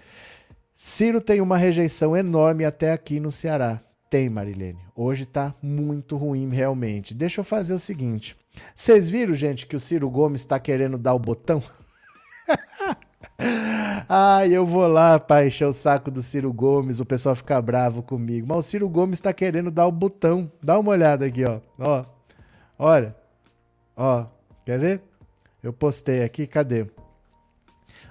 Ciro 0.76 1.22
tem 1.22 1.40
uma 1.40 1.58
rejeição 1.58 2.18
enorme 2.18 2.66
até 2.66 2.92
aqui 2.92 3.20
no 3.20 3.32
Ceará. 3.32 3.80
Tem, 4.10 4.30
Marilene. 4.30 4.80
Hoje 4.96 5.26
tá 5.26 5.56
muito 5.62 6.18
ruim, 6.18 6.50
realmente. 6.50 7.14
Deixa 7.14 7.42
eu 7.42 7.46
fazer 7.46 7.74
o 7.74 7.80
seguinte. 7.80 8.36
Vocês 8.76 9.10
viram, 9.10 9.34
gente, 9.34 9.66
que 9.66 9.76
o 9.76 9.80
Ciro 9.80 10.10
Gomes 10.10 10.42
está 10.42 10.60
querendo 10.60 10.98
dar 10.98 11.14
o 11.14 11.20
botão? 11.20 11.64
Ai, 14.08 14.54
eu 14.54 14.66
vou 14.66 14.88
lá 14.88 15.20
para 15.20 15.46
encher 15.46 15.66
o 15.66 15.74
saco 15.74 16.12
do 16.12 16.22
Ciro 16.22 16.52
Gomes, 16.52 17.00
o 17.00 17.06
pessoal 17.06 17.36
fica 17.36 17.62
bravo 17.62 18.04
comigo. 18.04 18.48
Mas 18.48 18.58
o 18.58 18.62
Ciro 18.62 18.90
Gomes 18.90 19.20
está 19.20 19.34
querendo 19.34 19.72
dar 19.72 19.88
o 19.88 19.92
botão. 19.92 20.52
Dá 20.62 20.78
uma 20.78 20.92
olhada 20.92 21.26
aqui, 21.26 21.44
ó. 21.46 21.60
Ó. 21.80 22.06
Olha. 22.78 23.16
Ó. 23.96 24.26
Quer 24.66 24.80
ver? 24.80 25.02
Eu 25.62 25.74
postei 25.74 26.24
aqui, 26.24 26.46
cadê? 26.46 26.86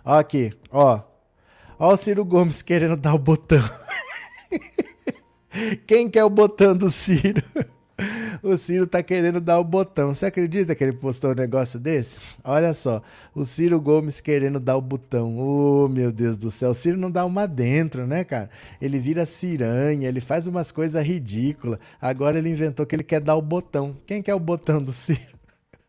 Ó 0.05 0.19
aqui, 0.19 0.53
ó. 0.71 1.01
Ó 1.79 1.93
o 1.93 1.97
Ciro 1.97 2.25
Gomes 2.25 2.63
querendo 2.63 2.97
dar 2.97 3.15
o 3.15 3.19
botão. 3.19 3.63
Quem 5.87 6.09
quer 6.09 6.25
o 6.25 6.31
botão 6.31 6.77
do 6.77 6.91
Ciro? 6.91 7.43
o 8.43 8.57
Ciro 8.57 8.87
tá 8.87 9.03
querendo 9.03 9.41
dar 9.41 9.59
o 9.59 9.65
botão. 9.65 10.15
Você 10.15 10.27
acredita 10.27 10.75
que 10.75 10.83
ele 10.85 10.93
postou 10.93 11.33
um 11.33 11.35
negócio 11.35 11.79
desse? 11.79 12.21
Olha 12.43 12.73
só, 12.75 13.03
o 13.35 13.45
Ciro 13.45 13.81
Gomes 13.81 14.21
querendo 14.21 14.61
dar 14.61 14.77
o 14.77 14.81
botão. 14.81 15.37
Oh, 15.39 15.89
meu 15.89 16.13
Deus 16.13 16.37
do 16.37 16.51
céu. 16.51 16.71
O 16.71 16.75
Ciro 16.75 16.97
não 16.97 17.11
dá 17.11 17.25
uma 17.25 17.47
dentro, 17.47 18.07
né, 18.07 18.25
cara? 18.25 18.51
Ele 18.81 18.99
vira 18.99 19.27
ciranha, 19.27 20.09
ele 20.09 20.21
faz 20.21 20.47
umas 20.47 20.71
coisas 20.71 21.05
ridículas. 21.07 21.79
Agora 22.01 22.39
ele 22.39 22.51
inventou 22.51 22.87
que 22.87 22.95
ele 22.95 23.05
quer 23.05 23.21
dar 23.21 23.37
o 23.37 23.43
botão. 23.43 23.97
Quem 24.07 24.23
quer 24.23 24.35
o 24.35 24.41
botão 24.41 24.83
do 24.83 24.93
Ciro? 24.93 25.21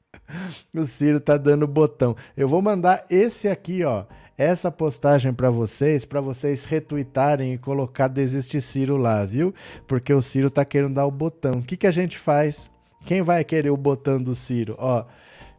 o 0.74 0.86
Ciro 0.86 1.20
tá 1.20 1.38
dando 1.38 1.64
o 1.64 1.68
botão. 1.68 2.16
Eu 2.36 2.48
vou 2.48 2.62
mandar 2.62 3.06
esse 3.10 3.48
aqui, 3.48 3.84
ó 3.84 4.06
essa 4.38 4.72
postagem 4.72 5.34
para 5.34 5.50
vocês, 5.50 6.06
para 6.06 6.22
vocês 6.22 6.66
retweetarem 6.66 7.54
e 7.54 7.58
colocar 7.58 8.08
Desiste 8.08 8.60
Ciro 8.60 8.98
lá, 8.98 9.24
viu? 9.26 9.54
Porque 9.88 10.14
o 10.14 10.22
Ciro 10.22 10.50
tá 10.50 10.66
querendo 10.66 10.96
dar 10.96 11.06
o 11.06 11.12
botão. 11.12 11.60
O 11.60 11.64
que, 11.64 11.78
que 11.78 11.88
a 11.88 11.92
gente 11.92 12.18
faz? 12.18 12.72
Quem 13.06 13.22
vai 13.22 13.44
querer 13.44 13.70
o 13.70 13.78
botão 13.78 14.22
do 14.22 14.34
Ciro? 14.34 14.76
Ó, 14.80 15.06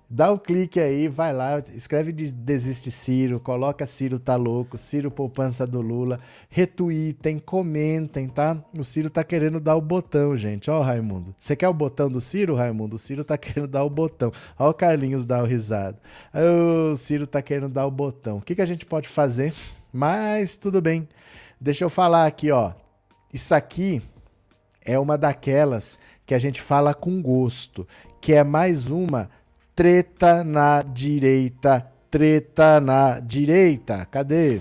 Dá 0.09 0.30
um 0.30 0.36
clique 0.36 0.78
aí, 0.78 1.09
vai 1.09 1.32
lá, 1.32 1.62
escreve 1.74 2.12
de 2.12 2.30
Desiste 2.30 2.90
Ciro, 2.90 3.40
coloca 3.40 3.86
Ciro 3.86 4.18
tá 4.18 4.36
louco, 4.36 4.76
Ciro 4.76 5.11
poupança 5.11 5.66
do 5.66 5.80
Lula, 5.80 6.20
retweetem, 6.50 7.38
comentem, 7.38 8.28
tá? 8.28 8.62
O 8.78 8.84
Ciro 8.84 9.09
tá 9.09 9.24
querendo 9.24 9.59
dar 9.59 9.76
o 9.76 9.80
botão, 9.80 10.36
gente. 10.36 10.70
Ó, 10.70 10.82
Raimundo. 10.82 11.34
Você 11.40 11.57
quer 11.57 11.68
o 11.68 11.74
botão 11.74 12.11
do 12.11 12.20
Ciro, 12.20 12.55
Raimundo? 12.55 12.96
O 12.96 12.98
Ciro 12.98 13.24
tá 13.24 13.38
querendo 13.38 13.66
dar 13.66 13.82
o 13.82 13.90
botão. 13.90 14.30
Ó, 14.59 14.70
o 14.70 14.74
Carlinhos 14.74 15.24
dá 15.24 15.42
o 15.42 15.46
risado. 15.46 15.98
O 16.92 16.96
Ciro 16.96 17.26
tá 17.26 17.40
querendo 17.40 17.70
dar 17.70 17.86
o 17.86 17.90
botão. 17.90 18.36
O 18.36 18.42
que, 18.42 18.55
que 18.55 18.62
a 18.62 18.66
gente 18.66 18.84
pode 18.84 19.09
fazer? 19.09 19.55
Mas 19.92 20.57
tudo 20.57 20.82
bem. 20.82 21.09
Deixa 21.59 21.82
eu 21.82 21.90
falar 21.90 22.26
aqui, 22.26 22.50
ó. 22.50 22.72
Isso 23.32 23.55
aqui 23.55 24.02
é 24.84 24.98
uma 24.98 25.16
daquelas 25.16 25.98
que 26.26 26.34
a 26.34 26.38
gente 26.38 26.61
fala 26.61 26.92
com 26.92 27.22
gosto, 27.22 27.88
que 28.20 28.34
é 28.34 28.44
mais 28.44 28.90
uma 28.90 29.30
Treta 29.75 30.45
na 30.45 30.83
direita. 30.83 31.91
Treta 32.09 32.81
na 32.81 33.18
direita. 33.18 34.07
Cadê? 34.07 34.61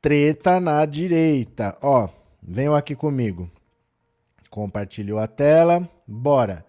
Treta 0.00 0.58
na 0.58 0.86
direita. 0.86 1.76
Ó, 1.82 2.08
venham 2.42 2.74
aqui 2.74 2.96
comigo. 2.96 3.50
Compartilhou 4.48 5.18
a 5.18 5.26
tela. 5.26 5.86
Bora. 6.08 6.64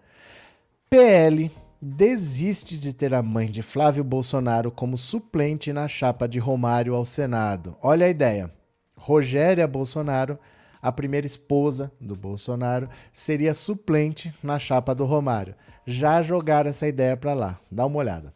PL 0.90 1.61
desiste 1.84 2.78
de 2.78 2.92
ter 2.92 3.12
a 3.12 3.20
mãe 3.20 3.50
de 3.50 3.60
Flávio 3.60 4.04
Bolsonaro 4.04 4.70
como 4.70 4.96
suplente 4.96 5.72
na 5.72 5.88
chapa 5.88 6.28
de 6.28 6.38
Romário 6.38 6.94
ao 6.94 7.04
Senado. 7.04 7.76
Olha 7.82 8.06
a 8.06 8.08
ideia. 8.08 8.52
Rogéria 8.96 9.66
Bolsonaro, 9.66 10.38
a 10.80 10.92
primeira 10.92 11.26
esposa 11.26 11.90
do 12.00 12.14
Bolsonaro, 12.14 12.88
seria 13.12 13.52
suplente 13.52 14.32
na 14.40 14.60
chapa 14.60 14.94
do 14.94 15.04
Romário. 15.04 15.56
Já 15.84 16.22
jogaram 16.22 16.70
essa 16.70 16.86
ideia 16.86 17.16
para 17.16 17.34
lá. 17.34 17.58
Dá 17.68 17.84
uma 17.84 17.98
olhada. 17.98 18.32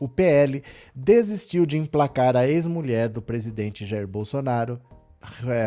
O 0.00 0.08
PL 0.08 0.60
desistiu 0.92 1.64
de 1.64 1.78
emplacar 1.78 2.36
a 2.36 2.48
ex-mulher 2.48 3.08
do 3.08 3.22
presidente 3.22 3.84
Jair 3.84 4.06
Bolsonaro, 4.06 4.80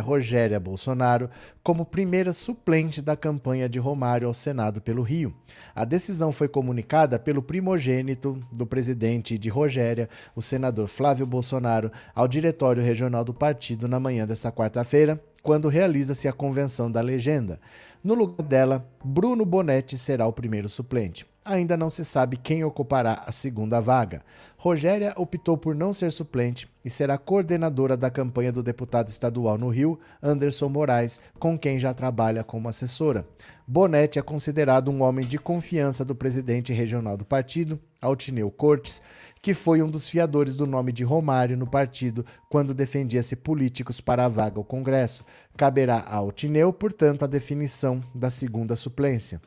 Rogéria 0.04 0.60
Bolsonaro 0.60 1.30
como 1.62 1.86
primeira 1.86 2.34
suplente 2.34 3.02
da 3.02 3.16
campanha 3.16 3.68
de 3.68 3.80
Romário 3.80 4.28
ao 4.28 4.34
Senado 4.34 4.82
pelo 4.82 5.02
Rio. 5.02 5.34
A 5.76 5.84
decisão 5.84 6.32
foi 6.32 6.48
comunicada 6.48 7.20
pelo 7.20 7.42
primogênito 7.42 8.40
do 8.52 8.66
presidente 8.66 9.38
de 9.38 9.50
Rogéria, 9.50 10.10
o 10.36 10.42
senador 10.42 10.88
Flávio 10.88 11.26
Bolsonaro, 11.26 11.92
ao 12.16 12.28
Diretório 12.28 12.82
Regional 12.82 13.24
do 13.24 13.34
partido 13.34 13.88
na 13.88 14.00
manhã 14.00 14.26
desta 14.26 14.52
quarta-feira, 14.52 15.22
quando 15.44 15.68
realiza-se 15.68 16.28
a 16.28 16.34
convenção 16.34 16.92
da 16.92 17.02
legenda. 17.02 17.60
No 18.04 18.14
lugar 18.14 18.48
dela, 18.48 18.88
Bruno 19.04 19.46
Bonetti 19.46 19.98
será 19.98 20.26
o 20.28 20.34
primeiro 20.34 20.70
suplente 20.70 21.31
ainda 21.44 21.76
não 21.76 21.90
se 21.90 22.06
sabe 22.06 22.38
quem 22.38 22.64
ocupará 22.64 23.24
a 23.26 23.32
segunda 23.32 23.82
vaga. 23.82 24.24
Rogéria 24.58 25.14
optou 25.18 25.58
por 25.58 25.74
não 25.74 25.92
ser 25.92 26.12
suplente 26.12 26.70
e 26.86 26.90
será 26.90 27.18
coordenadora 27.18 27.98
da 27.98 28.12
campanha 28.12 28.52
do 28.52 28.62
deputado 28.62 29.10
estadual 29.10 29.58
no 29.58 29.70
Rio, 29.70 30.00
Anderson 30.22 30.70
Moraes, 30.70 31.20
com 31.40 31.58
quem 31.58 31.80
já 31.80 31.94
trabalha 31.94 32.44
como 32.44 32.70
assessora. 32.70 33.28
Bonetti 33.68 34.20
é 34.20 34.22
considerado 34.22 34.92
um 34.92 35.02
homem 35.02 35.26
de 35.26 35.38
confiança 35.38 36.06
do 36.06 36.14
presidente 36.14 36.72
regional 36.74 37.18
do 37.18 37.26
partido, 37.26 37.80
Altineu 38.02 38.52
Cortes, 38.52 39.02
que 39.42 39.54
foi 39.54 39.82
um 39.82 39.90
dos 39.90 40.08
fiadores 40.08 40.56
do 40.56 40.68
nome 40.68 40.92
de 40.92 41.04
Romário 41.04 41.58
no 41.58 41.66
partido 41.66 42.24
quando 42.48 42.74
defendia-se 42.74 43.36
políticos 43.36 44.00
para 44.00 44.26
a 44.26 44.30
vaga 44.30 44.60
ao 44.60 44.64
Congresso. 44.64 45.26
Caberá 45.58 45.98
a 45.98 46.18
Altineu, 46.18 46.72
portanto, 46.72 47.24
a 47.24 47.28
definição 47.28 48.02
da 48.14 48.30
segunda 48.30 48.76
suplência. 48.76 49.42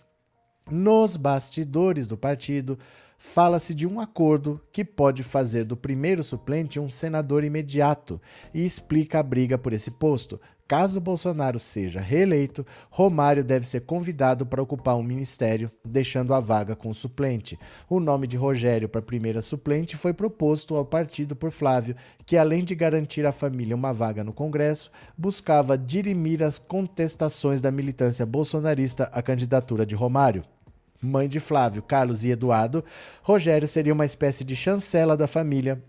Nos 0.71 1.19
bastidores 1.19 2.07
do 2.07 2.17
partido, 2.17 2.79
fala-se 3.19 3.75
de 3.75 3.87
um 3.87 4.01
acordo 4.01 4.59
que 4.73 4.83
pode 4.83 5.23
fazer 5.23 5.63
do 5.63 5.77
primeiro 5.77 6.23
suplente 6.23 6.81
um 6.81 6.89
senador 6.89 7.45
imediato 7.45 8.19
e 8.55 8.65
explica 8.65 9.19
a 9.19 9.23
briga 9.23 9.59
por 9.59 9.75
esse 9.75 9.91
posto. 9.91 10.41
Caso 10.67 11.03
Bolsonaro 11.03 11.59
seja 11.59 12.01
reeleito, 12.01 12.65
Romário 12.89 13.45
deve 13.45 13.67
ser 13.67 13.83
convidado 13.83 14.47
para 14.47 14.63
ocupar 14.63 14.97
um 14.97 15.03
ministério, 15.03 15.71
deixando 15.85 16.33
a 16.33 16.41
vaga 16.41 16.75
com 16.75 16.89
o 16.89 16.95
suplente. 16.95 17.59
O 17.87 18.01
nome 18.01 18.27
de 18.27 18.39
Rogério 18.39 18.89
para 18.89 19.03
primeira 19.03 19.43
suplente 19.43 19.99
foi 19.99 20.15
proposto 20.15 20.75
ao 20.75 20.87
partido 20.87 21.37
por 21.37 21.51
Flávio, 21.51 21.95
que 22.25 22.39
além 22.39 22.65
de 22.65 22.75
garantir 22.75 23.27
à 23.27 23.33
família 23.33 23.77
uma 23.77 23.93
vaga 23.93 24.25
no 24.25 24.33
Congresso, 24.33 24.91
buscava 25.15 25.77
dirimir 25.77 26.43
as 26.43 26.59
contestações 26.59 27.61
da 27.61 27.71
militância 27.71 28.25
bolsonarista 28.25 29.11
à 29.13 29.21
candidatura 29.21 29.85
de 29.85 29.95
Romário 29.95 30.43
mãe 31.05 31.29
de 31.29 31.39
Flávio, 31.39 31.83
Carlos 31.83 32.25
e 32.25 32.31
Eduardo, 32.31 32.85
Rogério 33.23 33.69
seria 33.69 33.93
uma 33.93 34.07
espécie 34.07 34.43
de 34.43 34.57
chancela 34.57 35.17
da 35.17 35.27
família 35.27 35.83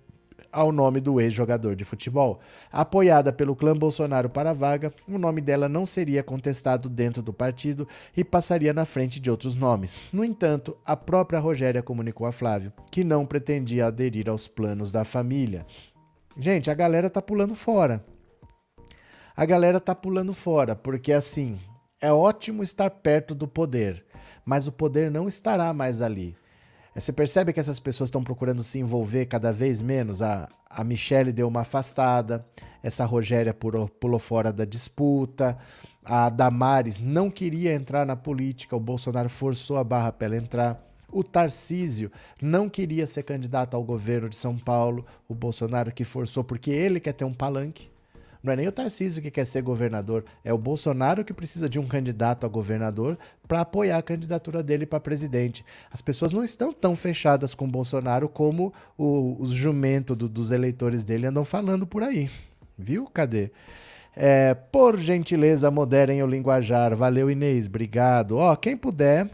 ao 0.56 0.72
nome 0.72 1.02
do 1.02 1.20
ex-jogador 1.20 1.76
de 1.76 1.84
futebol. 1.84 2.40
Apoiada 2.72 3.34
pelo 3.34 3.56
clã 3.56 3.76
Bolsonaro 3.76 4.30
para 4.30 4.52
a 4.52 4.54
vaga, 4.54 4.94
o 5.06 5.18
nome 5.18 5.42
dela 5.42 5.68
não 5.68 5.86
seria 5.86 6.24
contestado 6.24 6.88
dentro 6.88 7.22
do 7.22 7.34
partido 7.34 7.86
e 8.16 8.24
passaria 8.24 8.74
na 8.74 8.86
frente 8.86 9.20
de 9.20 9.30
outros 9.30 9.54
nomes. 9.56 10.08
No 10.14 10.24
entanto, 10.24 10.78
a 10.86 10.96
própria 10.96 11.40
Rogéria 11.40 11.84
comunicou 11.84 12.26
a 12.26 12.32
Flávio 12.32 12.72
que 12.90 13.04
não 13.04 13.26
pretendia 13.26 13.88
aderir 13.88 14.30
aos 14.30 14.48
planos 14.48 14.94
da 14.94 15.04
família. 15.04 15.66
Gente, 16.38 16.72
a 16.72 16.74
galera 16.74 17.10
tá 17.10 17.22
pulando 17.22 17.54
fora. 17.54 18.04
A 19.36 19.46
galera 19.46 19.82
tá 19.82 19.94
pulando 19.94 20.32
fora, 20.32 20.74
porque 20.74 21.12
assim, 21.12 21.60
é 22.00 22.12
ótimo 22.14 22.64
estar 22.64 22.90
perto 22.90 23.36
do 23.36 23.46
poder 23.46 24.06
mas 24.46 24.68
o 24.68 24.72
poder 24.72 25.10
não 25.10 25.28
estará 25.28 25.74
mais 25.74 26.02
ali. 26.02 26.36
Você 26.94 27.12
percebe 27.12 27.52
que 27.52 27.60
essas 27.60 27.80
pessoas 27.80 28.08
estão 28.08 28.24
procurando 28.24 28.64
se 28.64 28.80
envolver 28.80 29.26
cada 29.26 29.52
vez 29.52 29.82
menos? 29.82 30.22
A, 30.22 30.48
a 30.70 30.84
Michelle 30.84 31.34
deu 31.34 31.46
uma 31.48 31.62
afastada, 31.62 32.46
essa 32.82 33.04
Rogéria 33.04 33.54
pulou, 33.54 33.90
pulou 33.90 34.20
fora 34.20 34.54
da 34.54 34.64
disputa, 34.64 35.58
a 36.06 36.30
Damares 36.30 37.02
não 37.02 37.30
queria 37.30 37.74
entrar 37.74 38.06
na 38.06 38.16
política, 38.16 38.76
o 38.76 38.80
Bolsonaro 38.80 39.28
forçou 39.28 39.78
a 39.78 39.84
barra 39.84 40.12
para 40.12 40.28
ela 40.28 40.38
entrar. 40.38 40.82
O 41.12 41.24
Tarcísio 41.24 42.12
não 42.42 42.70
queria 42.70 43.06
ser 43.08 43.24
candidato 43.24 43.76
ao 43.76 43.84
governo 43.84 44.30
de 44.30 44.36
São 44.36 44.58
Paulo, 44.58 45.06
o 45.28 45.36
Bolsonaro 45.36 45.92
que 45.92 46.04
forçou 46.04 46.44
porque 46.44 46.72
ele 46.72 47.00
quer 47.00 47.14
ter 47.14 47.26
um 47.26 47.34
palanque. 47.34 47.90
Não 48.46 48.54
é 48.54 48.56
nem 48.56 48.68
o 48.68 48.72
Tarcísio 48.72 49.22
que 49.22 49.32
quer 49.32 49.46
ser 49.46 49.64
governador, 49.64 50.24
é 50.44 50.54
o 50.54 50.58
Bolsonaro 50.58 51.26
que 51.26 51.34
precisa 51.34 51.68
de 51.68 51.80
um 51.80 51.88
candidato 51.88 52.46
a 52.46 52.50
governador 52.50 53.18
para 53.48 53.62
apoiar 53.62 53.98
a 53.98 54.04
candidatura 54.04 54.62
dele 54.62 54.86
para 54.86 55.00
presidente. 55.00 55.66
As 55.92 56.02
pessoas 56.02 56.32
não 56.32 56.44
estão 56.44 56.72
tão 56.72 56.96
fechadas 56.96 57.56
com 57.56 57.66
o 57.66 57.72
Bolsonaro 57.72 58.30
como 58.30 58.72
o, 58.96 59.36
os 59.40 59.50
jumentos 59.50 60.16
do, 60.16 60.30
dos 60.30 60.52
eleitores 60.52 61.04
dele 61.04 61.26
andam 61.26 61.44
falando 61.44 61.88
por 61.88 62.04
aí. 62.04 62.30
Viu? 62.78 63.10
Cadê? 63.12 63.50
É, 64.16 64.54
por 64.54 64.98
gentileza, 65.00 65.72
moderem 65.72 66.22
o 66.22 66.28
linguajar. 66.28 66.96
Valeu, 66.96 67.32
Inês. 67.32 67.68
Obrigado. 67.68 68.38
Ó, 68.38 68.56
quem 68.56 68.78
puder, 68.78 69.30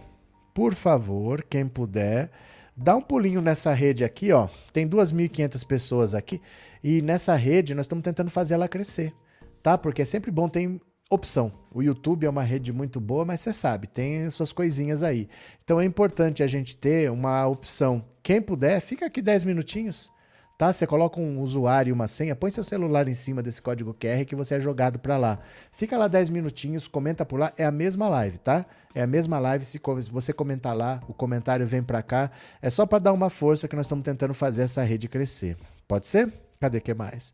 por 0.53 0.73
favor, 0.73 1.43
quem 1.49 1.67
puder, 1.67 2.31
dá 2.75 2.95
um 2.95 3.01
pulinho 3.01 3.41
nessa 3.41 3.73
rede 3.73 4.03
aqui, 4.03 4.31
ó. 4.31 4.47
Tem 4.71 4.87
2.500 4.87 5.65
pessoas 5.67 6.13
aqui. 6.15 6.41
E 6.83 7.01
nessa 7.01 7.35
rede 7.35 7.75
nós 7.75 7.85
estamos 7.85 8.03
tentando 8.03 8.29
fazer 8.29 8.55
ela 8.55 8.67
crescer, 8.67 9.13
tá? 9.61 9.77
Porque 9.77 10.01
é 10.01 10.05
sempre 10.05 10.31
bom 10.31 10.49
ter 10.49 10.81
opção. 11.09 11.51
O 11.71 11.83
YouTube 11.83 12.25
é 12.25 12.29
uma 12.29 12.41
rede 12.41 12.71
muito 12.71 12.99
boa, 12.99 13.25
mas 13.25 13.41
você 13.41 13.51
sabe, 13.51 13.85
tem 13.85 14.29
suas 14.29 14.53
coisinhas 14.53 15.03
aí. 15.03 15.27
Então 15.63 15.79
é 15.79 15.85
importante 15.85 16.41
a 16.41 16.47
gente 16.47 16.75
ter 16.75 17.11
uma 17.11 17.45
opção. 17.45 18.05
Quem 18.23 18.41
puder, 18.41 18.79
fica 18.79 19.05
aqui 19.05 19.21
10 19.21 19.43
minutinhos, 19.43 20.09
tá? 20.57 20.71
Você 20.71 20.87
coloca 20.87 21.19
um 21.19 21.41
usuário 21.41 21.89
e 21.89 21.93
uma 21.93 22.07
senha, 22.07 22.35
põe 22.35 22.49
seu 22.49 22.63
celular 22.63 23.07
em 23.09 23.13
cima 23.13 23.43
desse 23.43 23.61
código 23.61 23.93
QR 23.93 24.23
que 24.25 24.35
você 24.35 24.55
é 24.55 24.59
jogado 24.61 24.99
para 24.99 25.17
lá. 25.17 25.39
Fica 25.73 25.97
lá 25.97 26.07
10 26.07 26.29
minutinhos, 26.29 26.87
comenta 26.87 27.25
por 27.25 27.39
lá, 27.41 27.51
é 27.57 27.65
a 27.65 27.71
mesma 27.71 28.07
live, 28.07 28.37
tá? 28.37 28.65
É 28.95 29.01
a 29.01 29.07
mesma 29.07 29.37
live, 29.37 29.65
se 29.65 29.81
você 30.09 30.31
comentar 30.31 30.75
lá, 30.75 31.01
o 31.09 31.13
comentário 31.13 31.67
vem 31.67 31.83
para 31.83 32.01
cá. 32.01 32.31
É 32.61 32.69
só 32.69 32.85
para 32.85 32.99
dar 32.99 33.11
uma 33.11 33.29
força 33.29 33.67
que 33.67 33.75
nós 33.75 33.85
estamos 33.85 34.05
tentando 34.05 34.33
fazer 34.33 34.63
essa 34.63 34.81
rede 34.81 35.09
crescer. 35.09 35.57
Pode 35.87 36.07
ser? 36.07 36.31
Cadê 36.61 36.79
que 36.79 36.93
mais? 36.93 37.33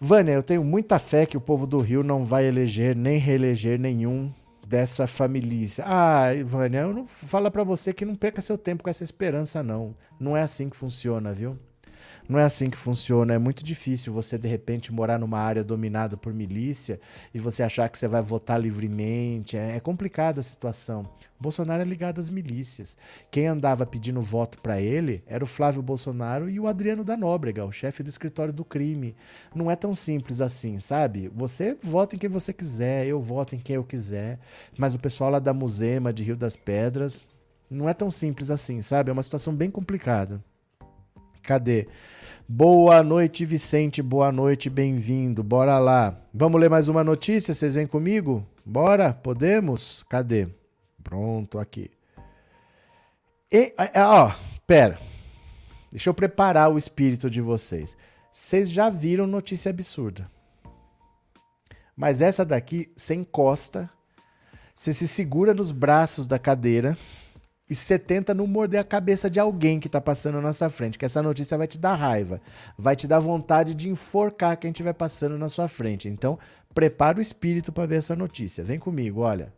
Vânia, 0.00 0.32
eu 0.32 0.42
tenho 0.42 0.64
muita 0.64 0.98
fé 0.98 1.26
que 1.26 1.36
o 1.36 1.40
povo 1.42 1.66
do 1.66 1.78
Rio 1.78 2.02
não 2.02 2.24
vai 2.24 2.46
eleger 2.46 2.96
nem 2.96 3.18
reeleger 3.18 3.78
nenhum 3.78 4.32
dessa 4.66 5.06
família. 5.06 5.68
Ah, 5.84 6.28
Vânia, 6.46 6.78
eu 6.78 6.94
não 6.94 7.06
fala 7.06 7.50
para 7.50 7.62
você 7.62 7.92
que 7.92 8.06
não 8.06 8.14
perca 8.14 8.40
seu 8.40 8.56
tempo 8.56 8.82
com 8.82 8.88
essa 8.88 9.04
esperança 9.04 9.62
não. 9.62 9.94
Não 10.18 10.34
é 10.34 10.40
assim 10.40 10.70
que 10.70 10.76
funciona, 10.76 11.34
viu? 11.34 11.58
Não 12.28 12.38
é 12.38 12.44
assim 12.44 12.70
que 12.70 12.76
funciona. 12.76 13.34
É 13.34 13.38
muito 13.38 13.64
difícil 13.64 14.12
você, 14.12 14.38
de 14.38 14.48
repente, 14.48 14.92
morar 14.92 15.18
numa 15.18 15.38
área 15.38 15.64
dominada 15.64 16.16
por 16.16 16.32
milícia 16.32 17.00
e 17.34 17.38
você 17.38 17.62
achar 17.62 17.88
que 17.88 17.98
você 17.98 18.06
vai 18.06 18.22
votar 18.22 18.60
livremente. 18.60 19.56
É, 19.56 19.76
é 19.76 19.80
complicada 19.80 20.40
a 20.40 20.44
situação. 20.44 21.08
Bolsonaro 21.40 21.80
é 21.80 21.84
ligado 21.84 22.20
às 22.20 22.28
milícias. 22.28 22.96
Quem 23.30 23.46
andava 23.46 23.86
pedindo 23.86 24.20
voto 24.20 24.58
para 24.58 24.80
ele 24.80 25.24
era 25.26 25.42
o 25.42 25.46
Flávio 25.46 25.80
Bolsonaro 25.80 26.50
e 26.50 26.60
o 26.60 26.66
Adriano 26.66 27.02
da 27.02 27.16
Nóbrega, 27.16 27.64
o 27.64 27.72
chefe 27.72 28.02
do 28.02 28.10
escritório 28.10 28.52
do 28.52 28.64
crime. 28.64 29.16
Não 29.54 29.70
é 29.70 29.74
tão 29.74 29.94
simples 29.94 30.42
assim, 30.42 30.78
sabe? 30.78 31.32
Você 31.34 31.78
vota 31.82 32.14
em 32.14 32.18
quem 32.18 32.28
você 32.28 32.52
quiser, 32.52 33.06
eu 33.06 33.20
voto 33.22 33.56
em 33.56 33.58
quem 33.58 33.76
eu 33.76 33.84
quiser, 33.84 34.38
mas 34.76 34.94
o 34.94 34.98
pessoal 34.98 35.30
lá 35.30 35.38
da 35.38 35.54
Musema, 35.54 36.12
de 36.12 36.22
Rio 36.22 36.36
das 36.36 36.56
Pedras, 36.56 37.26
não 37.70 37.88
é 37.88 37.94
tão 37.94 38.10
simples 38.10 38.50
assim, 38.50 38.82
sabe? 38.82 39.08
É 39.08 39.12
uma 39.12 39.22
situação 39.22 39.54
bem 39.54 39.70
complicada. 39.70 40.44
Cadê? 41.42 41.88
Boa 42.48 43.02
noite, 43.02 43.44
Vicente. 43.44 44.02
Boa 44.02 44.32
noite, 44.32 44.68
bem-vindo. 44.68 45.42
Bora 45.42 45.78
lá. 45.78 46.20
Vamos 46.32 46.60
ler 46.60 46.68
mais 46.68 46.88
uma 46.88 47.04
notícia? 47.04 47.54
Vocês 47.54 47.74
vêm 47.74 47.86
comigo? 47.86 48.46
Bora? 48.64 49.12
Podemos? 49.12 50.04
Cadê? 50.08 50.48
Pronto, 51.02 51.58
aqui. 51.58 51.90
E, 53.52 53.72
ó, 53.96 54.32
pera. 54.66 54.98
Deixa 55.90 56.10
eu 56.10 56.14
preparar 56.14 56.70
o 56.70 56.78
espírito 56.78 57.28
de 57.28 57.40
vocês. 57.40 57.96
Vocês 58.30 58.70
já 58.70 58.88
viram 58.88 59.26
notícia 59.26 59.70
absurda. 59.70 60.30
Mas 61.96 62.20
essa 62.20 62.44
daqui, 62.44 62.90
você 62.96 63.14
encosta, 63.14 63.90
você 64.74 64.92
se 64.92 65.06
segura 65.06 65.52
nos 65.52 65.72
braços 65.72 66.26
da 66.26 66.38
cadeira 66.38 66.96
e 67.70 67.74
você 67.76 67.96
tenta 67.96 68.34
não 68.34 68.48
morder 68.48 68.80
a 68.80 68.84
cabeça 68.84 69.30
de 69.30 69.38
alguém 69.38 69.78
que 69.78 69.86
está 69.86 70.00
passando 70.00 70.40
na 70.40 70.52
sua 70.52 70.68
frente, 70.68 70.98
que 70.98 71.04
essa 71.04 71.22
notícia 71.22 71.56
vai 71.56 71.68
te 71.68 71.78
dar 71.78 71.94
raiva, 71.94 72.40
vai 72.76 72.96
te 72.96 73.06
dar 73.06 73.20
vontade 73.20 73.76
de 73.76 73.88
enforcar 73.88 74.56
quem 74.56 74.72
estiver 74.72 74.92
passando 74.92 75.38
na 75.38 75.48
sua 75.48 75.68
frente. 75.68 76.08
Então, 76.08 76.36
prepara 76.74 77.18
o 77.18 77.22
espírito 77.22 77.70
para 77.70 77.86
ver 77.86 77.98
essa 77.98 78.16
notícia. 78.16 78.64
Vem 78.64 78.80
comigo, 78.80 79.20
olha. 79.20 79.52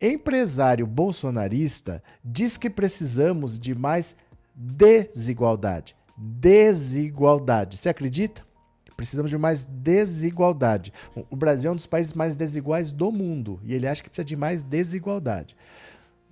Empresário 0.00 0.86
bolsonarista 0.86 2.00
diz 2.24 2.56
que 2.56 2.70
precisamos 2.70 3.58
de 3.58 3.74
mais 3.74 4.16
desigualdade. 4.54 5.96
Desigualdade. 6.16 7.78
Você 7.78 7.88
acredita? 7.88 8.42
Precisamos 8.96 9.30
de 9.30 9.38
mais 9.38 9.64
desigualdade. 9.64 10.92
O 11.28 11.34
Brasil 11.34 11.68
é 11.68 11.72
um 11.72 11.76
dos 11.76 11.86
países 11.86 12.14
mais 12.14 12.36
desiguais 12.36 12.92
do 12.92 13.10
mundo 13.10 13.58
e 13.64 13.74
ele 13.74 13.88
acha 13.88 14.02
que 14.02 14.08
precisa 14.08 14.24
de 14.24 14.36
mais 14.36 14.62
desigualdade. 14.62 15.56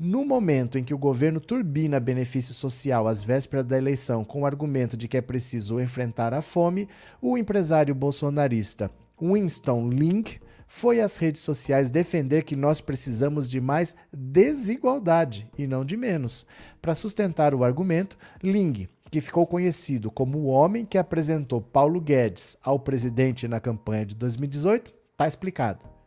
No 0.02 0.24
momento 0.24 0.78
em 0.78 0.82
que 0.82 0.94
o 0.94 0.98
governo 0.98 1.38
turbina 1.38 2.00
benefício 2.00 2.54
social 2.54 3.06
às 3.06 3.22
vésperas 3.22 3.66
da 3.66 3.76
eleição 3.76 4.24
com 4.24 4.40
o 4.40 4.46
argumento 4.46 4.96
de 4.96 5.06
que 5.06 5.18
é 5.18 5.20
preciso 5.20 5.78
enfrentar 5.78 6.32
a 6.32 6.40
fome, 6.40 6.88
o 7.20 7.36
empresário 7.36 7.94
bolsonarista 7.94 8.90
Winston 9.20 9.90
Link 9.90 10.40
foi 10.66 11.02
às 11.02 11.18
redes 11.18 11.42
sociais 11.42 11.90
defender 11.90 12.44
que 12.44 12.56
nós 12.56 12.80
precisamos 12.80 13.46
de 13.46 13.60
mais 13.60 13.94
desigualdade 14.10 15.46
e 15.58 15.66
não 15.66 15.84
de 15.84 15.98
menos. 15.98 16.46
Para 16.80 16.94
sustentar 16.94 17.54
o 17.54 17.62
argumento, 17.62 18.16
Ling, 18.42 18.88
que 19.10 19.20
ficou 19.20 19.46
conhecido 19.46 20.10
como 20.10 20.38
o 20.38 20.46
homem 20.46 20.86
que 20.86 20.96
apresentou 20.96 21.60
Paulo 21.60 22.00
Guedes 22.00 22.56
ao 22.62 22.80
presidente 22.80 23.46
na 23.46 23.60
campanha 23.60 24.06
de 24.06 24.16
2018, 24.16 24.94
está 25.12 25.28
explicado. 25.28 25.99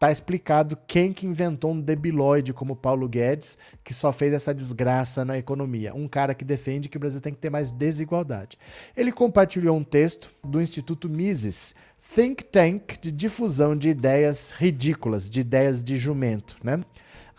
Tá 0.00 0.10
explicado 0.10 0.78
quem 0.86 1.12
que 1.12 1.26
inventou 1.26 1.72
um 1.72 1.80
debilóide 1.80 2.54
como 2.54 2.74
Paulo 2.74 3.06
Guedes, 3.06 3.58
que 3.84 3.92
só 3.92 4.10
fez 4.10 4.32
essa 4.32 4.54
desgraça 4.54 5.26
na 5.26 5.36
economia. 5.36 5.94
Um 5.94 6.08
cara 6.08 6.34
que 6.34 6.42
defende 6.42 6.88
que 6.88 6.96
o 6.96 7.00
Brasil 7.00 7.20
tem 7.20 7.34
que 7.34 7.38
ter 7.38 7.50
mais 7.50 7.70
desigualdade. 7.70 8.56
Ele 8.96 9.12
compartilhou 9.12 9.76
um 9.76 9.84
texto 9.84 10.32
do 10.42 10.58
Instituto 10.58 11.06
Mises, 11.06 11.74
think 12.14 12.42
tank 12.44 12.98
de 12.98 13.12
difusão 13.12 13.76
de 13.76 13.90
ideias 13.90 14.52
ridículas, 14.52 15.28
de 15.28 15.40
ideias 15.40 15.84
de 15.84 15.98
jumento, 15.98 16.56
né? 16.64 16.80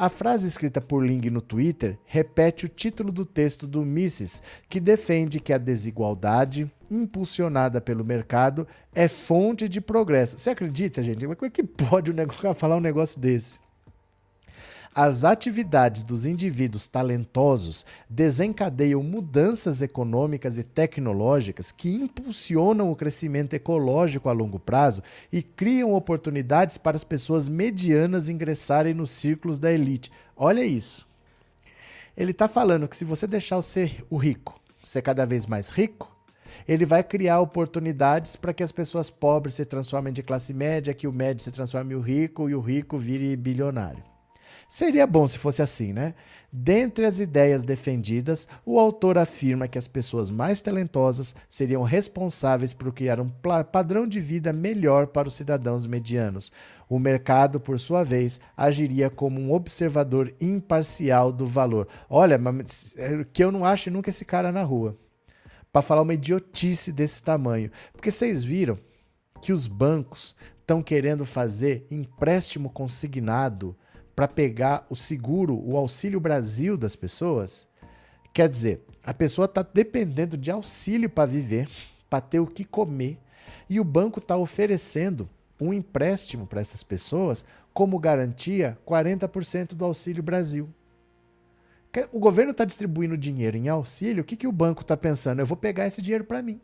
A 0.02 0.10
frase 0.10 0.48
escrita 0.48 0.82
por 0.82 1.06
Ling 1.06 1.30
no 1.30 1.42
Twitter 1.42 1.96
repete 2.06 2.66
o 2.66 2.68
título 2.68 3.12
do 3.12 3.24
texto 3.24 3.68
do 3.68 3.86
Mises, 3.86 4.42
que 4.68 4.80
defende 4.80 5.40
que 5.40 5.54
a 5.54 5.60
desigualdade, 5.60 6.68
impulsionada 6.90 7.80
pelo 7.80 8.04
mercado, 8.04 8.68
é 8.96 9.08
fonte 9.08 9.70
de 9.70 9.80
progresso. 9.80 10.40
Você 10.40 10.50
acredita, 10.50 11.04
gente? 11.04 11.24
Como 11.24 11.46
é 11.46 11.50
que 11.52 11.62
pode 11.64 12.10
o 12.10 12.16
negócio 12.16 12.52
falar 12.56 12.78
um 12.78 12.82
negócio 12.82 13.22
desse? 13.22 13.60
As 14.94 15.24
atividades 15.24 16.04
dos 16.04 16.26
indivíduos 16.26 16.90
talentosos 16.90 17.86
desencadeiam 18.10 19.02
mudanças 19.02 19.82
econômicas 19.82 20.58
e 20.58 20.64
tecnológicas 20.64 21.72
que 21.72 21.90
impulsionam 21.90 22.92
o 22.92 22.96
crescimento 22.96 23.54
ecológico 23.54 24.28
a 24.28 24.34
longo 24.34 24.60
prazo 24.60 25.02
e 25.32 25.42
criam 25.42 25.94
oportunidades 25.94 26.78
para 26.78 26.98
as 26.98 27.06
pessoas 27.06 27.48
medianas 27.48 28.28
ingressarem 28.28 28.94
nos 28.94 29.12
círculos 29.12 29.58
da 29.58 29.72
elite. 29.72 30.12
Olha 30.36 30.66
isso. 30.66 31.08
Ele 32.18 32.32
está 32.32 32.50
falando 32.50 32.86
que 32.86 32.98
se 32.98 33.06
você 33.06 33.26
deixar 33.26 33.58
o 33.58 33.62
ser 33.62 34.04
o 34.10 34.18
rico 34.18 34.60
ser 34.84 35.02
cada 35.02 35.26
vez 35.26 35.46
mais 35.46 35.70
rico, 35.70 36.14
ele 36.68 36.86
vai 36.86 37.02
criar 37.02 37.40
oportunidades 37.40 38.36
para 38.36 38.54
que 38.54 38.64
as 38.64 38.72
pessoas 38.72 39.10
pobres 39.10 39.56
se 39.56 39.64
transformem 39.64 40.12
de 40.12 40.22
classe 40.22 40.54
média, 40.54 40.94
que 40.94 41.08
o 41.08 41.14
médio 41.14 41.44
se 41.44 41.52
transforme 41.52 41.94
em 41.94 42.02
rico 42.02 42.50
e 42.50 42.56
o 42.56 42.60
rico 42.60 42.98
vire 42.98 43.36
bilionário. 43.38 44.11
Seria 44.72 45.06
bom 45.06 45.28
se 45.28 45.38
fosse 45.38 45.62
assim, 45.62 45.92
né? 45.92 46.14
Dentre 46.50 47.04
as 47.04 47.20
ideias 47.20 47.66
defendidas, 47.66 48.48
o 48.66 48.80
autor 48.80 49.18
afirma 49.18 49.68
que 49.68 49.78
as 49.78 49.86
pessoas 49.86 50.32
mais 50.32 50.62
talentosas 50.62 51.36
seriam 51.50 51.84
responsáveis 51.84 52.74
por 52.74 52.94
criar 52.94 53.20
um 53.20 53.30
padrão 53.70 54.08
de 54.08 54.22
vida 54.22 54.54
melhor 54.54 55.08
para 55.08 55.28
os 55.28 55.34
cidadãos 55.34 55.86
medianos. 55.86 56.54
O 56.88 56.98
mercado, 56.98 57.60
por 57.60 57.78
sua 57.82 58.06
vez, 58.06 58.40
agiria 58.56 59.10
como 59.10 59.42
um 59.42 59.52
observador 59.52 60.34
imparcial 60.40 61.34
do 61.34 61.46
valor. 61.46 61.86
Olha, 62.10 62.40
é 62.96 63.26
que 63.26 63.44
eu 63.44 63.52
não 63.52 63.66
acho 63.66 63.92
nunca 63.92 64.10
esse 64.10 64.24
cara 64.24 64.54
na 64.54 64.64
rua. 64.64 64.98
Para 65.70 65.82
falar 65.82 66.04
uma 66.04 66.14
idiotice 66.14 66.94
desse 66.94 67.22
tamanho. 67.22 67.70
Porque 67.92 68.10
vocês 68.10 68.42
viram 68.42 68.80
que 69.42 69.52
os 69.52 69.68
bancos 69.68 70.34
estão 70.62 70.82
querendo 70.82 71.26
fazer 71.26 71.86
empréstimo 71.92 72.70
consignado 72.70 73.76
para 74.22 74.28
pegar 74.28 74.86
o 74.88 74.96
seguro, 74.96 75.60
o 75.68 75.76
Auxílio 75.76 76.20
Brasil 76.20 76.78
das 76.78 76.96
pessoas, 76.96 77.68
Quer 78.32 78.48
dizer, 78.48 78.82
a 79.04 79.16
pessoa 79.16 79.46
está 79.46 79.64
dependendo 79.64 80.38
de 80.38 80.52
auxílio 80.52 81.10
para 81.10 81.26
viver, 81.26 81.68
para 82.08 82.22
ter 82.22 82.40
o 82.40 82.46
que 82.46 82.64
comer, 82.64 83.18
e 83.68 83.80
o 83.80 83.84
banco 83.84 84.20
está 84.20 84.38
oferecendo 84.38 85.28
um 85.60 85.74
empréstimo 85.74 86.46
para 86.46 86.62
essas 86.62 86.84
pessoas 86.84 87.44
como 87.74 87.98
garantia 87.98 88.78
40% 88.88 89.74
do 89.74 89.86
Auxílio 89.86 90.22
Brasil. 90.22 90.70
O 92.14 92.20
governo 92.20 92.52
está 92.52 92.64
distribuindo 92.64 93.18
dinheiro 93.18 93.58
em 93.58 93.70
auxílio, 93.70 94.22
o 94.22 94.26
que, 94.26 94.38
que 94.38 94.48
o 94.48 94.52
banco 94.52 94.84
está 94.84 94.96
pensando? 94.96 95.40
Eu 95.40 95.48
vou 95.48 95.58
pegar 95.58 95.88
esse 95.88 96.00
dinheiro 96.00 96.26
para 96.26 96.44
mim. 96.44 96.62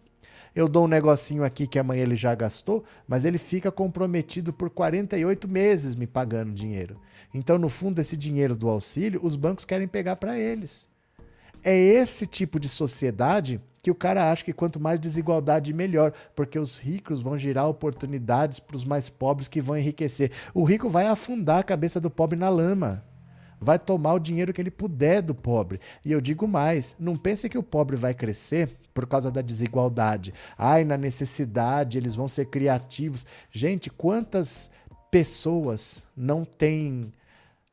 Eu 0.57 0.67
dou 0.67 0.85
um 0.85 0.87
negocinho 0.87 1.43
aqui 1.43 1.67
que 1.67 1.77
amanhã 1.77 2.01
ele 2.01 2.15
já 2.15 2.33
gastou, 2.33 2.83
mas 3.07 3.25
ele 3.25 3.37
fica 3.37 3.71
comprometido 3.71 4.51
por 4.51 4.71
48 4.71 5.47
meses 5.47 5.95
me 5.95 6.07
pagando 6.07 6.51
dinheiro. 6.51 6.99
Então, 7.31 7.59
no 7.59 7.69
fundo, 7.69 8.01
esse 8.01 8.17
dinheiro 8.17 8.55
do 8.55 8.67
auxílio, 8.67 9.19
os 9.21 9.35
bancos 9.35 9.65
querem 9.65 9.87
pegar 9.87 10.15
para 10.15 10.39
eles. 10.39 10.87
É 11.63 11.77
esse 11.77 12.25
tipo 12.25 12.59
de 12.59 12.67
sociedade 12.67 13.61
que 13.83 13.91
o 13.91 13.95
cara 13.95 14.31
acha 14.31 14.43
que 14.43 14.51
quanto 14.51 14.79
mais 14.79 14.99
desigualdade, 14.99 15.71
melhor, 15.71 16.11
porque 16.35 16.57
os 16.57 16.79
ricos 16.79 17.21
vão 17.21 17.37
gerar 17.37 17.67
oportunidades 17.67 18.59
para 18.59 18.77
os 18.77 18.83
mais 18.83 19.09
pobres 19.09 19.47
que 19.47 19.61
vão 19.61 19.77
enriquecer. 19.77 20.31
O 20.55 20.63
rico 20.63 20.89
vai 20.89 21.05
afundar 21.05 21.59
a 21.59 21.63
cabeça 21.63 22.01
do 22.01 22.09
pobre 22.09 22.35
na 22.35 22.49
lama. 22.49 23.05
Vai 23.61 23.77
tomar 23.77 24.13
o 24.13 24.19
dinheiro 24.19 24.51
que 24.51 24.59
ele 24.59 24.71
puder 24.71 25.21
do 25.21 25.35
pobre. 25.35 25.79
E 26.03 26.11
eu 26.11 26.19
digo 26.19 26.47
mais: 26.47 26.95
não 26.99 27.15
pense 27.15 27.47
que 27.47 27.59
o 27.59 27.63
pobre 27.63 27.95
vai 27.95 28.15
crescer 28.15 28.71
por 28.97 29.05
causa 29.05 29.29
da 29.29 29.43
desigualdade. 29.43 30.33
Ai, 30.57 30.83
na 30.83 30.97
necessidade, 30.97 31.99
eles 31.99 32.15
vão 32.15 32.27
ser 32.27 32.47
criativos. 32.47 33.27
Gente, 33.51 33.91
quantas 33.91 34.71
pessoas 35.11 36.03
não 36.17 36.43
têm 36.43 37.13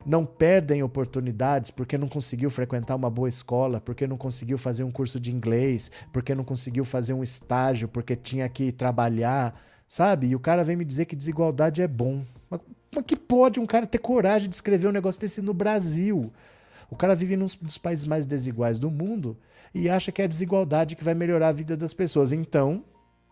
não 0.04 0.26
perdem 0.26 0.82
oportunidades 0.82 1.70
porque 1.70 1.96
não 1.96 2.08
conseguiu 2.08 2.50
frequentar 2.50 2.94
uma 2.94 3.08
boa 3.08 3.26
escola, 3.26 3.80
porque 3.80 4.06
não 4.06 4.18
conseguiu 4.18 4.58
fazer 4.58 4.84
um 4.84 4.90
curso 4.90 5.18
de 5.18 5.32
inglês, 5.32 5.90
porque 6.12 6.34
não 6.34 6.44
conseguiu 6.44 6.84
fazer 6.84 7.14
um 7.14 7.22
estágio, 7.22 7.88
porque 7.88 8.14
tinha 8.14 8.46
que 8.46 8.70
trabalhar, 8.70 9.58
sabe? 9.88 10.26
E 10.26 10.36
o 10.36 10.40
cara 10.40 10.62
vem 10.62 10.76
me 10.76 10.84
dizer 10.84 11.06
que 11.06 11.16
desigualdade 11.16 11.80
é 11.80 11.88
bom. 11.88 12.22
Mas 12.50 12.60
como 12.92 13.02
que 13.02 13.16
pode 13.16 13.58
um 13.58 13.64
cara 13.64 13.86
ter 13.86 13.96
coragem 13.96 14.46
de 14.46 14.56
escrever 14.56 14.88
um 14.88 14.92
negócio 14.92 15.18
desse 15.18 15.40
no 15.40 15.54
Brasil? 15.54 16.30
O 16.90 16.96
cara 16.96 17.16
vive 17.16 17.34
num 17.34 17.46
dos 17.62 17.78
países 17.78 18.04
mais 18.04 18.26
desiguais 18.26 18.78
do 18.78 18.90
mundo 18.90 19.38
e 19.74 19.90
acha 19.90 20.12
que 20.12 20.22
é 20.22 20.24
a 20.24 20.28
desigualdade 20.28 20.94
que 20.94 21.04
vai 21.04 21.14
melhorar 21.14 21.48
a 21.48 21.52
vida 21.52 21.76
das 21.76 21.92
pessoas. 21.92 22.32
Então, 22.32 22.84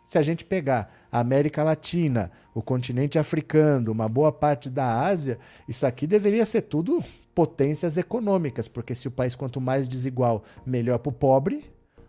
se 0.05 0.19
a 0.19 0.23
gente 0.23 0.45
pegar 0.45 0.93
a 1.11 1.21
América 1.21 1.63
Latina, 1.63 2.31
o 2.55 2.61
continente 2.61 3.19
africano, 3.19 3.93
uma 3.93 4.09
boa 4.09 4.33
parte 4.33 4.69
da 4.69 5.01
Ásia, 5.01 5.39
isso 5.69 5.87
aqui 5.87 6.07
deveria 6.07 6.45
ser 6.45 6.63
tudo 6.63 7.03
potências 7.35 7.97
econômicas, 7.97 8.69
porque 8.69 8.95
se 8.95 9.09
o 9.09 9.11
país 9.11 9.35
quanto 9.35 9.61
mais 9.61 9.89
desigual, 9.89 10.45
melhor 10.67 10.99
para 10.99 11.11
o 11.11 11.13
pobre. 11.13 11.65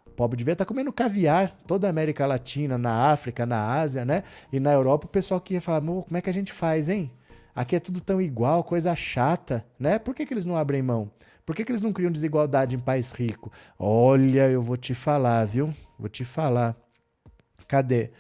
O 0.05 0.11
pobre 0.11 0.37
devia 0.37 0.53
estar 0.53 0.65
tá 0.65 0.67
comendo 0.67 0.91
caviar, 0.91 1.57
toda 1.65 1.87
a 1.87 1.89
América 1.89 2.25
Latina, 2.25 2.77
na 2.77 3.11
África, 3.11 3.45
na 3.45 3.79
Ásia, 3.79 4.03
né? 4.03 4.23
E 4.51 4.59
na 4.59 4.71
Europa 4.71 5.05
o 5.05 5.09
pessoal 5.09 5.39
que 5.39 5.53
ia 5.53 5.61
falar, 5.61 5.79
como 5.81 6.05
é 6.11 6.21
que 6.21 6.29
a 6.29 6.33
gente 6.33 6.51
faz, 6.51 6.89
hein? 6.89 7.09
Aqui 7.55 7.75
é 7.75 7.79
tudo 7.79 8.01
tão 8.01 8.19
igual, 8.19 8.63
coisa 8.63 8.95
chata, 8.95 9.65
né? 9.79 9.97
Por 9.97 10.13
que, 10.13 10.25
que 10.25 10.33
eles 10.33 10.45
não 10.45 10.55
abrem 10.55 10.81
mão? 10.81 11.09
Por 11.45 11.55
que, 11.55 11.65
que 11.65 11.71
eles 11.71 11.81
não 11.81 11.93
criam 11.93 12.11
desigualdade 12.11 12.75
em 12.75 12.79
país 12.79 13.11
rico? 13.11 13.51
Olha, 13.77 14.49
eu 14.49 14.61
vou 14.61 14.77
te 14.77 14.93
falar, 14.93 15.45
viu? 15.45 15.73
Vou 15.99 16.09
te 16.09 16.23
falar. 16.23 16.75
Cadê? 17.67 18.11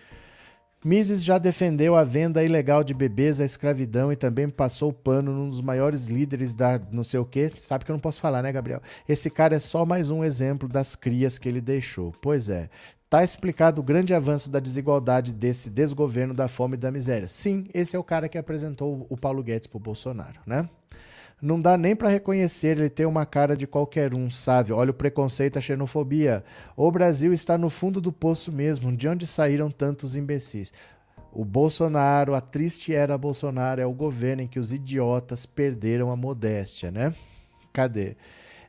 Mises 0.83 1.23
já 1.23 1.37
defendeu 1.37 1.95
a 1.95 2.03
venda 2.03 2.43
ilegal 2.43 2.83
de 2.83 2.93
bebês 2.93 3.39
à 3.39 3.45
escravidão 3.45 4.11
e 4.11 4.17
também 4.17 4.49
passou 4.49 4.89
o 4.89 4.93
pano 4.93 5.31
num 5.31 5.49
dos 5.49 5.61
maiores 5.61 6.07
líderes 6.07 6.53
da 6.53 6.77
não 6.91 7.05
sei 7.05 7.21
o 7.21 7.25
quê. 7.25 7.53
Sabe 7.55 7.85
que 7.85 7.91
eu 7.91 7.93
não 7.93 8.01
posso 8.01 8.19
falar, 8.19 8.41
né, 8.41 8.51
Gabriel? 8.51 8.81
Esse 9.07 9.29
cara 9.29 9.55
é 9.55 9.59
só 9.59 9.85
mais 9.85 10.09
um 10.11 10.25
exemplo 10.25 10.67
das 10.67 10.93
crias 10.93 11.39
que 11.39 11.47
ele 11.47 11.61
deixou. 11.61 12.11
Pois 12.21 12.49
é. 12.49 12.69
Tá 13.09 13.23
explicado 13.23 13.79
o 13.79 13.83
grande 13.83 14.13
avanço 14.13 14.49
da 14.49 14.59
desigualdade 14.59 15.31
desse 15.31 15.69
desgoverno 15.69 16.33
da 16.33 16.49
fome 16.49 16.73
e 16.73 16.79
da 16.79 16.91
miséria. 16.91 17.29
Sim, 17.29 17.67
esse 17.73 17.95
é 17.95 17.99
o 17.99 18.03
cara 18.03 18.27
que 18.27 18.37
apresentou 18.37 19.05
o 19.09 19.15
Paulo 19.15 19.41
Guedes 19.41 19.67
pro 19.67 19.79
Bolsonaro, 19.79 20.41
né? 20.45 20.67
Não 21.43 21.59
dá 21.59 21.75
nem 21.75 21.93
para 21.93 22.07
reconhecer, 22.07 22.77
ele 22.77 22.89
tem 22.89 23.05
uma 23.05 23.25
cara 23.25 23.57
de 23.57 23.67
qualquer 23.67 24.13
um, 24.13 24.31
sabe? 24.31 24.71
Olha 24.71 24.91
o 24.91 24.93
preconceito, 24.93 25.57
a 25.57 25.61
xenofobia. 25.61 26.41
O 26.73 26.89
Brasil 26.89 27.33
está 27.33 27.57
no 27.57 27.69
fundo 27.69 27.99
do 27.99 28.13
poço 28.13 28.49
mesmo, 28.49 28.95
de 28.95 29.09
onde 29.09 29.27
saíram 29.27 29.69
tantos 29.69 30.15
imbecis. 30.15 30.71
O 31.33 31.43
Bolsonaro, 31.43 32.33
a 32.33 32.39
triste 32.39 32.95
era 32.95 33.17
Bolsonaro, 33.17 33.81
é 33.81 33.85
o 33.85 33.91
governo 33.91 34.43
em 34.43 34.47
que 34.47 34.57
os 34.57 34.71
idiotas 34.71 35.45
perderam 35.45 36.11
a 36.11 36.15
modéstia, 36.15 36.89
né? 36.89 37.13
Cadê? 37.73 38.15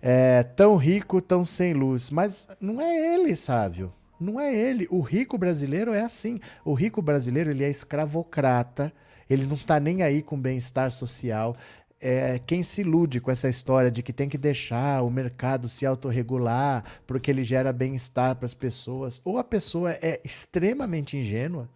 É, 0.03 0.43
tão 0.43 0.75
rico, 0.75 1.21
tão 1.21 1.45
sem 1.45 1.75
luz. 1.75 2.11
Mas 2.11 2.49
não 2.61 2.81
é 2.81 3.15
ele, 3.15 3.37
Sávio. 3.37 3.93
Não 4.19 4.41
é 4.41 4.53
ele. 4.53 4.89
O 4.91 5.01
rico 5.01 5.39
brasileiro 5.39 5.93
é 5.93 6.03
assim. 6.03 6.41
O 6.65 6.75
rico 6.75 7.01
brasileiro 7.01 7.53
ele 7.53 7.63
é 7.63 7.71
escravocrata. 7.71 8.93
Ele 9.31 9.47
não 9.47 9.55
está 9.55 9.79
nem 9.79 10.03
aí 10.03 10.23
com 10.23 10.39
bem-estar 10.39 10.91
social 10.91 11.57
é, 12.05 12.39
quem 12.39 12.63
se 12.63 12.83
ilude 12.83 13.19
com 13.19 13.31
essa 13.31 13.49
história 13.49 13.91
de 13.91 14.03
que 14.03 14.13
tem 14.13 14.29
que 14.29 14.37
deixar 14.37 15.03
o 15.03 15.11
mercado 15.11 15.71
se 15.71 15.87
autorregular 15.87 16.85
porque 17.07 17.31
ele 17.31 17.43
gera 17.43 17.73
bem-estar 17.73 18.37
para 18.37 18.45
as 18.45 18.53
pessoas, 18.53 19.23
ou 19.25 19.39
a 19.39 19.43
pessoa 19.43 19.93
é 19.93 20.21
extremamente 20.23 21.17
ingênua, 21.17 21.67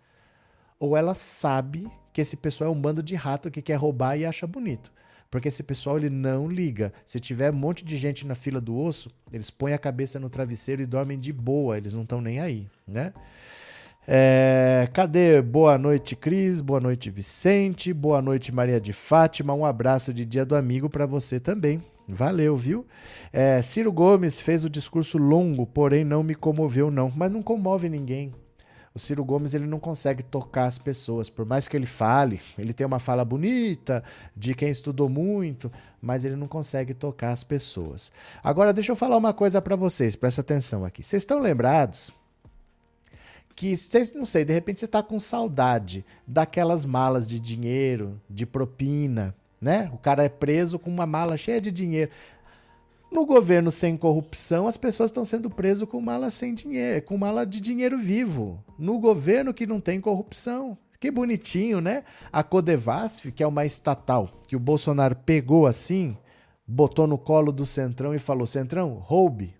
ou 0.78 0.94
ela 0.94 1.14
sabe 1.14 1.90
que 2.12 2.20
esse 2.20 2.36
pessoal 2.36 2.68
é 2.68 2.72
um 2.76 2.80
bando 2.80 3.02
de 3.02 3.14
rato 3.14 3.50
que 3.50 3.62
quer 3.62 3.76
roubar 3.76 4.18
e 4.18 4.26
acha 4.26 4.46
bonito. 4.46 4.92
Porque 5.30 5.48
esse 5.48 5.62
pessoal 5.62 5.96
ele 5.96 6.10
não 6.10 6.46
liga. 6.46 6.92
Se 7.06 7.18
tiver 7.18 7.50
um 7.50 7.56
monte 7.56 7.84
de 7.84 7.96
gente 7.96 8.26
na 8.26 8.34
fila 8.34 8.60
do 8.60 8.76
osso, 8.76 9.10
eles 9.32 9.50
põem 9.50 9.72
a 9.72 9.78
cabeça 9.78 10.18
no 10.20 10.28
travesseiro 10.28 10.82
e 10.82 10.86
dormem 10.86 11.18
de 11.18 11.32
boa, 11.32 11.78
eles 11.78 11.94
não 11.94 12.02
estão 12.02 12.20
nem 12.20 12.38
aí, 12.38 12.68
né? 12.86 13.14
É, 14.10 14.88
cadê? 14.94 15.42
Boa 15.42 15.76
noite, 15.76 16.16
Cris. 16.16 16.62
Boa 16.62 16.80
noite, 16.80 17.10
Vicente. 17.10 17.92
Boa 17.92 18.22
noite, 18.22 18.50
Maria 18.50 18.80
de 18.80 18.94
Fátima. 18.94 19.52
Um 19.52 19.66
abraço 19.66 20.14
de 20.14 20.24
Dia 20.24 20.46
do 20.46 20.56
Amigo 20.56 20.88
para 20.88 21.04
você 21.04 21.38
também. 21.38 21.84
Valeu, 22.08 22.56
viu? 22.56 22.86
É, 23.30 23.60
Ciro 23.60 23.92
Gomes 23.92 24.40
fez 24.40 24.64
o 24.64 24.70
discurso 24.70 25.18
longo, 25.18 25.66
porém 25.66 26.06
não 26.06 26.22
me 26.22 26.34
comoveu, 26.34 26.90
não. 26.90 27.12
Mas 27.14 27.30
não 27.30 27.42
comove 27.42 27.90
ninguém. 27.90 28.32
O 28.94 28.98
Ciro 28.98 29.22
Gomes 29.22 29.52
ele 29.52 29.66
não 29.66 29.78
consegue 29.78 30.22
tocar 30.22 30.64
as 30.64 30.78
pessoas, 30.78 31.28
por 31.28 31.44
mais 31.44 31.68
que 31.68 31.76
ele 31.76 31.84
fale, 31.84 32.40
ele 32.58 32.72
tem 32.72 32.86
uma 32.86 32.98
fala 32.98 33.24
bonita 33.26 34.02
de 34.34 34.54
quem 34.54 34.70
estudou 34.70 35.10
muito, 35.10 35.70
mas 36.00 36.24
ele 36.24 36.34
não 36.34 36.48
consegue 36.48 36.94
tocar 36.94 37.32
as 37.32 37.44
pessoas. 37.44 38.10
Agora 38.42 38.72
deixa 38.72 38.90
eu 38.90 38.96
falar 38.96 39.18
uma 39.18 39.34
coisa 39.34 39.60
para 39.60 39.76
vocês, 39.76 40.16
presta 40.16 40.40
atenção 40.40 40.82
aqui. 40.84 41.04
Vocês 41.04 41.22
estão 41.22 41.38
lembrados 41.38 42.10
que 43.58 43.76
você, 43.76 44.12
não 44.14 44.24
sei, 44.24 44.44
de 44.44 44.52
repente 44.52 44.78
você 44.78 44.86
está 44.86 45.02
com 45.02 45.18
saudade 45.18 46.04
daquelas 46.24 46.84
malas 46.84 47.26
de 47.26 47.40
dinheiro, 47.40 48.20
de 48.30 48.46
propina, 48.46 49.34
né? 49.60 49.90
O 49.92 49.98
cara 49.98 50.22
é 50.22 50.28
preso 50.28 50.78
com 50.78 50.88
uma 50.88 51.06
mala 51.06 51.36
cheia 51.36 51.60
de 51.60 51.72
dinheiro. 51.72 52.08
No 53.10 53.26
governo 53.26 53.72
sem 53.72 53.96
corrupção, 53.96 54.68
as 54.68 54.76
pessoas 54.76 55.10
estão 55.10 55.24
sendo 55.24 55.50
presas 55.50 55.88
com 55.88 56.00
mala 56.00 56.30
sem 56.30 56.54
dinheiro, 56.54 57.04
com 57.04 57.18
mala 57.18 57.44
de 57.44 57.60
dinheiro 57.60 57.98
vivo. 57.98 58.62
No 58.78 59.00
governo 59.00 59.52
que 59.52 59.66
não 59.66 59.80
tem 59.80 60.00
corrupção. 60.00 60.78
Que 61.00 61.10
bonitinho, 61.10 61.80
né? 61.80 62.04
A 62.32 62.44
Codevasf, 62.44 63.32
que 63.32 63.42
é 63.42 63.46
uma 63.46 63.66
estatal 63.66 64.30
que 64.46 64.54
o 64.54 64.60
Bolsonaro 64.60 65.16
pegou 65.16 65.66
assim, 65.66 66.16
botou 66.64 67.08
no 67.08 67.18
colo 67.18 67.50
do 67.50 67.66
Centrão 67.66 68.14
e 68.14 68.20
falou: 68.20 68.46
Centrão, 68.46 68.94
roube, 68.94 69.52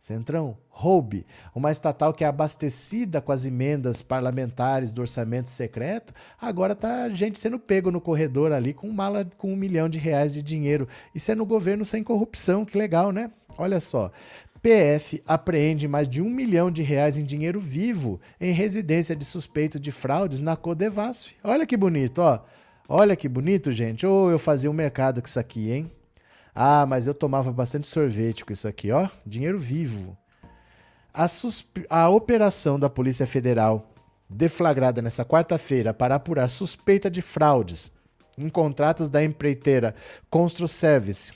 Centrão, 0.00 0.56
roube. 0.78 1.26
Uma 1.54 1.72
estatal 1.72 2.12
que 2.12 2.22
é 2.22 2.26
abastecida 2.26 3.22
com 3.22 3.32
as 3.32 3.46
emendas 3.46 4.02
parlamentares 4.02 4.92
do 4.92 5.00
orçamento 5.00 5.48
secreto, 5.48 6.12
agora 6.38 6.74
tá 6.74 7.08
gente 7.08 7.38
sendo 7.38 7.58
pego 7.58 7.90
no 7.90 7.98
corredor 7.98 8.52
ali 8.52 8.74
com 8.74 8.92
mala 8.92 9.26
com 9.38 9.50
um 9.54 9.56
milhão 9.56 9.88
de 9.88 9.96
reais 9.96 10.34
de 10.34 10.42
dinheiro. 10.42 10.86
Isso 11.14 11.32
é 11.32 11.34
no 11.34 11.46
governo 11.46 11.82
sem 11.82 12.04
corrupção, 12.04 12.62
que 12.62 12.76
legal, 12.76 13.10
né? 13.10 13.30
Olha 13.56 13.80
só. 13.80 14.12
PF 14.62 15.22
apreende 15.26 15.88
mais 15.88 16.06
de 16.06 16.20
um 16.20 16.28
milhão 16.28 16.70
de 16.70 16.82
reais 16.82 17.16
em 17.16 17.24
dinheiro 17.24 17.58
vivo 17.58 18.20
em 18.38 18.52
residência 18.52 19.16
de 19.16 19.24
suspeito 19.24 19.80
de 19.80 19.90
fraudes 19.90 20.40
na 20.40 20.56
Codevasf. 20.56 21.34
Olha 21.42 21.64
que 21.64 21.76
bonito, 21.76 22.18
ó. 22.18 22.40
Olha 22.86 23.16
que 23.16 23.30
bonito, 23.30 23.72
gente. 23.72 24.06
Ou 24.06 24.26
oh, 24.26 24.30
eu 24.30 24.38
fazia 24.38 24.70
um 24.70 24.74
mercado 24.74 25.22
com 25.22 25.26
isso 25.26 25.40
aqui, 25.40 25.70
hein? 25.70 25.90
Ah, 26.54 26.84
mas 26.86 27.06
eu 27.06 27.14
tomava 27.14 27.50
bastante 27.50 27.86
sorvete 27.86 28.44
com 28.44 28.52
isso 28.52 28.68
aqui, 28.68 28.90
ó. 28.90 29.08
Dinheiro 29.24 29.58
vivo. 29.58 30.16
A, 31.16 31.26
a 31.88 32.10
operação 32.10 32.78
da 32.78 32.90
Polícia 32.90 33.26
Federal, 33.26 33.90
deflagrada 34.28 35.00
nessa 35.00 35.24
quarta-feira 35.24 35.94
para 35.94 36.16
apurar 36.16 36.46
suspeita 36.46 37.10
de 37.10 37.22
fraudes 37.22 37.90
em 38.36 38.50
contratos 38.50 39.08
da 39.08 39.24
empreiteira 39.24 39.94
Constru 40.28 40.68
Service, 40.68 41.32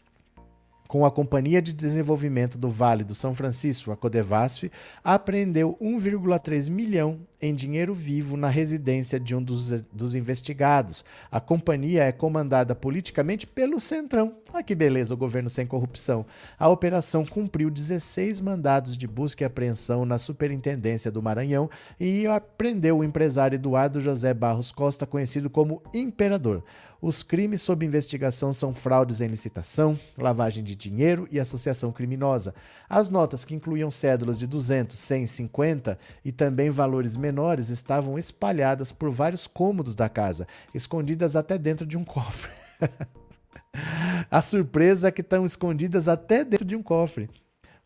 com 0.91 1.07
a 1.07 1.11
Companhia 1.11 1.63
de 1.63 1.73
Desenvolvimento 1.73 2.59
do 2.59 2.69
Vale 2.69 3.05
do 3.05 3.15
São 3.15 3.33
Francisco, 3.33 3.93
a 3.93 3.97
Codevasf, 3.97 4.69
apreendeu 5.05 5.79
1,3 5.81 6.69
milhão 6.69 7.21
em 7.41 7.55
dinheiro 7.55 7.95
vivo 7.95 8.37
na 8.37 8.49
residência 8.49 9.19
de 9.21 9.33
um 9.33 9.41
dos, 9.41 9.71
dos 9.93 10.17
investigados. 10.17 11.05
A 11.31 11.39
companhia 11.41 12.03
é 12.03 12.11
comandada 12.11 12.75
politicamente 12.75 13.47
pelo 13.47 13.79
Centrão. 13.79 14.35
Ah, 14.53 14.65
que 14.65 14.75
beleza, 14.75 15.15
o 15.15 15.17
governo 15.17 15.49
sem 15.49 15.65
corrupção. 15.65 16.27
A 16.59 16.69
operação 16.69 17.25
cumpriu 17.25 17.71
16 17.71 18.41
mandados 18.41 18.99
de 18.99 19.07
busca 19.07 19.45
e 19.45 19.47
apreensão 19.47 20.05
na 20.05 20.19
Superintendência 20.19 21.09
do 21.09 21.23
Maranhão 21.23 21.71
e 22.01 22.27
apreendeu 22.27 22.99
o 22.99 23.05
empresário 23.05 23.55
Eduardo 23.55 24.01
José 24.01 24.35
Barros 24.35 24.73
Costa, 24.73 25.07
conhecido 25.07 25.49
como 25.49 25.81
Imperador. 25.95 26.65
Os 27.03 27.23
crimes 27.23 27.63
sob 27.63 27.87
investigação 27.87 28.53
são 28.53 28.75
fraudes 28.75 29.23
em 29.23 29.27
licitação, 29.27 29.99
lavagem 30.19 30.63
de 30.63 30.75
dinheiro 30.75 31.27
e 31.31 31.41
associação 31.41 31.91
criminosa. 31.91 32.55
As 32.89 33.09
notas, 33.09 33.43
que 33.43 33.55
incluíam 33.55 33.91
cédulas 33.91 34.39
de 34.39 34.47
200, 34.47 34.99
100, 34.99 35.27
50 35.27 35.99
e 36.23 36.31
também 36.31 36.69
valores 36.69 37.17
menores, 37.17 37.71
estavam 37.71 38.19
espalhadas 38.19 38.93
por 38.93 39.11
vários 39.11 39.47
cômodos 39.47 39.95
da 39.95 40.11
casa, 40.11 40.47
escondidas 40.75 41.37
até 41.37 41.57
dentro 41.57 41.87
de 41.87 41.97
um 41.97 42.05
cofre. 42.05 42.51
A 44.31 44.43
surpresa 44.43 45.09
é 45.09 45.11
que 45.11 45.23
estão 45.23 45.47
escondidas 45.47 46.07
até 46.07 46.45
dentro 46.45 46.67
de 46.67 46.77
um 46.77 46.83
cofre 46.83 47.31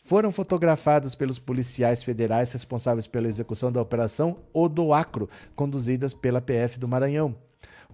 foram 0.04 0.30
fotografadas 0.30 1.14
pelos 1.14 1.38
policiais 1.38 2.02
federais 2.02 2.52
responsáveis 2.52 3.06
pela 3.06 3.26
execução 3.26 3.72
da 3.72 3.80
operação 3.80 4.36
Odoacro, 4.52 5.30
conduzidas 5.56 6.12
pela 6.12 6.42
PF 6.42 6.78
do 6.78 6.86
Maranhão. 6.86 7.34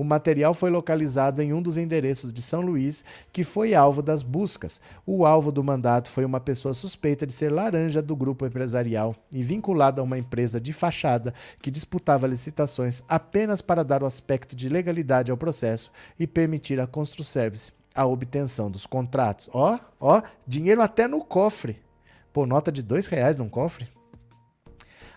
O 0.00 0.04
material 0.04 0.54
foi 0.54 0.70
localizado 0.70 1.42
em 1.42 1.52
um 1.52 1.60
dos 1.60 1.76
endereços 1.76 2.32
de 2.32 2.40
São 2.40 2.62
Luís, 2.62 3.04
que 3.30 3.44
foi 3.44 3.74
alvo 3.74 4.00
das 4.00 4.22
buscas. 4.22 4.80
O 5.04 5.26
alvo 5.26 5.52
do 5.52 5.62
mandato 5.62 6.10
foi 6.10 6.24
uma 6.24 6.40
pessoa 6.40 6.72
suspeita 6.72 7.26
de 7.26 7.34
ser 7.34 7.52
laranja 7.52 8.00
do 8.00 8.16
grupo 8.16 8.46
empresarial 8.46 9.14
e 9.30 9.42
vinculada 9.42 10.00
a 10.00 10.02
uma 10.02 10.16
empresa 10.16 10.58
de 10.58 10.72
fachada 10.72 11.34
que 11.60 11.70
disputava 11.70 12.26
licitações 12.26 13.02
apenas 13.06 13.60
para 13.60 13.84
dar 13.84 14.02
o 14.02 14.06
aspecto 14.06 14.56
de 14.56 14.70
legalidade 14.70 15.30
ao 15.30 15.36
processo 15.36 15.92
e 16.18 16.26
permitir 16.26 16.80
a 16.80 16.86
Construservice 16.86 17.70
a 17.94 18.06
obtenção 18.06 18.70
dos 18.70 18.86
contratos. 18.86 19.50
Ó, 19.52 19.78
ó, 20.00 20.22
dinheiro 20.46 20.80
até 20.80 21.06
no 21.06 21.22
cofre. 21.22 21.78
Pô, 22.32 22.46
nota 22.46 22.72
de 22.72 22.82
dois 22.82 23.06
reais 23.06 23.36
num 23.36 23.50
cofre? 23.50 23.86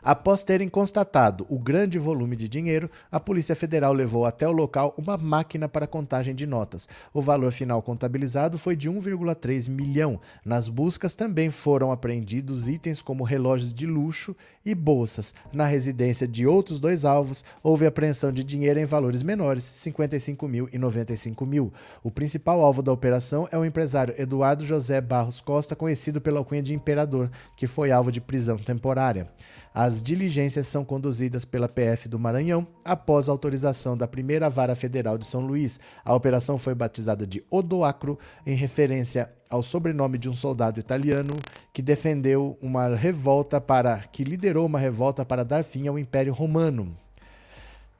Após 0.03 0.43
terem 0.43 0.67
constatado 0.67 1.45
o 1.47 1.57
grande 1.57 1.97
volume 1.97 2.35
de 2.35 2.49
dinheiro, 2.49 2.91
a 3.09 3.21
Polícia 3.21 3.55
Federal 3.55 3.93
levou 3.93 4.25
até 4.25 4.45
o 4.45 4.51
local 4.51 4.93
uma 4.97 5.17
máquina 5.17 5.69
para 5.69 5.87
contagem 5.87 6.35
de 6.35 6.45
notas. 6.45 6.89
O 7.13 7.21
valor 7.21 7.53
final 7.53 7.81
contabilizado 7.81 8.57
foi 8.57 8.75
de 8.75 8.89
1,3 8.89 9.69
milhão. 9.69 10.19
Nas 10.43 10.67
buscas 10.67 11.15
também 11.15 11.49
foram 11.49 11.89
apreendidos 11.89 12.67
itens 12.67 13.01
como 13.01 13.23
relógios 13.23 13.73
de 13.73 13.85
luxo 13.85 14.35
e 14.65 14.75
bolsas. 14.75 15.33
Na 15.53 15.65
residência 15.65 16.27
de 16.27 16.45
outros 16.45 16.81
dois 16.81 17.05
alvos, 17.05 17.43
houve 17.63 17.85
apreensão 17.85 18.29
de 18.29 18.43
dinheiro 18.43 18.81
em 18.81 18.85
valores 18.85 19.23
menores, 19.23 19.63
55 19.63 20.47
mil 20.49 20.67
e 20.73 20.77
95 20.77 21.45
mil. 21.45 21.71
O 22.03 22.11
principal 22.11 22.61
alvo 22.61 22.81
da 22.81 22.91
operação 22.91 23.47
é 23.51 23.57
o 23.57 23.63
empresário 23.63 24.13
Eduardo 24.17 24.65
José 24.65 24.99
Barros 24.99 25.39
Costa, 25.39 25.77
conhecido 25.77 26.19
pela 26.19 26.39
alcunha 26.39 26.61
de 26.61 26.73
Imperador, 26.73 27.31
que 27.55 27.67
foi 27.67 27.89
alvo 27.89 28.11
de 28.11 28.19
prisão 28.19 28.57
temporária. 28.57 29.29
As 29.73 29.92
diligências 30.01 30.65
são 30.65 30.85
conduzidas 30.85 31.45
pela 31.45 31.67
PF 31.67 32.07
do 32.07 32.17
Maranhão 32.17 32.65
após 32.83 33.27
autorização 33.27 33.95
da 33.97 34.07
primeira 34.07 34.49
vara 34.49 34.75
federal 34.75 35.17
de 35.17 35.25
São 35.25 35.41
Luís. 35.41 35.79
A 36.03 36.15
operação 36.15 36.57
foi 36.57 36.73
batizada 36.73 37.27
de 37.27 37.43
Odoacro, 37.49 38.17
em 38.45 38.55
referência 38.55 39.29
ao 39.49 39.61
sobrenome 39.61 40.17
de 40.17 40.29
um 40.29 40.33
soldado 40.33 40.79
italiano 40.79 41.35
que 41.71 41.81
defendeu 41.81 42.57
uma 42.61 42.95
revolta 42.95 43.61
para 43.61 43.99
que 44.11 44.23
liderou 44.23 44.65
uma 44.65 44.79
revolta 44.79 45.23
para 45.23 45.43
dar 45.43 45.63
fim 45.63 45.87
ao 45.87 45.99
Império 45.99 46.33
Romano. 46.33 46.97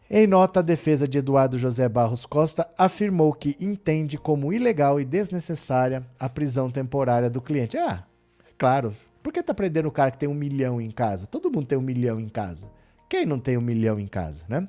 Em 0.10 0.28
nota, 0.28 0.60
a 0.60 0.64
defesa 0.64 1.08
de 1.08 1.18
Eduardo 1.18 1.58
José 1.58 1.88
Barros 1.90 2.26
Costa 2.26 2.70
afirmou 2.78 3.34
que 3.34 3.56
entende 3.60 4.18
como 4.18 4.54
ilegal 4.54 5.00
e 5.00 5.06
desnecessária 5.06 6.04
a 6.20 6.30
prisão 6.30 6.70
temporária 6.70 7.30
do 7.30 7.42
cliente. 7.42 7.78
Ah, 7.78 8.04
é 8.48 8.54
claro, 8.58 8.94
por 9.24 9.32
que 9.32 9.42
tá 9.42 9.54
prendendo 9.54 9.88
o 9.88 9.92
cara 9.92 10.12
que 10.12 10.18
tem 10.18 10.28
um 10.28 10.34
milhão 10.34 10.82
em 10.82 10.92
casa? 10.92 11.26
Todo 11.26 11.50
mundo 11.50 11.66
tem 11.66 11.78
um 11.78 11.82
milhão 11.82 12.20
em 12.20 12.28
casa. 12.28 12.70
Quem 13.10 13.26
não 13.26 13.40
tem 13.40 13.58
um 13.58 13.62
milhão 13.62 13.98
em 13.98 14.08
casa, 14.08 14.44
né? 14.50 14.68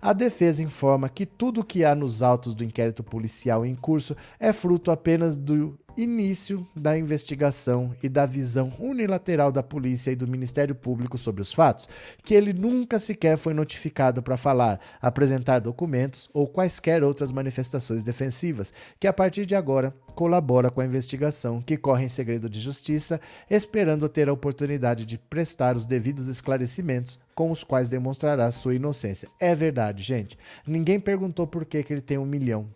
A 0.00 0.12
defesa 0.12 0.60
informa 0.64 1.08
que 1.08 1.24
tudo 1.24 1.60
o 1.60 1.64
que 1.64 1.84
há 1.84 1.94
nos 1.94 2.22
autos 2.22 2.56
do 2.56 2.64
inquérito 2.64 3.04
policial 3.04 3.64
em 3.64 3.76
curso 3.76 4.16
é 4.40 4.52
fruto 4.52 4.90
apenas 4.90 5.36
do 5.36 5.78
início 5.96 6.66
da 6.74 6.96
investigação 6.96 7.94
e 8.02 8.08
da 8.08 8.26
visão 8.26 8.72
unilateral 8.78 9.52
da 9.52 9.62
polícia 9.62 10.10
e 10.10 10.16
do 10.16 10.26
Ministério 10.26 10.74
Público 10.74 11.18
sobre 11.18 11.42
os 11.42 11.52
fatos, 11.52 11.88
que 12.22 12.34
ele 12.34 12.52
nunca 12.52 12.98
sequer 12.98 13.36
foi 13.36 13.54
notificado 13.54 14.22
para 14.22 14.36
falar, 14.36 14.80
apresentar 15.00 15.60
documentos 15.60 16.30
ou 16.32 16.46
quaisquer 16.46 17.02
outras 17.02 17.30
manifestações 17.30 18.02
defensivas, 18.02 18.72
que 18.98 19.06
a 19.06 19.12
partir 19.12 19.46
de 19.46 19.54
agora 19.54 19.94
colabora 20.14 20.70
com 20.70 20.80
a 20.80 20.86
investigação 20.86 21.60
que 21.60 21.76
corre 21.76 22.04
em 22.04 22.08
segredo 22.08 22.48
de 22.48 22.60
justiça, 22.60 23.20
esperando 23.50 24.08
ter 24.08 24.28
a 24.28 24.32
oportunidade 24.32 25.04
de 25.04 25.18
prestar 25.18 25.76
os 25.76 25.84
devidos 25.84 26.28
esclarecimentos 26.28 27.18
com 27.34 27.50
os 27.50 27.64
quais 27.64 27.88
demonstrará 27.88 28.50
sua 28.50 28.74
inocência. 28.74 29.28
É 29.40 29.54
verdade, 29.54 30.02
gente. 30.02 30.38
Ninguém 30.66 31.00
perguntou 31.00 31.46
por 31.46 31.64
que, 31.64 31.82
que 31.82 31.92
ele 31.92 32.02
tem 32.02 32.18
um 32.18 32.26
milhão. 32.26 32.68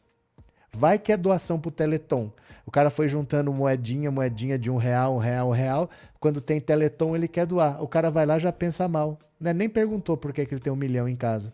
Vai 0.76 0.98
que 0.98 1.10
é 1.10 1.16
doação 1.16 1.58
pro 1.58 1.70
Teleton. 1.70 2.30
O 2.66 2.70
cara 2.70 2.90
foi 2.90 3.08
juntando 3.08 3.50
moedinha, 3.50 4.10
moedinha 4.10 4.58
de 4.58 4.70
um 4.70 4.76
real, 4.76 5.14
um 5.14 5.18
real, 5.18 5.48
um 5.48 5.52
real. 5.52 5.88
Quando 6.20 6.38
tem 6.38 6.60
Teleton, 6.60 7.16
ele 7.16 7.26
quer 7.26 7.46
doar. 7.46 7.82
O 7.82 7.88
cara 7.88 8.10
vai 8.10 8.26
lá 8.26 8.38
já 8.38 8.52
pensa 8.52 8.86
mal. 8.86 9.18
Né? 9.40 9.54
Nem 9.54 9.70
perguntou 9.70 10.18
por 10.18 10.34
que, 10.34 10.44
que 10.44 10.52
ele 10.52 10.60
tem 10.60 10.70
um 10.70 10.76
milhão 10.76 11.08
em 11.08 11.16
casa. 11.16 11.50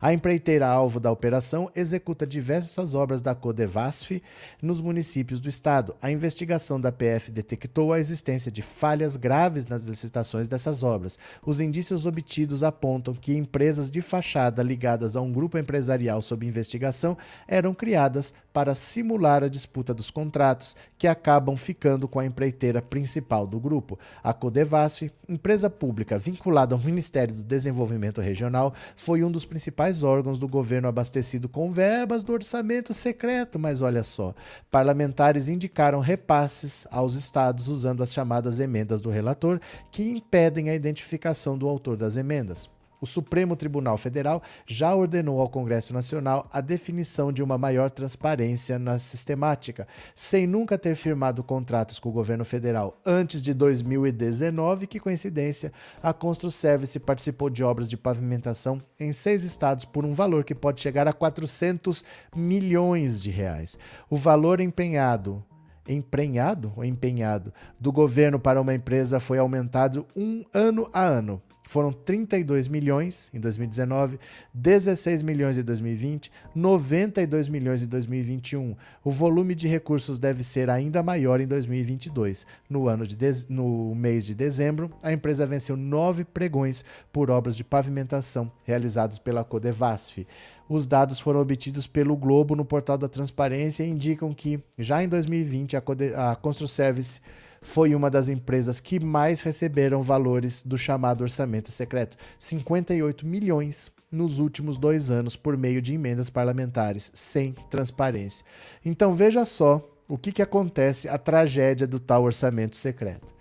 A 0.00 0.12
empreiteira 0.12 0.66
alvo 0.66 1.00
da 1.00 1.10
operação 1.10 1.70
executa 1.74 2.26
diversas 2.26 2.94
obras 2.94 3.22
da 3.22 3.34
Codevasf 3.34 4.22
nos 4.60 4.80
municípios 4.80 5.40
do 5.40 5.48
estado. 5.48 5.94
A 6.02 6.10
investigação 6.10 6.80
da 6.80 6.92
PF 6.92 7.30
detectou 7.30 7.92
a 7.92 7.98
existência 7.98 8.50
de 8.50 8.60
falhas 8.60 9.16
graves 9.16 9.66
nas 9.66 9.84
licitações 9.84 10.48
dessas 10.48 10.82
obras. 10.82 11.18
Os 11.44 11.60
indícios 11.60 12.04
obtidos 12.04 12.62
apontam 12.62 13.14
que 13.14 13.34
empresas 13.34 13.90
de 13.90 14.02
fachada 14.02 14.62
ligadas 14.62 15.16
a 15.16 15.20
um 15.20 15.32
grupo 15.32 15.56
empresarial 15.56 16.20
sob 16.20 16.46
investigação 16.46 17.16
eram 17.48 17.72
criadas 17.72 18.34
para 18.52 18.74
simular 18.74 19.44
a 19.44 19.48
disputa 19.48 19.92
dos 19.92 20.10
contratos, 20.10 20.74
que 20.96 21.06
acabam 21.06 21.58
ficando 21.58 22.08
com 22.08 22.18
a 22.18 22.24
empreiteira 22.24 22.80
principal 22.80 23.46
do 23.46 23.60
grupo. 23.60 23.98
A 24.24 24.32
Codevasf, 24.32 25.10
empresa 25.28 25.68
pública 25.68 26.18
vinculada 26.18 26.74
ao 26.74 26.80
Ministério 26.80 27.34
do 27.34 27.42
Desenvolvimento 27.42 28.18
Regional, 28.22 28.72
foi 28.96 29.22
um 29.22 29.30
dos 29.30 29.44
principais 29.44 29.85
órgãos 30.02 30.38
do 30.38 30.48
governo 30.48 30.88
abastecido 30.88 31.48
com 31.48 31.70
verbas 31.70 32.22
do 32.22 32.32
orçamento 32.32 32.92
secreto. 32.92 33.58
Mas 33.58 33.80
olha 33.80 34.02
só, 34.02 34.34
parlamentares 34.70 35.48
indicaram 35.48 36.00
repasses 36.00 36.86
aos 36.90 37.14
estados 37.14 37.68
usando 37.68 38.02
as 38.02 38.12
chamadas 38.12 38.60
emendas 38.60 39.00
do 39.00 39.10
relator, 39.10 39.60
que 39.90 40.02
impedem 40.02 40.70
a 40.70 40.74
identificação 40.74 41.56
do 41.56 41.68
autor 41.68 41.96
das 41.96 42.16
emendas. 42.16 42.68
O 43.06 43.08
Supremo 43.08 43.54
Tribunal 43.54 43.96
Federal 43.96 44.42
já 44.66 44.92
ordenou 44.92 45.40
ao 45.40 45.48
Congresso 45.48 45.94
Nacional 45.94 46.50
a 46.52 46.60
definição 46.60 47.32
de 47.32 47.40
uma 47.40 47.56
maior 47.56 47.88
transparência 47.88 48.80
na 48.80 48.98
sistemática, 48.98 49.86
sem 50.12 50.44
nunca 50.44 50.76
ter 50.76 50.96
firmado 50.96 51.44
contratos 51.44 52.00
com 52.00 52.08
o 52.08 52.12
governo 52.12 52.44
federal 52.44 53.00
antes 53.06 53.40
de 53.40 53.54
2019. 53.54 54.88
Que 54.88 54.98
coincidência! 54.98 55.72
A 56.02 56.12
Construservice 56.12 56.98
participou 56.98 57.48
de 57.48 57.62
obras 57.62 57.88
de 57.88 57.96
pavimentação 57.96 58.82
em 58.98 59.12
seis 59.12 59.44
estados 59.44 59.84
por 59.84 60.04
um 60.04 60.12
valor 60.12 60.42
que 60.42 60.52
pode 60.52 60.80
chegar 60.80 61.06
a 61.06 61.12
400 61.12 62.02
milhões 62.34 63.22
de 63.22 63.30
reais. 63.30 63.78
O 64.10 64.16
valor 64.16 64.60
empenhado 64.60 65.44
emprenhado 65.88 66.72
ou 66.76 66.84
empenhado 66.84 67.52
do 67.78 67.92
governo 67.92 68.40
para 68.40 68.60
uma 68.60 68.74
empresa 68.74 69.20
foi 69.20 69.38
aumentado 69.38 70.04
um 70.16 70.44
ano 70.52 70.90
a 70.92 71.04
ano. 71.04 71.40
Foram 71.68 71.92
32 71.92 72.68
milhões 72.68 73.28
em 73.34 73.40
2019, 73.40 74.20
16 74.54 75.22
milhões 75.22 75.58
em 75.58 75.62
2020, 75.62 76.30
92 76.54 77.48
milhões 77.48 77.82
em 77.82 77.86
2021. 77.86 78.76
O 79.02 79.10
volume 79.10 79.52
de 79.52 79.66
recursos 79.66 80.20
deve 80.20 80.44
ser 80.44 80.70
ainda 80.70 81.02
maior 81.02 81.40
em 81.40 81.46
2022. 81.46 82.46
No, 82.70 82.86
ano 82.86 83.04
de 83.04 83.16
no 83.48 83.94
mês 83.96 84.24
de 84.24 84.34
dezembro, 84.34 84.90
a 85.02 85.12
empresa 85.12 85.44
venceu 85.44 85.76
nove 85.76 86.24
pregões 86.24 86.84
por 87.12 87.30
obras 87.30 87.56
de 87.56 87.64
pavimentação 87.64 88.50
realizados 88.64 89.18
pela 89.18 89.42
Codevasf. 89.42 90.24
Os 90.68 90.86
dados 90.86 91.18
foram 91.18 91.40
obtidos 91.40 91.88
pelo 91.88 92.16
Globo 92.16 92.54
no 92.54 92.64
portal 92.64 92.96
da 92.96 93.08
Transparência 93.08 93.82
e 93.82 93.90
indicam 93.90 94.32
que, 94.32 94.60
já 94.78 95.02
em 95.02 95.08
2020, 95.08 95.76
a, 95.76 95.80
Code 95.80 96.14
a 96.14 96.36
Construservice 96.36 97.20
foi 97.62 97.94
uma 97.94 98.10
das 98.10 98.28
empresas 98.28 98.80
que 98.80 99.00
mais 99.00 99.42
receberam 99.42 100.02
valores 100.02 100.62
do 100.62 100.76
chamado 100.76 101.22
orçamento 101.22 101.70
secreto, 101.70 102.16
58 102.38 103.26
milhões 103.26 103.92
nos 104.10 104.38
últimos 104.38 104.78
dois 104.78 105.10
anos 105.10 105.36
por 105.36 105.56
meio 105.56 105.82
de 105.82 105.94
emendas 105.94 106.30
parlamentares, 106.30 107.10
sem 107.14 107.52
transparência. 107.70 108.44
Então 108.84 109.14
veja 109.14 109.44
só 109.44 109.84
o 110.08 110.16
que, 110.16 110.32
que 110.32 110.42
acontece, 110.42 111.08
a 111.08 111.18
tragédia 111.18 111.86
do 111.86 111.98
tal 111.98 112.24
orçamento 112.24 112.76
secreto. 112.76 113.34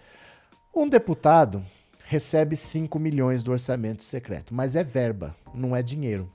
Um 0.76 0.90
deputado 0.90 1.64
recebe 2.06 2.56
5 2.56 3.00
milhões 3.00 3.42
do 3.42 3.52
orçamento 3.52 4.04
secreto, 4.04 4.54
mas 4.54 4.76
é 4.76 4.84
verba, 4.84 5.36
não 5.54 5.76
é 5.76 5.82
dinheiro. 5.82 6.32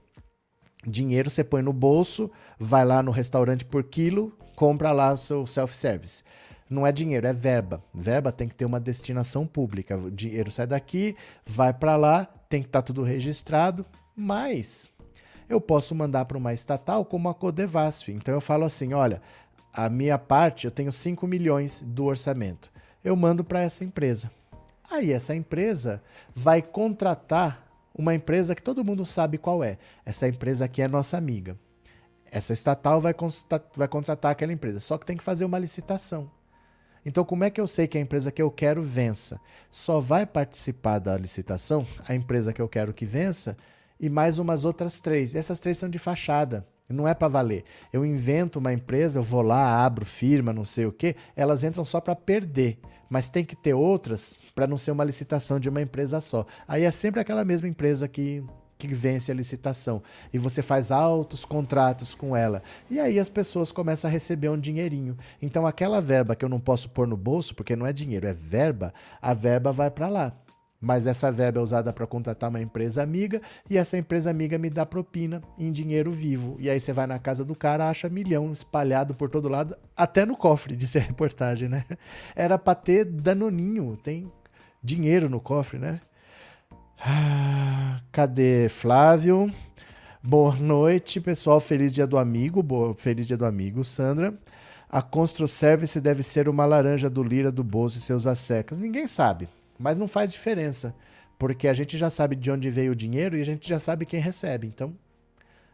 Dinheiro 0.87 1.29
você 1.29 1.45
põe 1.45 1.63
no 1.63 1.73
bolso, 1.73 2.31
vai 2.59 2.85
lá 2.85 3.03
no 3.03 3.11
restaurante 3.11 3.65
por 3.65 3.85
quilo, 3.85 4.33
compra 4.57 4.93
lá 4.93 5.13
o 5.13 5.19
seu 5.19 5.47
self-service. 5.47 6.23
Não 6.71 6.87
é 6.87 6.93
dinheiro, 6.93 7.27
é 7.27 7.33
verba. 7.33 7.83
Verba 7.93 8.31
tem 8.31 8.49
que 8.49 8.55
ter 8.55 8.65
uma 8.65 8.79
destinação 8.79 9.45
pública. 9.45 9.99
O 9.99 10.09
dinheiro 10.09 10.53
sai 10.53 10.69
daqui, 10.69 11.17
vai 11.45 11.73
para 11.73 11.97
lá, 11.97 12.27
tem 12.49 12.63
que 12.63 12.69
estar 12.69 12.81
tá 12.81 12.87
tudo 12.87 13.03
registrado, 13.03 13.85
mas 14.15 14.89
eu 15.49 15.61
posso 15.61 15.97
mandar 15.97 16.27
para 16.27 16.39
uma 16.39 16.55
estatal 16.55 17.05
como 17.05 17.29
a 17.29 17.35
Codevasf. 17.35 18.13
Então 18.13 18.33
eu 18.33 18.41
falo 18.41 18.65
assim, 18.65 18.95
olha, 18.95 19.21
a 19.73 19.89
minha 19.89 20.17
parte, 20.17 20.65
eu 20.65 20.71
tenho 20.71 20.93
5 20.93 21.27
milhões 21.27 21.83
do 21.85 22.05
orçamento. 22.05 22.71
Eu 23.03 23.17
mando 23.17 23.43
para 23.43 23.63
essa 23.63 23.83
empresa. 23.83 24.31
Aí 24.89 25.11
essa 25.11 25.35
empresa 25.35 26.01
vai 26.33 26.63
contratar 26.63 27.67
uma 27.93 28.15
empresa 28.15 28.55
que 28.55 28.63
todo 28.63 28.85
mundo 28.85 29.05
sabe 29.05 29.39
qual 29.39 29.65
é. 29.65 29.77
Essa 30.07 30.29
empresa 30.29 30.67
aqui 30.67 30.83
é 30.83 30.87
nossa 30.87 31.17
amiga. 31.17 31.59
Essa 32.31 32.53
estatal 32.53 33.01
vai, 33.01 33.15
vai 33.75 33.89
contratar 33.89 34.31
aquela 34.31 34.53
empresa, 34.53 34.79
só 34.79 34.97
que 34.97 35.05
tem 35.05 35.17
que 35.17 35.25
fazer 35.25 35.45
uma 35.45 35.59
licitação. 35.59 36.31
Então, 37.05 37.25
como 37.25 37.45
é 37.45 37.51
que 37.51 37.61
eu 37.61 37.67
sei 37.67 37.87
que 37.87 37.97
a 37.97 38.01
empresa 38.01 38.31
que 38.31 38.43
eu 38.43 38.51
quero 38.51 38.83
vença? 38.83 39.41
Só 39.71 40.01
vai 40.01 40.27
participar 40.27 40.99
da 40.99 41.17
licitação 41.17 41.87
a 42.07 42.15
empresa 42.15 42.53
que 42.53 42.61
eu 42.61 42.69
quero 42.69 42.93
que 42.93 43.07
vença 43.07 43.57
e 43.99 44.09
mais 44.09 44.39
umas 44.39 44.65
outras 44.65 45.01
três. 45.01 45.35
E 45.35 45.39
essas 45.39 45.59
três 45.59 45.79
são 45.79 45.89
de 45.89 45.99
fachada. 45.99 46.67
Não 46.89 47.07
é 47.07 47.15
para 47.15 47.29
valer. 47.29 47.65
Eu 47.93 48.05
invento 48.05 48.59
uma 48.59 48.73
empresa, 48.73 49.19
eu 49.19 49.23
vou 49.23 49.43
lá, 49.43 49.85
abro 49.85 50.05
firma, 50.05 50.53
não 50.53 50.65
sei 50.65 50.87
o 50.87 50.93
quê, 50.93 51.15
elas 51.37 51.63
entram 51.63 51.85
só 51.85 52.01
para 52.01 52.17
perder. 52.17 52.79
Mas 53.09 53.29
tem 53.29 53.45
que 53.45 53.57
ter 53.57 53.75
outras 53.75 54.37
para 54.55 54.67
não 54.67 54.77
ser 54.77 54.91
uma 54.91 55.05
licitação 55.05 55.61
de 55.61 55.69
uma 55.69 55.81
empresa 55.81 56.21
só. 56.21 56.45
Aí 56.67 56.85
é 56.85 56.91
sempre 56.91 57.21
aquela 57.21 57.45
mesma 57.45 57.69
empresa 57.69 58.09
que 58.09 58.43
que 58.89 58.95
vence 58.95 59.31
a 59.31 59.35
licitação 59.35 60.03
e 60.33 60.39
você 60.39 60.63
faz 60.63 60.91
altos 60.91 61.45
contratos 61.45 62.15
com 62.15 62.37
ela. 62.37 62.63
E 62.91 62.99
aí 62.99 63.19
as 63.19 63.29
pessoas 63.29 63.73
começam 63.73 64.09
a 64.09 64.13
receber 64.13 64.49
um 64.49 64.59
dinheirinho. 64.59 65.17
Então 65.41 65.67
aquela 65.67 66.01
verba 66.01 66.35
que 66.35 66.45
eu 66.45 66.49
não 66.49 66.61
posso 66.61 66.89
pôr 66.91 67.07
no 67.07 67.17
bolso, 67.17 67.55
porque 67.55 67.77
não 67.77 67.87
é 67.87 67.93
dinheiro, 67.93 68.27
é 68.27 68.33
verba, 68.33 68.93
a 69.21 69.35
verba 69.35 69.73
vai 69.73 69.91
para 69.91 70.09
lá. 70.09 70.33
Mas 70.81 71.07
essa 71.07 71.31
verba 71.31 71.61
é 71.61 71.63
usada 71.63 71.93
para 71.93 72.07
contratar 72.07 72.49
uma 72.49 72.61
empresa 72.61 73.03
amiga 73.03 73.43
e 73.69 73.77
essa 73.77 73.99
empresa 73.99 74.31
amiga 74.31 74.57
me 74.57 74.71
dá 74.71 74.87
propina 74.87 75.43
em 75.59 75.71
dinheiro 75.71 76.11
vivo. 76.11 76.57
E 76.59 76.71
aí 76.71 76.81
você 76.81 76.93
vai 76.93 77.07
na 77.07 77.19
casa 77.19 77.45
do 77.45 77.55
cara, 77.55 77.91
acha 77.91 78.09
milhão 78.09 78.51
espalhado 78.51 79.15
por 79.15 79.29
todo 79.29 79.49
lado, 79.49 79.77
até 79.95 80.25
no 80.25 80.37
cofre, 80.37 80.75
disse 80.75 80.97
a 80.97 81.03
reportagem, 81.03 81.69
né? 81.69 81.85
Era 82.35 82.57
para 82.57 82.75
ter 82.75 83.05
danoninho, 83.05 83.99
tem 84.03 84.33
dinheiro 84.83 85.29
no 85.29 85.39
cofre, 85.39 85.79
né? 85.79 86.01
Ah, 87.03 88.03
cadê 88.13 88.69
Flávio? 88.69 89.51
Boa 90.23 90.55
noite, 90.57 91.19
pessoal. 91.19 91.59
Feliz 91.59 91.95
dia 91.95 92.07
do 92.07 92.19
amigo. 92.19 92.63
Boa, 92.63 92.95
feliz 92.95 93.27
dia 93.27 93.39
do 93.39 93.47
amigo, 93.47 93.83
Sandra. 93.83 94.35
A 94.87 95.01
Constru 95.01 95.49
Service 95.49 95.99
deve 95.99 96.23
ser 96.23 96.47
uma 96.47 96.67
laranja 96.67 97.09
do 97.09 97.23
Lira, 97.23 97.51
do 97.51 97.65
Bozo 97.65 97.97
e 97.97 98.03
seus 98.03 98.27
assecas. 98.27 98.79
Ninguém 98.79 99.07
sabe, 99.07 99.49
mas 99.79 99.97
não 99.97 100.07
faz 100.07 100.31
diferença, 100.31 100.95
porque 101.39 101.69
a 101.69 101.73
gente 101.73 101.97
já 101.97 102.11
sabe 102.11 102.37
de 102.37 102.51
onde 102.51 102.69
veio 102.69 102.93
o 102.93 102.97
dinheiro 102.97 103.39
e 103.39 103.41
a 103.41 103.45
gente 103.47 103.67
já 103.67 103.81
sabe 103.81 104.05
quem 104.05 104.21
recebe. 104.21 104.67
Então, 104.67 104.93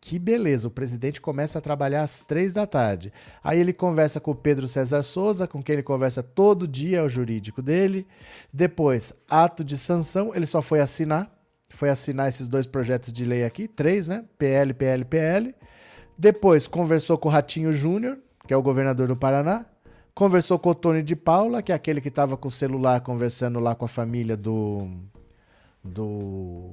Que 0.01 0.19
beleza, 0.19 0.69
o 0.69 0.71
presidente 0.71 1.21
começa 1.21 1.59
a 1.59 1.63
trabalhar 1.63 2.03
às 2.03 2.21
três 2.21 2.53
da 2.53 2.67
tarde. 2.67 3.13
Aí 3.43 3.59
ele 3.59 3.73
conversa 3.73 4.21
com 4.21 4.33
o 4.33 4.35
Pedro 4.35 4.69
César 4.69 5.03
Souza, 5.03 5.47
com 5.47 5.63
quem 5.63 5.75
ele 5.75 5.83
conversa 5.83 6.23
todo 6.23 6.69
dia, 6.69 6.99
é 6.99 7.03
o 7.03 7.09
jurídico 7.09 7.63
dele. 7.63 8.07
Depois, 8.53 9.15
ato 9.31 9.65
de 9.65 9.79
sanção, 9.79 10.35
ele 10.35 10.45
só 10.45 10.61
foi 10.61 10.81
assinar. 10.81 11.33
Foi 11.71 11.89
assinar 11.89 12.29
esses 12.29 12.49
dois 12.49 12.67
projetos 12.67 13.13
de 13.13 13.25
lei 13.25 13.45
aqui, 13.45 13.67
três, 13.67 14.07
né? 14.07 14.25
PL, 14.37 14.75
PL, 14.75 15.05
PL. 15.07 15.55
Depois, 16.19 16.69
conversou 16.69 17.17
com 17.17 17.29
o 17.29 17.33
Ratinho 17.33 17.73
Júnior, 17.73 18.19
que 18.47 18.55
é 18.55 18.57
o 18.57 18.63
governador 18.63 19.09
do 19.09 19.17
Paraná. 19.17 19.65
Conversou 20.15 20.59
com 20.59 20.71
o 20.71 20.75
Tony 20.75 21.03
de 21.03 21.17
Paula, 21.17 21.63
que 21.63 21.73
é 21.73 21.75
aquele 21.75 22.01
que 22.01 22.09
estava 22.09 22.37
com 22.37 22.49
o 22.49 22.51
celular 22.51 23.01
conversando 23.01 23.59
lá 23.59 23.75
com 23.75 23.85
a 23.85 23.89
família 23.89 24.37
do, 24.37 24.89
do, 25.83 26.71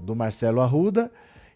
do 0.00 0.16
Marcelo 0.16 0.60
Arruda. 0.60 1.10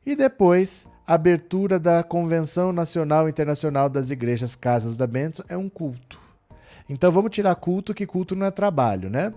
E 0.04 0.14
depois 0.14 0.86
abertura 1.06 1.78
da 1.78 2.02
Convenção 2.02 2.72
Nacional 2.72 3.26
e 3.26 3.30
Internacional 3.30 3.88
das 3.88 4.10
Igrejas 4.10 4.54
Casas 4.54 4.96
da 4.96 5.06
Bênção 5.06 5.44
é 5.48 5.56
um 5.56 5.68
culto. 5.68 6.20
Então 6.88 7.10
vamos 7.10 7.32
tirar 7.32 7.54
culto, 7.56 7.94
que 7.94 8.06
culto 8.06 8.36
não 8.36 8.46
é 8.46 8.50
trabalho, 8.50 9.10
né? 9.10 9.32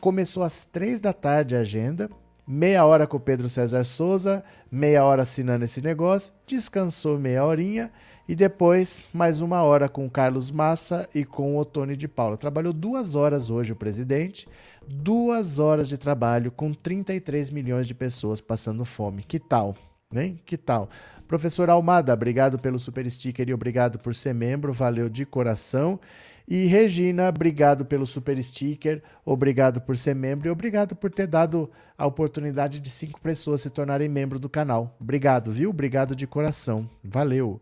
Começou 0.00 0.42
às 0.42 0.64
três 0.64 1.00
da 1.00 1.12
tarde 1.12 1.54
a 1.54 1.60
agenda, 1.60 2.10
meia 2.44 2.84
hora 2.84 3.06
com 3.06 3.16
o 3.16 3.20
Pedro 3.20 3.48
César 3.48 3.84
Souza, 3.84 4.42
meia 4.70 5.04
hora 5.04 5.22
assinando 5.22 5.64
esse 5.64 5.80
negócio, 5.80 6.32
descansou 6.44 7.18
meia 7.18 7.44
horinha 7.44 7.92
e 8.28 8.34
depois 8.34 9.08
mais 9.12 9.40
uma 9.40 9.62
hora 9.62 9.88
com 9.88 10.06
o 10.06 10.10
Carlos 10.10 10.50
Massa 10.50 11.08
e 11.14 11.24
com 11.24 11.54
o 11.54 11.58
Otônio 11.58 11.96
de 11.96 12.06
Paula. 12.06 12.36
Trabalhou 12.36 12.72
duas 12.72 13.14
horas 13.14 13.50
hoje 13.50 13.72
o 13.72 13.76
presidente, 13.76 14.48
duas 14.86 15.58
horas 15.58 15.88
de 15.88 15.98
trabalho 15.98 16.50
com 16.50 16.72
33 16.72 17.50
milhões 17.50 17.86
de 17.86 17.94
pessoas 17.94 18.40
passando 18.40 18.84
fome. 18.84 19.22
Que 19.22 19.38
tal? 19.38 19.74
Hein? 20.14 20.40
Que 20.44 20.56
tal? 20.56 20.88
Professor 21.26 21.70
Almada, 21.70 22.12
obrigado 22.12 22.58
pelo 22.58 22.78
super 22.78 23.10
sticker 23.10 23.48
e 23.48 23.54
obrigado 23.54 23.98
por 23.98 24.14
ser 24.14 24.34
membro, 24.34 24.72
valeu 24.72 25.08
de 25.08 25.24
coração. 25.24 25.98
E 26.46 26.66
Regina, 26.66 27.28
obrigado 27.28 27.84
pelo 27.84 28.04
super 28.04 28.42
sticker, 28.42 29.02
obrigado 29.24 29.80
por 29.80 29.96
ser 29.96 30.14
membro 30.14 30.48
e 30.48 30.50
obrigado 30.50 30.94
por 30.94 31.10
ter 31.10 31.26
dado 31.26 31.70
a 31.96 32.06
oportunidade 32.06 32.80
de 32.80 32.90
cinco 32.90 33.20
pessoas 33.20 33.62
se 33.62 33.70
tornarem 33.70 34.08
membro 34.08 34.38
do 34.38 34.48
canal. 34.48 34.94
Obrigado, 35.00 35.50
viu? 35.50 35.70
Obrigado 35.70 36.14
de 36.14 36.26
coração. 36.26 36.88
Valeu. 37.02 37.60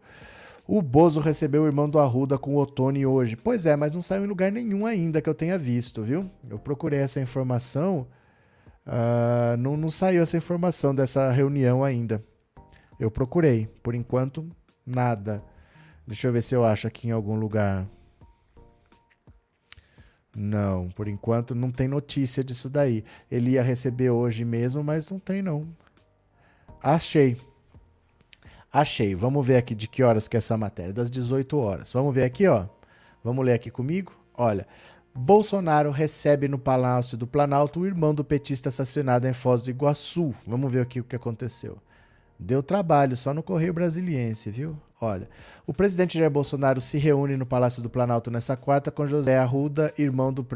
O 0.73 0.81
Bozo 0.81 1.19
recebeu 1.19 1.65
o 1.65 1.67
irmão 1.67 1.91
do 1.91 1.99
Arruda 1.99 2.39
com 2.39 2.55
o 2.55 2.59
Otone 2.61 3.05
hoje. 3.05 3.35
Pois 3.35 3.67
é, 3.67 3.75
mas 3.75 3.91
não 3.91 4.01
saiu 4.01 4.25
em 4.25 4.29
lugar 4.29 4.53
nenhum 4.53 4.87
ainda 4.87 5.21
que 5.21 5.29
eu 5.29 5.35
tenha 5.35 5.59
visto, 5.59 6.01
viu? 6.05 6.31
Eu 6.49 6.61
procurei 6.61 7.01
essa 7.01 7.21
informação, 7.21 8.07
uh, 8.87 9.57
não, 9.59 9.77
não 9.77 9.91
saiu 9.91 10.23
essa 10.23 10.37
informação 10.37 10.95
dessa 10.95 11.29
reunião 11.33 11.83
ainda. 11.83 12.25
Eu 13.01 13.11
procurei. 13.11 13.67
Por 13.83 13.97
enquanto, 13.97 14.49
nada. 14.87 15.43
Deixa 16.07 16.29
eu 16.29 16.33
ver 16.33 16.41
se 16.41 16.55
eu 16.55 16.65
acho 16.65 16.87
aqui 16.87 17.09
em 17.09 17.11
algum 17.11 17.35
lugar. 17.35 17.85
Não, 20.37 20.89
por 20.91 21.09
enquanto 21.09 21.53
não 21.53 21.73
tem 21.73 21.89
notícia 21.89 22.45
disso 22.45 22.71
daí. 22.71 23.03
Ele 23.29 23.51
ia 23.51 23.63
receber 23.65 24.11
hoje 24.11 24.45
mesmo, 24.45 24.85
mas 24.85 25.11
não 25.11 25.19
tem 25.19 25.43
não. 25.43 25.67
Achei. 26.81 27.37
Achei. 28.73 29.15
Vamos 29.15 29.47
ver 29.47 29.57
aqui 29.57 29.75
de 29.75 29.89
que 29.89 30.03
horas 30.03 30.29
que 30.29 30.37
é 30.37 30.39
essa 30.39 30.57
matéria. 30.57 30.93
Das 30.93 31.11
18 31.11 31.59
horas. 31.59 31.93
Vamos 31.93 32.15
ver 32.15 32.25
aqui, 32.25 32.47
ó. 32.47 32.67
Vamos 33.23 33.45
ler 33.45 33.55
aqui 33.55 33.71
comigo? 33.71 34.13
Olha. 34.35 34.67
Bolsonaro 35.15 35.91
recebe 35.91 36.47
no 36.47 36.59
Palácio 36.59 37.19
do 37.19 37.27
Planalto 37.27 37.81
o 37.81 37.87
irmão 37.87 38.15
do 38.15 38.25
petista 38.25 38.69
assassinado 38.69 39.27
em 39.27 39.33
Foz 39.33 39.65
do 39.65 39.71
Iguaçu. 39.71 40.33
Vamos 40.47 40.71
ver 40.73 40.83
aqui 40.83 41.01
o 41.01 41.05
que 41.05 41.17
aconteceu. 41.17 41.79
Deu 42.39 42.63
trabalho 42.63 43.17
só 43.17 43.35
no 43.35 43.43
Correio 43.43 43.75
Brasiliense, 43.75 44.51
viu? 44.51 44.77
Olha, 45.03 45.31
o 45.67 45.73
presidente 45.73 46.19
Jair 46.19 46.31
Bolsonaro 46.31 46.79
se 46.79 46.99
reúne 46.99 47.35
no 47.35 47.47
Palácio 47.47 47.83
do 47.83 47.89
Planalto 47.89 48.31
nessa 48.31 48.55
quarta 48.55 48.91
com 48.91 49.07
José 49.07 49.39
Arruda, 49.39 49.95
irmão 49.97 50.31
do, 50.31 50.47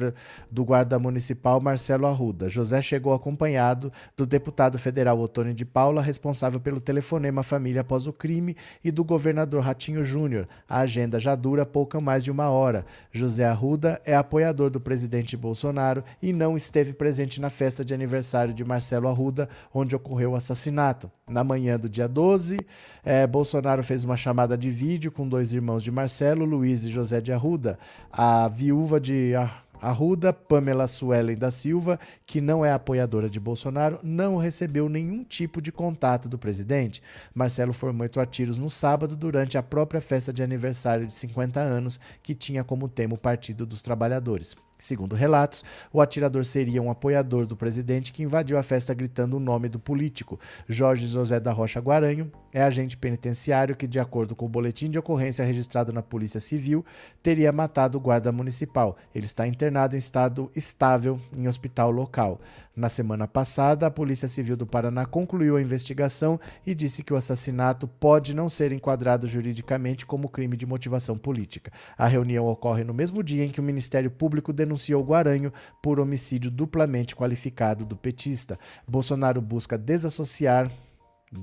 do 0.51 0.65
guarda 0.67 0.99
municipal 0.99 1.59
Marcelo 1.63 2.07
Arruda. 2.07 2.47
José 2.47 2.83
chegou 2.83 3.15
acompanhado 3.15 3.91
do 4.15 4.27
deputado 4.27 4.79
federal 4.79 5.19
Otônio 5.19 5.55
de 5.55 5.65
Paula, 5.65 6.03
responsável 6.03 6.61
pelo 6.61 6.79
telefonema 6.79 7.43
família 7.43 7.81
após 7.81 8.07
o 8.07 8.13
crime, 8.13 8.55
e 8.85 8.91
do 8.91 9.03
governador 9.03 9.63
Ratinho 9.63 10.05
Júnior. 10.05 10.47
A 10.69 10.81
agenda 10.81 11.19
já 11.19 11.35
dura 11.35 11.65
pouco 11.65 11.99
mais 11.99 12.23
de 12.23 12.31
uma 12.31 12.51
hora. 12.51 12.85
José 13.11 13.47
Arruda 13.47 13.99
é 14.05 14.15
apoiador 14.15 14.69
do 14.69 14.79
presidente 14.79 15.39
Bolsonaro 15.39 16.05
e 16.21 16.35
não 16.35 16.55
esteve 16.55 16.93
presente 16.93 17.41
na 17.41 17.49
festa 17.49 17.83
de 17.83 17.95
aniversário 17.95 18.53
de 18.53 18.63
Marcelo 18.63 19.09
Arruda, 19.09 19.49
onde 19.73 19.97
ocorreu 19.97 20.33
o 20.33 20.37
assassinato. 20.37 21.11
Na 21.27 21.43
manhã 21.43 21.81
do 21.81 21.89
dia 21.89 22.07
12, 22.07 22.59
eh, 23.03 23.27
Bolsonaro 23.27 23.83
fez 23.83 24.05
uma 24.05 24.19
chamada 24.19 24.34
chamada 24.35 24.59
de 24.59 24.69
vídeo 24.69 25.13
com 25.13 25.29
dois 25.29 25.53
irmãos 25.53 25.81
de 25.81 25.93
Marcelo, 25.93 26.45
Luiz 26.45 26.83
e 26.83 26.91
José 26.91 27.21
de 27.21 27.33
Arruda. 27.33 27.79
A 28.11 28.49
viúva 28.49 28.99
de 28.99 29.33
Arruda, 29.81 30.33
Pamela 30.33 30.89
Suelen 30.89 31.37
da 31.37 31.53
Silva, 31.53 32.01
que 32.27 32.41
não 32.41 32.65
é 32.65 32.73
apoiadora 32.73 33.31
de 33.31 33.39
Bolsonaro, 33.39 34.01
não 34.03 34.37
recebeu 34.37 34.89
nenhum 34.89 35.23
tipo 35.23 35.63
de 35.63 35.71
contato 35.71 36.29
do 36.29 36.37
presidente. 36.37 37.01
Marcelo 37.33 37.73
foi 37.73 37.93
morto 37.93 38.19
a 38.19 38.27
tiros 38.27 38.59
no 38.59 38.69
sábado 38.69 39.15
durante 39.15 39.57
a 39.57 39.63
própria 39.63 40.01
festa 40.01 40.33
de 40.33 40.43
aniversário 40.43 41.07
de 41.07 41.15
50 41.15 41.61
anos, 41.61 42.01
que 42.21 42.35
tinha 42.35 42.65
como 42.65 42.89
tema 42.89 43.15
o 43.15 43.19
Partido 43.19 43.65
dos 43.65 43.83
Trabalhadores. 43.83 44.57
Segundo 44.85 45.17
relatos, 45.17 45.65
o 45.91 45.99
atirador 45.99 46.45
seria 46.45 46.83
um 46.83 46.91
apoiador 46.91 47.47
do 47.47 47.57
presidente 47.57 48.13
que 48.13 48.23
invadiu 48.23 48.59
a 48.59 48.63
festa 48.63 48.93
gritando 48.93 49.39
o 49.39 49.41
nome 49.41 49.67
do 49.67 49.79
político. 49.79 50.39
Jorge 50.69 51.07
José 51.07 51.41
da 51.41 51.53
Rocha 51.53 51.81
Guaranho 51.81 52.31
é 52.53 52.63
agente 52.63 52.95
penitenciário 52.95 53.75
que, 53.75 53.87
de 53.87 53.99
acordo 53.99 54.37
com 54.37 54.45
o 54.45 54.49
boletim 54.49 54.91
de 54.91 54.99
ocorrência 54.99 55.43
registrado 55.43 55.91
na 55.91 56.03
Polícia 56.03 56.39
Civil, 56.39 56.85
teria 57.23 57.51
matado 57.51 57.97
o 57.97 58.01
guarda 58.01 58.31
municipal. 58.31 58.99
Ele 59.15 59.25
está 59.25 59.49
internado 59.49 59.97
em 59.97 59.99
estado 59.99 60.51
estável 60.55 61.19
em 61.35 61.49
hospital 61.49 61.91
local. 61.91 62.39
Na 62.77 62.89
semana 62.89 63.29
passada, 63.29 63.87
a 63.87 63.91
Polícia 63.91 64.27
Civil 64.27 64.57
do 64.57 64.67
Paraná 64.67 65.07
concluiu 65.07 65.57
a 65.57 65.63
investigação 65.63 66.41
e 66.67 66.75
disse 66.75 67.05
que 67.05 67.13
o 67.13 67.17
assassinato 67.17 67.87
pode 67.87 68.35
não 68.35 68.49
ser 68.49 68.73
enquadrado 68.73 69.29
juridicamente 69.29 70.05
como 70.05 70.29
crime 70.29 70.57
de 70.57 70.67
motivação 70.67 71.17
política. 71.17 71.71
A 71.97 72.09
reunião 72.09 72.47
ocorre 72.47 72.83
no 72.83 72.93
mesmo 72.93 73.23
dia 73.23 73.45
em 73.45 73.51
que 73.51 73.61
o 73.61 73.65
Ministério 73.65 74.11
Público 74.11 74.53
denunciou 74.53 75.05
Guaranho 75.05 75.53
por 75.81 76.01
homicídio 76.01 76.51
duplamente 76.51 77.15
qualificado 77.15 77.85
do 77.85 77.97
petista. 77.97 78.59
Bolsonaro 78.89 79.41
busca 79.41 79.79
desassociar 79.79 80.71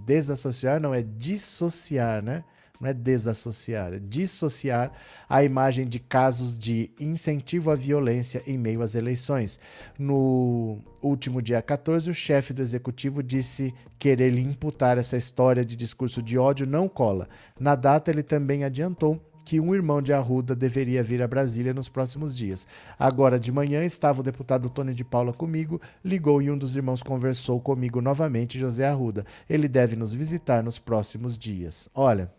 desassociar 0.06 0.80
não 0.80 0.94
é 0.94 1.02
dissociar, 1.02 2.24
né? 2.24 2.44
Não 2.82 2.90
é 2.90 2.94
desassociar, 2.94 3.94
é 3.94 4.00
dissociar 4.00 4.92
a 5.30 5.44
imagem 5.44 5.88
de 5.88 6.00
casos 6.00 6.58
de 6.58 6.90
incentivo 7.00 7.70
à 7.70 7.76
violência 7.76 8.42
em 8.48 8.58
meio 8.58 8.82
às 8.82 8.96
eleições. 8.96 9.60
No 9.98 10.80
último 11.02 11.42
dia 11.42 11.62
14, 11.62 12.10
o 12.10 12.14
chefe 12.14 12.54
do 12.54 12.62
executivo 12.62 13.22
disse 13.22 13.74
querer 14.00 14.32
lhe 14.32 14.42
imputar 14.42 14.98
essa 14.98 15.16
história 15.16 15.64
de 15.64 15.76
discurso 15.76 16.24
de 16.24 16.38
ódio 16.38 16.66
não 16.66 16.90
cola. 16.90 17.30
Na 17.60 17.76
data, 17.76 18.10
ele 18.10 18.24
também 18.24 18.64
adiantou 18.64 19.22
que 19.46 19.60
um 19.60 19.74
irmão 19.76 20.02
de 20.02 20.14
Arruda 20.14 20.56
deveria 20.56 21.04
vir 21.04 21.22
a 21.22 21.28
Brasília 21.28 21.74
nos 21.74 21.90
próximos 21.90 22.36
dias. 22.36 22.68
Agora 22.98 23.40
de 23.40 23.52
manhã 23.52 23.84
estava 23.84 24.22
o 24.22 24.24
deputado 24.24 24.70
Tony 24.70 24.94
de 24.94 25.04
Paula 25.04 25.34
comigo, 25.34 25.82
ligou 26.04 26.42
e 26.42 26.50
um 26.50 26.58
dos 26.58 26.76
irmãos 26.76 27.04
conversou 27.04 27.60
comigo 27.60 28.02
novamente, 28.02 28.60
José 28.60 28.88
Arruda. 28.88 29.26
Ele 29.50 29.68
deve 29.68 29.96
nos 29.96 30.14
visitar 30.14 30.64
nos 30.64 30.80
próximos 30.80 31.38
dias. 31.38 31.90
Olha, 31.94 32.32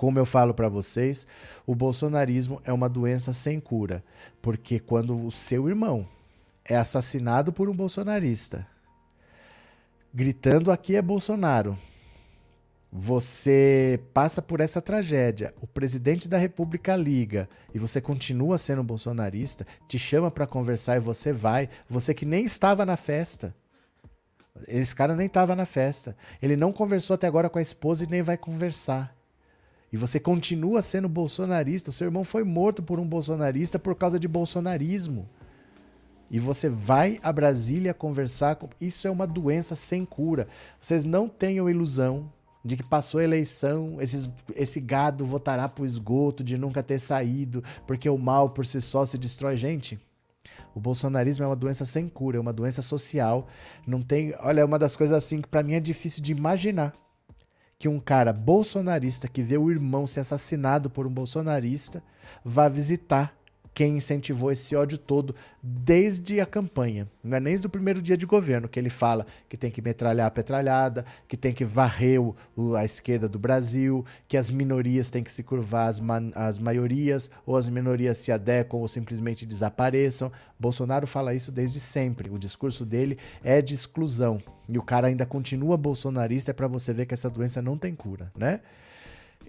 como 0.00 0.18
eu 0.18 0.24
falo 0.24 0.54
para 0.54 0.66
vocês, 0.66 1.26
o 1.66 1.74
bolsonarismo 1.74 2.58
é 2.64 2.72
uma 2.72 2.88
doença 2.88 3.34
sem 3.34 3.60
cura, 3.60 4.02
porque 4.40 4.80
quando 4.80 5.26
o 5.26 5.30
seu 5.30 5.68
irmão 5.68 6.08
é 6.64 6.74
assassinado 6.74 7.52
por 7.52 7.68
um 7.68 7.74
bolsonarista, 7.74 8.66
gritando 10.14 10.72
aqui 10.72 10.96
é 10.96 11.02
Bolsonaro, 11.02 11.78
você 12.90 14.00
passa 14.14 14.40
por 14.40 14.60
essa 14.60 14.80
tragédia, 14.80 15.54
o 15.60 15.66
presidente 15.66 16.30
da 16.30 16.38
República 16.38 16.96
liga 16.96 17.46
e 17.74 17.78
você 17.78 18.00
continua 18.00 18.56
sendo 18.56 18.82
bolsonarista, 18.82 19.66
te 19.86 19.98
chama 19.98 20.30
para 20.30 20.46
conversar 20.46 20.96
e 20.96 21.00
você 21.00 21.30
vai, 21.30 21.68
você 21.90 22.14
que 22.14 22.24
nem 22.24 22.46
estava 22.46 22.86
na 22.86 22.96
festa. 22.96 23.54
Esse 24.66 24.96
cara 24.96 25.14
nem 25.14 25.26
estava 25.26 25.54
na 25.54 25.66
festa. 25.66 26.16
Ele 26.40 26.56
não 26.56 26.72
conversou 26.72 27.14
até 27.14 27.26
agora 27.26 27.50
com 27.50 27.58
a 27.58 27.62
esposa 27.62 28.04
e 28.04 28.06
nem 28.06 28.22
vai 28.22 28.38
conversar 28.38 29.19
e 29.92 29.96
você 29.96 30.20
continua 30.20 30.82
sendo 30.82 31.08
bolsonarista, 31.08 31.90
o 31.90 31.92
seu 31.92 32.06
irmão 32.06 32.22
foi 32.22 32.44
morto 32.44 32.82
por 32.82 33.00
um 33.00 33.06
bolsonarista 33.06 33.78
por 33.78 33.96
causa 33.96 34.20
de 34.20 34.28
bolsonarismo. 34.28 35.28
E 36.30 36.38
você 36.38 36.68
vai 36.68 37.18
a 37.24 37.32
Brasília 37.32 37.92
conversar 37.92 38.54
com. 38.54 38.68
Isso 38.80 39.08
é 39.08 39.10
uma 39.10 39.26
doença 39.26 39.74
sem 39.74 40.04
cura. 40.04 40.46
Vocês 40.80 41.04
não 41.04 41.28
tenham 41.28 41.68
ilusão 41.68 42.32
de 42.64 42.76
que 42.76 42.84
passou 42.84 43.18
a 43.20 43.24
eleição, 43.24 43.96
esses, 44.00 44.30
esse 44.54 44.80
gado 44.80 45.24
votará 45.24 45.68
pro 45.68 45.84
esgoto, 45.84 46.44
de 46.44 46.56
nunca 46.56 46.82
ter 46.82 47.00
saído, 47.00 47.64
porque 47.86 48.08
o 48.08 48.18
mal 48.18 48.50
por 48.50 48.64
si 48.64 48.80
só 48.80 49.04
se 49.04 49.18
destrói. 49.18 49.56
Gente, 49.56 49.98
o 50.72 50.78
bolsonarismo 50.78 51.42
é 51.42 51.48
uma 51.48 51.56
doença 51.56 51.84
sem 51.84 52.08
cura, 52.08 52.36
é 52.36 52.40
uma 52.40 52.52
doença 52.52 52.80
social. 52.80 53.48
Não 53.84 54.00
tem. 54.00 54.32
Olha, 54.38 54.60
é 54.60 54.64
uma 54.64 54.78
das 54.78 54.94
coisas 54.94 55.16
assim 55.16 55.40
que 55.40 55.48
para 55.48 55.64
mim 55.64 55.74
é 55.74 55.80
difícil 55.80 56.22
de 56.22 56.30
imaginar 56.30 56.94
que 57.80 57.88
um 57.88 57.98
cara 57.98 58.30
bolsonarista 58.30 59.26
que 59.26 59.42
vê 59.42 59.56
o 59.56 59.70
irmão 59.70 60.06
ser 60.06 60.20
assassinado 60.20 60.90
por 60.90 61.06
um 61.06 61.10
bolsonarista 61.10 62.02
vá 62.44 62.68
visitar 62.68 63.34
quem 63.72 63.96
incentivou 63.96 64.50
esse 64.50 64.74
ódio 64.74 64.98
todo 64.98 65.34
desde 65.62 66.40
a 66.40 66.46
campanha. 66.46 67.08
Não 67.22 67.36
é 67.36 67.40
nem 67.40 67.56
do 67.58 67.68
primeiro 67.68 68.00
dia 68.00 68.16
de 68.16 68.26
governo 68.26 68.68
que 68.68 68.78
ele 68.78 68.90
fala 68.90 69.26
que 69.48 69.56
tem 69.56 69.70
que 69.70 69.82
metralhar 69.82 70.26
a 70.26 70.30
petralhada, 70.30 71.04
que 71.28 71.36
tem 71.36 71.52
que 71.52 71.64
varrer 71.64 72.20
o, 72.20 72.74
a 72.74 72.84
esquerda 72.84 73.28
do 73.28 73.38
Brasil, 73.38 74.04
que 74.26 74.36
as 74.36 74.50
minorias 74.50 75.10
têm 75.10 75.22
que 75.22 75.32
se 75.32 75.42
curvar 75.42 75.88
às, 75.88 76.00
às 76.34 76.58
maiorias, 76.58 77.30
ou 77.46 77.56
as 77.56 77.68
minorias 77.68 78.18
se 78.18 78.32
adequam 78.32 78.78
ou 78.78 78.88
simplesmente 78.88 79.46
desapareçam. 79.46 80.32
Bolsonaro 80.58 81.06
fala 81.06 81.34
isso 81.34 81.52
desde 81.52 81.80
sempre. 81.80 82.30
O 82.30 82.38
discurso 82.38 82.84
dele 82.84 83.18
é 83.42 83.62
de 83.62 83.74
exclusão. 83.74 84.42
E 84.68 84.78
o 84.78 84.82
cara 84.82 85.08
ainda 85.08 85.26
continua 85.26 85.76
bolsonarista, 85.76 86.50
é 86.50 86.54
para 86.54 86.68
você 86.68 86.94
ver 86.94 87.06
que 87.06 87.14
essa 87.14 87.28
doença 87.28 87.60
não 87.60 87.76
tem 87.76 87.94
cura, 87.94 88.30
né? 88.36 88.60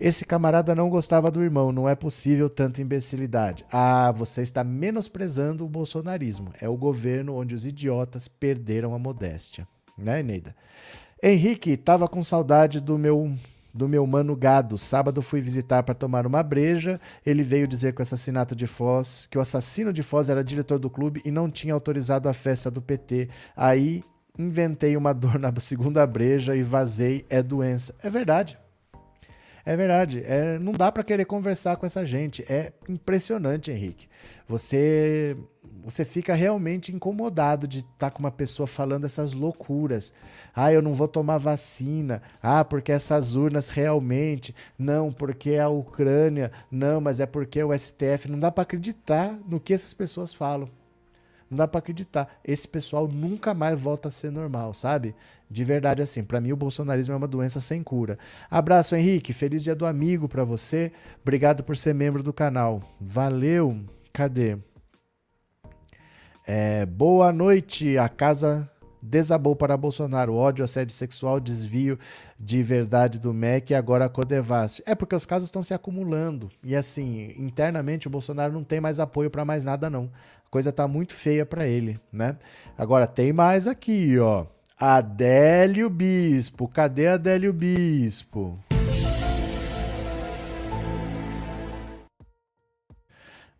Esse 0.03 0.25
camarada 0.25 0.73
não 0.73 0.89
gostava 0.89 1.29
do 1.29 1.43
irmão, 1.43 1.71
não 1.71 1.87
é 1.87 1.93
possível 1.93 2.49
tanta 2.49 2.81
imbecilidade. 2.81 3.63
Ah, 3.71 4.11
você 4.11 4.41
está 4.41 4.63
menosprezando 4.63 5.63
o 5.63 5.69
bolsonarismo. 5.69 6.51
É 6.59 6.67
o 6.67 6.75
governo 6.75 7.35
onde 7.35 7.53
os 7.53 7.67
idiotas 7.67 8.27
perderam 8.27 8.95
a 8.95 8.99
modéstia. 8.99 9.67
Né, 9.95 10.23
Neida? 10.23 10.55
Henrique, 11.21 11.77
tava 11.77 12.07
com 12.07 12.23
saudade 12.23 12.81
do 12.81 12.97
meu 12.97 13.31
do 13.71 13.87
meu 13.87 14.05
mano 14.07 14.35
gado. 14.35 14.75
Sábado 14.75 15.21
fui 15.21 15.39
visitar 15.39 15.83
para 15.83 15.93
tomar 15.93 16.25
uma 16.25 16.41
breja. 16.41 16.99
Ele 17.23 17.43
veio 17.43 17.67
dizer 17.67 17.93
que 17.93 18.01
o 18.01 18.03
assassinato 18.03 18.55
de 18.55 18.65
Foz, 18.65 19.27
que 19.29 19.37
o 19.37 19.41
assassino 19.41 19.93
de 19.93 20.01
Foz 20.01 20.29
era 20.29 20.43
diretor 20.43 20.79
do 20.79 20.89
clube 20.89 21.21
e 21.23 21.29
não 21.29 21.47
tinha 21.47 21.75
autorizado 21.75 22.27
a 22.27 22.33
festa 22.33 22.71
do 22.71 22.81
PT. 22.81 23.29
Aí 23.55 24.03
inventei 24.35 24.97
uma 24.97 25.13
dor 25.13 25.37
na 25.37 25.53
segunda 25.59 26.07
breja 26.07 26.55
e 26.55 26.63
vazei, 26.63 27.23
é 27.29 27.43
doença. 27.43 27.93
É 28.01 28.09
verdade. 28.09 28.57
É 29.65 29.75
verdade. 29.75 30.23
É, 30.25 30.57
não 30.59 30.71
dá 30.71 30.91
para 30.91 31.03
querer 31.03 31.25
conversar 31.25 31.75
com 31.77 31.85
essa 31.85 32.05
gente. 32.05 32.43
É 32.49 32.73
impressionante, 32.87 33.71
Henrique. 33.71 34.07
Você 34.47 35.37
você 35.83 36.05
fica 36.05 36.35
realmente 36.35 36.93
incomodado 36.93 37.67
de 37.67 37.79
estar 37.79 37.91
tá 37.97 38.11
com 38.11 38.19
uma 38.19 38.31
pessoa 38.31 38.67
falando 38.67 39.05
essas 39.05 39.33
loucuras. 39.33 40.13
Ah, 40.55 40.71
eu 40.71 40.81
não 40.81 40.93
vou 40.93 41.07
tomar 41.07 41.37
vacina. 41.39 42.21
Ah, 42.41 42.63
porque 42.63 42.91
essas 42.91 43.35
urnas 43.35 43.69
realmente. 43.69 44.53
Não, 44.77 45.11
porque 45.11 45.55
a 45.55 45.69
Ucrânia. 45.69 46.51
Não, 46.69 47.01
mas 47.01 47.19
é 47.19 47.25
porque 47.25 47.63
o 47.63 47.77
STF. 47.77 48.29
Não 48.29 48.39
dá 48.39 48.51
para 48.51 48.63
acreditar 48.63 49.37
no 49.47 49.59
que 49.59 49.73
essas 49.73 49.93
pessoas 49.93 50.33
falam. 50.33 50.69
Não 51.51 51.57
dá 51.57 51.67
para 51.67 51.79
acreditar. 51.79 52.39
Esse 52.45 52.65
pessoal 52.65 53.09
nunca 53.09 53.53
mais 53.53 53.77
volta 53.77 54.07
a 54.07 54.11
ser 54.11 54.31
normal, 54.31 54.73
sabe? 54.73 55.13
De 55.49 55.65
verdade, 55.65 56.01
assim. 56.01 56.23
Para 56.23 56.39
mim, 56.39 56.53
o 56.53 56.55
bolsonarismo 56.55 57.13
é 57.13 57.17
uma 57.17 57.27
doença 57.27 57.59
sem 57.59 57.83
cura. 57.83 58.17
Abraço, 58.49 58.95
Henrique. 58.95 59.33
Feliz 59.33 59.61
dia 59.61 59.75
do 59.75 59.85
amigo 59.85 60.29
para 60.29 60.45
você. 60.45 60.93
Obrigado 61.21 61.61
por 61.61 61.75
ser 61.75 61.93
membro 61.93 62.23
do 62.23 62.31
canal. 62.31 62.81
Valeu. 63.01 63.77
Cadê? 64.13 64.57
É, 66.47 66.85
boa 66.85 67.33
noite, 67.33 67.97
a 67.97 68.07
casa 68.07 68.69
desabou 69.01 69.55
para 69.55 69.75
Bolsonaro. 69.75 70.35
Ódio, 70.35 70.63
assédio 70.63 70.95
sexual, 70.95 71.39
desvio 71.39 71.97
de 72.39 72.61
verdade 72.61 73.19
do 73.19 73.33
MEC 73.33 73.71
e 73.71 73.75
agora 73.75 74.09
a. 74.09 74.81
É 74.85 74.93
porque 74.95 75.15
os 75.15 75.25
casos 75.25 75.47
estão 75.47 75.63
se 75.63 75.73
acumulando. 75.73 76.49
E 76.63 76.75
assim, 76.75 77.33
internamente 77.37 78.07
o 78.07 78.11
Bolsonaro 78.11 78.53
não 78.53 78.63
tem 78.63 78.79
mais 78.79 78.99
apoio 78.99 79.29
para 79.29 79.45
mais 79.45 79.63
nada, 79.63 79.89
não. 79.89 80.09
Coisa 80.51 80.69
tá 80.69 80.85
muito 80.85 81.13
feia 81.13 81.45
para 81.45 81.65
ele, 81.65 81.97
né? 82.11 82.37
Agora 82.77 83.07
tem 83.07 83.31
mais 83.31 83.67
aqui, 83.67 84.19
ó. 84.19 84.45
Adélio 84.77 85.89
Bispo. 85.89 86.67
Cadê 86.67 87.07
Adélio 87.07 87.53
Bispo? 87.53 88.59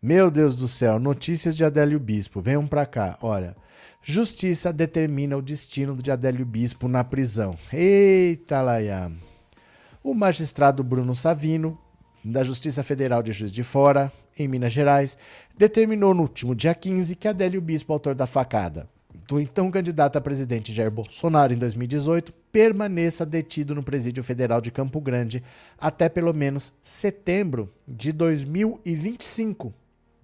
Meu 0.02 0.30
Deus 0.30 0.54
do 0.54 0.68
céu, 0.68 0.98
notícias 0.98 1.56
de 1.56 1.64
Adélio 1.64 1.98
Bispo. 1.98 2.42
Venham 2.42 2.66
para 2.66 2.84
cá. 2.84 3.16
Olha, 3.22 3.56
Justiça 4.02 4.70
determina 4.70 5.34
o 5.34 5.40
destino 5.40 5.96
de 5.96 6.10
Adélio 6.10 6.44
Bispo 6.44 6.88
na 6.88 7.02
prisão. 7.02 7.56
Eita, 7.72 8.60
Laia. 8.60 9.10
O 10.04 10.12
magistrado 10.12 10.84
Bruno 10.84 11.14
Savino, 11.14 11.78
da 12.22 12.44
Justiça 12.44 12.82
Federal 12.82 13.22
de 13.22 13.32
Juiz 13.32 13.50
de 13.50 13.62
Fora, 13.62 14.12
em 14.42 14.48
Minas 14.48 14.72
Gerais, 14.72 15.16
determinou 15.56 16.12
no 16.14 16.22
último 16.22 16.54
dia 16.54 16.74
15 16.74 17.16
que 17.16 17.28
Adélio 17.28 17.60
Bispo, 17.60 17.92
autor 17.92 18.14
da 18.14 18.26
facada 18.26 18.88
do 19.26 19.40
então 19.40 19.70
candidato 19.70 20.16
a 20.16 20.20
presidente 20.20 20.72
Jair 20.72 20.90
Bolsonaro 20.90 21.52
em 21.52 21.56
2018, 21.56 22.32
permaneça 22.50 23.24
detido 23.24 23.74
no 23.74 23.82
Presídio 23.82 24.22
Federal 24.22 24.60
de 24.60 24.70
Campo 24.70 25.00
Grande 25.00 25.42
até 25.78 26.08
pelo 26.08 26.32
menos 26.32 26.72
setembro 26.82 27.72
de 27.86 28.12
2025. 28.12 29.72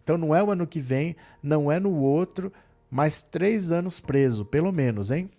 Então 0.03 0.19
não 0.19 0.35
é 0.35 0.43
o 0.43 0.51
ano 0.51 0.67
que 0.67 0.81
vem, 0.81 1.17
não 1.43 1.71
é 1.71 1.79
no 1.79 1.95
outro, 1.95 2.53
mais 2.91 3.23
três 3.23 3.71
anos 3.71 4.01
preso, 4.01 4.45
pelo 4.45 4.73
menos, 4.73 5.11
hein? 5.11 5.31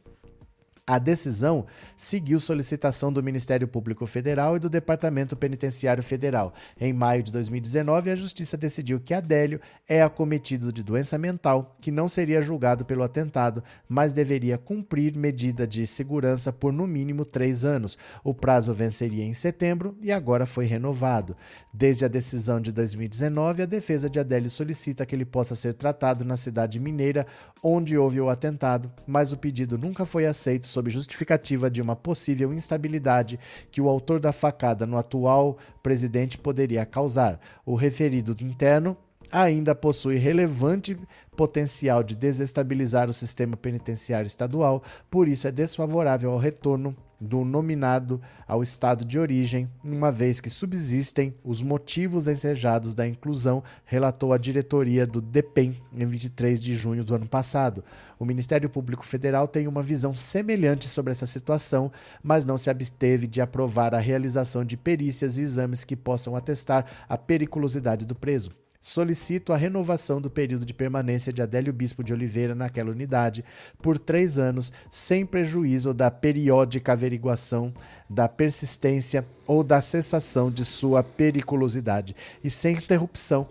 A 0.90 0.98
decisão 0.98 1.68
seguiu 1.95 2.40
solicitação 2.40 3.14
do 3.14 3.22
Ministério 3.22 3.68
Público 3.68 4.07
Federal 4.07 4.56
e 4.56 4.60
do 4.60 4.68
Departamento 4.68 5.36
Penitenciário 5.36 6.02
Federal. 6.02 6.52
Em 6.82 6.91
maio 6.91 7.22
de 7.22 7.32
2019, 7.32 8.10
a 8.10 8.16
Justiça 8.16 8.57
decidiu 8.57 8.99
que 8.99 9.14
Adélio 9.14 9.61
é 9.88 10.02
acometido 10.02 10.74
de 10.74 10.82
doença 10.82 11.16
mental, 11.16 11.76
que 11.80 11.91
não 11.91 12.07
seria 12.07 12.41
julgado 12.41 12.86
pelo 12.86 13.03
atentado, 13.03 13.64
mas 13.88 14.14
deveria 14.14 14.57
cumprir 14.57 15.16
medida 15.16 15.68
de 15.68 15.86
segurança 15.86 16.52
por 16.52 16.74
no 16.74 16.88
mínimo 16.88 17.24
três 17.24 17.64
anos. 17.64 17.95
O 18.24 18.34
prazo 18.34 18.74
venceria 18.74 19.24
em 19.24 19.34
setembro 19.36 19.95
e 20.02 20.11
agora 20.11 20.48
foi 20.48 20.66
renovado. 20.66 21.38
Desde 21.72 22.03
a 22.03 22.07
decisão 22.07 22.60
de 22.60 22.72
2019, 22.72 23.61
a 23.61 23.68
defesa 23.68 24.10
de 24.10 24.20
Adélio 24.20 24.49
solicita 24.49 25.06
que 25.06 25.16
ele 25.16 25.24
possa 25.24 25.56
ser 25.56 25.76
tratado 25.76 26.26
na 26.26 26.36
cidade 26.36 26.80
mineira 26.80 27.28
onde 27.61 27.95
houve 27.95 28.20
o 28.20 28.28
atentado, 28.28 28.91
mas 29.06 29.32
o 29.32 29.38
pedido 29.38 29.78
nunca 29.78 30.03
foi 30.03 30.26
aceito 30.26 30.66
sob 30.80 30.90
justificativa 30.90 31.70
de 31.70 31.82
uma 31.82 31.96
possível 31.96 32.54
instabilidade 32.54 33.38
que 33.70 33.82
o 33.82 33.90
autor 33.90 34.20
da 34.20 34.32
facada 34.32 34.86
no 34.86 34.98
atual 34.98 35.58
presidente 35.84 36.38
poderia 36.38 36.86
causar. 36.86 37.40
O 37.66 37.76
referido 37.76 38.34
interno 38.42 38.96
ainda 39.30 39.76
possui 39.76 40.16
relevante 40.16 40.98
potencial 41.36 42.02
de 42.02 42.16
desestabilizar 42.16 43.10
o 43.10 43.14
sistema 43.14 43.58
penitenciário 43.58 44.28
estadual, 44.28 44.82
por 45.10 45.28
isso 45.28 45.48
é 45.48 45.52
desfavorável 45.52 46.32
ao 46.32 46.38
retorno 46.40 46.96
do 47.20 47.44
nominado 47.44 48.22
ao 48.48 48.64
estado 48.64 49.04
de 49.04 49.20
origem, 49.20 49.70
uma 49.84 50.12
vez 50.12 50.40
que 50.40 50.50
subsistem 50.50 51.34
os 51.44 51.62
motivos 51.62 52.28
ensejados 52.28 52.96
da 52.96 53.08
inclusão, 53.08 53.64
relatou 53.86 54.34
a 54.34 54.38
diretoria 54.38 55.06
do 55.06 55.22
DEPEN 55.22 55.76
em 55.94 56.06
23 56.06 56.62
de 56.62 56.74
junho 56.74 57.04
do 57.04 57.16
ano 57.16 57.28
passado. 57.28 57.84
O 58.18 58.26
Ministério 58.26 58.70
Público 58.70 59.06
Federal 59.06 59.48
tem 59.48 59.68
uma 59.68 59.84
visão 59.84 60.14
semelhante 60.14 60.88
sobre 60.88 61.12
essa 61.12 61.26
situação, 61.26 61.91
mas 62.24 62.46
não 62.46 62.58
se 62.58 62.70
absteve 62.70 63.28
de 63.28 63.41
aprovar 63.41 63.94
a 63.94 64.00
realização 64.00 64.64
de 64.64 64.78
perícias 64.78 65.38
e 65.38 65.41
exames 65.41 65.84
que 65.84 65.96
possam 65.96 66.36
atestar 66.36 66.86
a 67.08 67.18
periculosidade 67.18 68.06
do 68.06 68.16
preso. 68.16 68.52
Solicito 68.82 69.52
a 69.52 69.58
renovação 69.58 70.22
do 70.22 70.30
período 70.30 70.66
de 70.66 70.74
permanência 70.74 71.34
de 71.34 71.42
Adélio 71.42 71.74
Bispo 71.74 72.02
de 72.02 72.14
Oliveira 72.14 72.56
naquela 72.56 72.92
unidade 72.92 73.44
por 73.82 74.00
três 74.00 74.40
anos, 74.40 74.72
sem 74.90 75.26
prejuízo 75.26 75.94
da 75.94 76.10
periódica 76.10 76.94
averiguação 76.94 77.74
da 78.10 78.30
persistência 78.30 79.28
ou 79.46 79.66
da 79.66 79.82
cessação 79.82 80.50
de 80.50 80.64
sua 80.64 81.04
periculosidade 81.04 82.16
e 82.42 82.50
sem 82.50 82.78
interrupção 82.78 83.46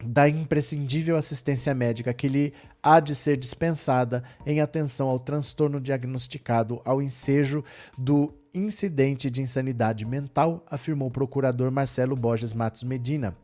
da 0.00 0.28
imprescindível 0.28 1.16
assistência 1.16 1.74
médica 1.74 2.14
que 2.14 2.28
lhe 2.28 2.52
há 2.80 3.00
de 3.00 3.16
ser 3.16 3.36
dispensada 3.36 4.22
em 4.46 4.60
atenção 4.60 5.08
ao 5.08 5.18
transtorno 5.18 5.80
diagnosticado 5.80 6.80
ao 6.84 7.02
ensejo 7.02 7.64
do 7.98 8.32
incidente 8.54 9.28
de 9.28 9.42
insanidade 9.42 10.04
mental, 10.04 10.64
afirmou 10.70 11.08
o 11.08 11.10
procurador 11.10 11.72
Marcelo 11.72 12.14
Borges 12.14 12.52
Matos 12.52 12.84
Medina. 12.84 13.34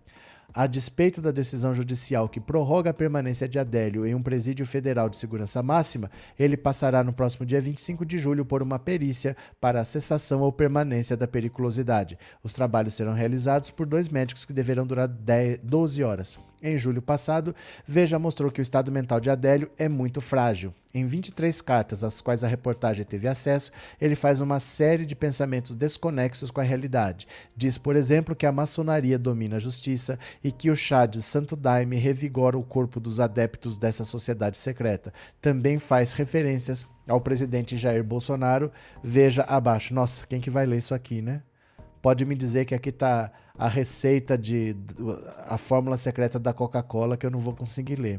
A 0.52 0.66
despeito 0.66 1.22
da 1.22 1.30
decisão 1.30 1.74
judicial 1.74 2.28
que 2.28 2.40
prorroga 2.40 2.90
a 2.90 2.94
permanência 2.94 3.48
de 3.48 3.58
Adélio 3.58 4.04
em 4.04 4.14
um 4.14 4.22
presídio 4.22 4.66
federal 4.66 5.08
de 5.08 5.16
segurança 5.16 5.62
máxima, 5.62 6.10
ele 6.38 6.56
passará 6.56 7.04
no 7.04 7.12
próximo 7.12 7.46
dia 7.46 7.60
25 7.60 8.04
de 8.04 8.18
julho 8.18 8.44
por 8.44 8.62
uma 8.62 8.78
perícia 8.78 9.36
para 9.60 9.80
a 9.80 9.84
cessação 9.84 10.40
ou 10.40 10.52
permanência 10.52 11.16
da 11.16 11.28
periculosidade. 11.28 12.18
Os 12.42 12.52
trabalhos 12.52 12.94
serão 12.94 13.12
realizados 13.12 13.70
por 13.70 13.86
dois 13.86 14.08
médicos 14.08 14.44
que 14.44 14.52
deverão 14.52 14.86
durar 14.86 15.06
10, 15.06 15.60
12 15.62 16.02
horas. 16.02 16.49
Em 16.62 16.76
julho 16.76 17.00
passado, 17.00 17.54
Veja 17.86 18.18
mostrou 18.18 18.50
que 18.50 18.60
o 18.60 18.62
estado 18.62 18.92
mental 18.92 19.18
de 19.18 19.30
Adélio 19.30 19.70
é 19.78 19.88
muito 19.88 20.20
frágil. 20.20 20.74
Em 20.92 21.06
23 21.06 21.60
cartas 21.62 22.04
às 22.04 22.20
quais 22.20 22.42
a 22.42 22.48
reportagem 22.48 23.04
teve 23.04 23.28
acesso, 23.28 23.70
ele 24.00 24.14
faz 24.14 24.40
uma 24.40 24.60
série 24.60 25.06
de 25.06 25.14
pensamentos 25.14 25.74
desconexos 25.74 26.50
com 26.50 26.60
a 26.60 26.64
realidade. 26.64 27.26
Diz, 27.56 27.78
por 27.78 27.96
exemplo, 27.96 28.34
que 28.34 28.44
a 28.44 28.52
maçonaria 28.52 29.18
domina 29.18 29.56
a 29.56 29.60
justiça 29.60 30.18
e 30.42 30.50
que 30.50 30.70
o 30.70 30.76
chá 30.76 31.06
de 31.06 31.22
Santo 31.22 31.56
Daime 31.56 31.96
revigora 31.96 32.58
o 32.58 32.62
corpo 32.62 32.98
dos 33.00 33.20
adeptos 33.20 33.78
dessa 33.78 34.04
sociedade 34.04 34.56
secreta. 34.56 35.14
Também 35.40 35.78
faz 35.78 36.12
referências 36.12 36.86
ao 37.08 37.20
presidente 37.20 37.76
Jair 37.76 38.04
Bolsonaro. 38.04 38.70
Veja 39.02 39.42
abaixo. 39.44 39.94
Nossa, 39.94 40.26
quem 40.26 40.40
que 40.40 40.50
vai 40.50 40.66
ler 40.66 40.78
isso 40.78 40.94
aqui, 40.94 41.22
né? 41.22 41.42
Pode 42.02 42.24
me 42.24 42.34
dizer 42.34 42.64
que 42.64 42.74
aqui 42.74 42.88
está 42.88 43.30
a 43.60 43.68
receita 43.68 44.38
de 44.38 44.74
a 45.46 45.58
fórmula 45.58 45.98
secreta 45.98 46.38
da 46.38 46.50
Coca-Cola 46.50 47.14
que 47.14 47.26
eu 47.26 47.30
não 47.30 47.38
vou 47.38 47.54
conseguir 47.54 47.96
ler. 47.96 48.18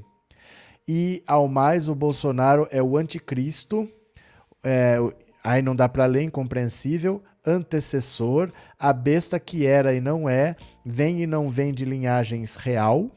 E 0.88 1.24
ao 1.26 1.48
mais 1.48 1.90
o 1.90 1.96
Bolsonaro 1.96 2.68
é 2.70 2.80
o 2.82 2.96
anticristo, 2.96 3.90
é, 4.64 4.98
aí 5.44 5.64
não 5.64 5.76
dá 5.76 5.90
para 5.90 6.06
ler, 6.06 6.22
incompreensível, 6.22 7.24
antecessor, 7.44 8.52
a 8.78 8.94
besta 8.94 9.40
que 9.40 9.66
era 9.66 9.96
e 9.96 10.00
não 10.00 10.30
é, 10.30 10.56
vem 10.86 11.24
e 11.24 11.26
não 11.26 11.50
vem 11.50 11.74
de 11.74 11.86
linhagens 11.86 12.56
real, 12.56 13.10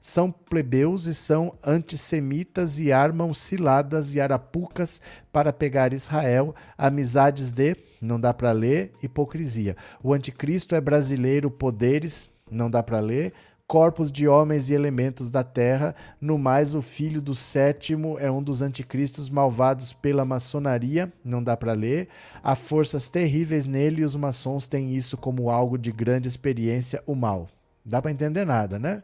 são 0.00 0.30
plebeus 0.30 1.06
e 1.06 1.14
são 1.14 1.58
antissemitas 1.60 2.78
e 2.78 2.92
armam 2.92 3.34
ciladas 3.34 4.14
e 4.14 4.20
arapucas 4.20 5.00
para 5.32 5.52
pegar 5.52 5.92
Israel, 5.92 6.54
amizades 6.78 7.50
de 7.50 7.74
não 8.04 8.20
dá 8.20 8.32
para 8.32 8.52
ler, 8.52 8.92
hipocrisia. 9.02 9.76
O 10.02 10.12
anticristo 10.12 10.74
é 10.74 10.80
brasileiro, 10.80 11.50
poderes, 11.50 12.28
não 12.50 12.70
dá 12.70 12.82
para 12.82 13.00
ler, 13.00 13.32
corpos 13.66 14.12
de 14.12 14.28
homens 14.28 14.68
e 14.68 14.74
elementos 14.74 15.30
da 15.30 15.42
terra, 15.42 15.94
no 16.20 16.36
mais 16.36 16.74
o 16.74 16.82
filho 16.82 17.20
do 17.20 17.34
sétimo 17.34 18.18
é 18.18 18.30
um 18.30 18.42
dos 18.42 18.60
anticristos 18.60 19.30
malvados 19.30 19.92
pela 19.92 20.24
maçonaria, 20.24 21.12
não 21.24 21.42
dá 21.42 21.56
para 21.56 21.72
ler. 21.72 22.08
Há 22.42 22.54
forças 22.54 23.08
terríveis 23.08 23.66
nele 23.66 24.02
e 24.02 24.04
os 24.04 24.14
maçons 24.14 24.68
têm 24.68 24.94
isso 24.94 25.16
como 25.16 25.50
algo 25.50 25.78
de 25.78 25.90
grande 25.90 26.28
experiência, 26.28 27.02
o 27.06 27.14
mal. 27.14 27.48
Dá 27.84 28.00
para 28.00 28.10
entender 28.10 28.44
nada, 28.44 28.78
né? 28.78 29.02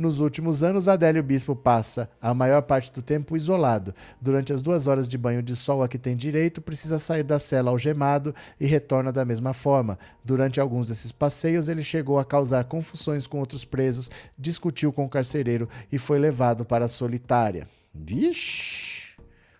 Nos 0.00 0.18
últimos 0.18 0.62
anos, 0.62 0.88
Adélio 0.88 1.22
Bispo 1.22 1.54
passa 1.54 2.08
a 2.22 2.32
maior 2.32 2.62
parte 2.62 2.90
do 2.90 3.02
tempo 3.02 3.36
isolado. 3.36 3.94
Durante 4.18 4.50
as 4.50 4.62
duas 4.62 4.86
horas 4.86 5.06
de 5.06 5.18
banho 5.18 5.42
de 5.42 5.54
sol 5.54 5.82
a 5.82 5.88
que 5.88 5.98
tem 5.98 6.16
direito, 6.16 6.62
precisa 6.62 6.98
sair 6.98 7.22
da 7.22 7.38
cela 7.38 7.70
algemado 7.70 8.34
e 8.58 8.64
retorna 8.64 9.12
da 9.12 9.26
mesma 9.26 9.52
forma. 9.52 9.98
Durante 10.24 10.58
alguns 10.58 10.88
desses 10.88 11.12
passeios, 11.12 11.68
ele 11.68 11.84
chegou 11.84 12.18
a 12.18 12.24
causar 12.24 12.64
confusões 12.64 13.26
com 13.26 13.40
outros 13.40 13.62
presos, 13.62 14.10
discutiu 14.38 14.90
com 14.90 15.04
o 15.04 15.08
carcereiro 15.08 15.68
e 15.92 15.98
foi 15.98 16.18
levado 16.18 16.64
para 16.64 16.86
a 16.86 16.88
solitária. 16.88 17.68
Vixe! 17.92 19.12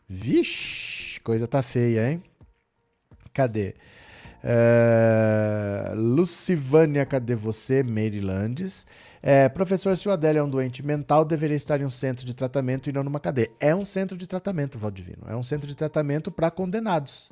Vixe! 0.09 1.21
Coisa 1.21 1.47
tá 1.47 1.63
feia, 1.63 2.13
hein? 2.13 2.23
Cadê? 3.35 3.75
É... 4.43 5.93
Lucivânia, 5.95 7.05
cadê 7.05 7.35
você? 7.35 7.83
Marylandes. 7.83 8.87
É, 9.23 9.49
professor, 9.49 9.95
se 9.97 10.09
o 10.09 10.13
Adélio 10.13 10.41
é 10.41 10.43
um 10.43 10.49
doente 10.49 10.83
mental, 10.83 11.25
deveria 11.25 11.57
estar 11.57 11.81
em 11.81 11.85
um 11.85 11.91
centro 11.91 12.25
de 12.25 12.35
tratamento 12.35 12.89
e 12.89 12.93
não 12.93 13.05
numa 13.05 13.21
cadeia. 13.21 13.51
É 13.61 13.75
um 13.75 13.85
centro 13.85 14.17
de 14.17 14.27
tratamento, 14.27 14.79
Valdivino. 14.79 15.25
É 15.29 15.37
um 15.37 15.43
centro 15.43 15.67
de 15.69 15.75
tratamento 15.75 16.31
para 16.31 16.51
condenados. 16.51 17.31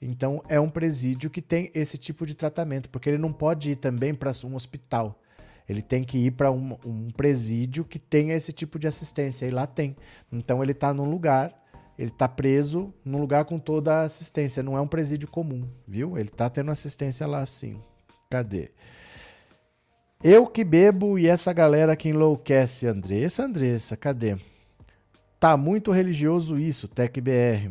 Então, 0.00 0.42
é 0.48 0.58
um 0.58 0.70
presídio 0.70 1.28
que 1.28 1.42
tem 1.42 1.70
esse 1.74 1.98
tipo 1.98 2.24
de 2.24 2.34
tratamento, 2.34 2.88
porque 2.88 3.10
ele 3.10 3.18
não 3.18 3.32
pode 3.32 3.72
ir 3.72 3.76
também 3.76 4.14
para 4.14 4.32
um 4.44 4.54
hospital. 4.54 5.20
Ele 5.68 5.82
tem 5.82 6.02
que 6.02 6.16
ir 6.16 6.30
para 6.30 6.50
um, 6.50 6.78
um, 6.84 7.10
presídio 7.10 7.84
que 7.84 7.98
tenha 7.98 8.34
esse 8.34 8.52
tipo 8.52 8.78
de 8.78 8.86
assistência. 8.86 9.44
E 9.44 9.50
lá 9.50 9.66
tem. 9.66 9.94
Então 10.32 10.62
ele 10.62 10.72
está 10.72 10.94
num 10.94 11.10
lugar, 11.10 11.52
ele 11.98 12.08
está 12.08 12.26
preso 12.26 12.94
num 13.04 13.18
lugar 13.18 13.44
com 13.44 13.58
toda 13.58 13.96
a 13.96 14.02
assistência. 14.02 14.62
Não 14.62 14.78
é 14.78 14.80
um 14.80 14.88
presídio 14.88 15.28
comum, 15.28 15.68
viu? 15.86 16.16
Ele 16.16 16.30
está 16.30 16.48
tendo 16.48 16.70
assistência 16.70 17.26
lá 17.26 17.44
sim. 17.44 17.82
Cadê? 18.30 18.70
Eu 20.22 20.48
que 20.48 20.64
bebo 20.64 21.16
e 21.16 21.28
essa 21.28 21.52
galera 21.52 21.94
que 21.94 22.08
enlouquece, 22.08 22.88
Andressa, 22.88 23.44
Andressa, 23.44 23.96
cadê? 23.96 24.36
Tá 25.38 25.56
muito 25.56 25.92
religioso 25.92 26.58
isso, 26.58 26.88
TecBR. 26.88 27.70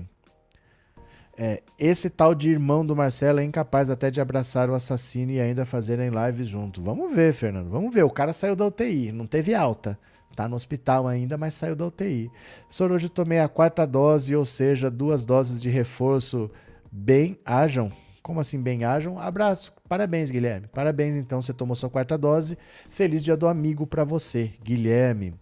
É, 1.37 1.61
esse 1.77 2.09
tal 2.09 2.33
de 2.33 2.49
irmão 2.49 2.85
do 2.85 2.95
Marcelo 2.95 3.41
é 3.41 3.43
incapaz 3.43 3.89
até 3.89 4.09
de 4.09 4.21
abraçar 4.21 4.69
o 4.69 4.73
assassino 4.73 5.33
e 5.33 5.41
ainda 5.41 5.65
fazerem 5.65 6.09
lives 6.09 6.47
junto. 6.47 6.81
Vamos 6.81 7.13
ver, 7.13 7.33
Fernando. 7.33 7.69
Vamos 7.69 7.93
ver. 7.93 8.03
O 8.03 8.09
cara 8.09 8.31
saiu 8.31 8.55
da 8.55 8.65
UTI, 8.65 9.11
não 9.11 9.27
teve 9.27 9.53
alta. 9.53 9.99
Tá 10.33 10.47
no 10.47 10.55
hospital 10.55 11.05
ainda, 11.05 11.37
mas 11.37 11.53
saiu 11.53 11.75
da 11.75 11.85
UTI. 11.87 12.31
Sorojo 12.69 13.09
tomei 13.09 13.39
a 13.39 13.49
quarta 13.49 13.85
dose, 13.85 14.33
ou 14.33 14.45
seja, 14.45 14.89
duas 14.89 15.25
doses 15.25 15.61
de 15.61 15.69
reforço. 15.69 16.49
Bem 16.89 17.37
hajam. 17.43 17.91
Como 18.27 18.41
assim, 18.41 18.61
bem 18.61 18.83
hajam? 18.83 19.17
Abraço. 19.17 19.71
Parabéns, 19.87 20.29
Guilherme. 20.29 20.67
Parabéns, 20.67 21.15
então, 21.15 21.41
você 21.41 21.53
tomou 21.53 21.73
sua 21.75 21.89
quarta 21.89 22.17
dose. 22.17 22.57
Feliz 22.89 23.23
dia 23.23 23.37
do 23.37 23.47
amigo 23.47 23.87
para 23.87 24.03
você, 24.03 24.51
Guilherme. 24.61 25.33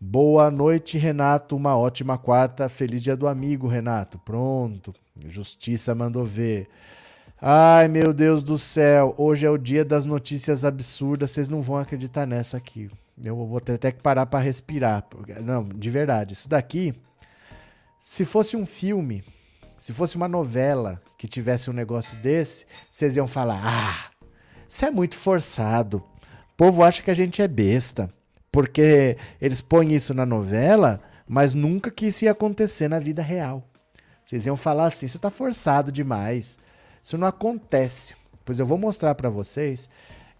Boa 0.00 0.48
noite, 0.48 0.96
Renato. 0.98 1.56
Uma 1.56 1.76
ótima 1.76 2.16
quarta. 2.16 2.68
Feliz 2.68 3.02
dia 3.02 3.16
do 3.16 3.26
amigo, 3.26 3.66
Renato. 3.66 4.20
Pronto. 4.20 4.94
Justiça 5.26 5.96
mandou 5.96 6.24
ver. 6.24 6.68
Ai, 7.42 7.88
meu 7.88 8.12
Deus 8.12 8.40
do 8.40 8.56
céu. 8.56 9.16
Hoje 9.18 9.44
é 9.44 9.50
o 9.50 9.58
dia 9.58 9.84
das 9.84 10.06
notícias 10.06 10.64
absurdas. 10.64 11.32
Vocês 11.32 11.48
não 11.48 11.60
vão 11.60 11.76
acreditar 11.78 12.24
nessa 12.24 12.56
aqui. 12.56 12.88
Eu 13.20 13.34
vou 13.34 13.60
ter 13.60 13.72
até 13.72 13.90
que 13.90 14.00
parar 14.00 14.26
para 14.26 14.38
respirar. 14.38 15.04
Não, 15.42 15.68
de 15.68 15.90
verdade. 15.90 16.34
Isso 16.34 16.48
daqui, 16.48 16.94
se 18.00 18.24
fosse 18.24 18.56
um 18.56 18.64
filme, 18.64 19.24
se 19.78 19.92
fosse 19.92 20.16
uma 20.16 20.28
novela 20.28 21.00
que 21.16 21.28
tivesse 21.28 21.70
um 21.70 21.72
negócio 21.72 22.16
desse, 22.18 22.66
vocês 22.90 23.16
iam 23.16 23.28
falar: 23.28 23.60
ah, 23.64 24.10
isso 24.68 24.84
é 24.84 24.90
muito 24.90 25.16
forçado. 25.16 25.98
O 26.52 26.56
povo 26.56 26.82
acha 26.82 27.02
que 27.02 27.10
a 27.10 27.14
gente 27.14 27.40
é 27.40 27.48
besta. 27.48 28.12
Porque 28.50 29.16
eles 29.40 29.60
põem 29.60 29.94
isso 29.94 30.12
na 30.12 30.26
novela, 30.26 31.00
mas 31.26 31.54
nunca 31.54 31.90
que 31.90 32.06
isso 32.06 32.24
ia 32.24 32.32
acontecer 32.32 32.88
na 32.88 32.98
vida 32.98 33.22
real. 33.22 33.62
Vocês 34.24 34.46
iam 34.46 34.56
falar 34.56 34.86
assim: 34.86 35.06
você 35.06 35.16
está 35.16 35.30
forçado 35.30 35.92
demais. 35.92 36.58
Isso 37.02 37.16
não 37.16 37.26
acontece. 37.26 38.16
Pois 38.44 38.58
eu 38.58 38.66
vou 38.66 38.78
mostrar 38.78 39.14
para 39.14 39.30
vocês 39.30 39.88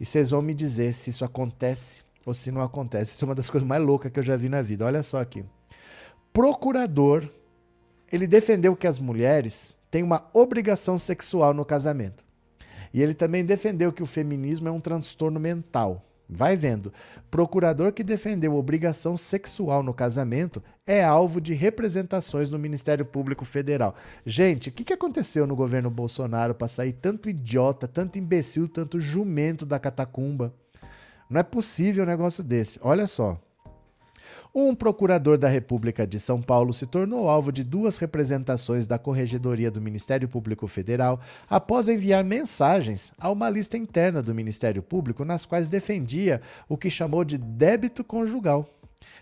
e 0.01 0.05
vocês 0.05 0.31
vão 0.31 0.43
me 0.43 0.55
dizer 0.55 0.94
se 0.94 1.10
isso 1.10 1.24
acontece 1.24 2.02
ou 2.27 2.35
se 2.35 2.51
não 2.51 2.62
acontece. 2.62 3.12
Isso 3.12 3.24
é 3.24 3.28
uma 3.28 3.35
das 3.35 3.51
coisas 3.51 3.69
mais 3.69 3.82
loucas 3.82 4.10
que 4.10 4.19
eu 4.19 4.23
já 4.23 4.36
vi 4.36 4.48
na 4.48 4.62
vida. 4.62 4.85
Olha 4.85 5.02
só 5.02 5.20
aqui. 5.20 5.44
Procurador, 6.32 7.28
ele 8.10 8.26
defendeu 8.26 8.74
que 8.76 8.86
as 8.86 8.98
mulheres 8.98 9.76
têm 9.90 10.02
uma 10.02 10.28
obrigação 10.32 10.98
sexual 10.98 11.52
no 11.52 11.64
casamento. 11.64 12.24
E 12.93 13.02
ele 13.02 13.14
também 13.14 13.44
defendeu 13.44 13.93
que 13.93 14.02
o 14.02 14.06
feminismo 14.06 14.68
é 14.68 14.70
um 14.70 14.80
transtorno 14.80 15.39
mental. 15.39 16.05
Vai 16.28 16.56
vendo. 16.56 16.93
Procurador 17.30 17.93
que 17.93 18.05
defendeu 18.05 18.55
obrigação 18.55 19.16
sexual 19.16 19.82
no 19.82 19.94
casamento 19.94 20.62
é 20.86 21.02
alvo 21.02 21.40
de 21.40 21.55
representações 21.55 22.51
no 22.51 22.59
Ministério 22.59 23.05
Público 23.05 23.47
Federal. 23.47 23.94
Gente, 24.26 24.68
o 24.68 24.72
que, 24.72 24.85
que 24.85 24.93
aconteceu 24.93 25.47
no 25.47 25.56
governo 25.56 25.90
Bolsonaro 25.90 26.55
para 26.55 26.68
sair 26.68 26.93
tanto 26.93 27.30
idiota, 27.30 27.89
tanto 27.89 28.18
imbecil, 28.18 28.68
tanto 28.68 29.01
jumento 29.01 29.64
da 29.64 29.78
catacumba? 29.78 30.52
Não 31.30 31.40
é 31.40 31.43
possível 31.43 32.05
um 32.05 32.06
negócio 32.06 32.43
desse. 32.43 32.78
Olha 32.82 33.06
só. 33.06 33.40
Um 34.54 34.74
procurador 34.74 35.36
da 35.36 35.48
República 35.48 36.06
de 36.06 36.18
São 36.18 36.40
Paulo 36.40 36.72
se 36.72 36.86
tornou 36.86 37.28
alvo 37.28 37.52
de 37.52 37.62
duas 37.62 37.98
representações 37.98 38.86
da 38.86 38.98
Corregedoria 38.98 39.70
do 39.70 39.80
Ministério 39.80 40.28
Público 40.28 40.66
Federal 40.66 41.20
após 41.48 41.88
enviar 41.88 42.24
mensagens 42.24 43.12
a 43.18 43.30
uma 43.30 43.50
lista 43.50 43.76
interna 43.76 44.22
do 44.22 44.34
Ministério 44.34 44.82
Público 44.82 45.24
nas 45.24 45.44
quais 45.44 45.68
defendia 45.68 46.40
o 46.68 46.76
que 46.76 46.88
chamou 46.88 47.24
de 47.24 47.36
débito 47.36 48.02
conjugal 48.02 48.66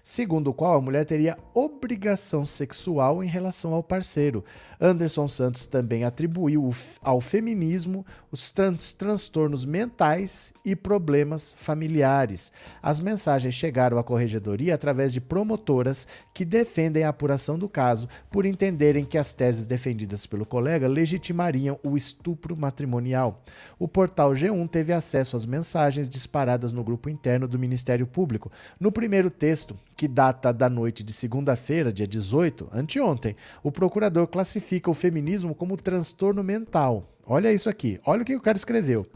segundo 0.08 0.50
o 0.50 0.54
qual 0.54 0.76
a 0.76 0.80
mulher 0.80 1.04
teria 1.04 1.36
obrigação 1.52 2.46
sexual 2.46 3.24
em 3.24 3.26
relação 3.26 3.74
ao 3.74 3.82
parceiro. 3.82 4.44
Anderson 4.80 5.26
Santos 5.26 5.66
também 5.66 6.04
atribuiu 6.04 6.72
ao 7.02 7.20
feminismo 7.20 8.06
os 8.30 8.52
trans 8.52 8.92
transtornos 8.92 9.64
mentais 9.64 10.52
e 10.64 10.76
problemas 10.76 11.56
familiares. 11.58 12.52
As 12.80 13.00
mensagens 13.00 13.54
chegaram 13.54 13.98
à 13.98 14.04
corregedoria 14.04 14.76
através 14.76 15.12
de 15.12 15.20
promotoras 15.20 16.06
que 16.32 16.44
defendem 16.44 17.02
a 17.02 17.08
apuração 17.08 17.58
do 17.58 17.68
caso 17.68 18.08
por 18.30 18.46
entenderem 18.46 19.04
que 19.04 19.18
as 19.18 19.34
teses 19.34 19.66
defendidas 19.66 20.24
pelo 20.24 20.46
colega 20.46 20.86
legitimariam 20.86 21.80
o 21.82 21.96
estupro 21.96 22.56
matrimonial. 22.56 23.42
O 23.76 23.88
portal 23.88 24.30
G1 24.34 24.68
teve 24.68 24.92
acesso 24.92 25.34
às 25.34 25.44
mensagens 25.44 26.08
disparadas 26.08 26.70
no 26.70 26.84
grupo 26.84 27.10
interno 27.10 27.48
do 27.48 27.58
Ministério 27.58 28.06
Público. 28.06 28.52
No 28.78 28.92
primeiro 28.92 29.30
texto, 29.30 29.76
que 29.96 30.06
data 30.06 30.52
da 30.52 30.68
noite 30.68 31.02
de 31.02 31.12
segunda-feira, 31.12 31.92
dia 31.92 32.06
18, 32.06 32.68
anteontem, 32.72 33.34
o 33.62 33.72
procurador 33.72 34.26
classifica 34.26 34.90
o 34.90 34.94
feminismo 34.94 35.54
como 35.54 35.76
transtorno 35.76 36.44
mental. 36.44 37.10
Olha 37.26 37.52
isso 37.52 37.68
aqui, 37.68 37.98
olha 38.04 38.22
o 38.22 38.24
que 38.24 38.36
o 38.36 38.40
cara 38.40 38.58
escreveu. 38.58 39.06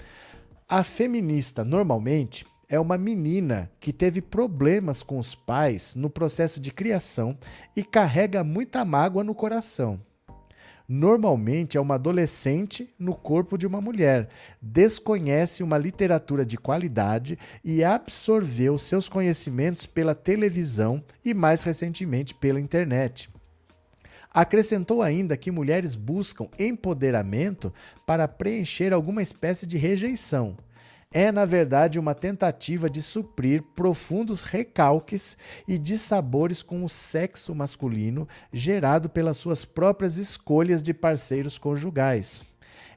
A 0.68 0.82
feminista, 0.82 1.64
normalmente, 1.64 2.46
é 2.68 2.80
uma 2.80 2.96
menina 2.96 3.70
que 3.78 3.92
teve 3.92 4.22
problemas 4.22 5.02
com 5.02 5.18
os 5.18 5.34
pais 5.34 5.94
no 5.94 6.08
processo 6.08 6.60
de 6.60 6.70
criação 6.70 7.36
e 7.76 7.84
carrega 7.84 8.42
muita 8.42 8.84
mágoa 8.84 9.22
no 9.22 9.34
coração 9.34 10.00
normalmente 10.92 11.78
é 11.78 11.80
uma 11.80 11.94
adolescente 11.94 12.92
no 12.98 13.14
corpo 13.14 13.56
de 13.56 13.64
uma 13.64 13.80
mulher, 13.80 14.28
desconhece 14.60 15.62
uma 15.62 15.78
literatura 15.78 16.44
de 16.44 16.58
qualidade 16.58 17.38
e 17.62 17.84
absorveu 17.84 18.76
seus 18.76 19.08
conhecimentos 19.08 19.86
pela 19.86 20.16
televisão 20.16 21.00
e, 21.24 21.32
mais 21.32 21.62
recentemente, 21.62 22.34
pela 22.34 22.58
internet. 22.58 23.30
Acrescentou 24.34 25.00
ainda 25.00 25.36
que 25.36 25.52
mulheres 25.52 25.94
buscam 25.94 26.48
empoderamento 26.58 27.72
para 28.04 28.26
preencher 28.26 28.92
alguma 28.92 29.22
espécie 29.22 29.68
de 29.68 29.78
rejeição 29.78 30.56
é, 31.12 31.32
na 31.32 31.44
verdade, 31.44 31.98
uma 31.98 32.14
tentativa 32.14 32.88
de 32.88 33.02
suprir 33.02 33.64
profundos 33.74 34.44
recalques 34.44 35.36
e 35.66 35.76
dissabores 35.76 36.62
com 36.62 36.84
o 36.84 36.88
sexo 36.88 37.52
masculino 37.52 38.28
gerado 38.52 39.10
pelas 39.10 39.36
suas 39.36 39.64
próprias 39.64 40.16
escolhas 40.16 40.84
de 40.84 40.94
parceiros 40.94 41.58
conjugais. 41.58 42.44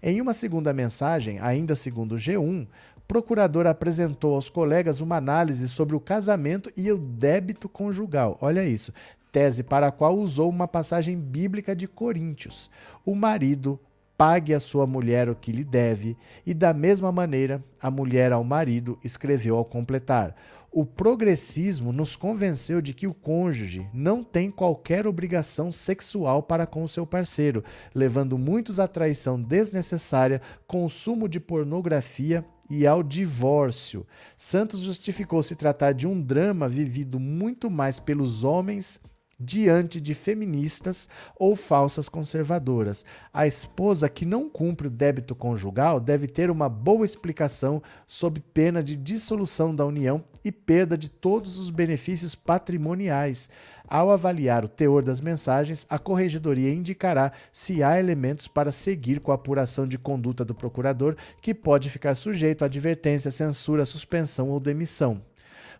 Em 0.01 0.21
uma 0.21 0.33
segunda 0.33 0.71
mensagem, 0.71 1.39
ainda 1.39 1.75
segundo 1.75 2.13
o 2.13 2.17
G1, 2.17 2.67
o 2.95 3.01
procurador 3.07 3.65
apresentou 3.65 4.35
aos 4.35 4.47
colegas 4.47 5.01
uma 5.01 5.17
análise 5.17 5.67
sobre 5.67 5.95
o 5.95 5.99
casamento 5.99 6.71
e 6.77 6.91
o 6.91 6.99
débito 6.99 7.67
conjugal. 7.67 8.37
Olha 8.41 8.63
isso. 8.63 8.93
Tese 9.31 9.63
para 9.63 9.87
a 9.87 9.91
qual 9.91 10.15
usou 10.15 10.51
uma 10.51 10.67
passagem 10.67 11.17
bíblica 11.19 11.75
de 11.75 11.87
Coríntios. 11.87 12.69
O 13.03 13.15
marido 13.15 13.79
pague 14.23 14.53
a 14.53 14.59
sua 14.61 14.87
mulher 14.87 15.27
o 15.27 15.35
que 15.35 15.51
lhe 15.51 15.65
deve, 15.65 16.15
e 16.45 16.53
da 16.53 16.73
mesma 16.73 17.11
maneira 17.11 17.61
a 17.77 17.91
mulher 17.91 18.31
ao 18.31 18.41
marido 18.41 18.97
escreveu 19.03 19.57
ao 19.57 19.65
completar: 19.65 20.33
O 20.71 20.85
progressismo 20.85 21.91
nos 21.91 22.15
convenceu 22.15 22.81
de 22.81 22.93
que 22.93 23.05
o 23.05 23.13
cônjuge 23.13 23.85
não 23.93 24.23
tem 24.23 24.49
qualquer 24.49 25.05
obrigação 25.05 25.73
sexual 25.73 26.41
para 26.41 26.65
com 26.65 26.83
o 26.83 26.87
seu 26.87 27.05
parceiro, 27.05 27.65
levando 27.93 28.37
muitos 28.37 28.79
à 28.79 28.87
traição 28.87 29.41
desnecessária, 29.41 30.41
consumo 30.65 31.27
de 31.27 31.41
pornografia 31.41 32.45
e 32.69 32.87
ao 32.87 33.03
divórcio. 33.03 34.07
Santos 34.37 34.79
justificou 34.79 35.43
se 35.43 35.53
tratar 35.53 35.91
de 35.91 36.07
um 36.07 36.21
drama 36.21 36.69
vivido 36.69 37.19
muito 37.19 37.69
mais 37.69 37.99
pelos 37.99 38.45
homens 38.45 39.01
diante 39.39 39.99
de 39.99 40.13
feministas 40.13 41.09
ou 41.35 41.55
falsas 41.55 42.07
conservadoras. 42.07 43.05
A 43.33 43.47
esposa 43.47 44.09
que 44.09 44.25
não 44.25 44.49
cumpre 44.49 44.87
o 44.87 44.91
débito 44.91 45.35
conjugal 45.35 45.99
deve 45.99 46.27
ter 46.27 46.49
uma 46.49 46.69
boa 46.69 47.05
explicação 47.05 47.81
sob 48.05 48.39
pena 48.53 48.83
de 48.83 48.95
dissolução 48.95 49.75
da 49.75 49.85
união 49.85 50.23
e 50.43 50.51
perda 50.51 50.97
de 50.97 51.09
todos 51.09 51.57
os 51.57 51.69
benefícios 51.69 52.35
patrimoniais. 52.35 53.49
Ao 53.87 54.09
avaliar 54.09 54.63
o 54.63 54.67
teor 54.67 55.03
das 55.03 55.19
mensagens, 55.19 55.85
a 55.89 55.99
corregedoria 55.99 56.73
indicará 56.73 57.31
se 57.51 57.83
há 57.83 57.99
elementos 57.99 58.47
para 58.47 58.71
seguir 58.71 59.19
com 59.19 59.31
a 59.31 59.35
apuração 59.35 59.87
de 59.87 59.97
conduta 59.97 60.43
do 60.45 60.55
procurador, 60.55 61.15
que 61.41 61.53
pode 61.53 61.89
ficar 61.89 62.15
sujeito 62.15 62.63
a 62.63 62.65
advertência, 62.65 63.29
censura, 63.29 63.85
suspensão 63.85 64.49
ou 64.49 64.59
demissão. 64.59 65.21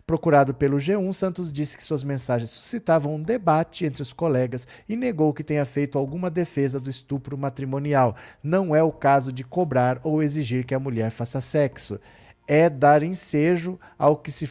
Procurado 0.06 0.52
pelo 0.52 0.76
G1, 0.76 1.12
Santos 1.14 1.50
disse 1.50 1.78
que 1.78 1.82
suas 1.82 2.04
mensagens 2.04 2.50
suscitavam 2.50 3.14
um 3.14 3.22
debate 3.22 3.86
entre 3.86 4.02
os 4.02 4.12
colegas 4.12 4.66
e 4.86 4.96
negou 4.96 5.32
que 5.32 5.42
tenha 5.42 5.64
feito 5.64 5.96
alguma 5.96 6.30
defesa 6.30 6.78
do 6.78 6.90
estupro 6.90 7.38
matrimonial. 7.38 8.14
Não 8.42 8.76
é 8.76 8.82
o 8.82 8.92
caso 8.92 9.32
de 9.32 9.42
cobrar 9.42 9.98
ou 10.04 10.22
exigir 10.22 10.66
que 10.66 10.74
a 10.74 10.78
mulher 10.78 11.10
faça 11.10 11.40
sexo. 11.40 11.98
é 12.46 12.68
dar 12.68 13.02
ensejo 13.02 13.80
ao 13.98 14.18
que 14.18 14.30
se 14.30 14.46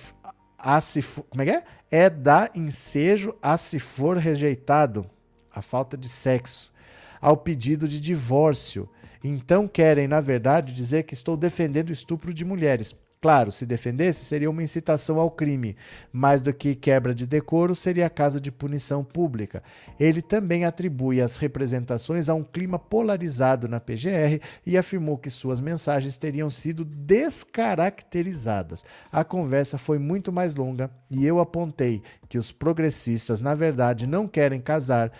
a 0.57 0.81
se 0.81 1.03
como 1.29 1.43
é 1.43 1.45
que 1.45 1.51
é? 1.51 1.63
É 1.91 2.09
dar 2.09 2.49
ensejo 2.55 3.35
a 3.39 3.55
se 3.55 3.77
for 3.77 4.17
rejeitado, 4.17 5.05
a 5.53 5.61
falta 5.61 5.95
de 5.95 6.09
sexo, 6.09 6.73
ao 7.21 7.37
pedido 7.37 7.87
de 7.87 7.99
divórcio. 7.99 8.89
Então 9.23 9.67
querem, 9.67 10.07
na 10.07 10.19
verdade, 10.19 10.73
dizer 10.73 11.03
que 11.03 11.13
estou 11.13 11.37
defendendo 11.37 11.89
o 11.89 11.93
estupro 11.93 12.33
de 12.33 12.43
mulheres. 12.43 12.95
Claro, 13.23 13.51
se 13.53 13.65
defendesse, 13.65 14.25
seria 14.25 14.49
uma 14.49 14.61
incitação 14.61 15.17
ao 15.17 15.31
crime. 15.31 15.77
Mais 16.11 16.41
do 16.41 16.53
que 16.53 16.75
quebra 16.75 17.15
de 17.15 17.25
decoro, 17.25 17.73
seria 17.73 18.09
caso 18.09 18.37
de 18.37 18.51
punição 18.51 19.01
pública. 19.01 19.63
Ele 19.97 20.21
também 20.21 20.65
atribui 20.65 21.21
as 21.21 21.37
representações 21.37 22.27
a 22.27 22.33
um 22.33 22.43
clima 22.43 22.77
polarizado 22.77 23.69
na 23.69 23.79
PGR 23.79 24.41
e 24.65 24.77
afirmou 24.77 25.17
que 25.17 25.29
suas 25.29 25.61
mensagens 25.61 26.17
teriam 26.17 26.49
sido 26.49 26.83
descaracterizadas. 26.83 28.83
A 29.09 29.23
conversa 29.23 29.77
foi 29.77 29.97
muito 29.97 30.29
mais 30.29 30.53
longa 30.53 30.91
e 31.09 31.25
eu 31.25 31.39
apontei 31.39 32.03
que 32.27 32.37
os 32.37 32.51
progressistas, 32.51 33.39
na 33.39 33.55
verdade, 33.55 34.05
não 34.05 34.27
querem 34.27 34.59
casar, 34.59 35.13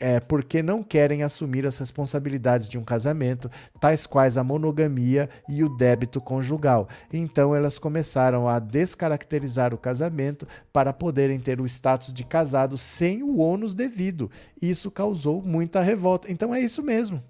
é, 0.00 0.18
porque 0.18 0.62
não 0.62 0.82
querem 0.82 1.22
assumir 1.22 1.66
as 1.66 1.78
responsabilidades 1.78 2.68
de 2.68 2.78
um 2.78 2.84
casamento, 2.84 3.50
tais 3.80 4.06
quais 4.06 4.36
a 4.36 4.44
monogamia 4.44 5.28
e 5.48 5.62
o 5.62 5.68
débito 5.68 6.20
conjugal. 6.20 6.88
Então 7.12 7.54
elas 7.54 7.78
começaram 7.78 8.48
a 8.48 8.58
descaracterizar 8.58 9.72
o 9.72 9.78
casamento 9.78 10.46
para 10.72 10.92
poderem 10.92 11.38
ter 11.38 11.60
o 11.60 11.66
status 11.66 12.12
de 12.12 12.24
casado 12.24 12.76
sem 12.76 13.22
o 13.22 13.38
ônus 13.38 13.74
devido. 13.74 14.30
Isso 14.60 14.90
causou 14.90 15.42
muita 15.42 15.80
revolta. 15.82 16.30
Então 16.30 16.54
é 16.54 16.60
isso 16.60 16.82
mesmo. 16.82 17.22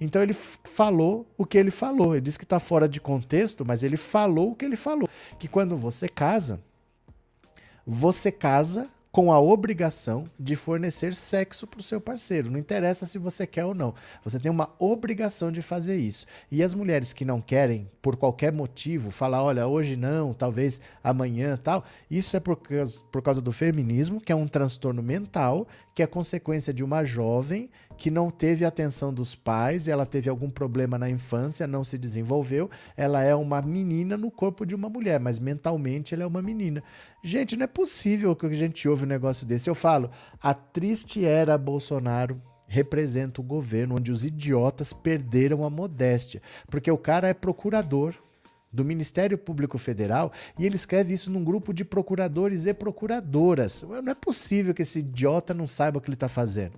Então 0.00 0.22
ele 0.22 0.34
falou 0.34 1.26
o 1.36 1.44
que 1.44 1.58
ele 1.58 1.70
falou. 1.70 2.14
Ele 2.14 2.20
disse 2.20 2.38
que 2.38 2.44
está 2.44 2.58
fora 2.58 2.88
de 2.88 3.00
contexto, 3.00 3.64
mas 3.64 3.82
ele 3.82 3.96
falou 3.96 4.52
o 4.52 4.54
que 4.54 4.64
ele 4.64 4.76
falou. 4.76 5.08
Que 5.38 5.48
quando 5.48 5.76
você 5.76 6.08
casa, 6.08 6.60
você 7.86 8.32
casa 8.32 8.88
com 9.14 9.30
a 9.30 9.38
obrigação 9.38 10.24
de 10.36 10.56
fornecer 10.56 11.14
sexo 11.14 11.68
para 11.68 11.78
o 11.78 11.82
seu 11.84 12.00
parceiro. 12.00 12.50
Não 12.50 12.58
interessa 12.58 13.06
se 13.06 13.16
você 13.16 13.46
quer 13.46 13.64
ou 13.64 13.72
não. 13.72 13.94
Você 14.24 14.40
tem 14.40 14.50
uma 14.50 14.74
obrigação 14.76 15.52
de 15.52 15.62
fazer 15.62 15.94
isso. 15.94 16.26
E 16.50 16.64
as 16.64 16.74
mulheres 16.74 17.12
que 17.12 17.24
não 17.24 17.40
querem, 17.40 17.88
por 18.02 18.16
qualquer 18.16 18.52
motivo, 18.52 19.12
falar, 19.12 19.40
olha, 19.40 19.68
hoje 19.68 19.94
não, 19.94 20.34
talvez 20.34 20.80
amanhã, 21.00 21.56
tal, 21.56 21.84
isso 22.10 22.36
é 22.36 22.40
por 22.40 22.56
causa, 22.56 23.00
por 23.12 23.22
causa 23.22 23.40
do 23.40 23.52
feminismo, 23.52 24.20
que 24.20 24.32
é 24.32 24.34
um 24.34 24.48
transtorno 24.48 25.00
mental, 25.00 25.68
que 25.94 26.02
é 26.02 26.06
consequência 26.06 26.72
de 26.74 26.82
uma 26.82 27.04
jovem 27.04 27.70
que 27.96 28.10
não 28.10 28.28
teve 28.28 28.64
atenção 28.64 29.14
dos 29.14 29.34
pais, 29.34 29.86
ela 29.86 30.04
teve 30.04 30.28
algum 30.28 30.50
problema 30.50 30.98
na 30.98 31.08
infância, 31.08 31.66
não 31.66 31.84
se 31.84 31.96
desenvolveu, 31.96 32.68
ela 32.96 33.22
é 33.22 33.34
uma 33.34 33.62
menina 33.62 34.16
no 34.16 34.30
corpo 34.30 34.66
de 34.66 34.74
uma 34.74 34.88
mulher, 34.88 35.20
mas 35.20 35.38
mentalmente 35.38 36.12
ela 36.12 36.24
é 36.24 36.26
uma 36.26 36.42
menina. 36.42 36.82
Gente, 37.22 37.56
não 37.56 37.64
é 37.64 37.68
possível 37.68 38.34
que 38.34 38.46
a 38.46 38.50
gente 38.50 38.88
ouve 38.88 39.04
um 39.04 39.08
negócio 39.08 39.46
desse. 39.46 39.70
Eu 39.70 39.74
falo, 39.74 40.10
a 40.42 40.52
triste 40.52 41.24
era 41.24 41.56
Bolsonaro 41.56 42.42
representa 42.66 43.40
o 43.40 43.44
governo 43.44 43.96
onde 43.96 44.10
os 44.10 44.24
idiotas 44.24 44.92
perderam 44.92 45.64
a 45.64 45.70
modéstia, 45.70 46.42
porque 46.68 46.90
o 46.90 46.98
cara 46.98 47.28
é 47.28 47.34
procurador 47.34 48.14
do 48.74 48.84
Ministério 48.84 49.38
Público 49.38 49.78
Federal 49.78 50.32
e 50.58 50.66
ele 50.66 50.76
escreve 50.76 51.14
isso 51.14 51.30
num 51.30 51.44
grupo 51.44 51.72
de 51.72 51.84
procuradores 51.84 52.66
e 52.66 52.74
procuradoras. 52.74 53.82
Não 53.82 54.12
é 54.12 54.14
possível 54.14 54.74
que 54.74 54.82
esse 54.82 54.98
idiota 54.98 55.54
não 55.54 55.66
saiba 55.66 55.98
o 55.98 56.00
que 56.00 56.08
ele 56.08 56.16
está 56.16 56.28
fazendo. 56.28 56.74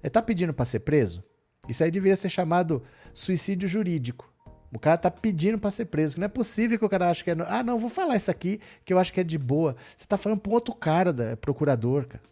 Ele 0.00 0.08
está 0.08 0.22
pedindo 0.22 0.54
para 0.54 0.64
ser 0.64 0.80
preso? 0.80 1.24
Isso 1.68 1.82
aí 1.82 1.90
deveria 1.90 2.16
ser 2.16 2.28
chamado 2.28 2.82
suicídio 3.12 3.68
jurídico. 3.68 4.32
O 4.72 4.78
cara 4.78 4.96
tá 4.96 5.10
pedindo 5.10 5.58
para 5.58 5.70
ser 5.70 5.86
preso. 5.86 6.18
Não 6.18 6.26
é 6.26 6.28
possível 6.28 6.78
que 6.78 6.84
o 6.84 6.88
cara 6.88 7.08
ache 7.08 7.24
que 7.24 7.30
é. 7.30 7.36
Ah, 7.46 7.62
não, 7.62 7.78
vou 7.78 7.88
falar 7.88 8.16
isso 8.16 8.30
aqui 8.30 8.60
que 8.84 8.92
eu 8.92 8.98
acho 8.98 9.12
que 9.12 9.20
é 9.20 9.24
de 9.24 9.38
boa. 9.38 9.76
Você 9.96 10.06
tá 10.06 10.16
falando 10.16 10.40
pro 10.40 10.52
outro 10.52 10.74
cara, 10.74 11.12
da, 11.12 11.24
é 11.30 11.36
procurador, 11.36 12.06
cara. 12.06 12.22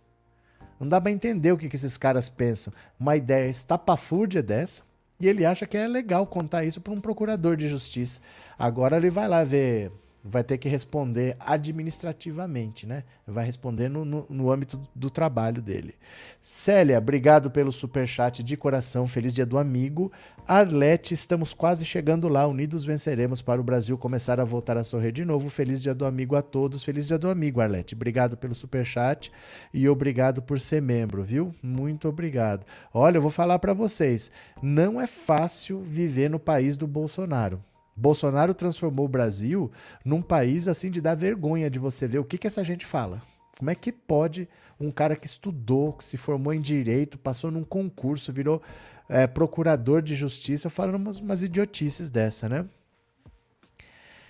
Não 0.78 0.88
dá 0.88 1.00
pra 1.00 1.12
entender 1.12 1.52
o 1.52 1.56
que, 1.56 1.68
que 1.68 1.76
esses 1.76 1.96
caras 1.96 2.28
pensam. 2.28 2.72
Uma 2.98 3.16
ideia 3.16 3.48
estapafúrdia 3.48 4.42
dessa. 4.42 4.82
E 5.22 5.28
ele 5.28 5.46
acha 5.46 5.68
que 5.68 5.76
é 5.76 5.86
legal 5.86 6.26
contar 6.26 6.64
isso 6.64 6.80
para 6.80 6.92
um 6.92 7.00
procurador 7.00 7.56
de 7.56 7.68
justiça. 7.68 8.20
Agora 8.58 8.96
ele 8.96 9.08
vai 9.08 9.28
lá 9.28 9.44
ver 9.44 9.92
vai 10.24 10.44
ter 10.44 10.56
que 10.58 10.68
responder 10.68 11.36
administrativamente, 11.40 12.86
né? 12.86 13.02
Vai 13.26 13.44
responder 13.44 13.88
no, 13.88 14.04
no, 14.04 14.26
no, 14.28 14.52
âmbito 14.52 14.80
do 14.94 15.10
trabalho 15.10 15.60
dele. 15.60 15.94
Célia, 16.40 16.98
obrigado 16.98 17.50
pelo 17.50 17.72
super 17.72 18.06
chat 18.06 18.42
de 18.42 18.56
coração. 18.56 19.06
Feliz 19.06 19.34
dia 19.34 19.44
do 19.44 19.58
amigo. 19.58 20.12
Arlete, 20.46 21.14
estamos 21.14 21.52
quase 21.52 21.84
chegando 21.84 22.28
lá. 22.28 22.46
Unidos 22.46 22.84
venceremos 22.84 23.42
para 23.42 23.60
o 23.60 23.64
Brasil 23.64 23.98
começar 23.98 24.38
a 24.38 24.44
voltar 24.44 24.76
a 24.76 24.84
sorrir 24.84 25.12
de 25.12 25.24
novo. 25.24 25.50
Feliz 25.50 25.82
dia 25.82 25.94
do 25.94 26.04
amigo 26.04 26.36
a 26.36 26.42
todos. 26.42 26.84
Feliz 26.84 27.08
dia 27.08 27.18
do 27.18 27.28
amigo, 27.28 27.60
Arlete. 27.60 27.94
Obrigado 27.94 28.36
pelo 28.36 28.54
super 28.54 28.84
chat 28.84 29.32
e 29.74 29.88
obrigado 29.88 30.40
por 30.40 30.60
ser 30.60 30.80
membro, 30.80 31.24
viu? 31.24 31.54
Muito 31.60 32.08
obrigado. 32.08 32.64
Olha, 32.94 33.16
eu 33.16 33.22
vou 33.22 33.30
falar 33.30 33.58
para 33.58 33.74
vocês, 33.74 34.30
não 34.62 35.00
é 35.00 35.06
fácil 35.06 35.80
viver 35.80 36.30
no 36.30 36.38
país 36.38 36.76
do 36.76 36.86
Bolsonaro. 36.86 37.62
Bolsonaro 37.96 38.54
transformou 38.54 39.04
o 39.04 39.08
Brasil 39.08 39.70
num 40.04 40.22
país 40.22 40.66
assim 40.66 40.90
de 40.90 41.00
dar 41.00 41.14
vergonha 41.14 41.70
de 41.70 41.78
você 41.78 42.08
ver 42.08 42.18
o 42.18 42.24
que, 42.24 42.38
que 42.38 42.46
essa 42.46 42.64
gente 42.64 42.86
fala. 42.86 43.22
Como 43.58 43.70
é 43.70 43.74
que 43.74 43.92
pode 43.92 44.48
um 44.80 44.90
cara 44.90 45.14
que 45.14 45.26
estudou, 45.26 45.92
que 45.92 46.04
se 46.04 46.16
formou 46.16 46.52
em 46.52 46.60
direito, 46.60 47.18
passou 47.18 47.50
num 47.50 47.62
concurso, 47.62 48.32
virou 48.32 48.60
é, 49.08 49.26
procurador 49.26 50.02
de 50.02 50.16
justiça, 50.16 50.70
falando 50.70 50.96
umas, 50.96 51.20
umas 51.20 51.42
idiotices 51.42 52.10
dessa, 52.10 52.48
né? 52.48 52.64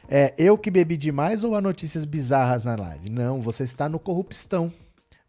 É, 0.08 0.34
eu 0.36 0.58
que 0.58 0.70
bebi 0.70 0.96
demais 0.96 1.44
ou 1.44 1.54
há 1.54 1.60
notícias 1.60 2.04
bizarras 2.04 2.64
na 2.64 2.76
live? 2.76 3.10
Não, 3.10 3.40
você 3.40 3.62
está 3.62 3.88
no 3.88 3.98
corrupção. 3.98 4.72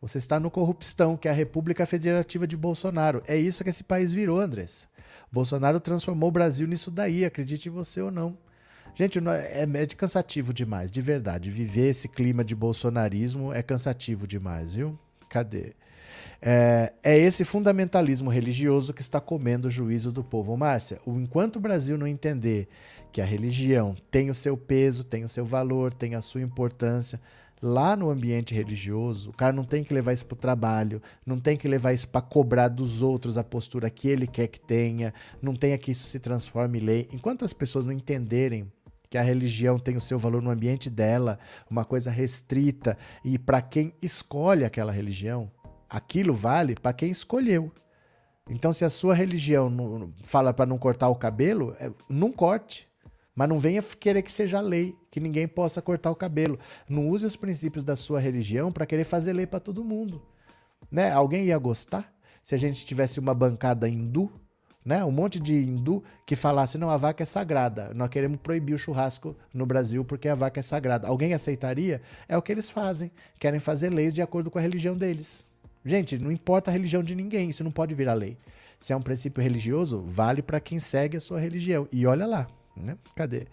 Você 0.01 0.17
está 0.17 0.37
no 0.37 0.51
corrupção, 0.51 1.15
que 1.15 1.29
é 1.29 1.31
a 1.31 1.33
República 1.33 1.85
Federativa 1.85 2.45
de 2.45 2.57
Bolsonaro. 2.57 3.23
É 3.25 3.37
isso 3.37 3.63
que 3.63 3.69
esse 3.69 3.85
país 3.85 4.11
virou, 4.11 4.37
Andrés. 4.37 4.85
Bolsonaro 5.33 5.79
transformou 5.79 6.29
o 6.29 6.31
Brasil 6.31 6.67
nisso 6.67 6.91
daí, 6.91 7.25
acredite 7.25 7.67
você 7.67 7.99
ou 7.99 8.11
não. 8.11 8.37
Gente, 8.93 9.17
é, 9.17 9.63
é 9.63 9.87
cansativo 9.87 10.53
demais, 10.53 10.91
de 10.91 11.01
verdade. 11.01 11.49
Viver 11.49 11.89
esse 11.89 12.07
clima 12.07 12.43
de 12.43 12.55
bolsonarismo 12.55 13.51
é 13.51 13.63
cansativo 13.63 14.27
demais, 14.27 14.73
viu? 14.73 14.97
Cadê? 15.27 15.73
É, 16.39 16.93
é, 17.01 17.17
esse 17.17 17.43
fundamentalismo 17.43 18.29
religioso 18.29 18.93
que 18.93 19.01
está 19.01 19.19
comendo 19.19 19.67
o 19.67 19.71
juízo 19.71 20.11
do 20.11 20.23
povo. 20.23 20.55
Márcia, 20.55 20.99
enquanto 21.07 21.55
o 21.55 21.59
Brasil 21.59 21.97
não 21.97 22.05
entender 22.05 22.67
que 23.11 23.19
a 23.19 23.25
religião 23.25 23.95
tem 24.11 24.29
o 24.29 24.35
seu 24.35 24.55
peso, 24.55 25.03
tem 25.03 25.23
o 25.23 25.29
seu 25.29 25.43
valor, 25.43 25.91
tem 25.91 26.13
a 26.13 26.21
sua 26.21 26.41
importância, 26.41 27.19
lá 27.63 27.95
no 27.95 28.09
ambiente 28.09 28.53
religioso, 28.53 29.29
o 29.29 29.33
cara 29.33 29.53
não 29.53 29.63
tem 29.63 29.85
que 29.85 29.93
levar 29.93 30.11
isso 30.11 30.25
para 30.25 30.35
o 30.35 30.37
trabalho, 30.37 31.01
não 31.25 31.39
tem 31.39 31.55
que 31.55 31.65
levar 31.65 31.93
isso 31.93 32.09
para 32.09 32.21
cobrar 32.21 32.67
dos 32.67 33.01
outros 33.01 33.37
a 33.37 33.43
postura 33.43 33.89
que 33.89 34.09
ele 34.09 34.27
quer 34.27 34.47
que 34.47 34.59
tenha, 34.59 35.13
não 35.41 35.55
tenha 35.55 35.77
que 35.77 35.89
isso 35.89 36.05
se 36.05 36.19
transforme 36.19 36.79
em 36.79 36.83
lei. 36.83 37.09
Enquanto 37.13 37.45
as 37.45 37.53
pessoas 37.53 37.85
não 37.85 37.93
entenderem 37.93 38.69
que 39.09 39.17
a 39.17 39.21
religião 39.21 39.79
tem 39.79 39.95
o 39.95 40.01
seu 40.01 40.19
valor 40.19 40.41
no 40.41 40.49
ambiente 40.49 40.89
dela, 40.89 41.39
uma 41.69 41.85
coisa 41.85 42.11
restrita, 42.11 42.97
e 43.23 43.39
para 43.39 43.61
quem 43.61 43.93
escolhe 44.01 44.65
aquela 44.65 44.91
religião, 44.91 45.49
aquilo 45.89 46.33
vale 46.33 46.75
para 46.75 46.91
quem 46.91 47.11
escolheu. 47.11 47.71
Então, 48.49 48.73
se 48.73 48.83
a 48.83 48.89
sua 48.89 49.15
religião 49.15 49.69
não, 49.69 50.11
fala 50.23 50.53
para 50.53 50.65
não 50.65 50.77
cortar 50.77 51.07
o 51.07 51.15
cabelo, 51.15 51.73
é, 51.79 51.89
não 52.09 52.29
corte. 52.29 52.89
Mas 53.35 53.49
não 53.49 53.59
venha 53.59 53.81
querer 53.81 54.21
que 54.21 54.31
seja 54.31 54.61
lei, 54.61 54.95
que 55.09 55.19
ninguém 55.19 55.47
possa 55.47 55.81
cortar 55.81 56.11
o 56.11 56.15
cabelo. 56.15 56.59
Não 56.87 57.09
use 57.09 57.25
os 57.25 57.35
princípios 57.35 57.83
da 57.83 57.95
sua 57.95 58.19
religião 58.19 58.71
para 58.71 58.85
querer 58.85 59.03
fazer 59.03 59.33
lei 59.33 59.45
para 59.45 59.59
todo 59.59 59.83
mundo. 59.83 60.21
Né? 60.91 61.11
Alguém 61.11 61.45
ia 61.45 61.57
gostar 61.57 62.13
se 62.43 62.53
a 62.53 62.57
gente 62.57 62.85
tivesse 62.85 63.19
uma 63.19 63.33
bancada 63.33 63.87
hindu, 63.89 64.31
né? 64.85 65.03
Um 65.03 65.11
monte 65.11 65.39
de 65.39 65.53
hindu 65.53 66.03
que 66.25 66.35
falasse 66.35 66.77
não, 66.77 66.89
a 66.89 66.97
vaca 66.97 67.23
é 67.23 67.25
sagrada. 67.25 67.91
Nós 67.93 68.09
queremos 68.09 68.39
proibir 68.41 68.73
o 68.73 68.77
churrasco 68.77 69.35
no 69.53 69.65
Brasil 69.65 70.03
porque 70.03 70.27
a 70.27 70.35
vaca 70.35 70.59
é 70.59 70.63
sagrada. 70.63 71.07
Alguém 71.07 71.33
aceitaria? 71.33 72.01
É 72.27 72.35
o 72.35 72.41
que 72.41 72.51
eles 72.51 72.69
fazem. 72.69 73.09
Querem 73.39 73.61
fazer 73.61 73.89
leis 73.89 74.13
de 74.13 74.21
acordo 74.21 74.51
com 74.51 74.59
a 74.59 74.61
religião 74.61 74.97
deles. 74.97 75.47
Gente, 75.85 76.17
não 76.17 76.31
importa 76.31 76.69
a 76.69 76.73
religião 76.73 77.03
de 77.03 77.15
ninguém, 77.15 77.49
isso 77.49 77.63
não 77.63 77.71
pode 77.71 77.95
virar 77.95 78.13
lei. 78.13 78.37
Se 78.79 78.93
é 78.93 78.95
um 78.95 79.01
princípio 79.01 79.41
religioso, 79.41 80.01
vale 80.01 80.41
para 80.41 80.59
quem 80.59 80.79
segue 80.79 81.17
a 81.17 81.21
sua 81.21 81.39
religião. 81.39 81.87
E 81.91 82.05
olha 82.05 82.25
lá, 82.25 82.47
né? 82.75 82.97
Cadê? 83.15 83.47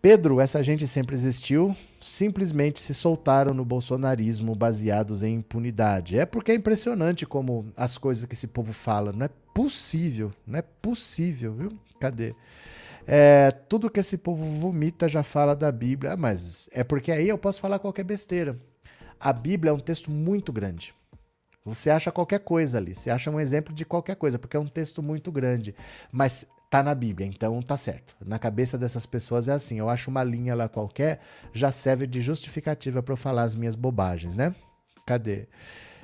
Pedro, 0.00 0.40
essa 0.40 0.62
gente 0.62 0.86
sempre 0.86 1.16
existiu, 1.16 1.74
simplesmente 2.00 2.78
se 2.78 2.94
soltaram 2.94 3.52
no 3.52 3.64
bolsonarismo 3.64 4.54
baseados 4.54 5.22
em 5.22 5.34
impunidade. 5.34 6.18
É 6.18 6.24
porque 6.24 6.52
é 6.52 6.54
impressionante 6.54 7.26
como 7.26 7.72
as 7.76 7.98
coisas 7.98 8.24
que 8.24 8.34
esse 8.34 8.46
povo 8.46 8.72
fala. 8.72 9.12
Não 9.12 9.26
é 9.26 9.30
possível, 9.52 10.32
não 10.46 10.58
é 10.58 10.62
possível, 10.62 11.54
viu? 11.54 11.72
Cadê? 11.98 12.34
É, 13.06 13.50
tudo 13.50 13.90
que 13.90 14.00
esse 14.00 14.16
povo 14.16 14.44
vomita 14.44 15.08
já 15.08 15.22
fala 15.22 15.56
da 15.56 15.70
Bíblia, 15.72 16.12
ah, 16.12 16.16
mas 16.16 16.68
é 16.72 16.84
porque 16.84 17.10
aí 17.10 17.28
eu 17.28 17.38
posso 17.38 17.60
falar 17.60 17.78
qualquer 17.78 18.04
besteira. 18.04 18.56
A 19.18 19.32
Bíblia 19.32 19.70
é 19.70 19.74
um 19.74 19.80
texto 19.80 20.10
muito 20.10 20.52
grande. 20.52 20.94
Você 21.64 21.90
acha 21.90 22.12
qualquer 22.12 22.40
coisa 22.40 22.78
ali, 22.78 22.94
você 22.94 23.10
acha 23.10 23.28
um 23.28 23.40
exemplo 23.40 23.74
de 23.74 23.84
qualquer 23.84 24.14
coisa, 24.14 24.38
porque 24.38 24.56
é 24.56 24.60
um 24.60 24.68
texto 24.68 25.02
muito 25.02 25.32
grande. 25.32 25.74
Mas 26.12 26.46
tá 26.70 26.82
na 26.82 26.94
Bíblia, 26.94 27.26
então 27.26 27.60
tá 27.62 27.76
certo. 27.76 28.14
Na 28.24 28.38
cabeça 28.38 28.76
dessas 28.76 29.06
pessoas 29.06 29.48
é 29.48 29.52
assim, 29.52 29.78
eu 29.78 29.88
acho 29.88 30.10
uma 30.10 30.24
linha 30.24 30.54
lá 30.54 30.68
qualquer, 30.68 31.20
já 31.52 31.70
serve 31.70 32.06
de 32.06 32.20
justificativa 32.20 33.02
para 33.02 33.12
eu 33.12 33.16
falar 33.16 33.42
as 33.42 33.54
minhas 33.54 33.74
bobagens, 33.74 34.34
né? 34.34 34.54
Cadê? 35.06 35.46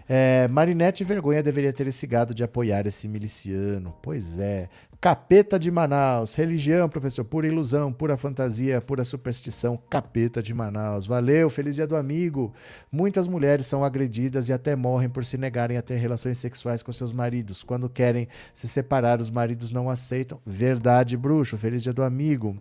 É, 0.08 0.48
Marinette 0.48 1.04
Vergonha 1.04 1.42
deveria 1.42 1.72
ter 1.72 1.86
esse 1.86 2.06
gado 2.06 2.34
de 2.34 2.44
apoiar 2.44 2.86
esse 2.86 3.08
miliciano. 3.08 3.94
Pois 4.02 4.38
é. 4.38 4.68
Capeta 5.02 5.58
de 5.58 5.68
Manaus. 5.68 6.36
Religião, 6.36 6.88
professor. 6.88 7.24
Pura 7.24 7.48
ilusão, 7.48 7.92
pura 7.92 8.16
fantasia, 8.16 8.80
pura 8.80 9.04
superstição. 9.04 9.76
Capeta 9.90 10.40
de 10.40 10.54
Manaus. 10.54 11.08
Valeu, 11.08 11.50
feliz 11.50 11.74
dia 11.74 11.88
do 11.88 11.96
amigo. 11.96 12.54
Muitas 12.88 13.26
mulheres 13.26 13.66
são 13.66 13.82
agredidas 13.82 14.48
e 14.48 14.52
até 14.52 14.76
morrem 14.76 15.08
por 15.08 15.24
se 15.24 15.36
negarem 15.36 15.76
a 15.76 15.82
ter 15.82 15.96
relações 15.96 16.38
sexuais 16.38 16.84
com 16.84 16.92
seus 16.92 17.12
maridos. 17.12 17.64
Quando 17.64 17.90
querem 17.90 18.28
se 18.54 18.68
separar, 18.68 19.20
os 19.20 19.28
maridos 19.28 19.72
não 19.72 19.90
aceitam. 19.90 20.40
Verdade, 20.46 21.16
bruxo. 21.16 21.58
Feliz 21.58 21.82
dia 21.82 21.92
do 21.92 22.04
amigo. 22.04 22.56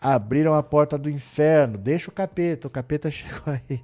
Abriram 0.00 0.52
a 0.52 0.64
porta 0.64 0.98
do 0.98 1.08
inferno. 1.08 1.78
Deixa 1.78 2.10
o 2.10 2.12
capeta. 2.12 2.66
O 2.66 2.70
capeta 2.70 3.08
chegou 3.08 3.40
aí. 3.46 3.80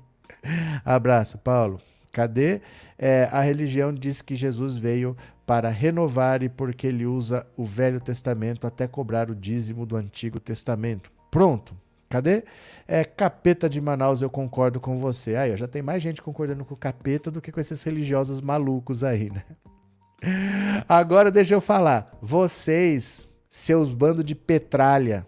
Abraço, 0.84 1.38
Paulo. 1.38 1.80
Cadê? 2.10 2.60
É, 2.98 3.28
a 3.30 3.40
religião 3.40 3.94
diz 3.94 4.20
que 4.20 4.34
Jesus 4.34 4.76
veio 4.76 5.16
para 5.50 5.68
renovar 5.68 6.44
e 6.44 6.48
porque 6.48 6.86
ele 6.86 7.04
usa 7.04 7.44
o 7.56 7.64
Velho 7.64 8.00
Testamento 8.00 8.68
até 8.68 8.86
cobrar 8.86 9.28
o 9.28 9.34
dízimo 9.34 9.84
do 9.84 9.96
Antigo 9.96 10.38
Testamento. 10.38 11.10
Pronto. 11.28 11.76
Cadê? 12.08 12.44
É 12.86 13.02
capeta 13.02 13.68
de 13.68 13.80
Manaus, 13.80 14.22
eu 14.22 14.30
concordo 14.30 14.78
com 14.78 14.96
você. 14.96 15.34
Aí, 15.34 15.52
ó, 15.52 15.56
já 15.56 15.66
tem 15.66 15.82
mais 15.82 16.00
gente 16.04 16.22
concordando 16.22 16.64
com 16.64 16.74
o 16.74 16.76
capeta 16.76 17.32
do 17.32 17.40
que 17.40 17.50
com 17.50 17.58
esses 17.58 17.82
religiosos 17.82 18.40
malucos 18.40 19.02
aí, 19.02 19.28
né? 19.28 19.42
Agora 20.88 21.32
deixa 21.32 21.52
eu 21.52 21.60
falar. 21.60 22.16
Vocês, 22.22 23.28
seus 23.50 23.92
bandos 23.92 24.24
de 24.24 24.36
petralha, 24.36 25.26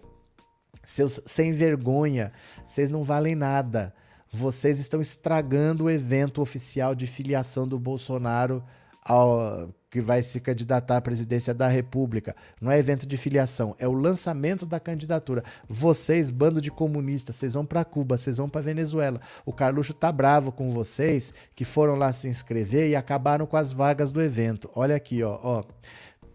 seus 0.85 1.19
sem 1.25 1.51
vergonha, 1.51 2.31
vocês 2.65 2.89
não 2.89 3.03
valem 3.03 3.35
nada 3.35 3.93
vocês 4.35 4.79
estão 4.79 4.99
estragando 4.99 5.83
o 5.83 5.89
evento 5.91 6.41
oficial 6.41 6.95
de 6.95 7.05
filiação 7.05 7.67
do 7.67 7.77
Bolsonaro 7.77 8.63
ao, 9.05 9.69
que 9.93 10.01
vai 10.01 10.23
se 10.23 10.39
candidatar 10.39 10.97
à 10.97 11.01
presidência 11.01 11.53
da 11.53 11.67
República. 11.67 12.35
Não 12.59 12.71
é 12.71 12.79
evento 12.79 13.05
de 13.05 13.15
filiação, 13.15 13.75
é 13.77 13.87
o 13.87 13.93
lançamento 13.93 14.65
da 14.65 14.79
candidatura. 14.79 15.43
Vocês, 15.69 16.31
bando 16.31 16.59
de 16.59 16.71
comunistas, 16.71 17.35
vocês 17.35 17.53
vão 17.53 17.63
para 17.63 17.85
Cuba, 17.85 18.17
vocês 18.17 18.37
vão 18.37 18.49
para 18.49 18.61
Venezuela. 18.61 19.21
O 19.45 19.53
Carluxo 19.53 19.93
tá 19.93 20.11
bravo 20.11 20.51
com 20.51 20.71
vocês 20.71 21.31
que 21.55 21.63
foram 21.63 21.93
lá 21.93 22.11
se 22.11 22.27
inscrever 22.27 22.89
e 22.89 22.95
acabaram 22.95 23.45
com 23.45 23.55
as 23.55 23.71
vagas 23.71 24.11
do 24.11 24.19
evento. 24.19 24.67
Olha 24.73 24.95
aqui, 24.95 25.21
ó, 25.21 25.39
ó. 25.43 25.63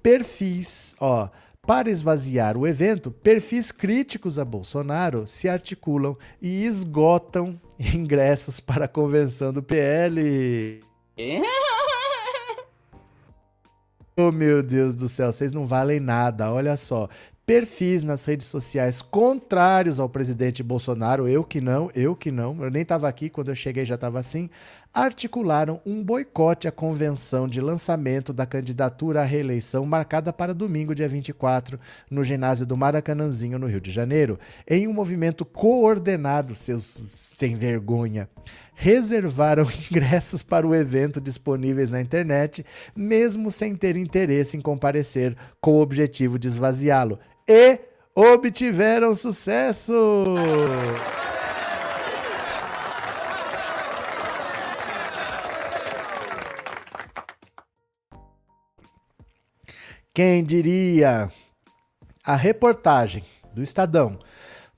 Perfis, 0.00 0.94
ó. 1.00 1.28
Para 1.60 1.90
esvaziar 1.90 2.56
o 2.56 2.64
evento, 2.64 3.10
perfis 3.10 3.72
críticos 3.72 4.38
a 4.38 4.44
Bolsonaro 4.44 5.26
se 5.26 5.48
articulam 5.48 6.16
e 6.40 6.64
esgotam 6.64 7.60
ingressos 7.76 8.60
para 8.60 8.84
a 8.84 8.88
convenção 8.88 9.52
do 9.52 9.64
PL. 9.64 10.80
Oh, 14.18 14.32
meu 14.32 14.62
Deus 14.64 14.96
do 14.96 15.08
céu, 15.08 15.30
vocês 15.30 15.52
não 15.52 15.64
valem 15.64 16.00
nada. 16.00 16.52
Olha 16.52 16.76
só, 16.76 17.08
perfis 17.46 18.02
nas 18.02 18.24
redes 18.24 18.46
sociais 18.48 19.00
contrários 19.00 20.00
ao 20.00 20.08
presidente 20.08 20.62
Bolsonaro, 20.62 21.28
eu 21.28 21.44
que 21.44 21.60
não, 21.60 21.88
eu 21.94 22.16
que 22.16 22.30
não, 22.30 22.62
eu 22.62 22.70
nem 22.70 22.82
estava 22.82 23.08
aqui 23.08 23.30
quando 23.30 23.50
eu 23.50 23.54
cheguei 23.54 23.86
já 23.86 23.94
estava 23.94 24.18
assim, 24.18 24.50
articularam 24.92 25.80
um 25.84 26.02
boicote 26.02 26.66
à 26.66 26.72
convenção 26.72 27.46
de 27.46 27.60
lançamento 27.60 28.32
da 28.32 28.46
candidatura 28.46 29.20
à 29.20 29.24
reeleição 29.24 29.84
marcada 29.84 30.32
para 30.32 30.54
domingo, 30.54 30.94
dia 30.94 31.08
24, 31.08 31.78
no 32.10 32.24
ginásio 32.24 32.66
do 32.66 32.76
Maracanãzinho, 32.76 33.58
no 33.58 33.66
Rio 33.66 33.80
de 33.80 33.90
Janeiro, 33.90 34.38
em 34.68 34.88
um 34.88 34.92
movimento 34.92 35.44
coordenado, 35.44 36.54
seus 36.54 37.02
sem 37.14 37.56
vergonha. 37.56 38.28
Reservaram 38.74 39.68
ingressos 39.90 40.42
para 40.42 40.66
o 40.66 40.74
evento 40.74 41.20
disponíveis 41.20 41.90
na 41.90 42.00
internet, 42.00 42.64
mesmo 42.94 43.50
sem 43.50 43.74
ter 43.76 43.96
interesse 43.96 44.56
em 44.56 44.60
comparecer 44.60 45.36
com 45.60 45.72
o 45.72 45.80
objetivo 45.80 46.38
de 46.38 46.48
esvaziá-lo. 46.48 47.18
E 47.48 47.78
obtiveram 48.14 49.14
sucesso! 49.14 49.94
Quem 60.14 60.42
diria? 60.42 61.30
A 62.24 62.34
reportagem 62.34 63.24
do 63.54 63.62
Estadão, 63.62 64.18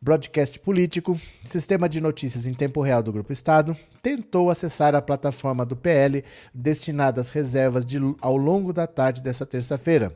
broadcast 0.00 0.58
político, 0.60 1.18
sistema 1.44 1.88
de 1.88 2.00
notícias 2.00 2.46
em 2.46 2.52
tempo 2.52 2.82
real 2.82 3.02
do 3.02 3.12
Grupo 3.12 3.32
Estado, 3.32 3.76
tentou 4.02 4.50
acessar 4.50 4.94
a 4.94 5.02
plataforma 5.02 5.64
do 5.64 5.76
PL 5.76 6.24
destinada 6.54 7.20
às 7.20 7.30
reservas 7.30 7.86
de, 7.86 7.98
ao 8.20 8.36
longo 8.36 8.72
da 8.72 8.86
tarde 8.86 9.22
dessa 9.22 9.46
terça-feira. 9.46 10.14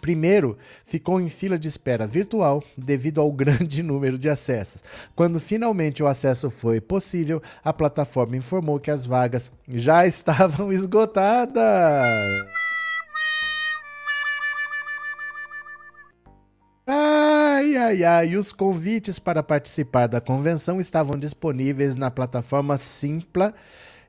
Primeiro, 0.00 0.56
ficou 0.84 1.20
em 1.20 1.28
fila 1.28 1.58
de 1.58 1.66
espera 1.66 2.06
virtual 2.06 2.62
devido 2.76 3.20
ao 3.20 3.30
grande 3.32 3.82
número 3.82 4.16
de 4.16 4.28
acessos. 4.28 4.82
Quando 5.16 5.40
finalmente 5.40 6.02
o 6.02 6.06
acesso 6.06 6.48
foi 6.48 6.80
possível, 6.80 7.42
a 7.64 7.72
plataforma 7.72 8.36
informou 8.36 8.78
que 8.78 8.90
as 8.90 9.04
vagas 9.04 9.50
já 9.68 10.06
estavam 10.08 10.72
esgotadas. 10.72 11.58
Ai, 17.80 18.02
ai. 18.02 18.36
Os 18.36 18.52
convites 18.52 19.20
para 19.20 19.40
participar 19.40 20.08
da 20.08 20.20
convenção 20.20 20.80
estavam 20.80 21.16
disponíveis 21.16 21.94
na 21.94 22.10
plataforma 22.10 22.76
Simpla, 22.76 23.54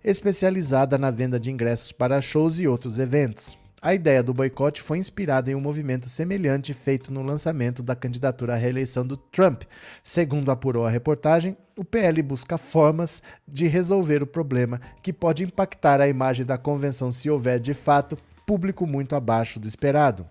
especializada 0.03 0.97
na 0.97 1.11
venda 1.11 1.39
de 1.39 1.51
ingressos 1.51 1.91
para 1.91 2.19
shows 2.19 2.59
e 2.59 2.67
outros 2.67 2.97
eventos. 2.97 3.55
A 3.79 3.93
ideia 3.93 4.23
do 4.23 4.33
boicote 4.33 4.81
foi 4.81 4.97
inspirada 4.97 5.51
em 5.51 5.55
um 5.55 5.61
movimento 5.61 6.09
semelhante 6.09 6.73
feito 6.73 7.13
no 7.13 7.21
lançamento 7.21 7.83
da 7.83 7.95
candidatura 7.95 8.55
à 8.55 8.57
reeleição 8.57 9.05
do 9.05 9.15
Trump. 9.15 9.61
Segundo 10.03 10.49
apurou 10.49 10.85
a 10.85 10.89
reportagem, 10.89 11.55
o 11.77 11.85
PL 11.85 12.23
busca 12.23 12.57
formas 12.57 13.21
de 13.47 13.67
resolver 13.67 14.23
o 14.23 14.27
problema 14.27 14.81
que 15.03 15.13
pode 15.13 15.43
impactar 15.43 16.01
a 16.01 16.09
imagem 16.09 16.43
da 16.43 16.57
convenção 16.57 17.11
se 17.11 17.29
houver, 17.29 17.59
de 17.59 17.75
fato, 17.75 18.17
público 18.47 18.87
muito 18.87 19.15
abaixo 19.15 19.59
do 19.59 19.67
esperado. 19.67 20.27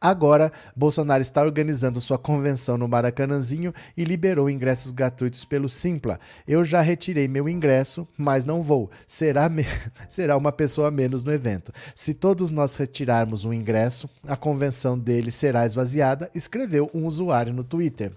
Agora, 0.00 0.52
Bolsonaro 0.74 1.22
está 1.22 1.42
organizando 1.42 2.00
sua 2.00 2.18
convenção 2.18 2.76
no 2.76 2.86
Maracanãzinho 2.86 3.72
e 3.96 4.04
liberou 4.04 4.50
ingressos 4.50 4.92
gratuitos 4.92 5.44
pelo 5.44 5.68
Simpla. 5.68 6.20
Eu 6.46 6.62
já 6.64 6.80
retirei 6.80 7.26
meu 7.26 7.48
ingresso, 7.48 8.06
mas 8.16 8.44
não 8.44 8.62
vou. 8.62 8.90
Será, 9.06 9.48
me... 9.48 9.64
Será 10.08 10.36
uma 10.36 10.52
pessoa 10.52 10.90
menos 10.90 11.22
no 11.22 11.32
evento. 11.32 11.72
Se 11.94 12.12
todos 12.12 12.50
nós 12.50 12.76
retirarmos 12.76 13.44
um 13.44 13.52
ingresso, 13.52 14.08
a 14.26 14.36
convenção 14.36 14.98
dele 14.98 15.30
será 15.30 15.64
esvaziada, 15.64 16.30
escreveu 16.34 16.90
um 16.92 17.06
usuário 17.06 17.54
no 17.54 17.64
Twitter. 17.64 18.12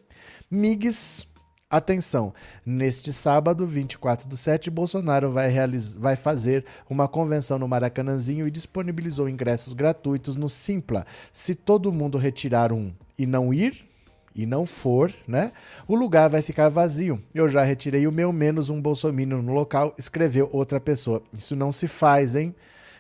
Migs 0.52 1.28
Atenção, 1.72 2.34
neste 2.66 3.14
sábado, 3.14 3.68
24 3.68 4.28
do 4.28 4.36
7, 4.36 4.72
Bolsonaro 4.72 5.32
vai, 5.32 5.52
vai 6.00 6.16
fazer 6.16 6.66
uma 6.90 7.08
convenção 7.08 7.60
no 7.60 7.68
Maracanãzinho 7.68 8.48
e 8.48 8.52
disponibilizou 8.52 9.30
ingressos 9.30 9.74
gratuitos 9.74 10.36
no 10.36 10.50
Simpla. 10.50 11.06
Se 11.32 11.54
todo 11.54 11.94
mundo 11.94 12.18
retirar 12.18 12.74
um 12.74 12.92
e 13.16 13.28
não 13.28 13.54
ir, 13.54 13.88
e 14.34 14.48
não 14.48 14.66
for, 14.66 15.14
né? 15.28 15.52
O 15.88 15.96
lugar 15.96 16.28
vai 16.28 16.42
ficar 16.42 16.70
vazio. 16.70 17.22
Eu 17.36 17.48
já 17.48 17.64
retirei 17.64 18.08
o 18.08 18.12
meu 18.12 18.34
menos 18.34 18.72
um 18.72 18.82
bolsominion 18.82 19.44
no 19.44 19.54
local, 19.54 19.94
escreveu 19.96 20.50
outra 20.52 20.80
pessoa. 20.80 21.22
Isso 21.38 21.56
não 21.56 21.72
se 21.72 21.88
faz, 21.88 22.36
hein? 22.36 22.56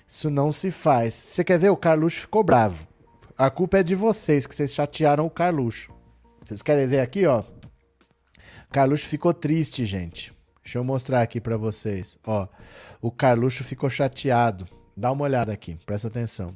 Isso 0.07 0.29
não 0.29 0.51
se 0.51 0.69
faz. 0.69 1.15
Você 1.15 1.43
quer 1.43 1.57
ver? 1.57 1.71
O 1.71 1.77
Carluxo 1.77 2.19
ficou 2.19 2.43
bravo. 2.43 2.87
A 3.35 3.49
culpa 3.49 3.79
é 3.79 3.83
de 3.83 3.95
vocês, 3.95 4.45
que 4.45 4.53
vocês 4.53 4.71
chatearam 4.71 5.25
o 5.25 5.29
Carluxo. 5.29 5.91
Vocês 6.43 6.61
querem 6.61 6.85
ver 6.85 6.99
aqui, 6.99 7.25
ó? 7.25 7.43
Carluxo 8.71 9.07
ficou 9.07 9.33
triste, 9.33 9.85
gente. 9.85 10.31
Deixa 10.63 10.77
eu 10.77 10.83
mostrar 10.83 11.21
aqui 11.21 11.41
para 11.41 11.57
vocês. 11.57 12.19
Ó, 12.23 12.47
o 13.01 13.09
Carluxo 13.09 13.63
ficou 13.63 13.89
chateado. 13.89 14.67
Dá 14.95 15.11
uma 15.11 15.23
olhada 15.23 15.51
aqui, 15.51 15.77
presta 15.85 16.07
atenção. 16.07 16.55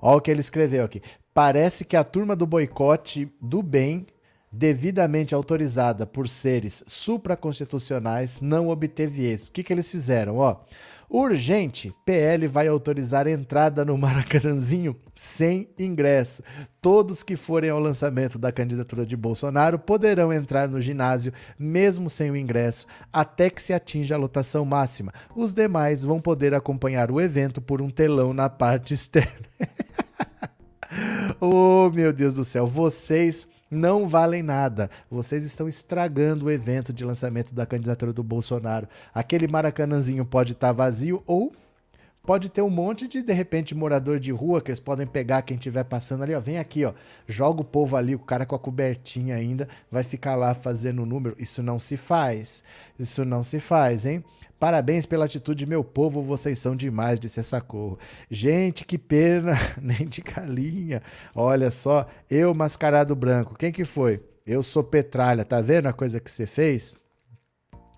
Ó 0.00 0.16
o 0.16 0.20
que 0.20 0.30
ele 0.30 0.40
escreveu 0.40 0.84
aqui. 0.84 1.00
Parece 1.32 1.84
que 1.84 1.96
a 1.96 2.04
turma 2.04 2.36
do 2.36 2.46
boicote 2.46 3.32
do 3.40 3.62
bem, 3.62 4.06
devidamente 4.50 5.34
autorizada 5.34 6.06
por 6.06 6.28
seres 6.28 6.84
supraconstitucionais, 6.86 8.38
não 8.38 8.68
obteve 8.68 9.24
êxito. 9.24 9.48
O 9.48 9.52
que, 9.52 9.62
que 9.62 9.72
eles 9.72 9.90
fizeram? 9.90 10.36
Ó, 10.36 10.56
Urgente, 11.14 11.94
PL 12.06 12.46
vai 12.48 12.66
autorizar 12.66 13.26
entrada 13.26 13.84
no 13.84 13.98
Maracanãzinho 13.98 14.96
sem 15.14 15.68
ingresso. 15.78 16.42
Todos 16.80 17.22
que 17.22 17.36
forem 17.36 17.68
ao 17.68 17.78
lançamento 17.78 18.38
da 18.38 18.50
candidatura 18.50 19.04
de 19.04 19.14
Bolsonaro 19.14 19.78
poderão 19.78 20.32
entrar 20.32 20.66
no 20.66 20.80
ginásio 20.80 21.30
mesmo 21.58 22.08
sem 22.08 22.30
o 22.30 22.36
ingresso 22.36 22.86
até 23.12 23.50
que 23.50 23.60
se 23.60 23.74
atinja 23.74 24.14
a 24.14 24.18
lotação 24.18 24.64
máxima. 24.64 25.12
Os 25.36 25.52
demais 25.52 26.02
vão 26.02 26.18
poder 26.18 26.54
acompanhar 26.54 27.10
o 27.10 27.20
evento 27.20 27.60
por 27.60 27.82
um 27.82 27.90
telão 27.90 28.32
na 28.32 28.48
parte 28.48 28.94
externa. 28.94 29.46
oh, 31.38 31.90
meu 31.90 32.10
Deus 32.10 32.36
do 32.36 32.44
céu, 32.44 32.66
vocês 32.66 33.46
não 33.72 34.06
valem 34.06 34.42
nada. 34.42 34.90
Vocês 35.10 35.44
estão 35.44 35.66
estragando 35.66 36.44
o 36.44 36.50
evento 36.50 36.92
de 36.92 37.04
lançamento 37.04 37.54
da 37.54 37.64
candidatura 37.64 38.12
do 38.12 38.22
Bolsonaro. 38.22 38.86
Aquele 39.14 39.48
maracanãzinho 39.48 40.26
pode 40.26 40.52
estar 40.52 40.68
tá 40.68 40.72
vazio 40.74 41.22
ou 41.26 41.52
pode 42.22 42.50
ter 42.50 42.60
um 42.60 42.68
monte 42.68 43.08
de, 43.08 43.22
de 43.22 43.32
repente, 43.32 43.74
morador 43.74 44.20
de 44.20 44.30
rua 44.30 44.60
que 44.60 44.70
eles 44.70 44.78
podem 44.78 45.06
pegar 45.06 45.40
quem 45.40 45.56
estiver 45.56 45.84
passando 45.84 46.22
ali, 46.22 46.34
ó. 46.34 46.40
Vem 46.40 46.58
aqui, 46.58 46.84
ó. 46.84 46.92
Joga 47.26 47.62
o 47.62 47.64
povo 47.64 47.96
ali, 47.96 48.14
o 48.14 48.18
cara 48.18 48.44
com 48.44 48.54
a 48.54 48.58
cobertinha 48.58 49.36
ainda, 49.36 49.66
vai 49.90 50.04
ficar 50.04 50.34
lá 50.34 50.54
fazendo 50.54 51.02
o 51.02 51.06
número. 51.06 51.34
Isso 51.38 51.62
não 51.62 51.78
se 51.78 51.96
faz. 51.96 52.62
Isso 52.98 53.24
não 53.24 53.42
se 53.42 53.58
faz, 53.58 54.04
hein? 54.04 54.22
Parabéns 54.62 55.04
pela 55.04 55.24
atitude, 55.24 55.66
meu 55.66 55.82
povo, 55.82 56.22
vocês 56.22 56.56
são 56.56 56.76
demais, 56.76 57.18
disse 57.18 57.40
cor. 57.62 57.98
Gente, 58.30 58.84
que 58.84 58.96
pena, 58.96 59.54
nem 59.82 60.06
de 60.06 60.20
galinha. 60.20 61.02
Olha 61.34 61.68
só, 61.68 62.06
eu 62.30 62.54
mascarado 62.54 63.16
branco. 63.16 63.56
Quem 63.56 63.72
que 63.72 63.84
foi? 63.84 64.22
Eu 64.46 64.62
sou 64.62 64.84
Petralha, 64.84 65.44
tá 65.44 65.60
vendo 65.60 65.88
a 65.88 65.92
coisa 65.92 66.20
que 66.20 66.30
você 66.30 66.46
fez? 66.46 66.94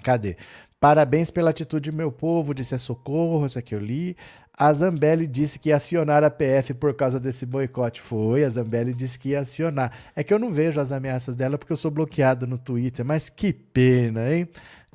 Cadê? 0.03 0.39
Parabéns 0.81 1.31
pela 1.31 1.51
atitude, 1.51 1.93
meu 1.93 2.11
povo, 2.11 2.55
disse 2.55 2.75
a 2.75 2.79
Socorro, 2.79 3.45
essa 3.45 3.61
que 3.61 3.75
eu 3.75 3.79
li. 3.79 4.17
A 4.57 4.73
Zambelli 4.73 5.27
disse 5.27 5.59
que 5.59 5.71
ia 5.71 5.77
acionar 5.77 6.23
a 6.23 6.31
PF 6.31 6.75
por 6.75 6.95
causa 6.95 7.19
desse 7.19 7.45
boicote. 7.45 8.01
Foi, 8.01 8.45
a 8.45 8.49
Zambelli 8.49 8.95
disse 8.95 9.19
que 9.19 9.31
ia 9.31 9.41
acionar. 9.41 9.93
É 10.15 10.23
que 10.23 10.33
eu 10.33 10.39
não 10.39 10.53
vejo 10.53 10.81
as 10.81 10.93
ameaças 10.93 11.35
dela 11.35 11.59
porque 11.59 11.73
eu 11.73 11.77
sou 11.77 11.91
bloqueado 11.91 12.47
no 12.47 12.57
Twitter, 12.57 13.05
mas 13.05 13.29
que 13.29 13.53
pena, 13.53 14.33
hein? 14.33 14.49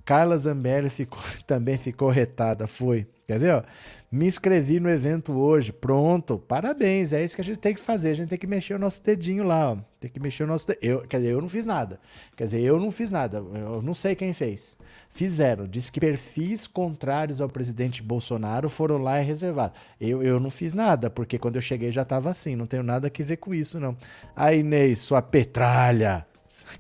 Carla 0.10 0.36
Zambelli 0.40 0.90
ficou, 0.90 1.20
também 1.46 1.78
ficou 1.78 2.10
retada, 2.10 2.66
foi. 2.66 3.06
Quer 3.28 3.38
ver? 3.38 3.54
Ó? 3.54 3.64
Me 4.12 4.26
inscrevi 4.26 4.80
no 4.80 4.90
evento 4.90 5.34
hoje. 5.34 5.72
Pronto, 5.72 6.40
parabéns. 6.40 7.14
É 7.14 7.24
isso 7.24 7.36
que 7.36 7.42
a 7.42 7.46
gente 7.46 7.60
tem 7.60 7.76
que 7.76 7.80
fazer. 7.80 8.10
A 8.10 8.14
gente 8.16 8.30
tem 8.30 8.40
que 8.40 8.48
mexer 8.48 8.74
o 8.74 8.80
nosso 8.80 9.04
dedinho 9.04 9.44
lá. 9.44 9.74
Ó. 9.74 9.78
Tem 10.00 10.10
que 10.10 10.20
mexer 10.20 10.46
o 10.46 10.48
nosso 10.48 10.66
dedinho. 10.66 10.94
Eu, 10.94 11.02
quer 11.02 11.18
dizer, 11.18 11.34
eu 11.34 11.40
não 11.40 11.48
fiz 11.48 11.64
nada. 11.64 12.00
Quer 12.36 12.46
dizer, 12.46 12.62
eu 12.62 12.80
não 12.80 12.90
fiz 12.90 13.12
nada. 13.12 13.38
Eu 13.38 13.84
não 13.84 13.94
sei 13.94 14.16
quem 14.16 14.34
fez. 14.34 14.76
Fizeram. 15.12 15.68
Diz 15.68 15.92
que 15.92 16.00
perfis 16.00 16.66
contrários 16.66 17.40
ao 17.40 17.48
presidente 17.48 18.02
Bolsonaro 18.02 18.68
foram 18.68 18.98
lá 18.98 19.22
e 19.22 19.24
reservaram. 19.24 19.74
Eu, 20.02 20.24
eu 20.24 20.40
não 20.40 20.50
fiz 20.50 20.74
nada, 20.74 21.12
porque 21.12 21.38
quando 21.38 21.58
eu 21.58 21.62
cheguei 21.62 21.92
já 21.92 22.02
estava 22.02 22.32
assim. 22.32 22.56
Não 22.56 22.66
tenho 22.66 22.82
nada 22.82 23.12
a 23.16 23.24
ver 23.24 23.38
com 23.38 23.54
isso, 23.54 23.80
não. 23.80 23.96
A 24.36 24.52
Inês, 24.56 25.02
sua 25.02 25.22
petralha. 25.22 26.26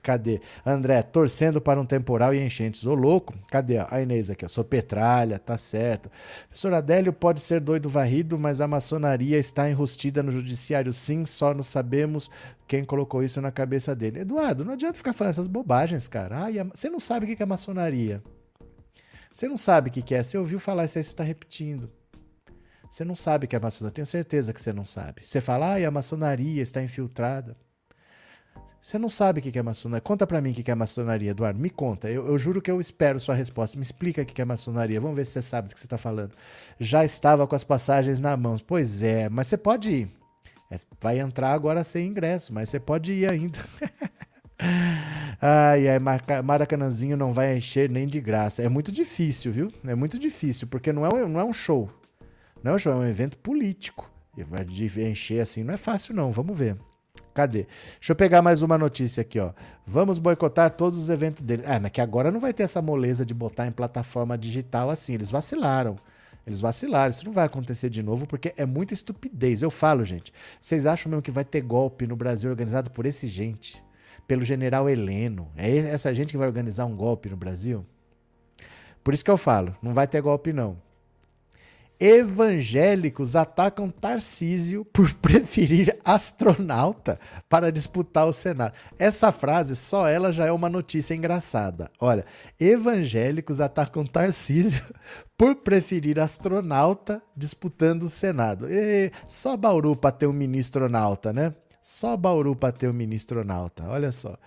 Cadê? 0.01 0.41
André, 0.65 1.01
torcendo 1.01 1.59
para 1.61 1.79
um 1.79 1.85
temporal 1.85 2.33
e 2.33 2.39
enchentes. 2.39 2.85
Ô 2.85 2.93
louco, 2.93 3.33
cadê? 3.49 3.77
A 3.77 4.01
Inês 4.01 4.29
aqui, 4.29 4.45
ó. 4.45 4.47
Sou 4.47 4.63
petralha, 4.63 5.39
tá 5.39 5.57
certo. 5.57 6.09
Professor 6.47 6.73
Adélio 6.73 7.13
pode 7.13 7.41
ser 7.41 7.59
doido 7.59 7.89
varrido, 7.89 8.37
mas 8.37 8.61
a 8.61 8.67
maçonaria 8.67 9.37
está 9.37 9.69
enrustida 9.69 10.23
no 10.23 10.31
judiciário 10.31 10.93
sim, 10.93 11.25
só 11.25 11.53
não 11.53 11.63
sabemos 11.63 12.29
quem 12.67 12.83
colocou 12.83 13.23
isso 13.23 13.41
na 13.41 13.51
cabeça 13.51 13.95
dele. 13.95 14.19
Eduardo, 14.19 14.63
não 14.63 14.73
adianta 14.73 14.97
ficar 14.97 15.13
falando 15.13 15.31
essas 15.31 15.47
bobagens, 15.47 16.07
cara. 16.07 16.43
Ai, 16.43 16.55
você 16.73 16.89
não 16.89 16.99
sabe 16.99 17.25
o 17.25 17.35
que 17.35 17.41
é 17.41 17.45
maçonaria. 17.45 18.21
Você 19.33 19.47
não 19.47 19.57
sabe 19.57 19.89
o 19.89 19.91
que 19.93 20.13
é. 20.13 20.23
Você 20.23 20.37
ouviu 20.37 20.59
falar 20.59 20.85
isso 20.85 20.97
aí, 20.97 21.03
você 21.03 21.09
está 21.09 21.23
repetindo. 21.23 21.89
Você 22.89 23.05
não 23.05 23.15
sabe 23.15 23.45
o 23.45 23.47
que 23.47 23.55
é 23.55 23.59
maçonaria. 23.59 23.93
Tenho 23.93 24.07
certeza 24.07 24.53
que 24.53 24.61
você 24.61 24.73
não 24.73 24.85
sabe. 24.85 25.21
Você 25.23 25.39
fala, 25.39 25.73
ai, 25.73 25.85
a 25.85 25.91
maçonaria 25.91 26.61
está 26.61 26.81
infiltrada. 26.81 27.55
Você 28.81 28.97
não 28.97 29.09
sabe 29.09 29.39
o 29.39 29.43
que 29.43 29.57
é 29.57 29.61
maçonaria. 29.61 30.01
Conta 30.01 30.25
para 30.25 30.39
mim 30.39 30.51
o 30.51 30.53
que 30.53 30.71
é 30.71 30.75
maçonaria, 30.75 31.31
Eduardo. 31.31 31.59
Me 31.59 31.69
conta. 31.69 32.09
Eu, 32.09 32.27
eu, 32.27 32.37
juro 32.37 32.61
que 32.61 32.71
eu 32.71 32.79
espero 32.79 33.19
sua 33.19 33.35
resposta. 33.35 33.77
Me 33.77 33.83
explica 33.83 34.21
o 34.21 34.25
que 34.25 34.41
é 34.41 34.45
maçonaria. 34.45 35.01
Vamos 35.01 35.17
ver 35.17 35.25
se 35.25 35.33
você 35.33 35.41
sabe 35.41 35.67
do 35.67 35.73
que 35.73 35.79
você 35.79 35.85
está 35.85 35.97
falando. 35.97 36.31
Já 36.79 37.03
estava 37.03 37.45
com 37.45 37.55
as 37.55 37.63
passagens 37.63 38.19
na 38.19 38.35
mão. 38.37 38.55
Pois 38.65 39.03
é, 39.03 39.27
mas 39.29 39.47
você 39.47 39.57
pode 39.57 39.91
ir. 39.91 40.11
É, 40.71 40.77
vai 41.01 41.19
entrar 41.19 41.51
agora 41.51 41.83
sem 41.83 42.07
ingresso, 42.07 42.53
mas 42.53 42.69
você 42.69 42.79
pode 42.79 43.11
ir 43.11 43.29
ainda. 43.29 43.59
ai, 45.41 45.87
ai, 45.89 45.99
Maracanãzinho 46.43 47.17
não 47.17 47.33
vai 47.33 47.57
encher 47.57 47.89
nem 47.89 48.07
de 48.07 48.21
graça. 48.21 48.61
É 48.61 48.69
muito 48.69 48.91
difícil, 48.91 49.51
viu? 49.51 49.73
É 49.83 49.95
muito 49.95 50.17
difícil, 50.17 50.67
porque 50.67 50.93
não 50.93 51.05
é, 51.05 51.27
não 51.27 51.39
é 51.39 51.43
um 51.43 51.53
show. 51.53 51.89
Não 52.63 52.73
é 52.73 52.75
um 52.75 52.77
show, 52.77 52.93
é 52.93 52.95
um 52.95 53.07
evento 53.07 53.37
político. 53.37 54.09
E 54.37 54.43
vai 54.43 54.63
encher 55.09 55.41
assim 55.41 55.63
não 55.63 55.73
é 55.73 55.77
fácil, 55.77 56.15
não. 56.15 56.31
Vamos 56.31 56.57
ver. 56.57 56.77
Cadê? 57.39 57.67
Deixa 57.93 58.11
eu 58.11 58.17
pegar 58.17 58.41
mais 58.41 58.61
uma 58.61 58.77
notícia 58.77 59.21
aqui, 59.21 59.39
ó. 59.39 59.53
Vamos 59.87 60.19
boicotar 60.19 60.71
todos 60.71 60.99
os 60.99 61.07
eventos 61.07 61.41
dele. 61.41 61.63
Ah, 61.65 61.79
mas 61.79 61.89
que 61.89 62.01
agora 62.01 62.31
não 62.31 62.39
vai 62.41 62.51
ter 62.51 62.63
essa 62.63 62.81
moleza 62.81 63.25
de 63.25 63.33
botar 63.33 63.65
em 63.65 63.71
plataforma 63.71 64.37
digital 64.37 64.89
assim. 64.89 65.13
Eles 65.13 65.31
vacilaram. 65.31 65.95
Eles 66.45 66.59
vacilaram. 66.59 67.09
Isso 67.09 67.23
não 67.25 67.31
vai 67.31 67.45
acontecer 67.45 67.89
de 67.89 68.03
novo 68.03 68.27
porque 68.27 68.53
é 68.57 68.65
muita 68.65 68.93
estupidez. 68.93 69.61
Eu 69.61 69.71
falo, 69.71 70.03
gente. 70.03 70.33
Vocês 70.59 70.85
acham 70.85 71.09
mesmo 71.09 71.21
que 71.21 71.31
vai 71.31 71.45
ter 71.45 71.61
golpe 71.61 72.05
no 72.05 72.17
Brasil 72.17 72.49
organizado 72.49 72.91
por 72.91 73.05
esse 73.05 73.25
gente? 73.25 73.81
Pelo 74.27 74.43
general 74.43 74.89
Heleno? 74.89 75.47
É 75.55 75.77
essa 75.77 76.13
gente 76.13 76.31
que 76.31 76.37
vai 76.37 76.45
organizar 76.45 76.83
um 76.83 76.95
golpe 76.97 77.29
no 77.29 77.37
Brasil? 77.37 77.85
Por 79.01 79.13
isso 79.13 79.23
que 79.23 79.31
eu 79.31 79.37
falo, 79.37 79.73
não 79.81 79.93
vai 79.93 80.07
ter 80.07 80.21
golpe 80.21 80.51
não 80.51 80.88
evangélicos 81.99 83.35
atacam 83.35 83.89
Tarcísio 83.89 84.85
por 84.85 85.13
preferir 85.19 85.97
astronauta 86.05 87.19
para 87.49 87.71
disputar 87.71 88.27
o 88.27 88.33
Senado. 88.33 88.73
Essa 88.97 89.31
frase, 89.31 89.75
só 89.75 90.07
ela 90.07 90.31
já 90.31 90.45
é 90.45 90.51
uma 90.51 90.69
notícia 90.69 91.13
engraçada. 91.13 91.91
Olha, 91.99 92.25
evangélicos 92.59 93.59
atacam 93.59 94.05
Tarcísio 94.05 94.83
por 95.37 95.55
preferir 95.55 96.19
astronauta 96.19 97.21
disputando 97.35 98.03
o 98.03 98.09
Senado. 98.09 98.67
E 98.69 99.11
só 99.27 99.57
Bauru 99.57 99.95
para 99.95 100.11
ter 100.11 100.27
um 100.27 100.33
ministronauta, 100.33 101.33
né? 101.33 101.53
Só 101.81 102.15
Bauru 102.15 102.55
para 102.55 102.71
ter 102.71 102.89
um 102.89 102.93
ministronauta. 102.93 103.83
Olha 103.87 104.11
só 104.11 104.37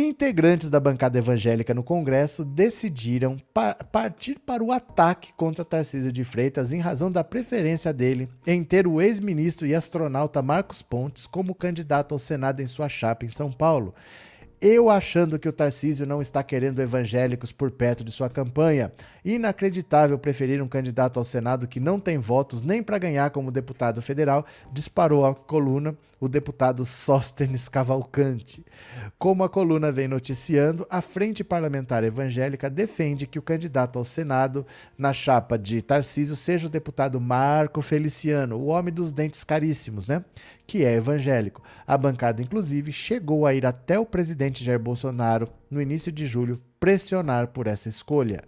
integrantes 0.00 0.68
da 0.68 0.78
bancada 0.78 1.18
evangélica 1.18 1.72
no 1.72 1.82
Congresso 1.82 2.44
decidiram 2.44 3.38
par 3.54 3.74
partir 3.90 4.38
para 4.38 4.62
o 4.62 4.70
ataque 4.70 5.32
contra 5.34 5.64
Tarcísio 5.64 6.12
de 6.12 6.22
Freitas 6.22 6.72
em 6.72 6.80
razão 6.80 7.10
da 7.10 7.24
preferência 7.24 7.92
dele 7.94 8.28
em 8.46 8.62
ter 8.62 8.86
o 8.86 9.00
ex-ministro 9.00 9.66
e 9.66 9.74
astronauta 9.74 10.42
Marcos 10.42 10.82
Pontes 10.82 11.26
como 11.26 11.54
candidato 11.54 12.12
ao 12.12 12.18
Senado 12.18 12.60
em 12.60 12.66
sua 12.66 12.88
chapa 12.88 13.24
em 13.24 13.30
São 13.30 13.50
Paulo. 13.50 13.94
Eu 14.60 14.88
achando 14.88 15.38
que 15.38 15.48
o 15.48 15.52
Tarcísio 15.52 16.06
não 16.06 16.22
está 16.22 16.42
querendo 16.42 16.80
evangélicos 16.80 17.52
por 17.52 17.70
perto 17.70 18.02
de 18.02 18.10
sua 18.10 18.30
campanha. 18.30 18.90
Inacreditável 19.22 20.18
preferir 20.18 20.62
um 20.62 20.68
candidato 20.68 21.18
ao 21.18 21.24
Senado 21.24 21.68
que 21.68 21.78
não 21.78 22.00
tem 22.00 22.16
votos 22.16 22.62
nem 22.62 22.82
para 22.82 22.96
ganhar 22.96 23.30
como 23.30 23.50
deputado 23.50 24.00
federal, 24.00 24.46
disparou 24.72 25.26
a 25.26 25.34
coluna 25.34 25.94
o 26.20 26.28
deputado 26.28 26.84
Sóstenes 26.84 27.68
Cavalcante. 27.68 28.64
Como 29.18 29.44
a 29.44 29.48
coluna 29.48 29.92
vem 29.92 30.08
noticiando, 30.08 30.86
a 30.88 31.00
Frente 31.00 31.44
Parlamentar 31.44 32.04
Evangélica 32.04 32.70
defende 32.70 33.26
que 33.26 33.38
o 33.38 33.42
candidato 33.42 33.98
ao 33.98 34.04
Senado 34.04 34.66
na 34.96 35.12
chapa 35.12 35.58
de 35.58 35.82
Tarcísio 35.82 36.36
seja 36.36 36.66
o 36.66 36.70
deputado 36.70 37.20
Marco 37.20 37.82
Feliciano, 37.82 38.56
o 38.56 38.66
homem 38.66 38.92
dos 38.92 39.12
dentes 39.12 39.44
caríssimos, 39.44 40.08
né? 40.08 40.24
Que 40.66 40.84
é 40.84 40.94
evangélico. 40.94 41.62
A 41.86 41.96
bancada, 41.96 42.42
inclusive, 42.42 42.92
chegou 42.92 43.46
a 43.46 43.54
ir 43.54 43.66
até 43.66 43.98
o 43.98 44.06
presidente 44.06 44.64
Jair 44.64 44.80
Bolsonaro 44.80 45.48
no 45.70 45.80
início 45.80 46.10
de 46.10 46.26
julho 46.26 46.60
pressionar 46.80 47.48
por 47.48 47.66
essa 47.66 47.88
escolha. 47.88 48.44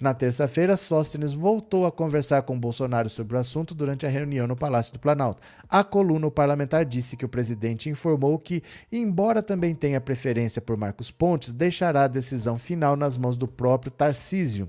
Na 0.00 0.12
terça-feira, 0.12 0.76
Sóstenes 0.76 1.32
voltou 1.32 1.86
a 1.86 1.92
conversar 1.92 2.42
com 2.42 2.58
Bolsonaro 2.58 3.08
sobre 3.08 3.36
o 3.36 3.38
assunto 3.38 3.76
durante 3.76 4.04
a 4.04 4.08
reunião 4.08 4.46
no 4.46 4.56
Palácio 4.56 4.92
do 4.92 4.98
Planalto. 4.98 5.40
A 5.68 5.84
coluna 5.84 6.28
parlamentar 6.30 6.84
disse 6.84 7.16
que 7.16 7.24
o 7.24 7.28
presidente 7.28 7.88
informou 7.88 8.36
que, 8.38 8.60
embora 8.90 9.40
também 9.40 9.72
tenha 9.72 10.00
preferência 10.00 10.60
por 10.60 10.76
Marcos 10.76 11.12
Pontes, 11.12 11.52
deixará 11.52 12.04
a 12.04 12.08
decisão 12.08 12.58
final 12.58 12.96
nas 12.96 13.16
mãos 13.16 13.36
do 13.36 13.46
próprio 13.46 13.92
Tarcísio. 13.92 14.68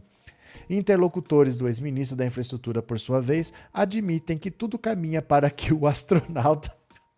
Interlocutores 0.69 1.57
do 1.57 1.67
ex-ministro 1.67 2.15
da 2.15 2.25
Infraestrutura, 2.25 2.81
por 2.81 2.99
sua 2.99 3.19
vez, 3.19 3.51
admitem 3.73 4.37
que 4.37 4.51
tudo 4.51 4.77
caminha 4.77 5.23
para 5.23 5.49
que 5.49 5.73
o 5.73 5.87
astronauta 5.87 6.71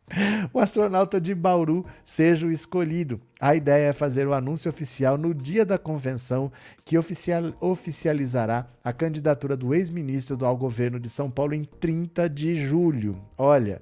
o 0.54 0.60
astronauta 0.60 1.20
de 1.20 1.36
Bauru 1.36 1.86
seja 2.06 2.48
o 2.48 2.52
escolhido. 2.52 3.20
A 3.40 3.56
ideia 3.56 3.88
é 3.88 3.94
fazer 3.94 4.28
o 4.28 4.34
anúncio 4.34 4.70
oficial 4.70 5.18
no 5.18 5.34
dia 5.34 5.66
da 5.66 5.78
convenção 5.78 6.52
que 6.86 6.98
oficial, 6.98 7.54
oficializará 7.60 8.68
a 8.84 8.94
candidatura 8.94 9.58
do 9.58 9.74
ex-ministro 9.74 10.44
ao 10.46 10.56
governo 10.56 11.00
de 11.00 11.10
São 11.10 11.30
Paulo 11.30 11.54
em 11.54 11.64
30 11.64 12.30
de 12.30 12.56
julho. 12.56 13.22
Olha, 13.38 13.82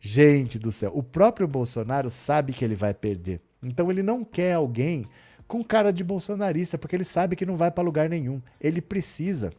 gente 0.00 0.58
do 0.58 0.72
céu, 0.72 0.90
o 0.94 1.02
próprio 1.02 1.46
Bolsonaro 1.46 2.10
sabe 2.10 2.52
que 2.52 2.64
ele 2.64 2.74
vai 2.74 2.92
perder. 2.92 3.40
Então 3.62 3.90
ele 3.90 4.02
não 4.02 4.24
quer 4.24 4.54
alguém 4.54 5.06
com 5.46 5.62
cara 5.62 5.92
de 5.92 6.02
bolsonarista, 6.02 6.78
porque 6.78 6.96
ele 6.96 7.04
sabe 7.04 7.36
que 7.36 7.46
não 7.46 7.56
vai 7.56 7.70
para 7.70 7.84
lugar 7.84 8.08
nenhum. 8.08 8.40
Ele 8.60 8.80
precisa 8.80 9.52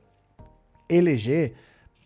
eleger 0.90 1.54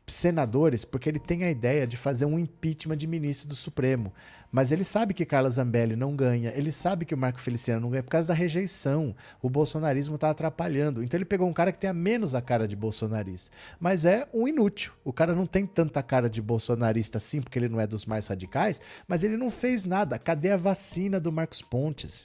senadores 0.08 0.86
porque 0.86 1.10
ele 1.10 1.20
tem 1.20 1.44
a 1.44 1.52
ideia 1.52 1.86
de 1.86 1.98
fazer 1.98 2.26
um 2.26 2.40
impeachment 2.40 2.98
de 2.98 3.08
ministro 3.08 3.48
do 3.48 3.56
Supremo. 3.56 4.14
Mas 4.50 4.72
ele 4.72 4.86
sabe 4.86 5.14
que 5.14 5.26
Carla 5.26 5.50
Zambelli 5.50 5.96
não 5.96 6.16
ganha, 6.16 6.54
ele 6.56 6.72
sabe 6.72 7.06
que 7.06 7.14
o 7.14 7.18
Marco 7.18 7.42
Feliciano 7.42 7.82
não 7.82 7.90
ganha 7.90 8.04
por 8.04 8.12
causa 8.12 8.30
da 8.30 8.34
rejeição. 8.34 9.14
O 9.42 9.50
bolsonarismo 9.50 10.16
está 10.16 10.30
atrapalhando. 10.30 11.04
Então 11.04 11.18
ele 11.18 11.26
pegou 11.26 11.48
um 11.48 11.54
cara 11.54 11.72
que 11.72 11.80
tem 11.80 11.90
a 11.90 11.94
menos 11.94 12.34
a 12.34 12.42
cara 12.42 12.68
de 12.68 12.76
bolsonarista. 12.76 13.52
Mas 13.80 14.06
é 14.06 14.28
um 14.34 14.48
inútil. 14.48 14.94
O 15.04 15.12
cara 15.12 15.36
não 15.36 15.46
tem 15.46 15.66
tanta 15.66 16.02
cara 16.02 16.30
de 16.30 16.42
bolsonarista 16.42 17.18
assim, 17.18 17.42
porque 17.42 17.60
ele 17.60 17.68
não 17.68 17.80
é 17.80 17.86
dos 17.86 18.06
mais 18.06 18.28
radicais, 18.28 18.82
mas 19.08 19.24
ele 19.24 19.36
não 19.36 19.50
fez 19.50 19.84
nada. 19.84 20.18
Cadê 20.18 20.52
a 20.52 20.58
vacina 20.58 21.20
do 21.20 21.32
Marcos 21.32 21.62
Pontes? 21.62 22.24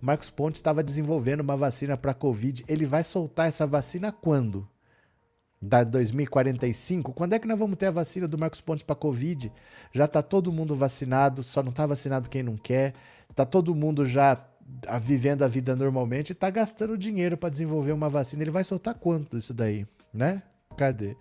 Marcos 0.00 0.30
Pontes 0.30 0.58
estava 0.58 0.82
desenvolvendo 0.82 1.40
uma 1.40 1.56
vacina 1.56 1.96
para 1.96 2.14
Covid. 2.14 2.64
Ele 2.66 2.86
vai 2.86 3.04
soltar 3.04 3.48
essa 3.48 3.66
vacina 3.66 4.10
quando? 4.10 4.66
Da 5.60 5.84
2045, 5.84 7.12
quando 7.12 7.34
é 7.34 7.38
que 7.38 7.46
nós 7.46 7.58
vamos 7.58 7.76
ter 7.76 7.86
a 7.86 7.90
vacina 7.90 8.26
do 8.26 8.38
Marcos 8.38 8.60
Pontes 8.60 8.82
para 8.82 8.96
Covid? 8.96 9.52
Já 9.92 10.06
está 10.06 10.22
todo 10.22 10.52
mundo 10.52 10.74
vacinado, 10.74 11.42
só 11.42 11.62
não 11.62 11.70
está 11.70 11.86
vacinado 11.86 12.30
quem 12.30 12.42
não 12.42 12.56
quer, 12.56 12.94
está 13.30 13.44
todo 13.44 13.74
mundo 13.74 14.06
já 14.06 14.42
vivendo 15.02 15.42
a 15.42 15.48
vida 15.48 15.74
normalmente 15.76 16.30
e 16.30 16.32
está 16.32 16.48
gastando 16.48 16.96
dinheiro 16.96 17.36
para 17.36 17.50
desenvolver 17.50 17.92
uma 17.92 18.08
vacina. 18.08 18.42
Ele 18.42 18.50
vai 18.50 18.64
soltar 18.64 18.94
quanto 18.94 19.36
isso 19.36 19.52
daí, 19.52 19.86
né? 20.14 20.42
Cadê? 20.76 21.16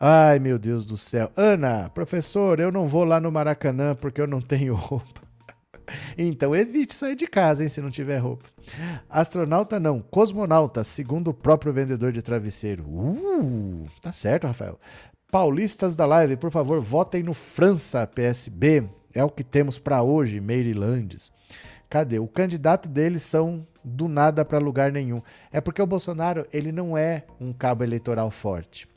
Ai, 0.00 0.38
meu 0.38 0.58
Deus 0.58 0.84
do 0.84 0.96
céu. 0.96 1.30
Ana, 1.36 1.88
professor, 1.90 2.58
eu 2.58 2.72
não 2.72 2.88
vou 2.88 3.04
lá 3.04 3.20
no 3.20 3.30
Maracanã 3.30 3.94
porque 3.94 4.20
eu 4.20 4.26
não 4.26 4.40
tenho 4.40 4.74
roupa. 4.74 5.22
Então 6.16 6.54
evite 6.54 6.94
sair 6.94 7.16
de 7.16 7.26
casa, 7.26 7.62
hein, 7.62 7.68
se 7.68 7.80
não 7.80 7.90
tiver 7.90 8.18
roupa. 8.18 8.46
Astronauta 9.08 9.78
não, 9.78 10.00
cosmonauta, 10.00 10.82
segundo 10.84 11.28
o 11.28 11.34
próprio 11.34 11.72
vendedor 11.72 12.12
de 12.12 12.22
travesseiro. 12.22 12.84
Uh, 12.84 13.86
tá 14.00 14.12
certo, 14.12 14.46
Rafael. 14.46 14.78
Paulistas 15.30 15.96
da 15.96 16.06
live, 16.06 16.36
por 16.36 16.50
favor, 16.50 16.80
votem 16.80 17.22
no 17.22 17.34
França 17.34 18.06
PSB. 18.06 18.84
É 19.12 19.22
o 19.22 19.30
que 19.30 19.44
temos 19.44 19.78
para 19.78 20.02
hoje, 20.02 20.40
Marylandes. 20.40 21.32
Cadê? 21.88 22.18
O 22.18 22.26
candidato 22.26 22.88
deles 22.88 23.22
são 23.22 23.66
do 23.84 24.08
nada 24.08 24.44
para 24.44 24.58
lugar 24.58 24.90
nenhum. 24.90 25.22
É 25.52 25.60
porque 25.60 25.82
o 25.82 25.86
Bolsonaro, 25.86 26.46
ele 26.52 26.72
não 26.72 26.96
é 26.96 27.24
um 27.40 27.52
cabo 27.52 27.84
eleitoral 27.84 28.30
forte. 28.30 28.88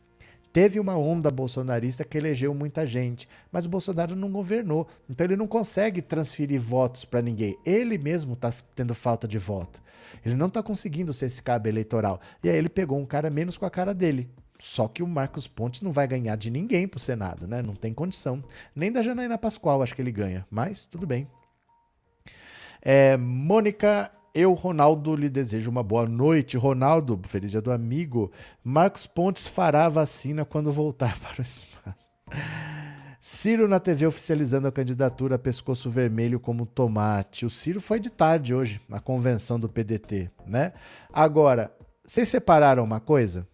Teve 0.58 0.80
uma 0.80 0.98
onda 0.98 1.30
bolsonarista 1.30 2.04
que 2.04 2.18
elegeu 2.18 2.52
muita 2.52 2.84
gente, 2.84 3.30
mas 3.52 3.68
o 3.68 3.70
Bolsonaro 3.70 4.16
não 4.16 4.32
governou. 4.32 4.88
Então 5.08 5.24
ele 5.24 5.36
não 5.36 5.46
consegue 5.46 6.02
transferir 6.02 6.60
votos 6.60 7.06
para 7.06 7.22
ninguém. 7.22 7.56
Ele 7.64 7.96
mesmo 7.96 8.34
está 8.34 8.52
tendo 8.76 8.96
falta 8.96 9.28
de 9.28 9.38
voto. 9.38 9.80
Ele 10.26 10.34
não 10.34 10.48
está 10.48 10.64
conseguindo 10.64 11.14
ser 11.14 11.28
esse 11.28 11.44
cabo 11.44 11.68
eleitoral. 11.68 12.20
E 12.44 12.50
aí 12.50 12.58
ele 12.58 12.70
pegou 12.70 12.98
um 12.98 13.06
cara 13.06 13.30
menos 13.30 13.56
com 13.56 13.68
a 13.68 13.70
cara 13.70 13.94
dele. 13.94 14.28
Só 14.58 14.88
que 14.88 15.04
o 15.04 15.08
Marcos 15.08 15.48
Pontes 15.48 15.84
não 15.84 15.92
vai 15.92 16.08
ganhar 16.08 16.36
de 16.36 16.50
ninguém 16.50 16.88
pro 16.88 17.00
Senado, 17.00 17.48
né? 17.48 17.62
Não 17.62 17.76
tem 17.76 17.94
condição. 17.94 18.44
Nem 18.76 18.92
da 18.92 19.04
Janaína 19.04 19.38
Pascoal 19.38 19.84
acho 19.84 19.94
que 19.94 20.02
ele 20.02 20.12
ganha. 20.12 20.44
Mas 20.50 20.88
tudo 20.88 21.06
bem. 21.06 21.28
É, 22.82 23.16
Mônica 23.16 24.12
eu, 24.38 24.53
Ronaldo, 24.53 25.15
lhe 25.15 25.30
desejo 25.30 25.72
uma 25.72 25.81
boa 25.81 26.05
noite. 26.05 26.57
Ronaldo, 26.57 27.19
feliz 27.27 27.49
dia 27.49 27.61
do 27.61 27.72
amigo. 27.72 28.31
Marcos 28.64 29.07
Pontes 29.07 29.47
fará 29.47 29.85
a 29.85 29.89
vacina 29.89 30.45
quando 30.45 30.72
voltar 30.72 31.18
para 31.19 31.39
o 31.39 31.41
espaço. 31.41 32.11
Ciro 33.19 33.68
na 33.68 33.80
TV 33.80 34.05
oficializando 34.05 34.68
a 34.68 34.72
candidatura 34.72 35.39
Pescoço 35.39 35.89
Vermelho 35.89 36.39
como 36.39 36.68
tomate. 36.68 37.47
O 37.47 37.49
Ciro 37.49 37.81
foi 37.81 37.99
de 37.99 38.11
tarde 38.11 38.53
hoje, 38.53 38.80
na 38.88 38.99
convenção 38.99 39.59
do 39.59 39.68
PDT, 39.68 40.30
né? 40.45 40.72
Agora, 41.11 41.76
vocês 42.05 42.30
separaram 42.30 42.84
uma 42.84 42.99
coisa? 42.99 43.47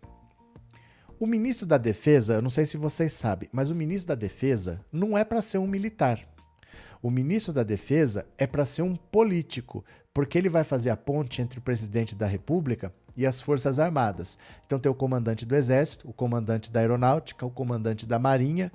O 1.17 1.25
ministro 1.25 1.65
da 1.65 1.77
Defesa, 1.77 2.33
eu 2.33 2.41
não 2.41 2.49
sei 2.49 2.65
se 2.65 2.75
vocês 2.75 3.13
sabem, 3.13 3.47
mas 3.53 3.69
o 3.69 3.75
ministro 3.75 4.09
da 4.09 4.15
Defesa 4.15 4.81
não 4.91 5.17
é 5.17 5.23
para 5.23 5.41
ser 5.41 5.59
um 5.59 5.67
militar. 5.67 6.19
O 7.01 7.11
ministro 7.11 7.51
da 7.51 7.63
Defesa 7.63 8.25
é 8.37 8.47
para 8.47 8.65
ser 8.65 8.81
um 8.81 8.95
político, 8.95 9.83
porque 10.13 10.37
ele 10.37 10.49
vai 10.49 10.63
fazer 10.63 10.89
a 10.89 10.97
ponte 10.97 11.41
entre 11.41 11.59
o 11.59 11.61
presidente 11.61 12.15
da 12.15 12.27
República 12.27 12.93
e 13.17 13.25
as 13.25 13.41
Forças 13.41 13.79
Armadas. 13.79 14.37
Então 14.65 14.79
tem 14.79 14.91
o 14.91 14.95
comandante 14.95 15.45
do 15.45 15.55
Exército, 15.55 16.09
o 16.09 16.13
comandante 16.13 16.71
da 16.71 16.79
Aeronáutica, 16.79 17.45
o 17.45 17.51
comandante 17.51 18.05
da 18.05 18.19
Marinha, 18.19 18.71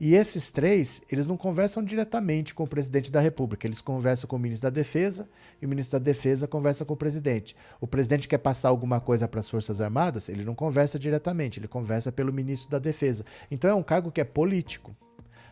e 0.00 0.14
esses 0.14 0.48
três, 0.48 1.02
eles 1.10 1.26
não 1.26 1.36
conversam 1.36 1.82
diretamente 1.82 2.54
com 2.54 2.62
o 2.62 2.68
presidente 2.68 3.10
da 3.10 3.20
República, 3.20 3.66
eles 3.66 3.80
conversam 3.80 4.28
com 4.28 4.36
o 4.36 4.38
ministro 4.38 4.70
da 4.70 4.74
Defesa 4.74 5.28
e 5.60 5.66
o 5.66 5.68
ministro 5.68 5.98
da 5.98 6.04
Defesa 6.04 6.46
conversa 6.46 6.84
com 6.84 6.94
o 6.94 6.96
presidente. 6.96 7.56
O 7.80 7.86
presidente 7.86 8.28
quer 8.28 8.38
passar 8.38 8.68
alguma 8.68 9.00
coisa 9.00 9.26
para 9.26 9.40
as 9.40 9.50
Forças 9.50 9.80
Armadas, 9.80 10.28
ele 10.28 10.44
não 10.44 10.54
conversa 10.54 11.00
diretamente, 11.00 11.58
ele 11.58 11.66
conversa 11.66 12.12
pelo 12.12 12.32
ministro 12.32 12.70
da 12.70 12.78
Defesa. 12.78 13.24
Então 13.50 13.68
é 13.68 13.74
um 13.74 13.82
cargo 13.82 14.12
que 14.12 14.20
é 14.20 14.24
político. 14.24 14.96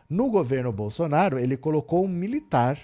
No 0.09 0.31
governo 0.31 0.71
Bolsonaro, 0.71 1.41
ele 1.41 1.57
colocou 1.57 2.05
um 2.05 2.09
militar 2.09 2.79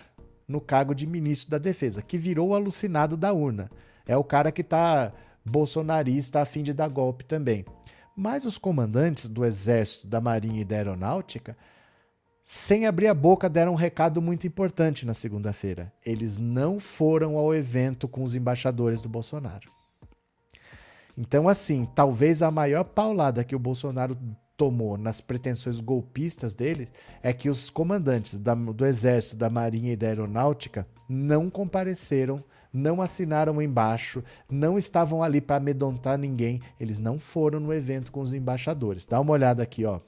no 0.47 0.61
cargo 0.61 0.95
de 0.95 1.07
ministro 1.07 1.51
da 1.51 1.59
Defesa, 1.59 2.03
que 2.03 2.19
virou 2.19 2.51
o 2.51 2.55
alucinado 2.55 3.17
da 3.17 3.33
urna. 3.33 3.71
É 4.07 4.17
o 4.17 4.25
cara 4.25 4.53
que 4.53 4.63
está 4.63 5.13
bolsonarista 5.45 6.41
a 6.41 6.45
fim 6.45 6.63
de 6.63 6.73
dar 6.73 6.89
golpe 6.89 7.25
também. 7.25 7.65
Mas 8.17 8.45
os 8.45 8.59
comandantes 8.59 9.29
do 9.29 9.45
Exército, 9.45 10.07
da 10.07 10.21
Marinha 10.21 10.61
e 10.61 10.65
da 10.65 10.77
Aeronáutica, 10.77 11.57
sem 12.45 12.87
abrir 12.87 13.07
a 13.07 13.15
boca, 13.15 13.49
deram 13.49 13.73
um 13.73 13.77
recado 13.77 14.21
muito 14.21 14.47
importante 14.47 15.07
na 15.07 15.15
segunda-feira. 15.15 15.93
Eles 16.05 16.39
não 16.39 16.81
foram 16.81 17.37
ao 17.37 17.55
evento 17.55 18.09
com 18.09 18.23
os 18.25 18.35
embaixadores 18.35 19.01
do 19.01 19.09
Bolsonaro. 19.09 19.71
Então, 21.17 21.49
assim, 21.49 21.89
talvez 21.95 22.43
a 22.43 22.51
maior 22.51 22.85
paulada 22.85 23.45
que 23.45 23.55
o 23.55 23.59
Bolsonaro 23.59 24.17
tomou 24.57 24.97
nas 24.97 25.21
pretensões 25.21 25.81
golpistas 25.81 26.55
dele 26.55 26.89
é 27.23 27.33
que 27.33 27.49
os 27.49 27.71
comandantes 27.71 28.39
da, 28.39 28.55
do 28.55 28.85
Exército, 28.85 29.37
da 29.37 29.51
Marinha 29.51 29.93
e 29.93 29.97
da 29.97 30.07
Aeronáutica 30.07 30.87
não 31.09 31.51
compareceram, 31.51 32.43
não 32.73 33.03
assinaram 33.03 33.61
embaixo, 33.61 34.23
não 34.51 34.79
estavam 34.79 35.23
ali 35.23 35.41
para 35.41 35.57
amedrontar 35.57 36.17
ninguém, 36.17 36.61
eles 36.79 36.99
não 36.99 37.19
foram 37.19 37.61
no 37.61 37.73
evento 37.73 38.11
com 38.11 38.21
os 38.21 38.33
embaixadores. 38.33 39.05
Dá 39.05 39.21
uma 39.21 39.33
olhada 39.33 39.63
aqui, 39.63 39.85
ó. 39.85 40.01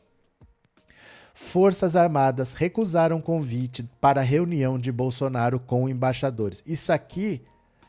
Forças 1.35 1.97
Armadas 1.97 2.55
recusaram 2.55 3.21
convite 3.21 3.83
para 4.01 4.21
reunião 4.21 4.79
de 4.79 4.93
Bolsonaro 4.93 5.59
com 5.59 5.89
embaixadores. 5.89 6.63
Isso 6.65 6.93
aqui 6.93 7.43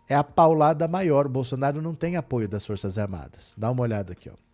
é 0.10 0.15
a 0.15 0.23
paulada 0.23 0.88
maior. 0.88 1.27
Bolsonaro 1.27 1.80
não 1.80 1.94
tem 1.94 2.15
apoio 2.15 2.49
das 2.49 2.65
Forças 2.65 2.98
Armadas. 2.98 3.53
Dá 3.56 3.69
uma 3.69 3.84
olhada 3.84 4.14
aqui, 4.14 4.30
ó. 4.30 4.45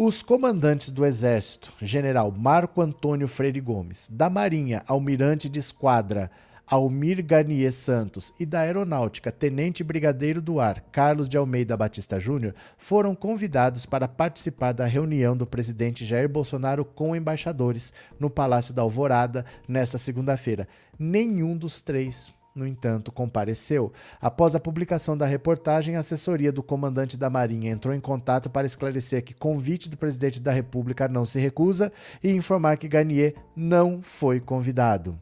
Os 0.00 0.22
comandantes 0.22 0.92
do 0.92 1.04
Exército, 1.04 1.72
General 1.82 2.30
Marco 2.30 2.80
Antônio 2.80 3.26
Freire 3.26 3.60
Gomes, 3.60 4.06
da 4.08 4.30
Marinha, 4.30 4.84
Almirante 4.86 5.48
de 5.48 5.58
Esquadra 5.58 6.30
Almir 6.70 7.24
Garnier 7.24 7.72
Santos 7.72 8.32
e 8.38 8.46
da 8.46 8.60
Aeronáutica, 8.60 9.32
Tenente 9.32 9.82
Brigadeiro 9.82 10.40
do 10.40 10.60
Ar 10.60 10.82
Carlos 10.92 11.28
de 11.28 11.36
Almeida 11.36 11.76
Batista 11.76 12.20
Júnior, 12.20 12.54
foram 12.76 13.12
convidados 13.12 13.86
para 13.86 14.06
participar 14.06 14.72
da 14.72 14.86
reunião 14.86 15.36
do 15.36 15.46
presidente 15.46 16.04
Jair 16.04 16.28
Bolsonaro 16.28 16.84
com 16.84 17.16
embaixadores 17.16 17.92
no 18.20 18.30
Palácio 18.30 18.72
da 18.72 18.82
Alvorada 18.82 19.46
nesta 19.66 19.98
segunda-feira. 19.98 20.68
Nenhum 20.96 21.56
dos 21.56 21.82
três 21.82 22.32
no 22.58 22.66
entanto, 22.66 23.12
compareceu. 23.12 23.92
Após 24.20 24.54
a 24.54 24.60
publicação 24.60 25.16
da 25.16 25.24
reportagem, 25.24 25.96
a 25.96 26.00
assessoria 26.00 26.50
do 26.50 26.62
comandante 26.62 27.16
da 27.16 27.30
Marinha 27.30 27.70
entrou 27.70 27.94
em 27.94 28.00
contato 28.00 28.50
para 28.50 28.66
esclarecer 28.66 29.24
que 29.24 29.32
convite 29.32 29.88
do 29.88 29.96
presidente 29.96 30.40
da 30.40 30.50
República 30.50 31.06
não 31.06 31.24
se 31.24 31.38
recusa 31.38 31.92
e 32.22 32.30
informar 32.30 32.76
que 32.76 32.88
Garnier 32.88 33.34
não 33.56 34.02
foi 34.02 34.40
convidado. 34.40 35.18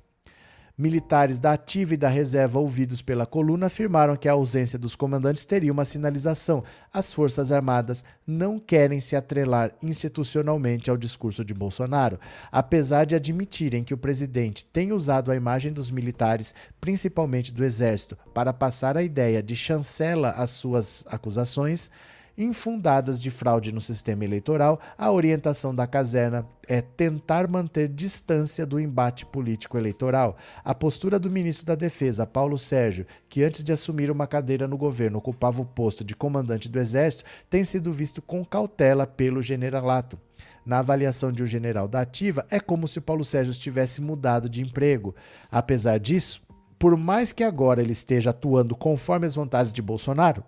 Militares 0.78 1.38
da 1.38 1.54
ativa 1.54 1.94
e 1.94 1.96
da 1.96 2.10
reserva 2.10 2.58
ouvidos 2.58 3.00
pela 3.00 3.24
coluna 3.24 3.68
afirmaram 3.68 4.14
que 4.14 4.28
a 4.28 4.32
ausência 4.32 4.78
dos 4.78 4.94
comandantes 4.94 5.46
teria 5.46 5.72
uma 5.72 5.86
sinalização. 5.86 6.62
As 6.92 7.14
Forças 7.14 7.50
Armadas 7.50 8.04
não 8.26 8.58
querem 8.58 9.00
se 9.00 9.16
atrelar 9.16 9.72
institucionalmente 9.82 10.90
ao 10.90 10.98
discurso 10.98 11.42
de 11.42 11.54
Bolsonaro, 11.54 12.20
apesar 12.52 13.06
de 13.06 13.14
admitirem 13.14 13.82
que 13.82 13.94
o 13.94 13.98
presidente 13.98 14.66
tem 14.66 14.92
usado 14.92 15.32
a 15.32 15.36
imagem 15.36 15.72
dos 15.72 15.90
militares, 15.90 16.54
principalmente 16.78 17.54
do 17.54 17.64
Exército, 17.64 18.18
para 18.34 18.52
passar 18.52 18.98
a 18.98 19.02
ideia 19.02 19.42
de 19.42 19.56
chancela 19.56 20.32
às 20.32 20.50
suas 20.50 21.02
acusações 21.06 21.90
infundadas 22.36 23.20
de 23.20 23.30
fraude 23.30 23.72
no 23.72 23.80
sistema 23.80 24.24
eleitoral, 24.24 24.80
a 24.96 25.10
orientação 25.10 25.74
da 25.74 25.86
caserna 25.86 26.46
é 26.68 26.80
tentar 26.80 27.48
manter 27.48 27.88
distância 27.88 28.66
do 28.66 28.78
embate 28.78 29.24
político 29.24 29.78
eleitoral. 29.78 30.36
A 30.64 30.74
postura 30.74 31.18
do 31.18 31.30
ministro 31.30 31.66
da 31.66 31.74
Defesa, 31.74 32.26
Paulo 32.26 32.58
Sérgio, 32.58 33.06
que 33.28 33.42
antes 33.42 33.62
de 33.62 33.72
assumir 33.72 34.10
uma 34.10 34.26
cadeira 34.26 34.66
no 34.66 34.76
governo 34.76 35.18
ocupava 35.18 35.62
o 35.62 35.66
posto 35.66 36.04
de 36.04 36.14
comandante 36.14 36.68
do 36.68 36.78
Exército, 36.78 37.24
tem 37.48 37.64
sido 37.64 37.92
visto 37.92 38.20
com 38.20 38.44
cautela 38.44 39.06
pelo 39.06 39.40
generalato. 39.40 40.18
Na 40.64 40.80
avaliação 40.80 41.30
de 41.30 41.42
um 41.42 41.46
general 41.46 41.86
da 41.86 42.00
ativa, 42.00 42.44
é 42.50 42.58
como 42.58 42.88
se 42.88 42.98
o 42.98 43.02
Paulo 43.02 43.24
Sérgio 43.24 43.54
tivesse 43.54 44.00
mudado 44.00 44.48
de 44.48 44.60
emprego. 44.60 45.14
Apesar 45.50 45.98
disso, 45.98 46.42
por 46.76 46.96
mais 46.96 47.32
que 47.32 47.44
agora 47.44 47.80
ele 47.80 47.92
esteja 47.92 48.30
atuando 48.30 48.74
conforme 48.74 49.26
as 49.26 49.36
vontades 49.36 49.72
de 49.72 49.80
Bolsonaro, 49.80 50.42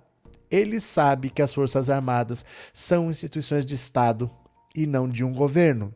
ele 0.50 0.80
sabe 0.80 1.30
que 1.30 1.42
as 1.42 1.54
Forças 1.54 1.90
Armadas 1.90 2.44
são 2.72 3.10
instituições 3.10 3.64
de 3.64 3.74
Estado 3.74 4.30
e 4.74 4.86
não 4.86 5.08
de 5.08 5.24
um 5.24 5.32
governo. 5.32 5.94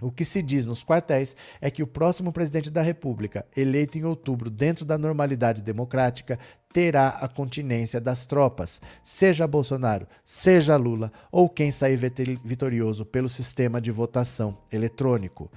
O 0.00 0.10
que 0.10 0.24
se 0.24 0.40
diz 0.40 0.64
nos 0.64 0.82
quartéis 0.82 1.36
é 1.60 1.70
que 1.70 1.82
o 1.82 1.86
próximo 1.86 2.32
presidente 2.32 2.70
da 2.70 2.80
República, 2.80 3.44
eleito 3.54 3.98
em 3.98 4.04
outubro 4.04 4.48
dentro 4.48 4.84
da 4.84 4.96
normalidade 4.96 5.60
democrática, 5.60 6.38
terá 6.72 7.08
a 7.08 7.28
continência 7.28 8.00
das 8.00 8.24
tropas, 8.24 8.80
seja 9.02 9.46
Bolsonaro, 9.46 10.06
seja 10.24 10.76
Lula 10.76 11.12
ou 11.30 11.48
quem 11.48 11.70
sair 11.70 11.98
vitorioso 12.42 13.04
pelo 13.04 13.28
sistema 13.28 13.80
de 13.80 13.90
votação 13.90 14.56
eletrônico. 14.72 15.50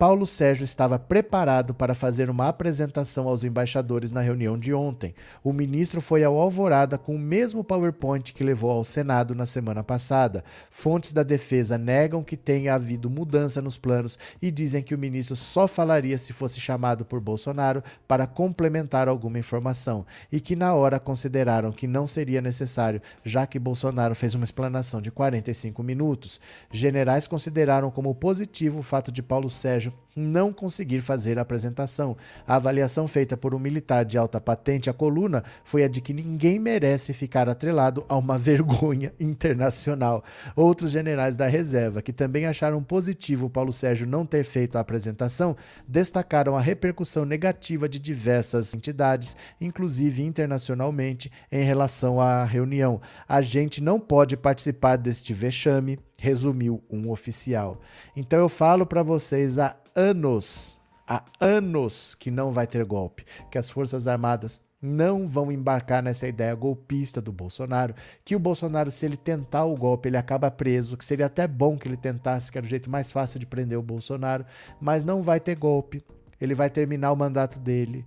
Paulo 0.00 0.24
Sérgio 0.24 0.64
estava 0.64 0.98
preparado 0.98 1.74
para 1.74 1.94
fazer 1.94 2.30
uma 2.30 2.48
apresentação 2.48 3.28
aos 3.28 3.44
embaixadores 3.44 4.10
na 4.10 4.22
reunião 4.22 4.58
de 4.58 4.72
ontem. 4.72 5.14
O 5.44 5.52
ministro 5.52 6.00
foi 6.00 6.24
ao 6.24 6.38
Alvorada 6.38 6.96
com 6.96 7.14
o 7.14 7.18
mesmo 7.18 7.62
PowerPoint 7.62 8.32
que 8.32 8.42
levou 8.42 8.70
ao 8.70 8.82
Senado 8.82 9.34
na 9.34 9.44
semana 9.44 9.84
passada. 9.84 10.42
Fontes 10.70 11.12
da 11.12 11.22
defesa 11.22 11.76
negam 11.76 12.24
que 12.24 12.34
tenha 12.34 12.74
havido 12.74 13.10
mudança 13.10 13.60
nos 13.60 13.76
planos 13.76 14.18
e 14.40 14.50
dizem 14.50 14.82
que 14.82 14.94
o 14.94 14.98
ministro 14.98 15.36
só 15.36 15.68
falaria 15.68 16.16
se 16.16 16.32
fosse 16.32 16.58
chamado 16.58 17.04
por 17.04 17.20
Bolsonaro 17.20 17.84
para 18.08 18.26
complementar 18.26 19.06
alguma 19.06 19.38
informação 19.38 20.06
e 20.32 20.40
que 20.40 20.56
na 20.56 20.72
hora 20.72 20.98
consideraram 20.98 21.72
que 21.72 21.86
não 21.86 22.06
seria 22.06 22.40
necessário, 22.40 23.02
já 23.22 23.46
que 23.46 23.58
Bolsonaro 23.58 24.14
fez 24.14 24.34
uma 24.34 24.44
explanação 24.44 25.02
de 25.02 25.10
45 25.10 25.82
minutos. 25.82 26.40
Generais 26.72 27.26
consideraram 27.26 27.90
como 27.90 28.14
positivo 28.14 28.78
o 28.78 28.82
fato 28.82 29.12
de 29.12 29.22
Paulo 29.22 29.50
Sérgio 29.50 29.89
beijo. 29.90 30.09
Não 30.14 30.52
conseguir 30.52 31.00
fazer 31.00 31.38
a 31.38 31.42
apresentação. 31.42 32.16
A 32.46 32.56
avaliação 32.56 33.06
feita 33.06 33.36
por 33.36 33.54
um 33.54 33.58
militar 33.58 34.04
de 34.04 34.18
alta 34.18 34.40
patente 34.40 34.90
à 34.90 34.92
coluna 34.92 35.44
foi 35.64 35.84
a 35.84 35.88
de 35.88 36.00
que 36.00 36.12
ninguém 36.12 36.58
merece 36.58 37.12
ficar 37.12 37.48
atrelado 37.48 38.04
a 38.08 38.16
uma 38.16 38.36
vergonha 38.38 39.12
internacional. 39.18 40.24
Outros 40.56 40.90
generais 40.90 41.36
da 41.36 41.46
reserva, 41.46 42.02
que 42.02 42.12
também 42.12 42.46
acharam 42.46 42.82
positivo 42.82 43.50
Paulo 43.50 43.72
Sérgio 43.72 44.06
não 44.06 44.26
ter 44.26 44.44
feito 44.44 44.76
a 44.76 44.80
apresentação, 44.80 45.56
destacaram 45.86 46.56
a 46.56 46.60
repercussão 46.60 47.24
negativa 47.24 47.88
de 47.88 47.98
diversas 47.98 48.74
entidades, 48.74 49.36
inclusive 49.60 50.22
internacionalmente, 50.22 51.30
em 51.50 51.64
relação 51.64 52.20
à 52.20 52.44
reunião. 52.44 53.00
A 53.28 53.40
gente 53.42 53.82
não 53.82 54.00
pode 54.00 54.36
participar 54.36 54.96
deste 54.96 55.32
vexame 55.32 55.98
resumiu 56.20 56.84
um 56.90 57.10
oficial. 57.10 57.80
Então 58.14 58.38
eu 58.38 58.48
falo 58.48 58.84
para 58.84 59.02
vocês 59.02 59.58
há 59.58 59.74
anos, 59.94 60.78
há 61.06 61.24
anos 61.40 62.14
que 62.14 62.30
não 62.30 62.52
vai 62.52 62.66
ter 62.66 62.84
golpe, 62.84 63.24
que 63.50 63.58
as 63.58 63.70
Forças 63.70 64.06
Armadas 64.06 64.60
não 64.82 65.26
vão 65.26 65.52
embarcar 65.52 66.02
nessa 66.02 66.26
ideia 66.26 66.54
golpista 66.54 67.20
do 67.20 67.30
Bolsonaro, 67.30 67.94
que 68.24 68.34
o 68.34 68.38
Bolsonaro, 68.38 68.90
se 68.90 69.04
ele 69.04 69.16
tentar 69.16 69.64
o 69.64 69.76
golpe, 69.76 70.08
ele 70.08 70.16
acaba 70.16 70.50
preso, 70.50 70.96
que 70.96 71.04
seria 71.04 71.26
até 71.26 71.46
bom 71.46 71.76
que 71.76 71.86
ele 71.86 71.96
tentasse, 71.96 72.50
que 72.50 72.56
era 72.56 72.66
o 72.66 72.70
jeito 72.70 72.90
mais 72.90 73.12
fácil 73.12 73.38
de 73.38 73.46
prender 73.46 73.78
o 73.78 73.82
Bolsonaro, 73.82 74.46
mas 74.80 75.04
não 75.04 75.22
vai 75.22 75.38
ter 75.38 75.54
golpe. 75.54 76.02
Ele 76.40 76.54
vai 76.54 76.70
terminar 76.70 77.12
o 77.12 77.16
mandato 77.16 77.60
dele, 77.60 78.06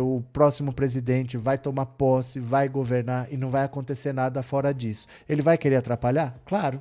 o 0.00 0.22
próximo 0.32 0.72
presidente 0.72 1.36
vai 1.36 1.58
tomar 1.58 1.84
posse, 1.84 2.40
vai 2.40 2.66
governar 2.66 3.30
e 3.30 3.36
não 3.36 3.50
vai 3.50 3.62
acontecer 3.62 4.14
nada 4.14 4.42
fora 4.42 4.72
disso. 4.72 5.06
Ele 5.28 5.42
vai 5.42 5.58
querer 5.58 5.76
atrapalhar? 5.76 6.40
Claro, 6.46 6.80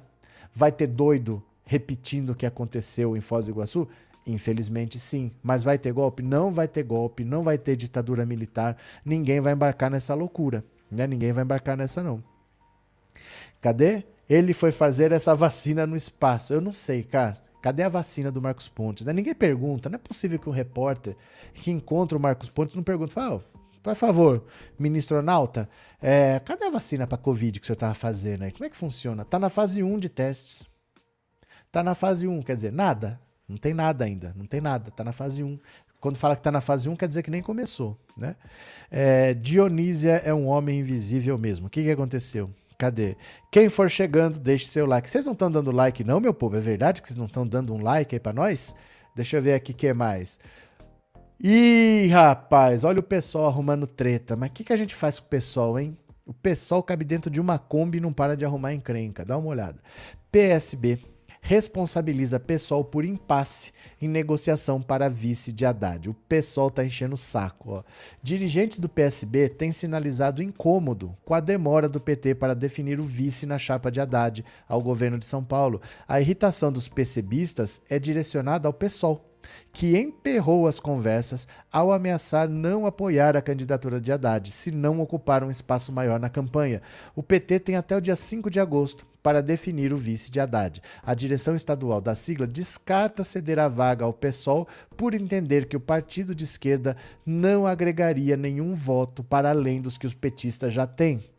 Vai 0.54 0.72
ter 0.72 0.88
doido 0.88 1.44
repetindo 1.66 2.32
o 2.32 2.36
que 2.36 2.46
aconteceu 2.46 3.18
em 3.18 3.22
Foz 3.22 3.46
do 3.46 3.52
Iguaçu? 3.52 3.88
Infelizmente 4.26 5.00
sim. 5.00 5.32
Mas 5.42 5.64
vai 5.64 5.78
ter 5.78 5.92
golpe? 5.92 6.24
Não 6.24 6.54
vai 6.54 6.68
ter 6.68 6.84
golpe, 6.84 7.24
não 7.24 7.44
vai 7.44 7.58
ter 7.58 7.76
ditadura 7.76 8.26
militar. 8.26 8.78
Ninguém 9.04 9.42
vai 9.42 9.54
embarcar 9.54 9.92
nessa 9.92 10.14
loucura. 10.14 10.64
Né? 10.90 11.08
Ninguém 11.08 11.34
vai 11.34 11.44
embarcar 11.44 11.76
nessa, 11.76 12.02
não. 12.02 12.24
Cadê? 13.62 14.04
Ele 14.30 14.54
foi 14.54 14.72
fazer 14.72 15.12
essa 15.12 15.36
vacina 15.36 15.86
no 15.86 15.96
espaço. 15.96 16.54
Eu 16.54 16.62
não 16.62 16.74
sei, 16.74 17.04
cara. 17.04 17.38
Cadê 17.62 17.84
a 17.84 17.90
vacina 17.90 18.32
do 18.32 18.42
Marcos 18.42 18.68
Pontes? 18.68 19.06
Né? 19.06 19.14
Ninguém 19.14 19.34
pergunta. 19.34 19.90
Não 19.90 19.96
é 19.96 20.00
possível 20.00 20.40
que 20.40 20.50
um 20.50 20.54
repórter 20.54 21.16
que 21.54 21.72
encontra 21.72 22.18
o 22.18 22.22
Marcos 22.22 22.50
Pontes 22.50 22.76
não 22.76 22.84
pergunte. 22.84 23.14
Fala, 23.14 23.44
por 23.82 23.96
favor, 23.96 24.46
ministro 24.80 25.22
Nauta, 25.22 25.70
é, 26.02 26.40
cadê 26.40 26.66
a 26.66 26.70
vacina 26.70 27.06
para 27.06 27.18
Covid 27.18 27.60
que 27.60 27.66
senhor 27.66 27.76
estava 27.76 27.94
fazendo 27.94 28.44
aí? 28.44 28.52
Como 28.52 28.66
é 28.66 28.70
que 28.70 28.78
funciona? 28.78 29.24
Está 29.24 29.38
na 29.38 29.50
fase 29.50 29.84
1 29.84 30.00
de 30.00 30.08
testes. 30.08 30.66
Está 31.68 31.84
na 31.84 31.94
fase 31.94 32.28
1, 32.28 32.42
quer 32.44 32.56
dizer, 32.56 32.72
nada. 32.72 33.20
Não 33.48 33.58
tem 33.58 33.74
nada 33.74 34.06
ainda, 34.06 34.34
não 34.36 34.46
tem 34.46 34.62
nada, 34.62 34.90
está 34.90 35.04
na 35.04 35.12
fase 35.12 35.44
1. 35.44 35.60
Quando 36.00 36.18
fala 36.18 36.36
que 36.36 36.42
está 36.42 36.52
na 36.52 36.62
fase 36.62 36.90
1, 36.90 36.96
quer 36.96 37.08
dizer 37.08 37.24
que 37.24 37.32
nem 37.32 37.42
começou. 37.42 37.98
Né? 38.18 38.36
É, 38.92 39.34
Dionísia 39.34 40.22
é 40.26 40.34
um 40.34 40.48
homem 40.48 40.80
invisível 40.80 41.38
mesmo. 41.38 41.68
O 41.68 41.70
que, 41.70 41.82
que 41.82 41.92
aconteceu? 41.92 42.50
Cadê? 42.78 43.16
Quem 43.50 43.70
for 43.70 43.90
chegando, 43.90 44.40
deixe 44.40 44.66
seu 44.66 44.86
like. 44.86 45.10
Vocês 45.10 45.26
não 45.26 45.32
estão 45.32 45.50
dando 45.50 45.72
like, 45.72 46.04
não, 46.04 46.20
meu 46.20 46.34
povo? 46.34 46.58
É 46.58 46.60
verdade 46.60 47.02
que 47.02 47.08
vocês 47.08 47.18
não 47.18 47.28
estão 47.28 47.48
dando 47.48 47.74
um 47.74 47.82
like 47.82 48.14
aí 48.14 48.20
para 48.20 48.34
nós? 48.34 48.76
Deixa 49.16 49.38
eu 49.38 49.42
ver 49.42 49.54
aqui 49.54 49.72
o 49.72 49.76
que 49.76 49.94
mais. 49.94 50.38
Ih, 51.40 52.08
rapaz, 52.08 52.84
olha 52.84 53.00
o 53.00 53.04
pessoal 53.04 53.48
arrumando 53.48 53.88
treta. 53.88 54.36
Mas 54.36 54.50
o 54.50 54.52
que, 54.54 54.66
que 54.66 54.74
a 54.74 54.78
gente 54.78 54.96
faz 54.96 55.20
com 55.20 55.28
o 55.28 55.30
pessoal, 55.30 55.80
hein? 55.80 55.98
O 56.26 56.34
pessoal 56.34 56.82
cabe 56.82 57.06
dentro 57.06 57.32
de 57.32 57.40
uma 57.40 57.58
Kombi 57.58 57.98
e 58.00 58.02
não 58.02 58.12
para 58.12 58.36
de 58.36 58.44
arrumar 58.44 58.74
encrenca. 58.74 59.24
Dá 59.24 59.38
uma 59.38 59.50
olhada. 59.50 59.80
PSB 60.32 61.00
responsabiliza 61.46 62.40
pessoal 62.40 62.86
por 62.86 63.04
impasse 63.04 63.74
em 64.02 64.08
negociação 64.08 64.82
para 64.82 65.10
vice 65.10 65.52
de 65.52 65.66
Haddad. 65.66 66.10
O 66.10 66.14
pessoal 66.14 66.72
tá 66.72 66.86
enchendo 66.86 67.16
o 67.16 67.18
saco. 67.18 67.72
Ó. 67.74 67.84
Dirigentes 68.24 68.80
do 68.80 68.88
PSB 68.88 69.50
têm 69.50 69.74
sinalizado 69.74 70.42
incômodo 70.42 71.16
com 71.26 71.34
a 71.34 71.42
demora 71.42 71.90
do 71.90 72.00
PT 72.00 72.36
para 72.36 72.56
definir 72.56 72.98
o 72.98 73.04
vice 73.04 73.46
na 73.46 73.60
chapa 73.60 73.92
de 73.92 74.00
Haddad 74.00 74.46
ao 74.70 74.82
governo 74.82 75.20
de 75.20 75.26
São 75.26 75.44
Paulo. 75.44 75.82
A 76.08 76.22
irritação 76.22 76.72
dos 76.72 76.88
PCBistas 76.88 77.82
é 77.90 78.00
direcionada 78.00 78.70
ao 78.70 78.74
PSOL 78.74 79.33
que 79.72 79.98
emperrou 79.98 80.68
as 80.68 80.80
conversas 80.80 81.48
ao 81.72 81.92
ameaçar 81.92 82.48
não 82.48 82.86
apoiar 82.86 83.36
a 83.36 83.42
candidatura 83.42 84.00
de 84.00 84.12
Haddad 84.12 84.52
se 84.52 84.72
não 84.72 85.00
ocupar 85.00 85.44
um 85.44 85.52
espaço 85.52 85.92
maior 85.92 86.20
na 86.20 86.30
campanha. 86.30 86.82
O 87.16 87.24
PT 87.24 87.60
tem 87.60 87.76
até 87.76 87.96
o 87.96 88.02
dia 88.02 88.16
5 88.16 88.50
de 88.50 88.60
agosto 88.60 89.06
para 89.24 89.42
definir 89.42 89.94
o 89.94 89.98
vice 89.98 90.30
de 90.30 90.40
Haddad. 90.40 90.82
A 91.02 91.14
direção 91.14 91.56
estadual 91.56 92.02
da 92.02 92.14
sigla 92.14 92.46
descarta 92.46 93.24
ceder 93.24 93.58
a 93.58 93.70
vaga 93.70 94.04
ao 94.04 94.14
PSOL 94.14 94.68
por 94.98 95.14
entender 95.14 95.66
que 95.66 95.78
o 95.78 95.80
partido 95.80 96.36
de 96.36 96.44
esquerda 96.44 96.98
não 97.26 97.66
agregaria 97.66 98.36
nenhum 98.36 98.76
voto 98.76 99.24
para 99.24 99.50
além 99.50 99.82
dos 99.82 99.98
que 99.98 100.06
os 100.06 100.14
petistas 100.14 100.74
já 100.74 100.86
têm. 100.86 101.33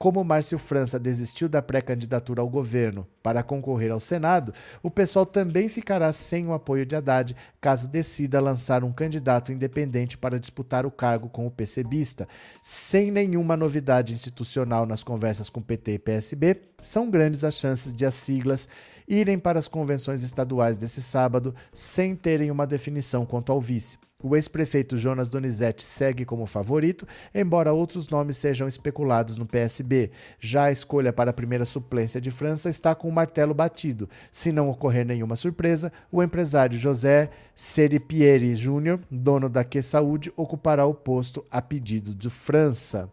Como 0.00 0.22
Márcio 0.22 0.60
França 0.60 0.96
desistiu 0.96 1.48
da 1.48 1.60
pré-candidatura 1.60 2.40
ao 2.40 2.48
governo 2.48 3.04
para 3.20 3.42
concorrer 3.42 3.90
ao 3.90 3.98
Senado, 3.98 4.54
o 4.80 4.88
pessoal 4.88 5.26
também 5.26 5.68
ficará 5.68 6.12
sem 6.12 6.46
o 6.46 6.52
apoio 6.52 6.86
de 6.86 6.94
Haddad 6.94 7.34
caso 7.60 7.88
decida 7.88 8.40
lançar 8.40 8.84
um 8.84 8.92
candidato 8.92 9.50
independente 9.50 10.16
para 10.16 10.38
disputar 10.38 10.86
o 10.86 10.90
cargo 10.92 11.28
com 11.28 11.48
o 11.48 11.50
PCBista. 11.50 12.28
Sem 12.62 13.10
nenhuma 13.10 13.56
novidade 13.56 14.12
institucional 14.12 14.86
nas 14.86 15.02
conversas 15.02 15.50
com 15.50 15.60
PT 15.60 15.94
e 15.94 15.98
PSB, 15.98 16.60
são 16.80 17.10
grandes 17.10 17.42
as 17.42 17.56
chances 17.56 17.92
de 17.92 18.06
as 18.06 18.14
siglas 18.14 18.68
irem 19.08 19.36
para 19.36 19.58
as 19.58 19.66
convenções 19.66 20.22
estaduais 20.22 20.78
desse 20.78 21.02
sábado 21.02 21.52
sem 21.72 22.14
terem 22.14 22.52
uma 22.52 22.68
definição 22.68 23.26
quanto 23.26 23.50
ao 23.50 23.60
vice. 23.60 23.98
O 24.20 24.34
ex-prefeito 24.34 24.96
Jonas 24.96 25.28
Donizete 25.28 25.84
segue 25.84 26.24
como 26.24 26.44
favorito, 26.44 27.06
embora 27.32 27.72
outros 27.72 28.08
nomes 28.08 28.36
sejam 28.36 28.66
especulados 28.66 29.36
no 29.36 29.46
PSB. 29.46 30.10
Já 30.40 30.64
a 30.64 30.72
escolha 30.72 31.12
para 31.12 31.30
a 31.30 31.32
primeira 31.32 31.64
suplência 31.64 32.20
de 32.20 32.32
França 32.32 32.68
está 32.68 32.96
com 32.96 33.08
o 33.08 33.12
martelo 33.12 33.54
batido. 33.54 34.10
Se 34.32 34.50
não 34.50 34.70
ocorrer 34.70 35.06
nenhuma 35.06 35.36
surpresa, 35.36 35.92
o 36.10 36.20
empresário 36.20 36.76
José 36.76 37.30
Seripieri 37.54 38.56
Júnior, 38.56 38.98
dono 39.08 39.48
da 39.48 39.62
Que 39.62 39.80
Saúde, 39.80 40.32
ocupará 40.36 40.84
o 40.84 40.94
posto 40.94 41.46
a 41.48 41.62
pedido 41.62 42.12
de 42.12 42.28
França. 42.28 43.08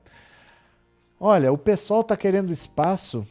Olha, 1.20 1.54
o 1.54 1.58
pessoal 1.58 2.02
está 2.02 2.18
querendo 2.18 2.52
espaço 2.52 3.28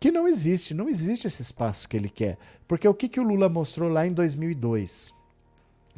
que 0.00 0.10
não 0.10 0.26
existe. 0.26 0.72
Não 0.72 0.88
existe 0.88 1.26
esse 1.26 1.42
espaço 1.42 1.86
que 1.86 1.98
ele 1.98 2.08
quer. 2.08 2.38
Porque 2.66 2.88
o 2.88 2.94
que, 2.94 3.10
que 3.10 3.20
o 3.20 3.24
Lula 3.24 3.50
mostrou 3.50 3.90
lá 3.90 4.06
em 4.06 4.12
2002? 4.14 5.19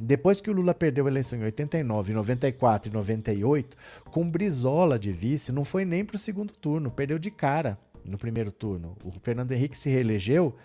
Depois 0.04 0.40
que 0.40 0.50
o 0.50 0.52
Lula 0.52 0.74
perdeu 0.74 1.06
a 1.06 1.10
eleição 1.10 1.38
em 1.38 1.44
89, 1.44 2.12
94 2.12 2.90
e 2.90 2.92
98, 2.92 3.76
com 4.06 4.28
Brizola 4.28 4.98
de 4.98 5.12
vice, 5.12 5.52
não 5.52 5.64
foi 5.64 5.84
nem 5.84 6.04
para 6.04 6.16
o 6.16 6.18
segundo 6.18 6.52
turno, 6.52 6.90
perdeu 6.90 7.20
de 7.20 7.30
cara 7.30 7.78
no 8.04 8.18
primeiro 8.18 8.50
turno. 8.50 8.96
O 9.04 9.12
Fernando 9.22 9.52
Henrique 9.52 9.78
se 9.78 9.88
reelegeu 9.88 10.56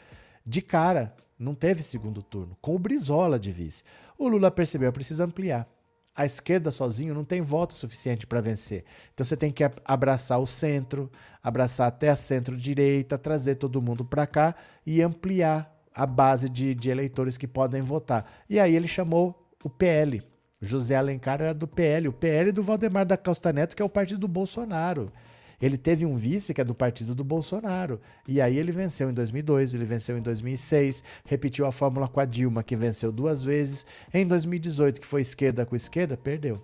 de 0.43 0.59
cara, 0.59 1.15
não 1.37 1.53
teve 1.53 1.83
segundo 1.83 2.23
turno, 2.23 2.57
com 2.59 2.75
o 2.75 2.79
Brizola 2.79 3.37
de 3.37 3.51
vice. 3.51 3.83
O 4.17 4.27
Lula 4.27 4.49
percebeu, 4.49 4.91
precisa 4.91 5.25
ampliar 5.25 5.69
a 6.17 6.25
esquerda 6.25 6.71
sozinho 6.71 7.13
não 7.13 7.23
tem 7.23 7.41
voto 7.41 7.75
suficiente 7.75 8.25
para 8.25 8.41
vencer. 8.41 8.83
Então 9.13 9.23
você 9.23 9.37
tem 9.37 9.51
que 9.51 9.63
abraçar 9.85 10.39
o 10.39 10.47
centro, 10.47 11.11
abraçar 11.43 11.87
até 11.87 12.09
a 12.09 12.15
centro-direita, 12.15 13.19
trazer 13.19 13.53
todo 13.53 13.83
mundo 13.83 14.03
para 14.03 14.25
cá 14.25 14.55
e 14.83 14.99
ampliar 14.99 15.76
a 15.97 16.05
base 16.05 16.47
de, 16.47 16.75
de, 16.75 16.91
eleitores 16.91 17.37
que 17.37 17.47
podem 17.47 17.81
votar. 17.81 18.31
E 18.47 18.59
aí 18.59 18.75
ele 18.75 18.87
chamou 18.87 19.49
o 19.63 19.69
PL. 19.69 20.21
José 20.61 20.95
Alencar 20.95 21.41
era 21.41 21.55
do 21.55 21.67
PL, 21.67 22.07
o 22.07 22.13
PL 22.13 22.51
do 22.51 22.61
Valdemar 22.61 23.03
da 23.03 23.17
Costa 23.17 23.51
Neto, 23.51 23.75
que 23.75 23.81
é 23.81 23.85
o 23.85 23.89
partido 23.89 24.19
do 24.19 24.27
Bolsonaro. 24.27 25.11
Ele 25.59 25.75
teve 25.75 26.05
um 26.05 26.15
vice 26.15 26.53
que 26.53 26.61
é 26.61 26.63
do 26.63 26.75
partido 26.75 27.15
do 27.15 27.23
Bolsonaro. 27.23 27.99
E 28.27 28.39
aí 28.39 28.59
ele 28.59 28.71
venceu 28.71 29.09
em 29.09 29.13
2002, 29.13 29.73
ele 29.73 29.85
venceu 29.85 30.15
em 30.15 30.21
2006, 30.21 31.03
repetiu 31.25 31.65
a 31.65 31.71
fórmula 31.71 32.07
com 32.07 32.19
a 32.19 32.25
Dilma, 32.25 32.61
que 32.61 32.75
venceu 32.75 33.11
duas 33.11 33.43
vezes. 33.43 33.83
Em 34.13 34.25
2018, 34.25 35.01
que 35.01 35.07
foi 35.07 35.21
esquerda 35.21 35.65
com 35.65 35.75
esquerda, 35.75 36.15
perdeu. 36.15 36.61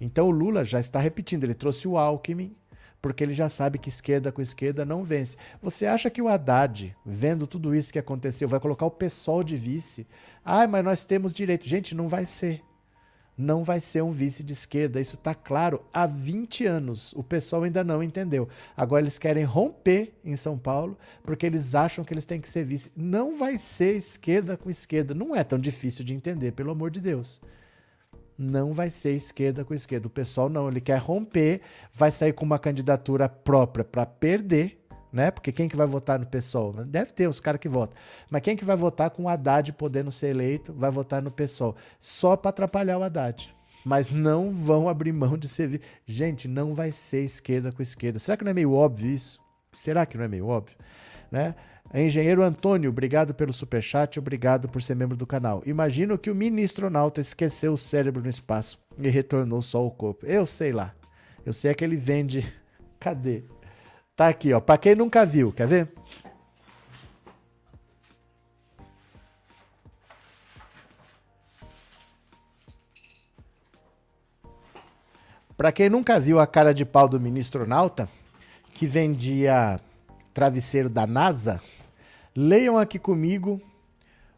Então 0.00 0.26
o 0.26 0.32
Lula 0.32 0.64
já 0.64 0.80
está 0.80 0.98
repetindo, 0.98 1.44
ele 1.44 1.54
trouxe 1.54 1.86
o 1.86 1.96
Alckmin, 1.96 2.56
porque 3.00 3.22
ele 3.22 3.34
já 3.34 3.48
sabe 3.48 3.78
que 3.78 3.88
esquerda 3.88 4.32
com 4.32 4.42
esquerda 4.42 4.84
não 4.84 5.04
vence. 5.04 5.36
Você 5.62 5.86
acha 5.86 6.10
que 6.10 6.22
o 6.22 6.28
Haddad, 6.28 6.96
vendo 7.04 7.46
tudo 7.46 7.74
isso 7.74 7.92
que 7.92 7.98
aconteceu, 7.98 8.48
vai 8.48 8.60
colocar 8.60 8.86
o 8.86 8.90
PSOL 8.90 9.44
de 9.44 9.56
vice? 9.56 10.06
Ah, 10.44 10.66
mas 10.66 10.84
nós 10.84 11.04
temos 11.04 11.32
direito. 11.32 11.68
Gente, 11.68 11.94
não 11.94 12.08
vai 12.08 12.26
ser 12.26 12.62
não 13.36 13.62
vai 13.62 13.80
ser 13.80 14.02
um 14.02 14.12
vice 14.12 14.42
de 14.42 14.52
esquerda. 14.52 15.00
Isso 15.00 15.16
está 15.16 15.34
claro 15.34 15.84
há 15.92 16.06
20 16.06 16.64
anos. 16.64 17.12
O 17.12 17.22
pessoal 17.22 17.64
ainda 17.64 17.84
não 17.84 18.02
entendeu. 18.02 18.48
Agora 18.76 19.02
eles 19.02 19.18
querem 19.18 19.44
romper 19.44 20.14
em 20.24 20.36
São 20.36 20.56
Paulo 20.56 20.96
porque 21.22 21.44
eles 21.44 21.74
acham 21.74 22.04
que 22.04 22.14
eles 22.14 22.24
têm 22.24 22.40
que 22.40 22.48
ser 22.48 22.64
vice. 22.64 22.90
Não 22.96 23.36
vai 23.36 23.58
ser 23.58 23.96
esquerda 23.96 24.56
com 24.56 24.70
esquerda. 24.70 25.14
Não 25.14 25.36
é 25.36 25.44
tão 25.44 25.58
difícil 25.58 26.04
de 26.04 26.14
entender, 26.14 26.52
pelo 26.52 26.70
amor 26.70 26.90
de 26.90 27.00
Deus. 27.00 27.40
Não 28.38 28.72
vai 28.72 28.90
ser 28.90 29.12
esquerda 29.12 29.64
com 29.64 29.74
esquerda. 29.74 30.06
O 30.06 30.10
pessoal 30.10 30.48
não, 30.48 30.68
ele 30.68 30.80
quer 30.80 30.98
romper, 30.98 31.60
vai 31.92 32.10
sair 32.10 32.32
com 32.32 32.44
uma 32.44 32.58
candidatura 32.58 33.28
própria 33.28 33.84
para 33.84 34.04
perder 34.04 34.86
né? 35.16 35.30
Porque 35.30 35.50
quem 35.50 35.66
que 35.66 35.76
vai 35.76 35.86
votar 35.86 36.18
no 36.18 36.26
PSOL? 36.26 36.74
Deve 36.84 37.10
ter 37.10 37.26
os 37.26 37.40
caras 37.40 37.58
que 37.58 37.70
votam. 37.70 37.96
Mas 38.30 38.42
quem 38.42 38.54
que 38.54 38.66
vai 38.66 38.76
votar 38.76 39.08
com 39.08 39.22
o 39.22 39.28
Haddad 39.30 39.72
podendo 39.72 40.12
ser 40.12 40.26
eleito, 40.28 40.74
vai 40.74 40.90
votar 40.90 41.22
no 41.22 41.30
PSOL. 41.30 41.74
Só 41.98 42.36
para 42.36 42.50
atrapalhar 42.50 42.98
o 42.98 43.02
Haddad. 43.02 43.54
Mas 43.82 44.10
não 44.10 44.52
vão 44.52 44.90
abrir 44.90 45.12
mão 45.12 45.38
de 45.38 45.48
ser. 45.48 45.80
Gente, 46.04 46.46
não 46.46 46.74
vai 46.74 46.92
ser 46.92 47.24
esquerda 47.24 47.72
com 47.72 47.80
esquerda. 47.80 48.18
Será 48.18 48.36
que 48.36 48.44
não 48.44 48.50
é 48.50 48.54
meio 48.54 48.74
óbvio 48.74 49.08
isso? 49.08 49.40
Será 49.72 50.04
que 50.04 50.18
não 50.18 50.24
é 50.24 50.28
meio 50.28 50.48
óbvio? 50.48 50.76
Né? 51.32 51.54
Engenheiro 51.94 52.42
Antônio, 52.42 52.90
obrigado 52.90 53.32
pelo 53.32 53.52
superchat, 53.52 54.18
obrigado 54.18 54.68
por 54.68 54.82
ser 54.82 54.94
membro 54.94 55.16
do 55.16 55.26
canal. 55.26 55.62
Imagino 55.64 56.18
que 56.18 56.30
o 56.30 56.34
ministro 56.34 56.90
Nauta 56.90 57.20
esqueceu 57.20 57.72
o 57.72 57.78
cérebro 57.78 58.22
no 58.22 58.28
espaço 58.28 58.78
e 59.00 59.08
retornou 59.08 59.62
só 59.62 59.86
o 59.86 59.90
corpo. 59.90 60.26
Eu 60.26 60.44
sei 60.44 60.72
lá. 60.72 60.94
Eu 61.44 61.52
sei 61.52 61.70
é 61.70 61.74
que 61.74 61.84
ele 61.84 61.96
vende. 61.96 62.52
Cadê? 63.00 63.44
Tá 64.14 64.28
aqui, 64.28 64.52
ó. 64.52 64.60
Para 64.60 64.78
quem 64.78 64.94
nunca 64.94 65.24
viu, 65.24 65.52
quer 65.52 65.68
ver? 65.68 65.92
Para 75.56 75.72
quem 75.72 75.88
nunca 75.88 76.20
viu 76.20 76.38
a 76.38 76.46
cara 76.46 76.74
de 76.74 76.84
pau 76.84 77.08
do 77.08 77.18
ministro 77.18 77.66
Nauta, 77.66 78.08
que 78.74 78.84
vendia 78.84 79.80
travesseiro 80.34 80.90
da 80.90 81.06
NASA, 81.06 81.62
leiam 82.36 82.76
aqui 82.76 82.98
comigo 82.98 83.60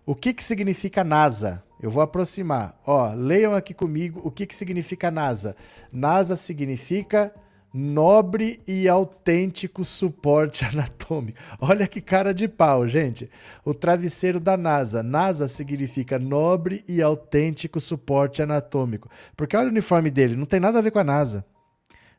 o 0.06 0.14
que, 0.14 0.32
que 0.32 0.42
significa 0.42 1.04
NASA. 1.04 1.62
Eu 1.80 1.90
vou 1.90 2.02
aproximar. 2.02 2.80
Ó, 2.86 3.12
leiam 3.12 3.54
aqui 3.54 3.74
comigo 3.74 4.20
o 4.24 4.30
que, 4.30 4.46
que 4.46 4.56
significa 4.56 5.10
NASA. 5.10 5.54
NASA 5.92 6.34
significa 6.36 7.32
nobre 7.72 8.60
e 8.66 8.88
autêntico 8.88 9.84
suporte 9.84 10.64
anatômico. 10.66 11.38
Olha 11.60 11.86
que 11.86 12.00
cara 12.00 12.32
de 12.32 12.48
pau, 12.48 12.88
gente. 12.88 13.30
O 13.64 13.74
travesseiro 13.74 14.40
da 14.40 14.56
NASA. 14.56 15.02
NASA 15.02 15.46
significa 15.46 16.18
nobre 16.18 16.84
e 16.88 17.02
autêntico 17.02 17.80
suporte 17.80 18.42
anatômico. 18.42 19.10
Porque 19.36 19.56
olha 19.56 19.68
o 19.68 19.70
uniforme 19.70 20.10
dele, 20.10 20.36
não 20.36 20.46
tem 20.46 20.60
nada 20.60 20.78
a 20.78 20.82
ver 20.82 20.90
com 20.90 20.98
a 20.98 21.04
NASA. 21.04 21.44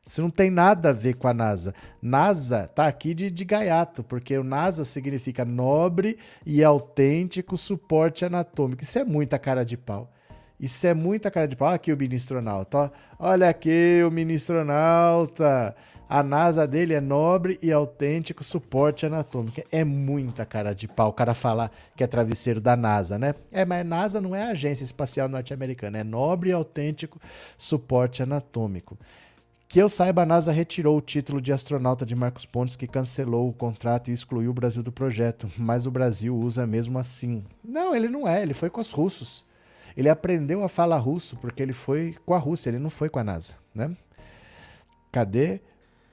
Isso 0.05 0.21
não 0.21 0.29
tem 0.29 0.49
nada 0.49 0.89
a 0.89 0.93
ver 0.93 1.15
com 1.15 1.27
a 1.27 1.33
NASA. 1.33 1.73
NASA 2.01 2.67
tá 2.73 2.87
aqui 2.87 3.13
de, 3.13 3.29
de 3.29 3.45
gaiato, 3.45 4.03
porque 4.03 4.37
o 4.37 4.43
NASA 4.43 4.83
significa 4.83 5.45
nobre 5.45 6.17
e 6.45 6.63
autêntico 6.63 7.55
suporte 7.57 8.25
anatômico. 8.25 8.83
Isso 8.83 8.97
é 8.97 9.03
muita 9.03 9.37
cara 9.37 9.63
de 9.63 9.77
pau. 9.77 10.11
Isso 10.59 10.85
é 10.85 10.93
muita 10.93 11.31
cara 11.31 11.47
de 11.47 11.55
pau. 11.55 11.69
Aqui 11.69 11.93
o 11.93 11.97
ministronauta, 11.97 12.77
ó. 12.77 12.89
Olha 13.19 13.49
aqui 13.49 14.01
o 14.05 14.11
ministronauta. 14.11 15.75
A 16.09 16.23
NASA 16.23 16.67
dele 16.67 16.95
é 16.95 16.99
nobre 16.99 17.59
e 17.61 17.71
autêntico 17.71 18.43
suporte 18.43 19.05
anatômico. 19.05 19.61
É 19.71 19.83
muita 19.83 20.43
cara 20.43 20.73
de 20.73 20.87
pau 20.87 21.09
o 21.09 21.13
cara 21.13 21.35
falar 21.35 21.71
que 21.95 22.03
é 22.03 22.07
travesseiro 22.07 22.59
da 22.59 22.75
NASA, 22.75 23.19
né? 23.19 23.35
É, 23.51 23.63
mas 23.63 23.85
NASA 23.85 24.19
não 24.19 24.35
é 24.35 24.45
a 24.45 24.49
agência 24.49 24.83
espacial 24.83 25.29
norte-americana, 25.29 25.99
é 25.99 26.03
nobre 26.03 26.49
e 26.49 26.53
autêntico 26.53 27.21
suporte 27.59 28.23
anatômico. 28.23 28.97
Que 29.69 29.77
eu 29.77 29.87
saiba, 29.87 30.23
a 30.23 30.25
NASA 30.25 30.51
retirou 30.51 30.97
o 30.97 31.01
título 31.01 31.39
de 31.39 31.53
astronauta 31.53 32.03
de 32.03 32.15
Marcos 32.15 32.43
Pontes, 32.43 32.75
que 32.75 32.87
cancelou 32.87 33.47
o 33.47 33.53
contrato 33.53 34.09
e 34.09 34.11
excluiu 34.11 34.49
o 34.49 34.53
Brasil 34.53 34.81
do 34.81 34.91
projeto. 34.91 35.47
Mas 35.55 35.85
o 35.85 35.91
Brasil 35.91 36.35
usa 36.35 36.65
mesmo 36.65 36.97
assim. 36.97 37.43
Não, 37.63 37.95
ele 37.95 38.09
não 38.09 38.27
é, 38.27 38.41
ele 38.41 38.55
foi 38.55 38.71
com 38.71 38.81
os 38.81 38.91
russos. 38.91 39.45
Ele 39.95 40.09
aprendeu 40.09 40.63
a 40.63 40.69
falar 40.69 40.97
russo 40.97 41.37
porque 41.37 41.61
ele 41.61 41.73
foi 41.73 42.15
com 42.25 42.33
a 42.33 42.39
Rússia, 42.39 42.71
ele 42.71 42.79
não 42.79 42.89
foi 42.89 43.09
com 43.09 43.19
a 43.19 43.23
NASA, 43.23 43.53
né? 43.75 43.95
Cadê? 45.11 45.61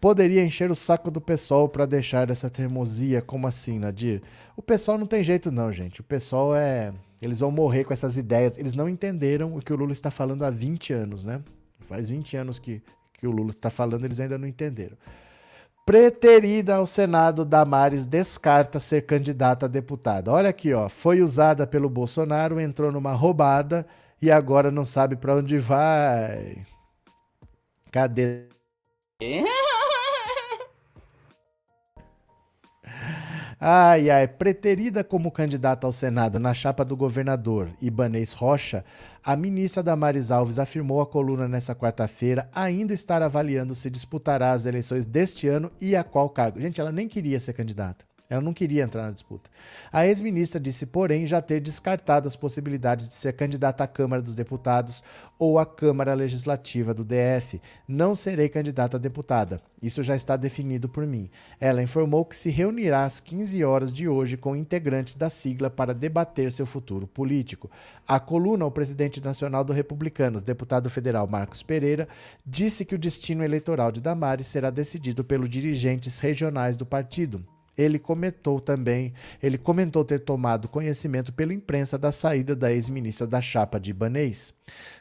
Poderia 0.02 0.44
encher 0.44 0.70
o 0.70 0.74
saco 0.74 1.10
do 1.10 1.20
pessoal 1.20 1.66
para 1.66 1.86
deixar 1.86 2.28
essa 2.28 2.50
teimosia. 2.50 3.22
Como 3.22 3.46
assim, 3.46 3.78
Nadir? 3.78 4.20
O 4.54 4.60
pessoal 4.60 4.98
não 4.98 5.06
tem 5.06 5.24
jeito 5.24 5.50
não, 5.50 5.72
gente. 5.72 6.02
O 6.02 6.04
pessoal 6.04 6.54
é... 6.54 6.92
Eles 7.22 7.38
vão 7.38 7.50
morrer 7.50 7.84
com 7.84 7.94
essas 7.94 8.18
ideias. 8.18 8.58
Eles 8.58 8.74
não 8.74 8.86
entenderam 8.86 9.56
o 9.56 9.62
que 9.62 9.72
o 9.72 9.76
Lula 9.76 9.92
está 9.92 10.10
falando 10.10 10.44
há 10.44 10.50
20 10.50 10.92
anos, 10.92 11.24
né? 11.24 11.40
Faz 11.80 12.10
20 12.10 12.36
anos 12.36 12.58
que, 12.58 12.82
que 13.18 13.26
o 13.26 13.30
Lula 13.30 13.50
está 13.50 13.70
falando, 13.70 14.04
eles 14.04 14.20
ainda 14.20 14.38
não 14.38 14.46
entenderam. 14.46 14.96
Preterida 15.86 16.74
ao 16.74 16.86
Senado, 16.86 17.44
Damares 17.44 18.04
descarta 18.04 18.80
ser 18.80 19.06
candidata 19.06 19.66
a 19.66 19.68
deputada. 19.68 20.32
Olha 20.32 20.48
aqui, 20.50 20.74
ó, 20.74 20.88
foi 20.88 21.22
usada 21.22 21.66
pelo 21.66 21.88
Bolsonaro, 21.88 22.58
entrou 22.60 22.90
numa 22.90 23.12
roubada 23.12 23.86
e 24.20 24.30
agora 24.30 24.70
não 24.70 24.84
sabe 24.84 25.14
para 25.14 25.36
onde 25.36 25.58
vai. 25.58 26.66
Cadê? 27.92 28.48
Ai, 33.58 34.10
ai, 34.10 34.28
preterida 34.28 35.02
como 35.02 35.30
candidata 35.30 35.86
ao 35.86 35.92
Senado 35.92 36.38
na 36.38 36.52
chapa 36.52 36.84
do 36.84 36.94
governador 36.94 37.70
Ibanês 37.80 38.34
Rocha, 38.34 38.84
a 39.24 39.34
ministra 39.34 39.82
Damares 39.82 40.30
Alves 40.30 40.58
afirmou 40.58 41.00
à 41.00 41.06
coluna 41.06 41.48
nessa 41.48 41.74
quarta-feira 41.74 42.50
ainda 42.54 42.92
estar 42.92 43.22
avaliando 43.22 43.74
se 43.74 43.88
disputará 43.88 44.52
as 44.52 44.66
eleições 44.66 45.06
deste 45.06 45.48
ano 45.48 45.72
e 45.80 45.96
a 45.96 46.04
qual 46.04 46.28
cargo. 46.28 46.60
Gente, 46.60 46.82
ela 46.82 46.92
nem 46.92 47.08
queria 47.08 47.40
ser 47.40 47.54
candidata. 47.54 48.04
Ela 48.28 48.40
não 48.40 48.52
queria 48.52 48.82
entrar 48.82 49.04
na 49.04 49.12
disputa. 49.12 49.48
A 49.92 50.06
ex-ministra 50.06 50.60
disse, 50.60 50.84
porém, 50.84 51.26
já 51.26 51.40
ter 51.40 51.60
descartado 51.60 52.26
as 52.26 52.34
possibilidades 52.34 53.08
de 53.08 53.14
ser 53.14 53.32
candidata 53.32 53.84
à 53.84 53.86
Câmara 53.86 54.20
dos 54.20 54.34
Deputados 54.34 55.02
ou 55.38 55.58
à 55.58 55.66
Câmara 55.66 56.12
Legislativa 56.12 56.92
do 56.92 57.04
DF. 57.04 57.60
Não 57.86 58.16
serei 58.16 58.48
candidata 58.48 58.96
a 58.96 59.00
deputada. 59.00 59.60
Isso 59.80 60.02
já 60.02 60.16
está 60.16 60.36
definido 60.36 60.88
por 60.88 61.06
mim. 61.06 61.30
Ela 61.60 61.82
informou 61.82 62.24
que 62.24 62.36
se 62.36 62.50
reunirá 62.50 63.04
às 63.04 63.20
15 63.20 63.62
horas 63.62 63.92
de 63.92 64.08
hoje 64.08 64.36
com 64.36 64.56
integrantes 64.56 65.14
da 65.14 65.30
sigla 65.30 65.70
para 65.70 65.94
debater 65.94 66.50
seu 66.50 66.66
futuro 66.66 67.06
político. 67.06 67.70
A 68.08 68.18
coluna, 68.18 68.66
o 68.66 68.70
presidente 68.72 69.22
nacional 69.22 69.62
do 69.62 69.72
Republicanos, 69.72 70.42
deputado 70.42 70.90
federal 70.90 71.28
Marcos 71.28 71.62
Pereira, 71.62 72.08
disse 72.44 72.84
que 72.84 72.94
o 72.94 72.98
destino 72.98 73.44
eleitoral 73.44 73.92
de 73.92 74.00
Damares 74.00 74.48
será 74.48 74.70
decidido 74.70 75.22
pelos 75.22 75.48
dirigentes 75.48 76.18
regionais 76.18 76.76
do 76.76 76.84
partido. 76.84 77.44
Ele 77.76 77.98
comentou 77.98 78.58
também, 78.60 79.12
ele 79.42 79.58
comentou 79.58 80.04
ter 80.04 80.20
tomado 80.20 80.68
conhecimento 80.68 81.32
pela 81.32 81.52
imprensa 81.52 81.98
da 81.98 82.10
saída 82.10 82.56
da 82.56 82.72
ex-ministra 82.72 83.26
da 83.26 83.40
chapa 83.40 83.78
de 83.78 83.90
Ibanês. 83.90 84.54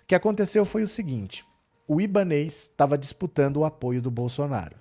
O 0.03 0.07
que 0.07 0.15
aconteceu 0.15 0.65
foi 0.65 0.84
o 0.84 0.88
seguinte: 0.88 1.45
o 1.88 2.02
Ibanês 2.02 2.64
estava 2.64 2.97
disputando 2.97 3.57
o 3.57 3.65
apoio 3.65 4.02
do 4.02 4.11
Bolsonaro. 4.11 4.76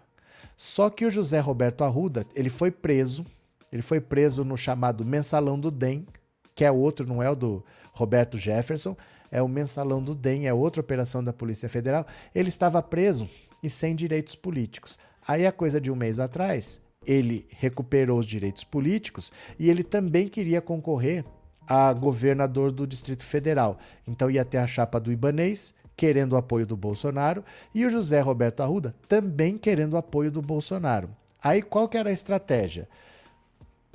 Só 0.57 0.89
que 0.91 1.05
o 1.05 1.11
José 1.11 1.41
Roberto 1.41 1.85
Arruda, 1.85 2.27
ele 2.35 2.49
foi 2.49 2.71
preso, 2.71 3.25
ele 3.73 3.83
foi 3.83 4.01
preso 4.01 4.45
no 4.45 4.57
chamado 4.57 5.05
Mensalão 5.05 5.59
do 5.59 5.71
DEM, 5.71 6.07
que 6.55 6.65
é 6.65 6.71
outro, 6.71 7.07
não 7.07 7.23
é 7.23 7.29
o 7.29 7.35
do 7.35 7.65
Roberto 7.93 8.39
Jefferson, 8.39 8.97
é 9.31 9.43
o 9.43 9.49
Mensalão 9.49 10.03
do 10.03 10.15
DEM, 10.15 10.47
é 10.47 10.55
outra 10.55 10.81
operação 10.81 11.23
da 11.23 11.33
Polícia 11.33 11.69
Federal. 11.69 12.07
Ele 12.35 12.49
estava 12.49 12.81
preso 12.81 13.29
e 13.62 13.69
sem 13.69 13.97
direitos 13.97 14.35
políticos. 14.35 14.99
Aí, 15.27 15.47
a 15.47 15.53
coisa 15.53 15.81
de 15.81 15.91
um 15.91 15.97
mês 15.97 16.19
atrás, 16.21 16.81
ele 17.07 17.47
recuperou 17.51 18.19
os 18.19 18.27
direitos 18.27 18.65
políticos 18.65 19.33
e 19.59 19.71
ele 19.71 19.83
também 19.83 20.29
queria 20.29 20.61
concorrer 20.61 21.25
a 21.67 21.93
governador 21.93 22.71
do 22.71 22.87
Distrito 22.87 23.25
Federal. 23.25 23.79
Então 24.07 24.31
ia 24.31 24.45
ter 24.45 24.59
a 24.59 24.67
chapa 24.67 25.01
do 25.01 25.13
Ibanês, 25.13 25.75
querendo 25.97 26.33
o 26.33 26.37
apoio 26.37 26.67
do 26.67 26.77
Bolsonaro, 26.77 27.45
e 27.75 27.87
o 27.87 27.91
José 27.91 28.21
Roberto 28.21 28.61
Arruda 28.61 28.95
também 29.09 29.57
querendo 29.57 29.95
o 29.95 29.99
apoio 29.99 30.31
do 30.31 30.43
Bolsonaro. 30.43 31.09
Aí 31.43 31.63
qual 31.63 31.89
que 31.89 31.97
era 31.97 32.11
a 32.11 32.13
estratégia? 32.13 32.89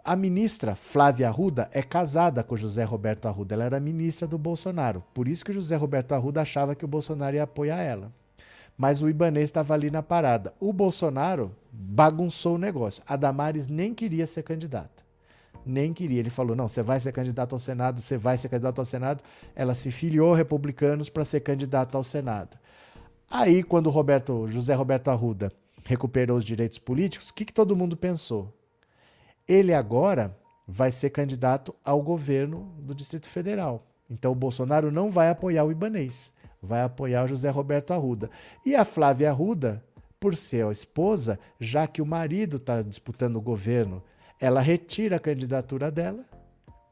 A 0.03 0.15
ministra 0.15 0.75
Flávia 0.75 1.27
Arruda 1.27 1.69
é 1.73 1.83
casada 1.83 2.43
com 2.43 2.55
José 2.55 2.83
Roberto 2.83 3.27
Arruda, 3.27 3.53
ela 3.53 3.65
era 3.65 3.79
ministra 3.79 4.27
do 4.27 4.37
Bolsonaro. 4.37 5.03
Por 5.13 5.27
isso 5.27 5.43
que 5.43 5.51
o 5.51 5.53
José 5.53 5.75
Roberto 5.75 6.13
Arruda 6.13 6.41
achava 6.41 6.73
que 6.73 6.85
o 6.85 6.87
Bolsonaro 6.87 7.35
ia 7.35 7.43
apoiar 7.43 7.81
ela. 7.81 8.11
Mas 8.79 9.01
o 9.01 9.09
Ibanês 9.09 9.49
estava 9.49 9.73
ali 9.73 9.91
na 9.91 10.01
parada. 10.01 10.53
O 10.57 10.71
Bolsonaro 10.71 11.53
bagunçou 11.69 12.55
o 12.55 12.57
negócio. 12.57 13.03
A 13.05 13.17
Damares 13.17 13.67
nem 13.67 13.93
queria 13.93 14.25
ser 14.25 14.41
candidata. 14.41 15.03
Nem 15.65 15.93
queria. 15.93 16.21
Ele 16.21 16.29
falou: 16.29 16.55
não, 16.55 16.65
você 16.65 16.81
vai 16.81 16.97
ser 16.97 17.11
candidato 17.11 17.51
ao 17.51 17.59
Senado, 17.59 17.99
você 17.99 18.17
vai 18.17 18.37
ser 18.37 18.47
candidato 18.47 18.79
ao 18.79 18.85
Senado. 18.85 19.21
Ela 19.53 19.73
se 19.75 19.91
filiou 19.91 20.33
republicanos 20.33 21.09
para 21.09 21.25
ser 21.25 21.41
candidata 21.41 21.97
ao 21.97 22.05
Senado. 22.05 22.57
Aí, 23.29 23.63
quando 23.63 23.89
Roberto, 23.89 24.47
José 24.47 24.73
Roberto 24.75 25.09
Arruda 25.09 25.51
recuperou 25.85 26.37
os 26.37 26.45
direitos 26.45 26.79
políticos, 26.79 27.29
o 27.29 27.33
que, 27.33 27.43
que 27.43 27.53
todo 27.53 27.75
mundo 27.75 27.97
pensou? 27.97 28.53
Ele 29.45 29.73
agora 29.73 30.33
vai 30.65 30.91
ser 30.91 31.09
candidato 31.09 31.75
ao 31.83 32.01
governo 32.01 32.71
do 32.79 32.95
Distrito 32.95 33.27
Federal. 33.27 33.85
Então 34.09 34.31
o 34.31 34.35
Bolsonaro 34.35 34.89
não 34.89 35.11
vai 35.11 35.29
apoiar 35.29 35.65
o 35.65 35.71
Ibanês, 35.71 36.31
vai 36.61 36.81
apoiar 36.81 37.25
o 37.25 37.27
José 37.27 37.49
Roberto 37.49 37.91
Arruda. 37.91 38.29
E 38.65 38.75
a 38.75 38.85
Flávia 38.85 39.29
Arruda, 39.29 39.83
por 40.19 40.35
ser 40.35 40.65
a 40.65 40.71
esposa, 40.71 41.39
já 41.59 41.87
que 41.87 42.01
o 42.01 42.05
marido 42.05 42.57
está 42.57 42.81
disputando 42.81 43.37
o 43.37 43.41
governo, 43.41 44.03
ela 44.39 44.61
retira 44.61 45.17
a 45.17 45.19
candidatura 45.19 45.91
dela 45.91 46.23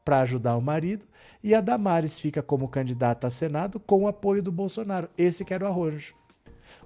para 0.04 0.20
ajudar 0.20 0.56
o 0.56 0.62
marido 0.62 1.04
e 1.42 1.54
a 1.54 1.60
Damares 1.60 2.18
fica 2.18 2.42
como 2.42 2.68
candidata 2.68 3.26
a 3.26 3.30
Senado 3.30 3.78
com 3.78 4.04
o 4.04 4.08
apoio 4.08 4.42
do 4.42 4.50
Bolsonaro. 4.50 5.08
Esse 5.16 5.44
que 5.44 5.54
era 5.54 5.64
o 5.64 5.68
arranjo. 5.68 6.14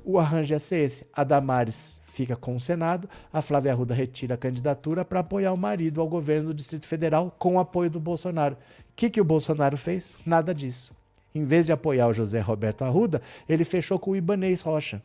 O 0.05 0.19
arranjo 0.19 0.53
ia 0.53 0.59
ser 0.59 0.85
esse. 0.85 1.07
A 1.13 1.25
Damares 1.25 2.01
fica 2.07 2.37
com 2.37 2.55
o 2.55 2.61
Senado, 2.61 3.09
a 3.33 3.41
Flávia 3.41 3.73
Arruda 3.73 3.95
retira 3.95 4.35
a 4.35 4.39
candidatura 4.39 5.05
para 5.05 5.21
apoiar 5.21 5.53
o 5.53 5.57
marido 5.57 6.01
ao 6.01 6.09
governo 6.09 6.49
do 6.49 6.55
Distrito 6.55 6.87
Federal 6.87 7.35
com 7.39 7.57
o 7.57 7.59
apoio 7.59 7.89
do 7.89 7.99
Bolsonaro. 7.99 8.55
O 8.55 8.59
que, 8.95 9.09
que 9.09 9.21
o 9.21 9.25
Bolsonaro 9.25 9.79
fez? 9.79 10.15
Nada 10.27 10.55
disso. 10.55 10.95
Em 11.35 11.45
vez 11.45 11.67
de 11.67 11.73
apoiar 11.73 12.09
o 12.09 12.13
José 12.13 12.41
Roberto 12.41 12.83
Arruda, 12.83 13.23
ele 13.49 13.65
fechou 13.65 13.99
com 13.99 14.13
o 14.13 14.17
Ibanês 14.17 14.61
Rocha. 14.61 15.03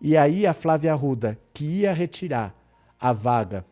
E 0.00 0.16
aí 0.16 0.46
a 0.46 0.54
Flávia 0.54 0.92
Arruda, 0.92 1.38
que 1.52 1.64
ia 1.64 1.92
retirar 1.92 2.54
a 3.00 3.12
vaga 3.12 3.64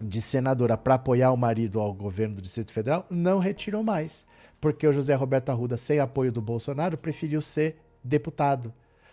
de 0.00 0.20
senadora 0.20 0.76
para 0.76 0.94
apoiar 0.94 1.30
o 1.30 1.36
marido 1.36 1.80
ao 1.80 1.92
governo 1.92 2.36
do 2.36 2.42
Distrito 2.42 2.72
Federal, 2.72 3.06
não 3.08 3.38
retirou 3.38 3.82
mais, 3.82 4.26
porque 4.60 4.86
o 4.86 4.92
José 4.92 5.14
Roberto 5.14 5.50
Arruda, 5.50 5.76
sem 5.76 6.00
apoio 6.00 6.32
do 6.32 6.40
Bolsonaro, 6.40 6.96
preferiu 6.98 7.40
ser 7.40 7.76
deputado. 8.02 8.72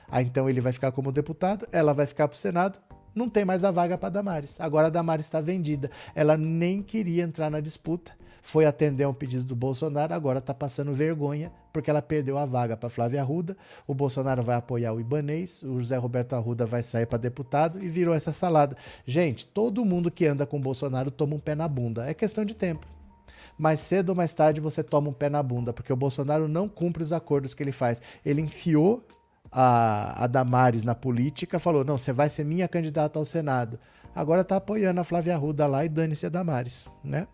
Aí 0.09 0.25
então 0.25 0.49
ele 0.49 0.61
vai 0.61 0.73
ficar 0.73 0.91
como 0.91 1.11
deputado, 1.11 1.67
ela 1.71 1.93
vai 1.93 2.07
ficar 2.07 2.27
para 2.27 2.35
o 2.35 2.39
Senado, 2.39 2.79
não 3.13 3.29
tem 3.29 3.45
mais 3.45 3.63
a 3.63 3.71
vaga 3.71 3.97
para 3.97 4.09
Damares. 4.09 4.59
Agora 4.59 4.87
a 4.87 4.89
Damares 4.89 5.25
está 5.25 5.41
vendida. 5.41 5.91
Ela 6.15 6.37
nem 6.37 6.81
queria 6.81 7.23
entrar 7.23 7.49
na 7.49 7.59
disputa, 7.59 8.13
foi 8.41 8.65
atender 8.65 9.07
um 9.07 9.13
pedido 9.13 9.43
do 9.43 9.55
Bolsonaro, 9.55 10.13
agora 10.13 10.39
está 10.39 10.53
passando 10.53 10.93
vergonha 10.93 11.51
porque 11.71 11.89
ela 11.89 12.01
perdeu 12.01 12.37
a 12.37 12.45
vaga 12.45 12.75
para 12.75 12.89
Flávia 12.89 13.21
Arruda. 13.21 13.55
O 13.87 13.93
Bolsonaro 13.93 14.41
vai 14.41 14.55
apoiar 14.55 14.93
o 14.93 14.99
Ibanês, 14.99 15.63
o 15.63 15.79
José 15.79 15.97
Roberto 15.97 16.33
Arruda 16.33 16.65
vai 16.65 16.81
sair 16.81 17.05
para 17.05 17.17
deputado 17.17 17.83
e 17.83 17.87
virou 17.87 18.13
essa 18.13 18.33
salada. 18.33 18.75
Gente, 19.05 19.45
todo 19.45 19.85
mundo 19.85 20.09
que 20.09 20.25
anda 20.25 20.45
com 20.45 20.57
o 20.57 20.61
Bolsonaro 20.61 21.11
toma 21.11 21.35
um 21.35 21.39
pé 21.39 21.55
na 21.55 21.67
bunda. 21.67 22.09
É 22.09 22.13
questão 22.13 22.43
de 22.43 22.55
tempo 22.55 22.87
mais 23.57 23.81
cedo 23.81 24.09
ou 24.09 24.15
mais 24.15 24.33
tarde 24.33 24.61
você 24.61 24.81
toma 24.81 25.09
um 25.09 25.13
pé 25.13 25.29
na 25.29 25.43
bunda, 25.43 25.73
porque 25.73 25.91
o 25.91 25.95
Bolsonaro 25.95 26.47
não 26.47 26.69
cumpre 26.69 27.03
os 27.03 27.11
acordos 27.11 27.53
que 27.53 27.61
ele 27.61 27.73
faz. 27.73 28.01
Ele 28.25 28.39
enfiou 28.39 29.05
a, 29.51 30.23
a 30.23 30.27
Damares 30.27 30.83
na 30.83 30.95
política, 30.95 31.59
falou: 31.59 31.83
não, 31.83 31.97
você 31.97 32.13
vai 32.13 32.29
ser 32.29 32.45
minha 32.45 32.67
candidata 32.67 33.19
ao 33.19 33.25
Senado. 33.25 33.77
Agora 34.15 34.43
tá 34.43 34.55
apoiando 34.55 35.01
a 35.01 35.03
Flávia 35.03 35.35
Arruda 35.35 35.67
lá 35.67 35.85
e 35.85 35.89
dane-se 35.89 36.25
a 36.25 36.29
Damares, 36.29 36.87
né? 37.03 37.27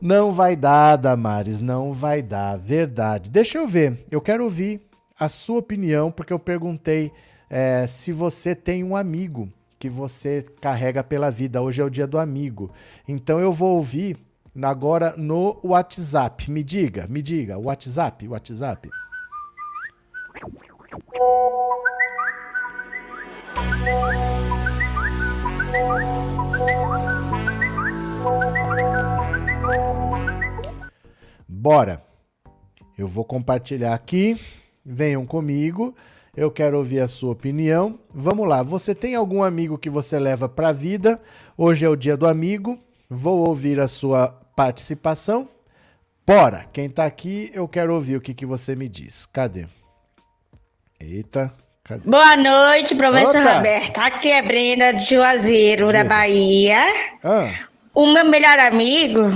Não 0.00 0.32
vai 0.32 0.56
dar, 0.56 0.96
Damares, 0.96 1.60
não 1.60 1.92
vai 1.92 2.22
dar, 2.22 2.56
verdade. 2.56 3.28
Deixa 3.28 3.58
eu 3.58 3.66
ver, 3.66 4.02
eu 4.10 4.20
quero 4.20 4.44
ouvir 4.44 4.80
a 5.18 5.28
sua 5.28 5.58
opinião, 5.58 6.10
porque 6.10 6.32
eu 6.32 6.38
perguntei 6.38 7.12
é, 7.50 7.86
se 7.86 8.10
você 8.10 8.54
tem 8.54 8.82
um 8.82 8.96
amigo 8.96 9.52
que 9.78 9.90
você 9.90 10.42
carrega 10.60 11.04
pela 11.04 11.30
vida. 11.30 11.60
Hoje 11.60 11.82
é 11.82 11.84
o 11.84 11.90
dia 11.90 12.06
do 12.06 12.18
amigo. 12.18 12.70
Então 13.06 13.40
eu 13.40 13.52
vou 13.52 13.76
ouvir 13.76 14.16
agora 14.62 15.14
no 15.16 15.58
WhatsApp. 15.62 16.50
Me 16.50 16.62
diga, 16.62 17.06
me 17.06 17.20
diga, 17.20 17.58
WhatsApp, 17.58 18.26
WhatsApp. 18.26 18.88
Bora! 31.48 32.02
Eu 32.96 33.06
vou 33.06 33.24
compartilhar 33.24 33.94
aqui. 33.94 34.40
Venham 34.84 35.26
comigo. 35.26 35.94
Eu 36.36 36.50
quero 36.50 36.78
ouvir 36.78 37.00
a 37.00 37.08
sua 37.08 37.32
opinião. 37.32 37.98
Vamos 38.14 38.48
lá. 38.48 38.62
Você 38.62 38.94
tem 38.94 39.14
algum 39.14 39.42
amigo 39.42 39.76
que 39.76 39.90
você 39.90 40.18
leva 40.18 40.48
para 40.48 40.68
a 40.68 40.72
vida? 40.72 41.20
Hoje 41.56 41.84
é 41.84 41.88
o 41.88 41.96
dia 41.96 42.16
do 42.16 42.26
amigo. 42.26 42.78
Vou 43.08 43.46
ouvir 43.46 43.80
a 43.80 43.88
sua 43.88 44.28
participação. 44.56 45.48
Bora! 46.26 46.66
Quem 46.72 46.86
está 46.86 47.04
aqui, 47.04 47.50
eu 47.52 47.66
quero 47.66 47.94
ouvir 47.94 48.16
o 48.16 48.20
que, 48.20 48.32
que 48.32 48.46
você 48.46 48.76
me 48.76 48.88
diz. 48.88 49.26
Cadê? 49.26 49.66
Eita. 51.00 51.52
Cadê? 51.82 52.08
Boa 52.08 52.36
noite, 52.36 52.94
professor 52.94 53.40
Opa. 53.40 53.54
Roberto. 53.54 53.98
Aqui 53.98 54.30
é 54.30 54.40
Brenda 54.40 54.92
de 54.92 55.04
Juazeiro, 55.14 55.92
da 55.92 56.04
Bahia. 56.04 56.80
Ah. 57.24 57.69
O 57.94 58.12
meu 58.12 58.24
melhor 58.24 58.58
amigo 58.58 59.30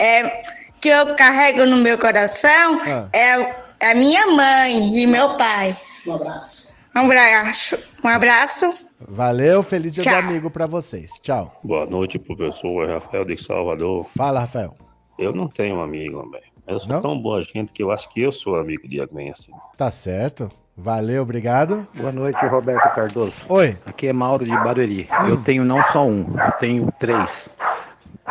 é 0.00 0.44
que 0.80 0.88
eu 0.88 1.14
carrego 1.16 1.66
no 1.66 1.76
meu 1.78 1.98
coração 1.98 2.80
ah. 2.82 3.08
é 3.12 3.90
a 3.90 3.94
minha 3.94 4.26
mãe 4.28 5.02
e 5.02 5.06
meu 5.06 5.36
pai. 5.36 5.76
Um 6.06 6.14
abraço. 6.14 6.72
Um 6.94 7.00
abraço. 7.00 7.78
Um 8.04 8.08
abraço. 8.08 8.78
Valeu, 9.00 9.62
feliz 9.62 9.94
dia 9.94 10.04
Tchau. 10.04 10.22
do 10.22 10.28
amigo 10.28 10.50
para 10.50 10.66
vocês. 10.66 11.10
Tchau. 11.20 11.58
Boa 11.64 11.86
noite, 11.86 12.18
professor 12.18 12.88
Rafael 12.88 13.24
de 13.24 13.42
Salvador. 13.42 14.06
Fala, 14.16 14.40
Rafael. 14.40 14.76
Eu 15.18 15.32
não 15.32 15.48
tenho 15.48 15.80
amigo, 15.80 16.28
velho. 16.30 16.44
Eu 16.66 16.78
sou 16.78 16.88
não? 16.88 17.02
tão 17.02 17.20
boa 17.20 17.42
gente 17.42 17.72
que 17.72 17.82
eu 17.82 17.90
acho 17.90 18.08
que 18.10 18.20
eu 18.20 18.30
sou 18.30 18.56
amigo 18.56 18.88
de 18.88 19.00
alguém 19.00 19.30
assim. 19.30 19.52
Tá 19.76 19.90
certo. 19.90 20.50
Valeu, 20.76 21.22
obrigado. 21.22 21.86
Boa 21.94 22.10
noite, 22.10 22.44
Roberto 22.46 22.94
Cardoso. 22.94 23.34
Oi. 23.48 23.76
Aqui 23.84 24.06
é 24.06 24.12
Mauro 24.12 24.44
de 24.44 24.50
Barueri. 24.50 25.06
Hum. 25.10 25.28
Eu 25.28 25.36
tenho 25.42 25.64
não 25.64 25.82
só 25.84 26.06
um, 26.06 26.34
eu 26.38 26.52
tenho 26.52 26.92
três. 26.98 27.30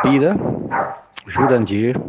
Pira, 0.02 0.36
Jurandir 1.28 2.02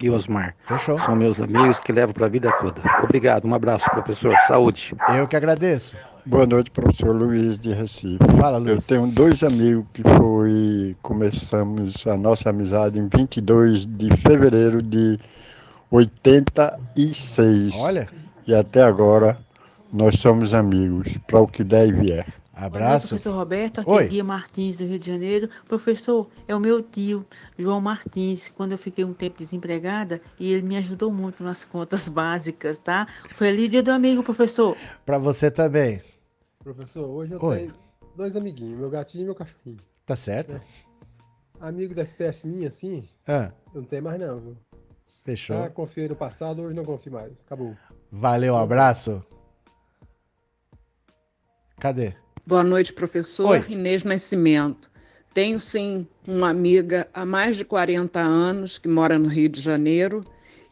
e 0.00 0.10
Osmar. 0.10 0.56
Fechou. 0.66 0.98
São 1.00 1.14
meus 1.14 1.40
amigos 1.40 1.78
que 1.78 1.92
levo 1.92 2.12
para 2.12 2.26
a 2.26 2.28
vida 2.28 2.52
toda. 2.60 2.80
Obrigado, 3.02 3.46
um 3.46 3.54
abraço, 3.54 3.88
professor. 3.90 4.34
Saúde. 4.48 4.92
Eu 5.16 5.28
que 5.28 5.36
agradeço. 5.36 5.96
Boa 6.24 6.44
noite, 6.44 6.72
professor 6.72 7.14
Luiz 7.14 7.56
de 7.56 7.72
Recife. 7.72 8.18
Fala, 8.40 8.58
Luiz. 8.58 8.90
Eu 8.90 8.96
tenho 8.96 9.06
dois 9.06 9.44
amigos 9.44 9.86
que 9.92 10.02
foi 10.02 10.96
começamos 11.00 12.04
a 12.08 12.16
nossa 12.16 12.50
amizade 12.50 12.98
em 12.98 13.08
22 13.08 13.86
de 13.86 14.16
fevereiro 14.16 14.82
de 14.82 15.16
86. 15.92 17.78
Olha. 17.78 18.08
E 18.44 18.52
até 18.52 18.82
agora 18.82 19.38
nós 19.92 20.18
somos 20.18 20.52
amigos, 20.52 21.16
para 21.26 21.40
o 21.40 21.46
que 21.46 21.62
der 21.62 21.88
e 21.88 21.92
vier. 21.92 22.26
Abraço. 22.56 23.08
professor 23.08 23.34
Roberto, 23.34 23.80
aqui 23.82 23.90
é 23.90 23.92
Oi. 23.92 24.04
é 24.04 24.08
Guia 24.08 24.24
Martins, 24.24 24.78
do 24.78 24.86
Rio 24.86 24.98
de 24.98 25.06
Janeiro. 25.06 25.50
Professor, 25.68 26.26
é 26.48 26.56
o 26.56 26.60
meu 26.60 26.82
tio, 26.82 27.26
João 27.58 27.82
Martins, 27.82 28.48
quando 28.48 28.72
eu 28.72 28.78
fiquei 28.78 29.04
um 29.04 29.12
tempo 29.12 29.36
desempregada, 29.38 30.22
e 30.40 30.54
ele 30.54 30.66
me 30.66 30.76
ajudou 30.78 31.12
muito 31.12 31.44
nas 31.44 31.66
contas 31.66 32.08
básicas, 32.08 32.78
tá? 32.78 33.06
Feliz 33.28 33.68
dia 33.68 33.82
do 33.82 33.90
amigo, 33.90 34.22
professor. 34.22 34.74
Para 35.04 35.18
você 35.18 35.50
também. 35.50 36.02
Professor, 36.64 37.06
hoje 37.06 37.34
eu 37.34 37.42
Oi. 37.42 37.58
tenho 37.58 37.74
dois 38.16 38.34
amiguinhos, 38.34 38.78
meu 38.78 38.88
gatinho 38.88 39.22
e 39.22 39.24
meu 39.26 39.34
cachorrinho. 39.34 39.78
Tá 40.06 40.16
certo. 40.16 40.54
É. 40.54 40.60
Amigo 41.60 41.94
da 41.94 42.02
espécie 42.02 42.46
minha, 42.46 42.68
assim, 42.68 43.06
ah. 43.28 43.52
eu 43.74 43.82
não 43.82 43.88
tenho 43.88 44.02
mais 44.02 44.18
não, 44.18 44.40
viu? 44.40 44.56
Fechou. 45.24 45.56
Ah, 45.56 45.68
confiei 45.68 46.08
no 46.08 46.16
passado, 46.16 46.62
hoje 46.62 46.74
não 46.74 46.84
confio 46.86 47.12
mais. 47.12 47.42
Acabou. 47.44 47.76
Valeu, 48.10 48.54
um 48.54 48.58
abraço. 48.58 49.22
Cadê? 51.78 52.14
Boa 52.46 52.64
noite, 52.64 52.92
professor 52.92 53.48
Oi. 53.50 53.64
Inês 53.68 54.02
Nascimento. 54.02 54.90
Tenho 55.34 55.60
sim 55.60 56.06
uma 56.26 56.48
amiga 56.48 57.06
há 57.12 57.26
mais 57.26 57.58
de 57.58 57.64
40 57.66 58.18
anos 58.18 58.78
que 58.78 58.88
mora 58.88 59.18
no 59.18 59.28
Rio 59.28 59.50
de 59.50 59.60
Janeiro 59.60 60.22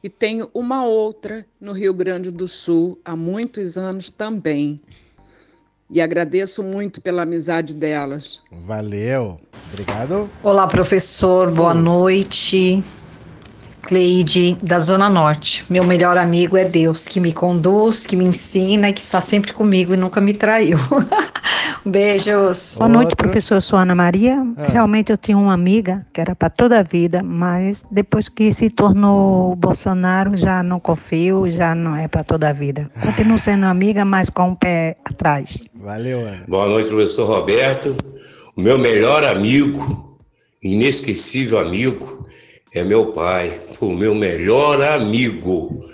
e 0.03 0.09
tenho 0.09 0.49
uma 0.55 0.87
outra 0.87 1.45
no 1.61 1.73
Rio 1.73 1.93
Grande 1.93 2.31
do 2.31 2.49
Sul 2.49 2.99
há 3.05 3.15
muitos 3.15 3.77
anos 3.77 4.09
também. 4.09 4.81
E 5.91 6.01
agradeço 6.01 6.63
muito 6.63 7.03
pela 7.03 7.23
amizade 7.23 7.75
delas. 7.75 8.43
Valeu. 8.51 9.39
Obrigado. 9.71 10.31
Olá, 10.43 10.67
professor. 10.67 11.51
Boa 11.51 11.75
Oi. 11.75 11.81
noite. 11.83 12.85
Cleide, 13.85 14.57
da 14.63 14.79
Zona 14.79 15.11
Norte. 15.11 15.65
Meu 15.69 15.85
melhor 15.85 16.17
amigo 16.17 16.57
é 16.57 16.65
Deus, 16.65 17.07
que 17.07 17.21
me 17.21 17.33
conduz, 17.33 18.07
que 18.07 18.17
me 18.17 18.25
ensina 18.25 18.89
e 18.89 18.93
que 18.93 19.01
está 19.01 19.21
sempre 19.21 19.53
comigo 19.53 19.95
e 19.95 19.97
nunca 19.97 20.21
me 20.21 20.33
traiu. 20.33 20.79
Beijos. 21.85 22.77
Boa 22.79 22.89
noite, 22.89 23.15
professor. 23.15 23.57
Eu 23.57 23.61
sou 23.61 23.79
Ana 23.79 23.95
Maria. 23.95 24.43
É. 24.57 24.73
Realmente 24.73 25.13
eu 25.13 25.19
tinha 25.19 25.37
uma 25.37 25.53
amiga 25.53 26.07
que 26.13 26.21
era 26.21 26.35
para 26.35 26.49
toda 26.49 26.79
a 26.79 26.83
vida, 26.83 27.23
mas 27.23 27.85
depois 27.91 28.29
que 28.29 28.53
se 28.53 28.71
tornou 28.71 29.55
Bolsonaro, 29.55 30.37
já 30.37 30.63
não 30.63 30.81
confio, 30.81 31.51
já 31.51 31.75
não 31.75 31.95
é 31.95 32.09
para 32.09 32.25
toda 32.25 32.49
a 32.49 32.53
vida. 32.53 32.91
Continuo 33.03 33.39
sendo 33.39 33.67
amiga, 33.67 34.05
mas 34.05 34.31
com 34.31 34.53
o 34.53 34.57
pé 34.57 34.97
atrás. 35.05 35.59
Valeu, 35.75 36.21
Ana. 36.21 36.45
Boa 36.49 36.69
noite, 36.69 36.89
professor 36.89 37.27
Roberto. 37.27 37.95
O 38.57 38.61
meu 38.61 38.79
melhor 38.79 39.25
amigo, 39.25 40.19
inesquecível 40.63 41.59
amigo, 41.59 42.24
é 42.75 42.83
meu 42.83 43.13
pai, 43.13 43.63
o 43.81 43.93
meu 43.93 44.17
melhor 44.17 44.83
amigo. 44.83 45.89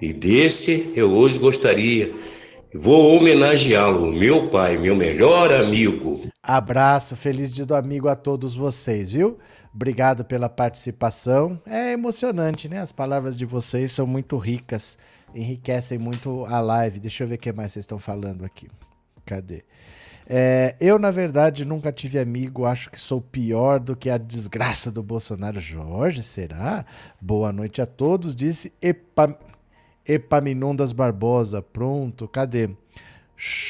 E 0.00 0.12
desse 0.12 0.92
eu 0.94 1.10
hoje 1.10 1.40
gostaria, 1.40 2.14
vou 2.72 3.16
homenageá-lo, 3.16 4.12
meu 4.12 4.48
pai, 4.48 4.78
meu 4.78 4.94
melhor 4.94 5.52
amigo. 5.52 6.20
Abraço, 6.40 7.16
feliz 7.16 7.52
dia 7.52 7.66
do 7.66 7.74
amigo 7.74 8.06
a 8.08 8.14
todos 8.14 8.54
vocês, 8.54 9.10
viu? 9.10 9.38
Obrigado 9.74 10.24
pela 10.24 10.48
participação. 10.48 11.60
É 11.66 11.92
emocionante, 11.92 12.68
né? 12.68 12.80
As 12.80 12.92
palavras 12.92 13.36
de 13.36 13.44
vocês 13.44 13.90
são 13.90 14.06
muito 14.06 14.36
ricas, 14.36 14.96
enriquecem 15.34 15.98
muito 15.98 16.44
a 16.46 16.60
live. 16.60 17.00
Deixa 17.00 17.24
eu 17.24 17.28
ver 17.28 17.34
o 17.34 17.38
que 17.38 17.52
mais 17.52 17.72
vocês 17.72 17.82
estão 17.82 17.98
falando 17.98 18.44
aqui. 18.44 18.68
Cadê? 19.26 19.64
É, 20.32 20.76
eu, 20.78 20.96
na 20.96 21.10
verdade, 21.10 21.64
nunca 21.64 21.90
tive 21.90 22.16
amigo, 22.16 22.64
acho 22.64 22.88
que 22.88 23.00
sou 23.00 23.20
pior 23.20 23.80
do 23.80 23.96
que 23.96 24.08
a 24.08 24.16
desgraça 24.16 24.88
do 24.88 25.02
Bolsonaro. 25.02 25.58
Jorge, 25.58 26.22
será? 26.22 26.86
Boa 27.20 27.50
noite 27.50 27.82
a 27.82 27.86
todos, 27.86 28.36
disse 28.36 28.72
Epa, 28.80 29.36
Epaminondas 30.06 30.92
Barbosa. 30.92 31.60
Pronto, 31.60 32.28
cadê? 32.28 32.70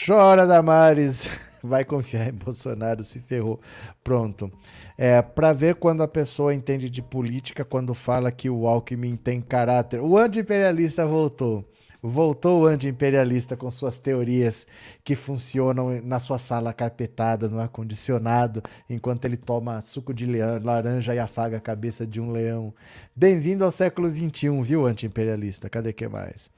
Chora, 0.04 0.46
Damares. 0.46 1.30
Vai 1.64 1.82
confiar 1.82 2.28
em 2.28 2.34
Bolsonaro, 2.34 3.04
se 3.04 3.20
ferrou. 3.20 3.58
Pronto. 4.04 4.52
É, 4.98 5.22
para 5.22 5.54
ver 5.54 5.76
quando 5.76 6.02
a 6.02 6.08
pessoa 6.08 6.52
entende 6.52 6.90
de 6.90 7.00
política, 7.00 7.64
quando 7.64 7.94
fala 7.94 8.30
que 8.30 8.50
o 8.50 8.66
Alckmin 8.68 9.16
tem 9.16 9.40
caráter. 9.40 9.98
O 10.00 10.18
anti-imperialista 10.18 11.06
voltou. 11.06 11.64
Voltou 12.02 12.62
o 12.62 12.66
anti-imperialista 12.66 13.56
com 13.56 13.70
suas 13.70 13.98
teorias 13.98 14.66
que 15.04 15.14
funcionam 15.14 16.00
na 16.02 16.18
sua 16.18 16.38
sala 16.38 16.72
carpetada, 16.72 17.48
no 17.48 17.60
ar-condicionado, 17.60 18.62
enquanto 18.88 19.26
ele 19.26 19.36
toma 19.36 19.80
suco 19.82 20.14
de 20.14 20.24
leão, 20.24 20.60
laranja 20.62 21.14
e 21.14 21.18
afaga 21.18 21.58
a 21.58 21.60
cabeça 21.60 22.06
de 22.06 22.20
um 22.20 22.30
leão. 22.32 22.72
Bem-vindo 23.14 23.64
ao 23.64 23.70
século 23.70 24.10
XXI, 24.10 24.62
viu, 24.62 24.86
anti-imperialista? 24.86 25.68
Cadê 25.68 25.92
que 25.92 26.08
mais? 26.08 26.50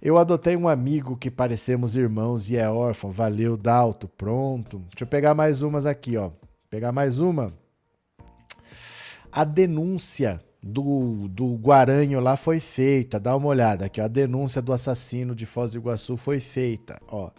Eu 0.00 0.16
adotei 0.16 0.56
um 0.56 0.68
amigo 0.68 1.16
que 1.16 1.30
parecemos 1.30 1.96
irmãos 1.96 2.48
e 2.48 2.56
é 2.56 2.68
órfão. 2.68 3.10
Valeu, 3.10 3.56
Dalto. 3.56 4.08
Pronto. 4.08 4.78
Deixa 4.90 5.02
eu 5.02 5.06
pegar 5.06 5.34
mais 5.34 5.60
umas 5.60 5.84
aqui, 5.84 6.16
ó. 6.16 6.30
Pegar 6.70 6.92
mais 6.92 7.18
uma. 7.18 7.52
A 9.30 9.44
denúncia 9.44 10.40
do, 10.68 11.28
do 11.28 11.54
Guaranho 11.56 12.20
lá 12.20 12.36
foi 12.36 12.60
feita. 12.60 13.18
Dá 13.18 13.34
uma 13.34 13.48
olhada 13.48 13.86
aqui, 13.86 14.00
a 14.00 14.08
denúncia 14.08 14.60
do 14.60 14.72
assassino 14.72 15.34
de 15.34 15.46
Foz 15.46 15.72
do 15.72 15.78
Iguaçu 15.78 16.16
foi 16.16 16.38
feita. 16.38 17.00
Ó. 17.08 17.30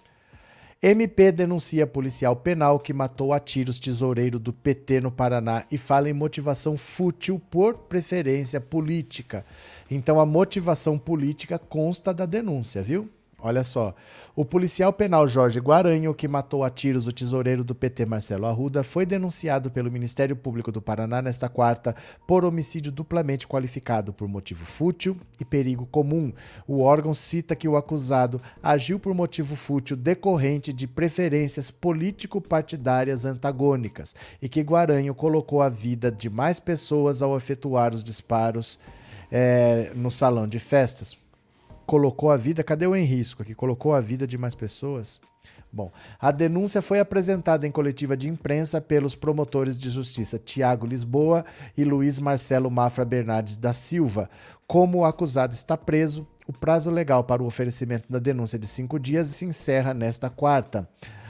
MP 0.82 1.32
denuncia 1.32 1.86
policial 1.86 2.36
penal 2.36 2.80
que 2.80 2.94
matou 2.94 3.34
a 3.34 3.40
tiros 3.40 3.80
tesoureiro 3.80 4.40
do 4.40 4.52
PT 4.52 5.02
no 5.02 5.12
Paraná 5.12 5.66
e 5.70 5.78
fala 5.78 6.10
em 6.10 6.14
motivação 6.14 6.76
fútil 6.76 7.40
por 7.52 7.78
preferência 7.78 8.60
política. 8.60 9.46
Então 9.92 10.20
a 10.20 10.26
motivação 10.26 10.98
política 10.98 11.60
consta 11.60 12.14
da 12.14 12.26
denúncia, 12.26 12.82
viu? 12.82 13.10
Olha 13.42 13.64
só. 13.64 13.96
O 14.36 14.44
policial 14.44 14.92
penal 14.92 15.28
Jorge 15.28 15.60
Guaranho, 15.60 16.14
que 16.14 16.28
matou 16.28 16.64
a 16.64 16.70
tiros 16.70 17.08
o 17.08 17.12
tesoureiro 17.12 17.64
do 17.64 17.74
PT 17.74 18.06
Marcelo 18.06 18.46
Arruda, 18.46 18.84
foi 18.84 19.06
denunciado 19.06 19.72
pelo 19.72 19.92
Ministério 19.92 20.36
Público 20.36 20.72
do 20.72 20.82
Paraná 20.82 21.22
nesta 21.22 21.48
quarta 21.48 21.96
por 22.28 22.44
homicídio 22.44 22.92
duplamente 22.92 23.48
qualificado 23.48 24.12
por 24.12 24.28
motivo 24.28 24.66
fútil 24.66 25.18
e 25.40 25.46
perigo 25.46 25.86
comum. 25.86 26.34
O 26.68 26.82
órgão 26.82 27.14
cita 27.14 27.56
que 27.56 27.68
o 27.68 27.78
acusado 27.78 28.42
agiu 28.62 29.00
por 29.00 29.14
motivo 29.14 29.56
fútil 29.56 29.96
decorrente 29.96 30.74
de 30.74 30.86
preferências 30.86 31.72
político-partidárias 31.72 33.24
antagônicas 33.24 34.16
e 34.42 34.50
que 34.50 34.62
Guaranho 34.62 35.16
colocou 35.16 35.62
a 35.62 35.70
vida 35.70 36.12
de 36.12 36.30
mais 36.30 36.60
pessoas 36.60 37.22
ao 37.22 37.38
efetuar 37.38 37.94
os 37.94 38.04
disparos 38.04 38.78
é, 39.32 39.92
no 39.96 40.10
salão 40.10 40.48
de 40.48 40.60
festas 40.60 41.18
colocou 41.90 42.30
a 42.30 42.38
vida. 42.38 42.64
Cadê 42.64 42.86
o 42.86 42.96
em 42.96 43.04
risco 43.04 43.42
aqui? 43.42 43.56
Colocou 43.56 43.96
a 43.96 44.00
vida 44.00 44.28
de 44.28 44.38
mais 44.38 44.54
pessoas? 44.54 45.20
Bom, 45.74 45.92
a 46.20 46.30
denúncia 46.30 46.84
foi 46.84 47.00
apresentada 47.00 47.66
em 47.66 47.72
coletiva 47.72 48.16
de 48.16 48.30
imprensa 48.30 48.80
pelos 48.80 49.16
promotores 49.16 49.76
de 49.76 49.90
justiça 49.90 50.38
Tiago 50.38 50.86
Lisboa 50.86 51.44
e 51.76 51.84
Luiz 51.84 52.20
Marcelo 52.20 52.70
Mafra 52.70 53.04
Bernardes 53.04 53.58
da 53.58 53.74
Silva. 53.74 54.30
Como 54.68 55.00
o 55.00 55.06
acusado 55.06 55.56
está 55.56 55.76
preso, 55.76 56.28
o 56.48 56.54
prazo 56.54 56.92
legal 56.92 57.24
para 57.24 57.42
o 57.42 57.48
oferecimento 57.48 58.08
da 58.08 58.20
denúncia 58.20 58.60
de 58.60 58.68
cinco 58.68 59.00
dias 59.00 59.28
se 59.30 59.46
encerra 59.46 59.92
nesta 59.92 60.30
quarta. 60.30 60.88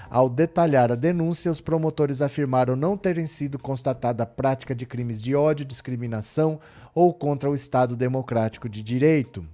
Ao 0.09 0.27
detalhar 0.27 0.91
a 0.91 0.95
denúncia, 0.95 1.49
os 1.49 1.61
promotores 1.61 2.21
afirmaram 2.21 2.75
não 2.75 2.97
terem 2.97 3.27
sido 3.27 3.57
constatada 3.57 4.25
prática 4.25 4.75
de 4.75 4.85
crimes 4.85 5.21
de 5.21 5.33
ódio, 5.33 5.63
discriminação 5.63 6.59
ou 6.93 7.13
contra 7.13 7.49
o 7.49 7.55
Estado 7.55 7.95
Democrático 7.95 8.67
de 8.67 8.83
Direito. 8.83 9.45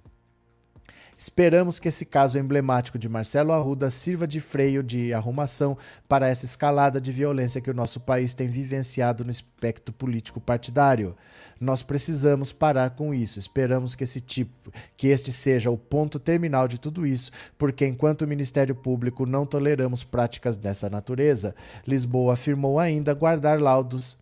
Esperamos 1.17 1.79
que 1.79 1.87
esse 1.87 2.05
caso 2.05 2.37
emblemático 2.37 2.99
de 2.99 3.07
Marcelo 3.07 3.53
Arruda 3.53 3.89
sirva 3.89 4.27
de 4.27 4.39
freio 4.39 4.83
de 4.83 5.13
arrumação 5.13 5.77
para 6.07 6.27
essa 6.27 6.45
escalada 6.45 6.99
de 6.99 7.11
violência 7.11 7.61
que 7.61 7.71
o 7.71 7.73
nosso 7.73 7.99
país 7.99 8.33
tem 8.33 8.49
vivenciado 8.49 9.23
no 9.23 9.31
espectro 9.31 9.93
político 9.93 10.41
partidário. 10.41 11.15
Nós 11.59 11.81
precisamos 11.81 12.51
parar 12.51 12.91
com 12.91 13.13
isso. 13.13 13.39
Esperamos 13.39 13.95
que 13.95 14.03
esse 14.03 14.19
tipo, 14.19 14.71
que 14.97 15.07
este 15.07 15.31
seja 15.31 15.71
o 15.71 15.77
ponto 15.77 16.19
terminal 16.19 16.67
de 16.67 16.79
tudo 16.79 17.05
isso, 17.05 17.31
porque 17.57 17.85
enquanto 17.85 18.23
o 18.23 18.27
Ministério 18.27 18.75
Público 18.75 19.25
não 19.25 19.45
toleramos 19.45 20.03
práticas 20.03 20.57
dessa 20.57 20.89
natureza. 20.89 21.55
Lisboa 21.87 22.33
afirmou 22.33 22.77
ainda 22.77 23.13
guardar 23.13 23.59
laudos 23.59 24.17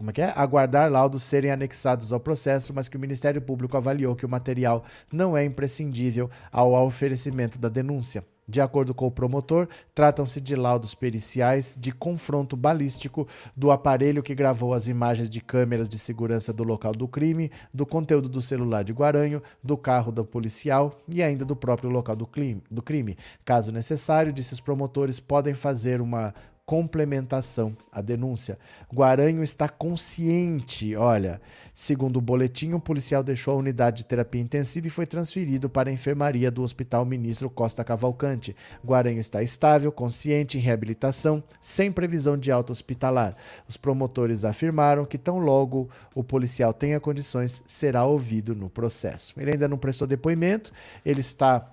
como 0.00 0.08
é 0.08 0.12
que 0.14 0.22
é? 0.22 0.32
Aguardar 0.34 0.90
laudos 0.90 1.22
serem 1.22 1.50
anexados 1.50 2.10
ao 2.10 2.18
processo, 2.18 2.72
mas 2.72 2.88
que 2.88 2.96
o 2.96 3.00
Ministério 3.00 3.42
Público 3.42 3.76
avaliou 3.76 4.16
que 4.16 4.24
o 4.24 4.28
material 4.30 4.82
não 5.12 5.36
é 5.36 5.44
imprescindível 5.44 6.30
ao 6.50 6.72
oferecimento 6.72 7.58
da 7.58 7.68
denúncia. 7.68 8.24
De 8.48 8.62
acordo 8.62 8.94
com 8.94 9.06
o 9.06 9.10
promotor, 9.12 9.68
tratam-se 9.94 10.40
de 10.40 10.56
laudos 10.56 10.92
periciais 10.92 11.76
de 11.78 11.92
confronto 11.92 12.56
balístico 12.56 13.28
do 13.54 13.70
aparelho 13.70 14.24
que 14.24 14.34
gravou 14.34 14.72
as 14.72 14.88
imagens 14.88 15.30
de 15.30 15.40
câmeras 15.40 15.88
de 15.88 15.98
segurança 15.98 16.50
do 16.52 16.64
local 16.64 16.92
do 16.92 17.06
crime, 17.06 17.52
do 17.72 17.86
conteúdo 17.86 18.28
do 18.28 18.42
celular 18.42 18.82
de 18.82 18.92
Guaranho, 18.92 19.40
do 19.62 19.76
carro 19.76 20.10
do 20.10 20.24
policial 20.24 20.98
e 21.06 21.22
ainda 21.22 21.44
do 21.44 21.54
próprio 21.54 21.90
local 21.90 22.16
do 22.16 22.26
crime. 22.26 23.16
Caso 23.44 23.70
necessário, 23.70 24.32
disse 24.32 24.54
os 24.54 24.60
promotores, 24.60 25.20
podem 25.20 25.54
fazer 25.54 26.00
uma 26.00 26.34
complementação 26.70 27.76
à 27.90 28.00
denúncia. 28.00 28.56
Guaranho 28.94 29.42
está 29.42 29.68
consciente. 29.68 30.94
Olha, 30.94 31.42
segundo 31.74 32.18
o 32.18 32.20
boletim, 32.20 32.74
o 32.74 32.78
policial 32.78 33.24
deixou 33.24 33.54
a 33.54 33.56
unidade 33.56 33.96
de 33.96 34.04
terapia 34.04 34.40
intensiva 34.40 34.86
e 34.86 34.90
foi 34.90 35.04
transferido 35.04 35.68
para 35.68 35.90
a 35.90 35.92
enfermaria 35.92 36.48
do 36.48 36.62
Hospital 36.62 37.04
Ministro 37.04 37.50
Costa 37.50 37.82
Cavalcante. 37.82 38.54
Guaranho 38.86 39.18
está 39.18 39.42
estável, 39.42 39.90
consciente, 39.90 40.58
em 40.58 40.60
reabilitação, 40.60 41.42
sem 41.60 41.90
previsão 41.90 42.38
de 42.38 42.52
alta 42.52 42.70
hospitalar. 42.70 43.34
Os 43.68 43.76
promotores 43.76 44.44
afirmaram 44.44 45.04
que 45.04 45.18
tão 45.18 45.38
logo 45.38 45.90
o 46.14 46.22
policial 46.22 46.72
tenha 46.72 47.00
condições, 47.00 47.64
será 47.66 48.04
ouvido 48.04 48.54
no 48.54 48.70
processo. 48.70 49.34
Ele 49.36 49.50
ainda 49.50 49.66
não 49.66 49.76
prestou 49.76 50.06
depoimento, 50.06 50.70
ele 51.04 51.20
está 51.20 51.68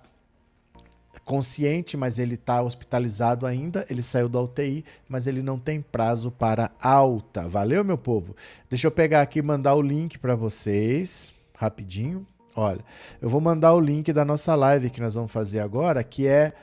consciente, 1.27 1.97
mas 1.97 2.17
ele 2.17 2.35
está 2.35 2.61
hospitalizado 2.61 3.45
ainda. 3.45 3.85
Ele 3.89 4.01
saiu 4.01 4.29
da 4.29 4.41
UTI, 4.41 4.83
mas 5.09 5.27
ele 5.27 5.43
não 5.43 5.59
tem 5.59 5.81
prazo 5.81 6.31
para 6.31 6.71
alta. 6.81 7.47
Valeu, 7.47 7.83
meu 7.83 7.97
povo? 7.97 8.35
Deixa 8.69 8.87
eu 8.87 8.91
pegar 8.91 9.21
aqui 9.21 9.39
e 9.39 9.41
mandar 9.43 9.75
o 9.75 9.81
link 9.81 10.17
para 10.17 10.35
vocês, 10.35 11.33
rapidinho. 11.53 12.25
Olha, 12.55 12.79
eu 13.21 13.29
vou 13.29 13.41
mandar 13.41 13.73
o 13.73 13.79
link 13.79 14.11
da 14.11 14.25
nossa 14.25 14.55
live 14.55 14.89
que 14.89 15.01
nós 15.01 15.13
vamos 15.13 15.31
fazer 15.31 15.59
agora, 15.59 16.03
que 16.03 16.25
é 16.25 16.53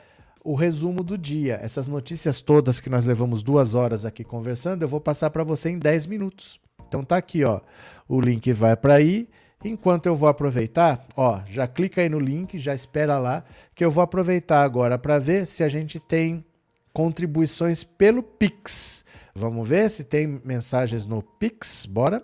o 0.43 0.55
resumo 0.55 1.03
do 1.03 1.17
dia. 1.17 1.59
Essas 1.61 1.87
notícias 1.87 2.41
todas 2.41 2.79
que 2.79 2.89
nós 2.89 3.05
levamos 3.05 3.43
duas 3.43 3.75
horas 3.75 4.03
aqui 4.03 4.23
conversando, 4.23 4.81
eu 4.81 4.87
vou 4.87 4.99
passar 4.99 5.29
para 5.29 5.43
você 5.43 5.69
em 5.69 5.77
10 5.77 6.07
minutos. 6.07 6.59
Então 6.87 7.03
tá 7.03 7.17
aqui, 7.17 7.43
ó. 7.43 7.61
O 8.09 8.19
link 8.19 8.51
vai 8.51 8.75
para 8.75 8.95
aí. 8.95 9.29
Enquanto 9.67 10.05
eu 10.05 10.15
vou 10.15 10.29
aproveitar, 10.29 11.07
ó, 11.17 11.41
já 11.49 11.67
clica 11.67 11.99
aí 11.99 12.07
no 12.07 12.19
link, 12.19 12.59
já 12.59 12.75
espera 12.75 13.17
lá, 13.17 13.43
que 13.73 13.83
eu 13.83 13.89
vou 13.89 14.03
aproveitar 14.03 14.61
agora 14.61 14.95
para 14.95 15.17
ver 15.17 15.47
se 15.47 15.63
a 15.63 15.67
gente 15.67 15.99
tem 15.99 16.45
contribuições 16.93 17.83
pelo 17.83 18.21
Pix. 18.21 19.03
Vamos 19.33 19.67
ver 19.67 19.89
se 19.89 20.03
tem 20.03 20.39
mensagens 20.45 21.07
no 21.07 21.23
Pix, 21.23 21.87
bora? 21.87 22.23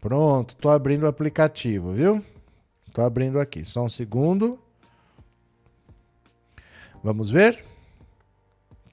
Pronto, 0.00 0.54
tô 0.54 0.70
abrindo 0.70 1.02
o 1.02 1.08
aplicativo, 1.08 1.92
viu? 1.92 2.24
Tô 2.92 3.02
abrindo 3.02 3.38
aqui, 3.38 3.64
só 3.64 3.84
um 3.84 3.88
segundo. 3.88 4.58
Vamos 7.02 7.30
ver? 7.30 7.64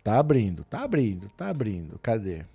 Tá 0.04 0.20
abrindo, 0.20 0.64
tá 0.64 0.84
abrindo, 0.84 1.30
tá 1.30 1.50
abrindo. 1.50 2.00
Cadê? 2.00 2.46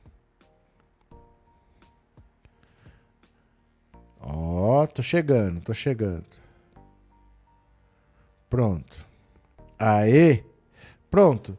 Ó, 4.20 4.82
oh, 4.82 4.86
tô 4.86 5.02
chegando, 5.02 5.60
tô 5.60 5.74
chegando. 5.74 6.24
Pronto. 8.48 9.04
Aê! 9.78 10.44
Pronto. 11.10 11.58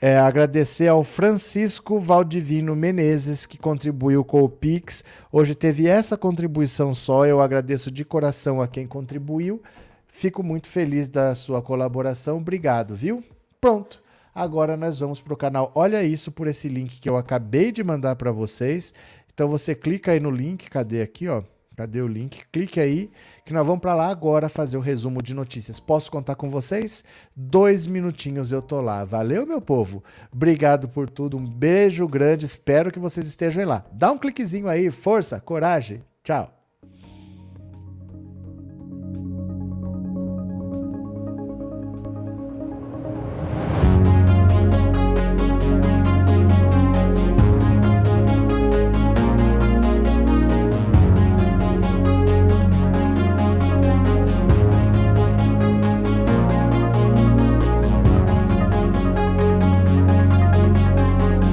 É, 0.00 0.18
agradecer 0.18 0.88
ao 0.88 1.02
Francisco 1.02 1.98
Valdivino 1.98 2.76
Menezes, 2.76 3.46
que 3.46 3.56
contribuiu 3.56 4.22
com 4.22 4.42
o 4.42 4.48
Pix. 4.48 5.02
Hoje 5.32 5.54
teve 5.54 5.86
essa 5.86 6.18
contribuição 6.18 6.94
só. 6.94 7.24
Eu 7.26 7.40
agradeço 7.40 7.90
de 7.90 8.04
coração 8.04 8.60
a 8.60 8.68
quem 8.68 8.86
contribuiu. 8.86 9.62
Fico 10.06 10.42
muito 10.42 10.68
feliz 10.68 11.08
da 11.08 11.34
sua 11.34 11.62
colaboração. 11.62 12.36
Obrigado, 12.36 12.94
viu? 12.94 13.24
Pronto. 13.60 14.02
Agora 14.34 14.76
nós 14.76 14.98
vamos 14.98 15.18
para 15.18 15.32
o 15.32 15.36
canal. 15.36 15.72
Olha 15.74 16.02
isso 16.02 16.30
por 16.30 16.46
esse 16.46 16.68
link 16.68 17.00
que 17.00 17.08
eu 17.08 17.16
acabei 17.16 17.72
de 17.72 17.82
mandar 17.82 18.16
para 18.16 18.30
vocês. 18.30 18.92
Então 19.32 19.48
você 19.48 19.74
clica 19.74 20.12
aí 20.12 20.20
no 20.20 20.30
link. 20.30 20.68
Cadê 20.68 21.00
aqui, 21.00 21.26
ó? 21.26 21.42
Cadê 21.76 22.00
o 22.00 22.08
link? 22.08 22.42
Clique 22.50 22.80
aí 22.80 23.10
que 23.44 23.52
nós 23.52 23.66
vamos 23.66 23.82
para 23.82 23.94
lá 23.94 24.08
agora 24.08 24.48
fazer 24.48 24.78
o 24.78 24.80
resumo 24.80 25.22
de 25.22 25.34
notícias. 25.34 25.78
Posso 25.78 26.10
contar 26.10 26.34
com 26.34 26.48
vocês? 26.48 27.04
Dois 27.36 27.86
minutinhos 27.86 28.50
eu 28.50 28.62
tô 28.62 28.80
lá. 28.80 29.04
Valeu, 29.04 29.46
meu 29.46 29.60
povo. 29.60 30.02
Obrigado 30.32 30.88
por 30.88 31.10
tudo. 31.10 31.36
Um 31.36 31.46
beijo 31.46 32.08
grande. 32.08 32.46
Espero 32.46 32.90
que 32.90 32.98
vocês 32.98 33.26
estejam 33.26 33.66
lá. 33.66 33.84
Dá 33.92 34.10
um 34.10 34.18
cliquezinho 34.18 34.68
aí. 34.68 34.90
Força, 34.90 35.38
coragem. 35.38 36.02
Tchau. 36.24 36.55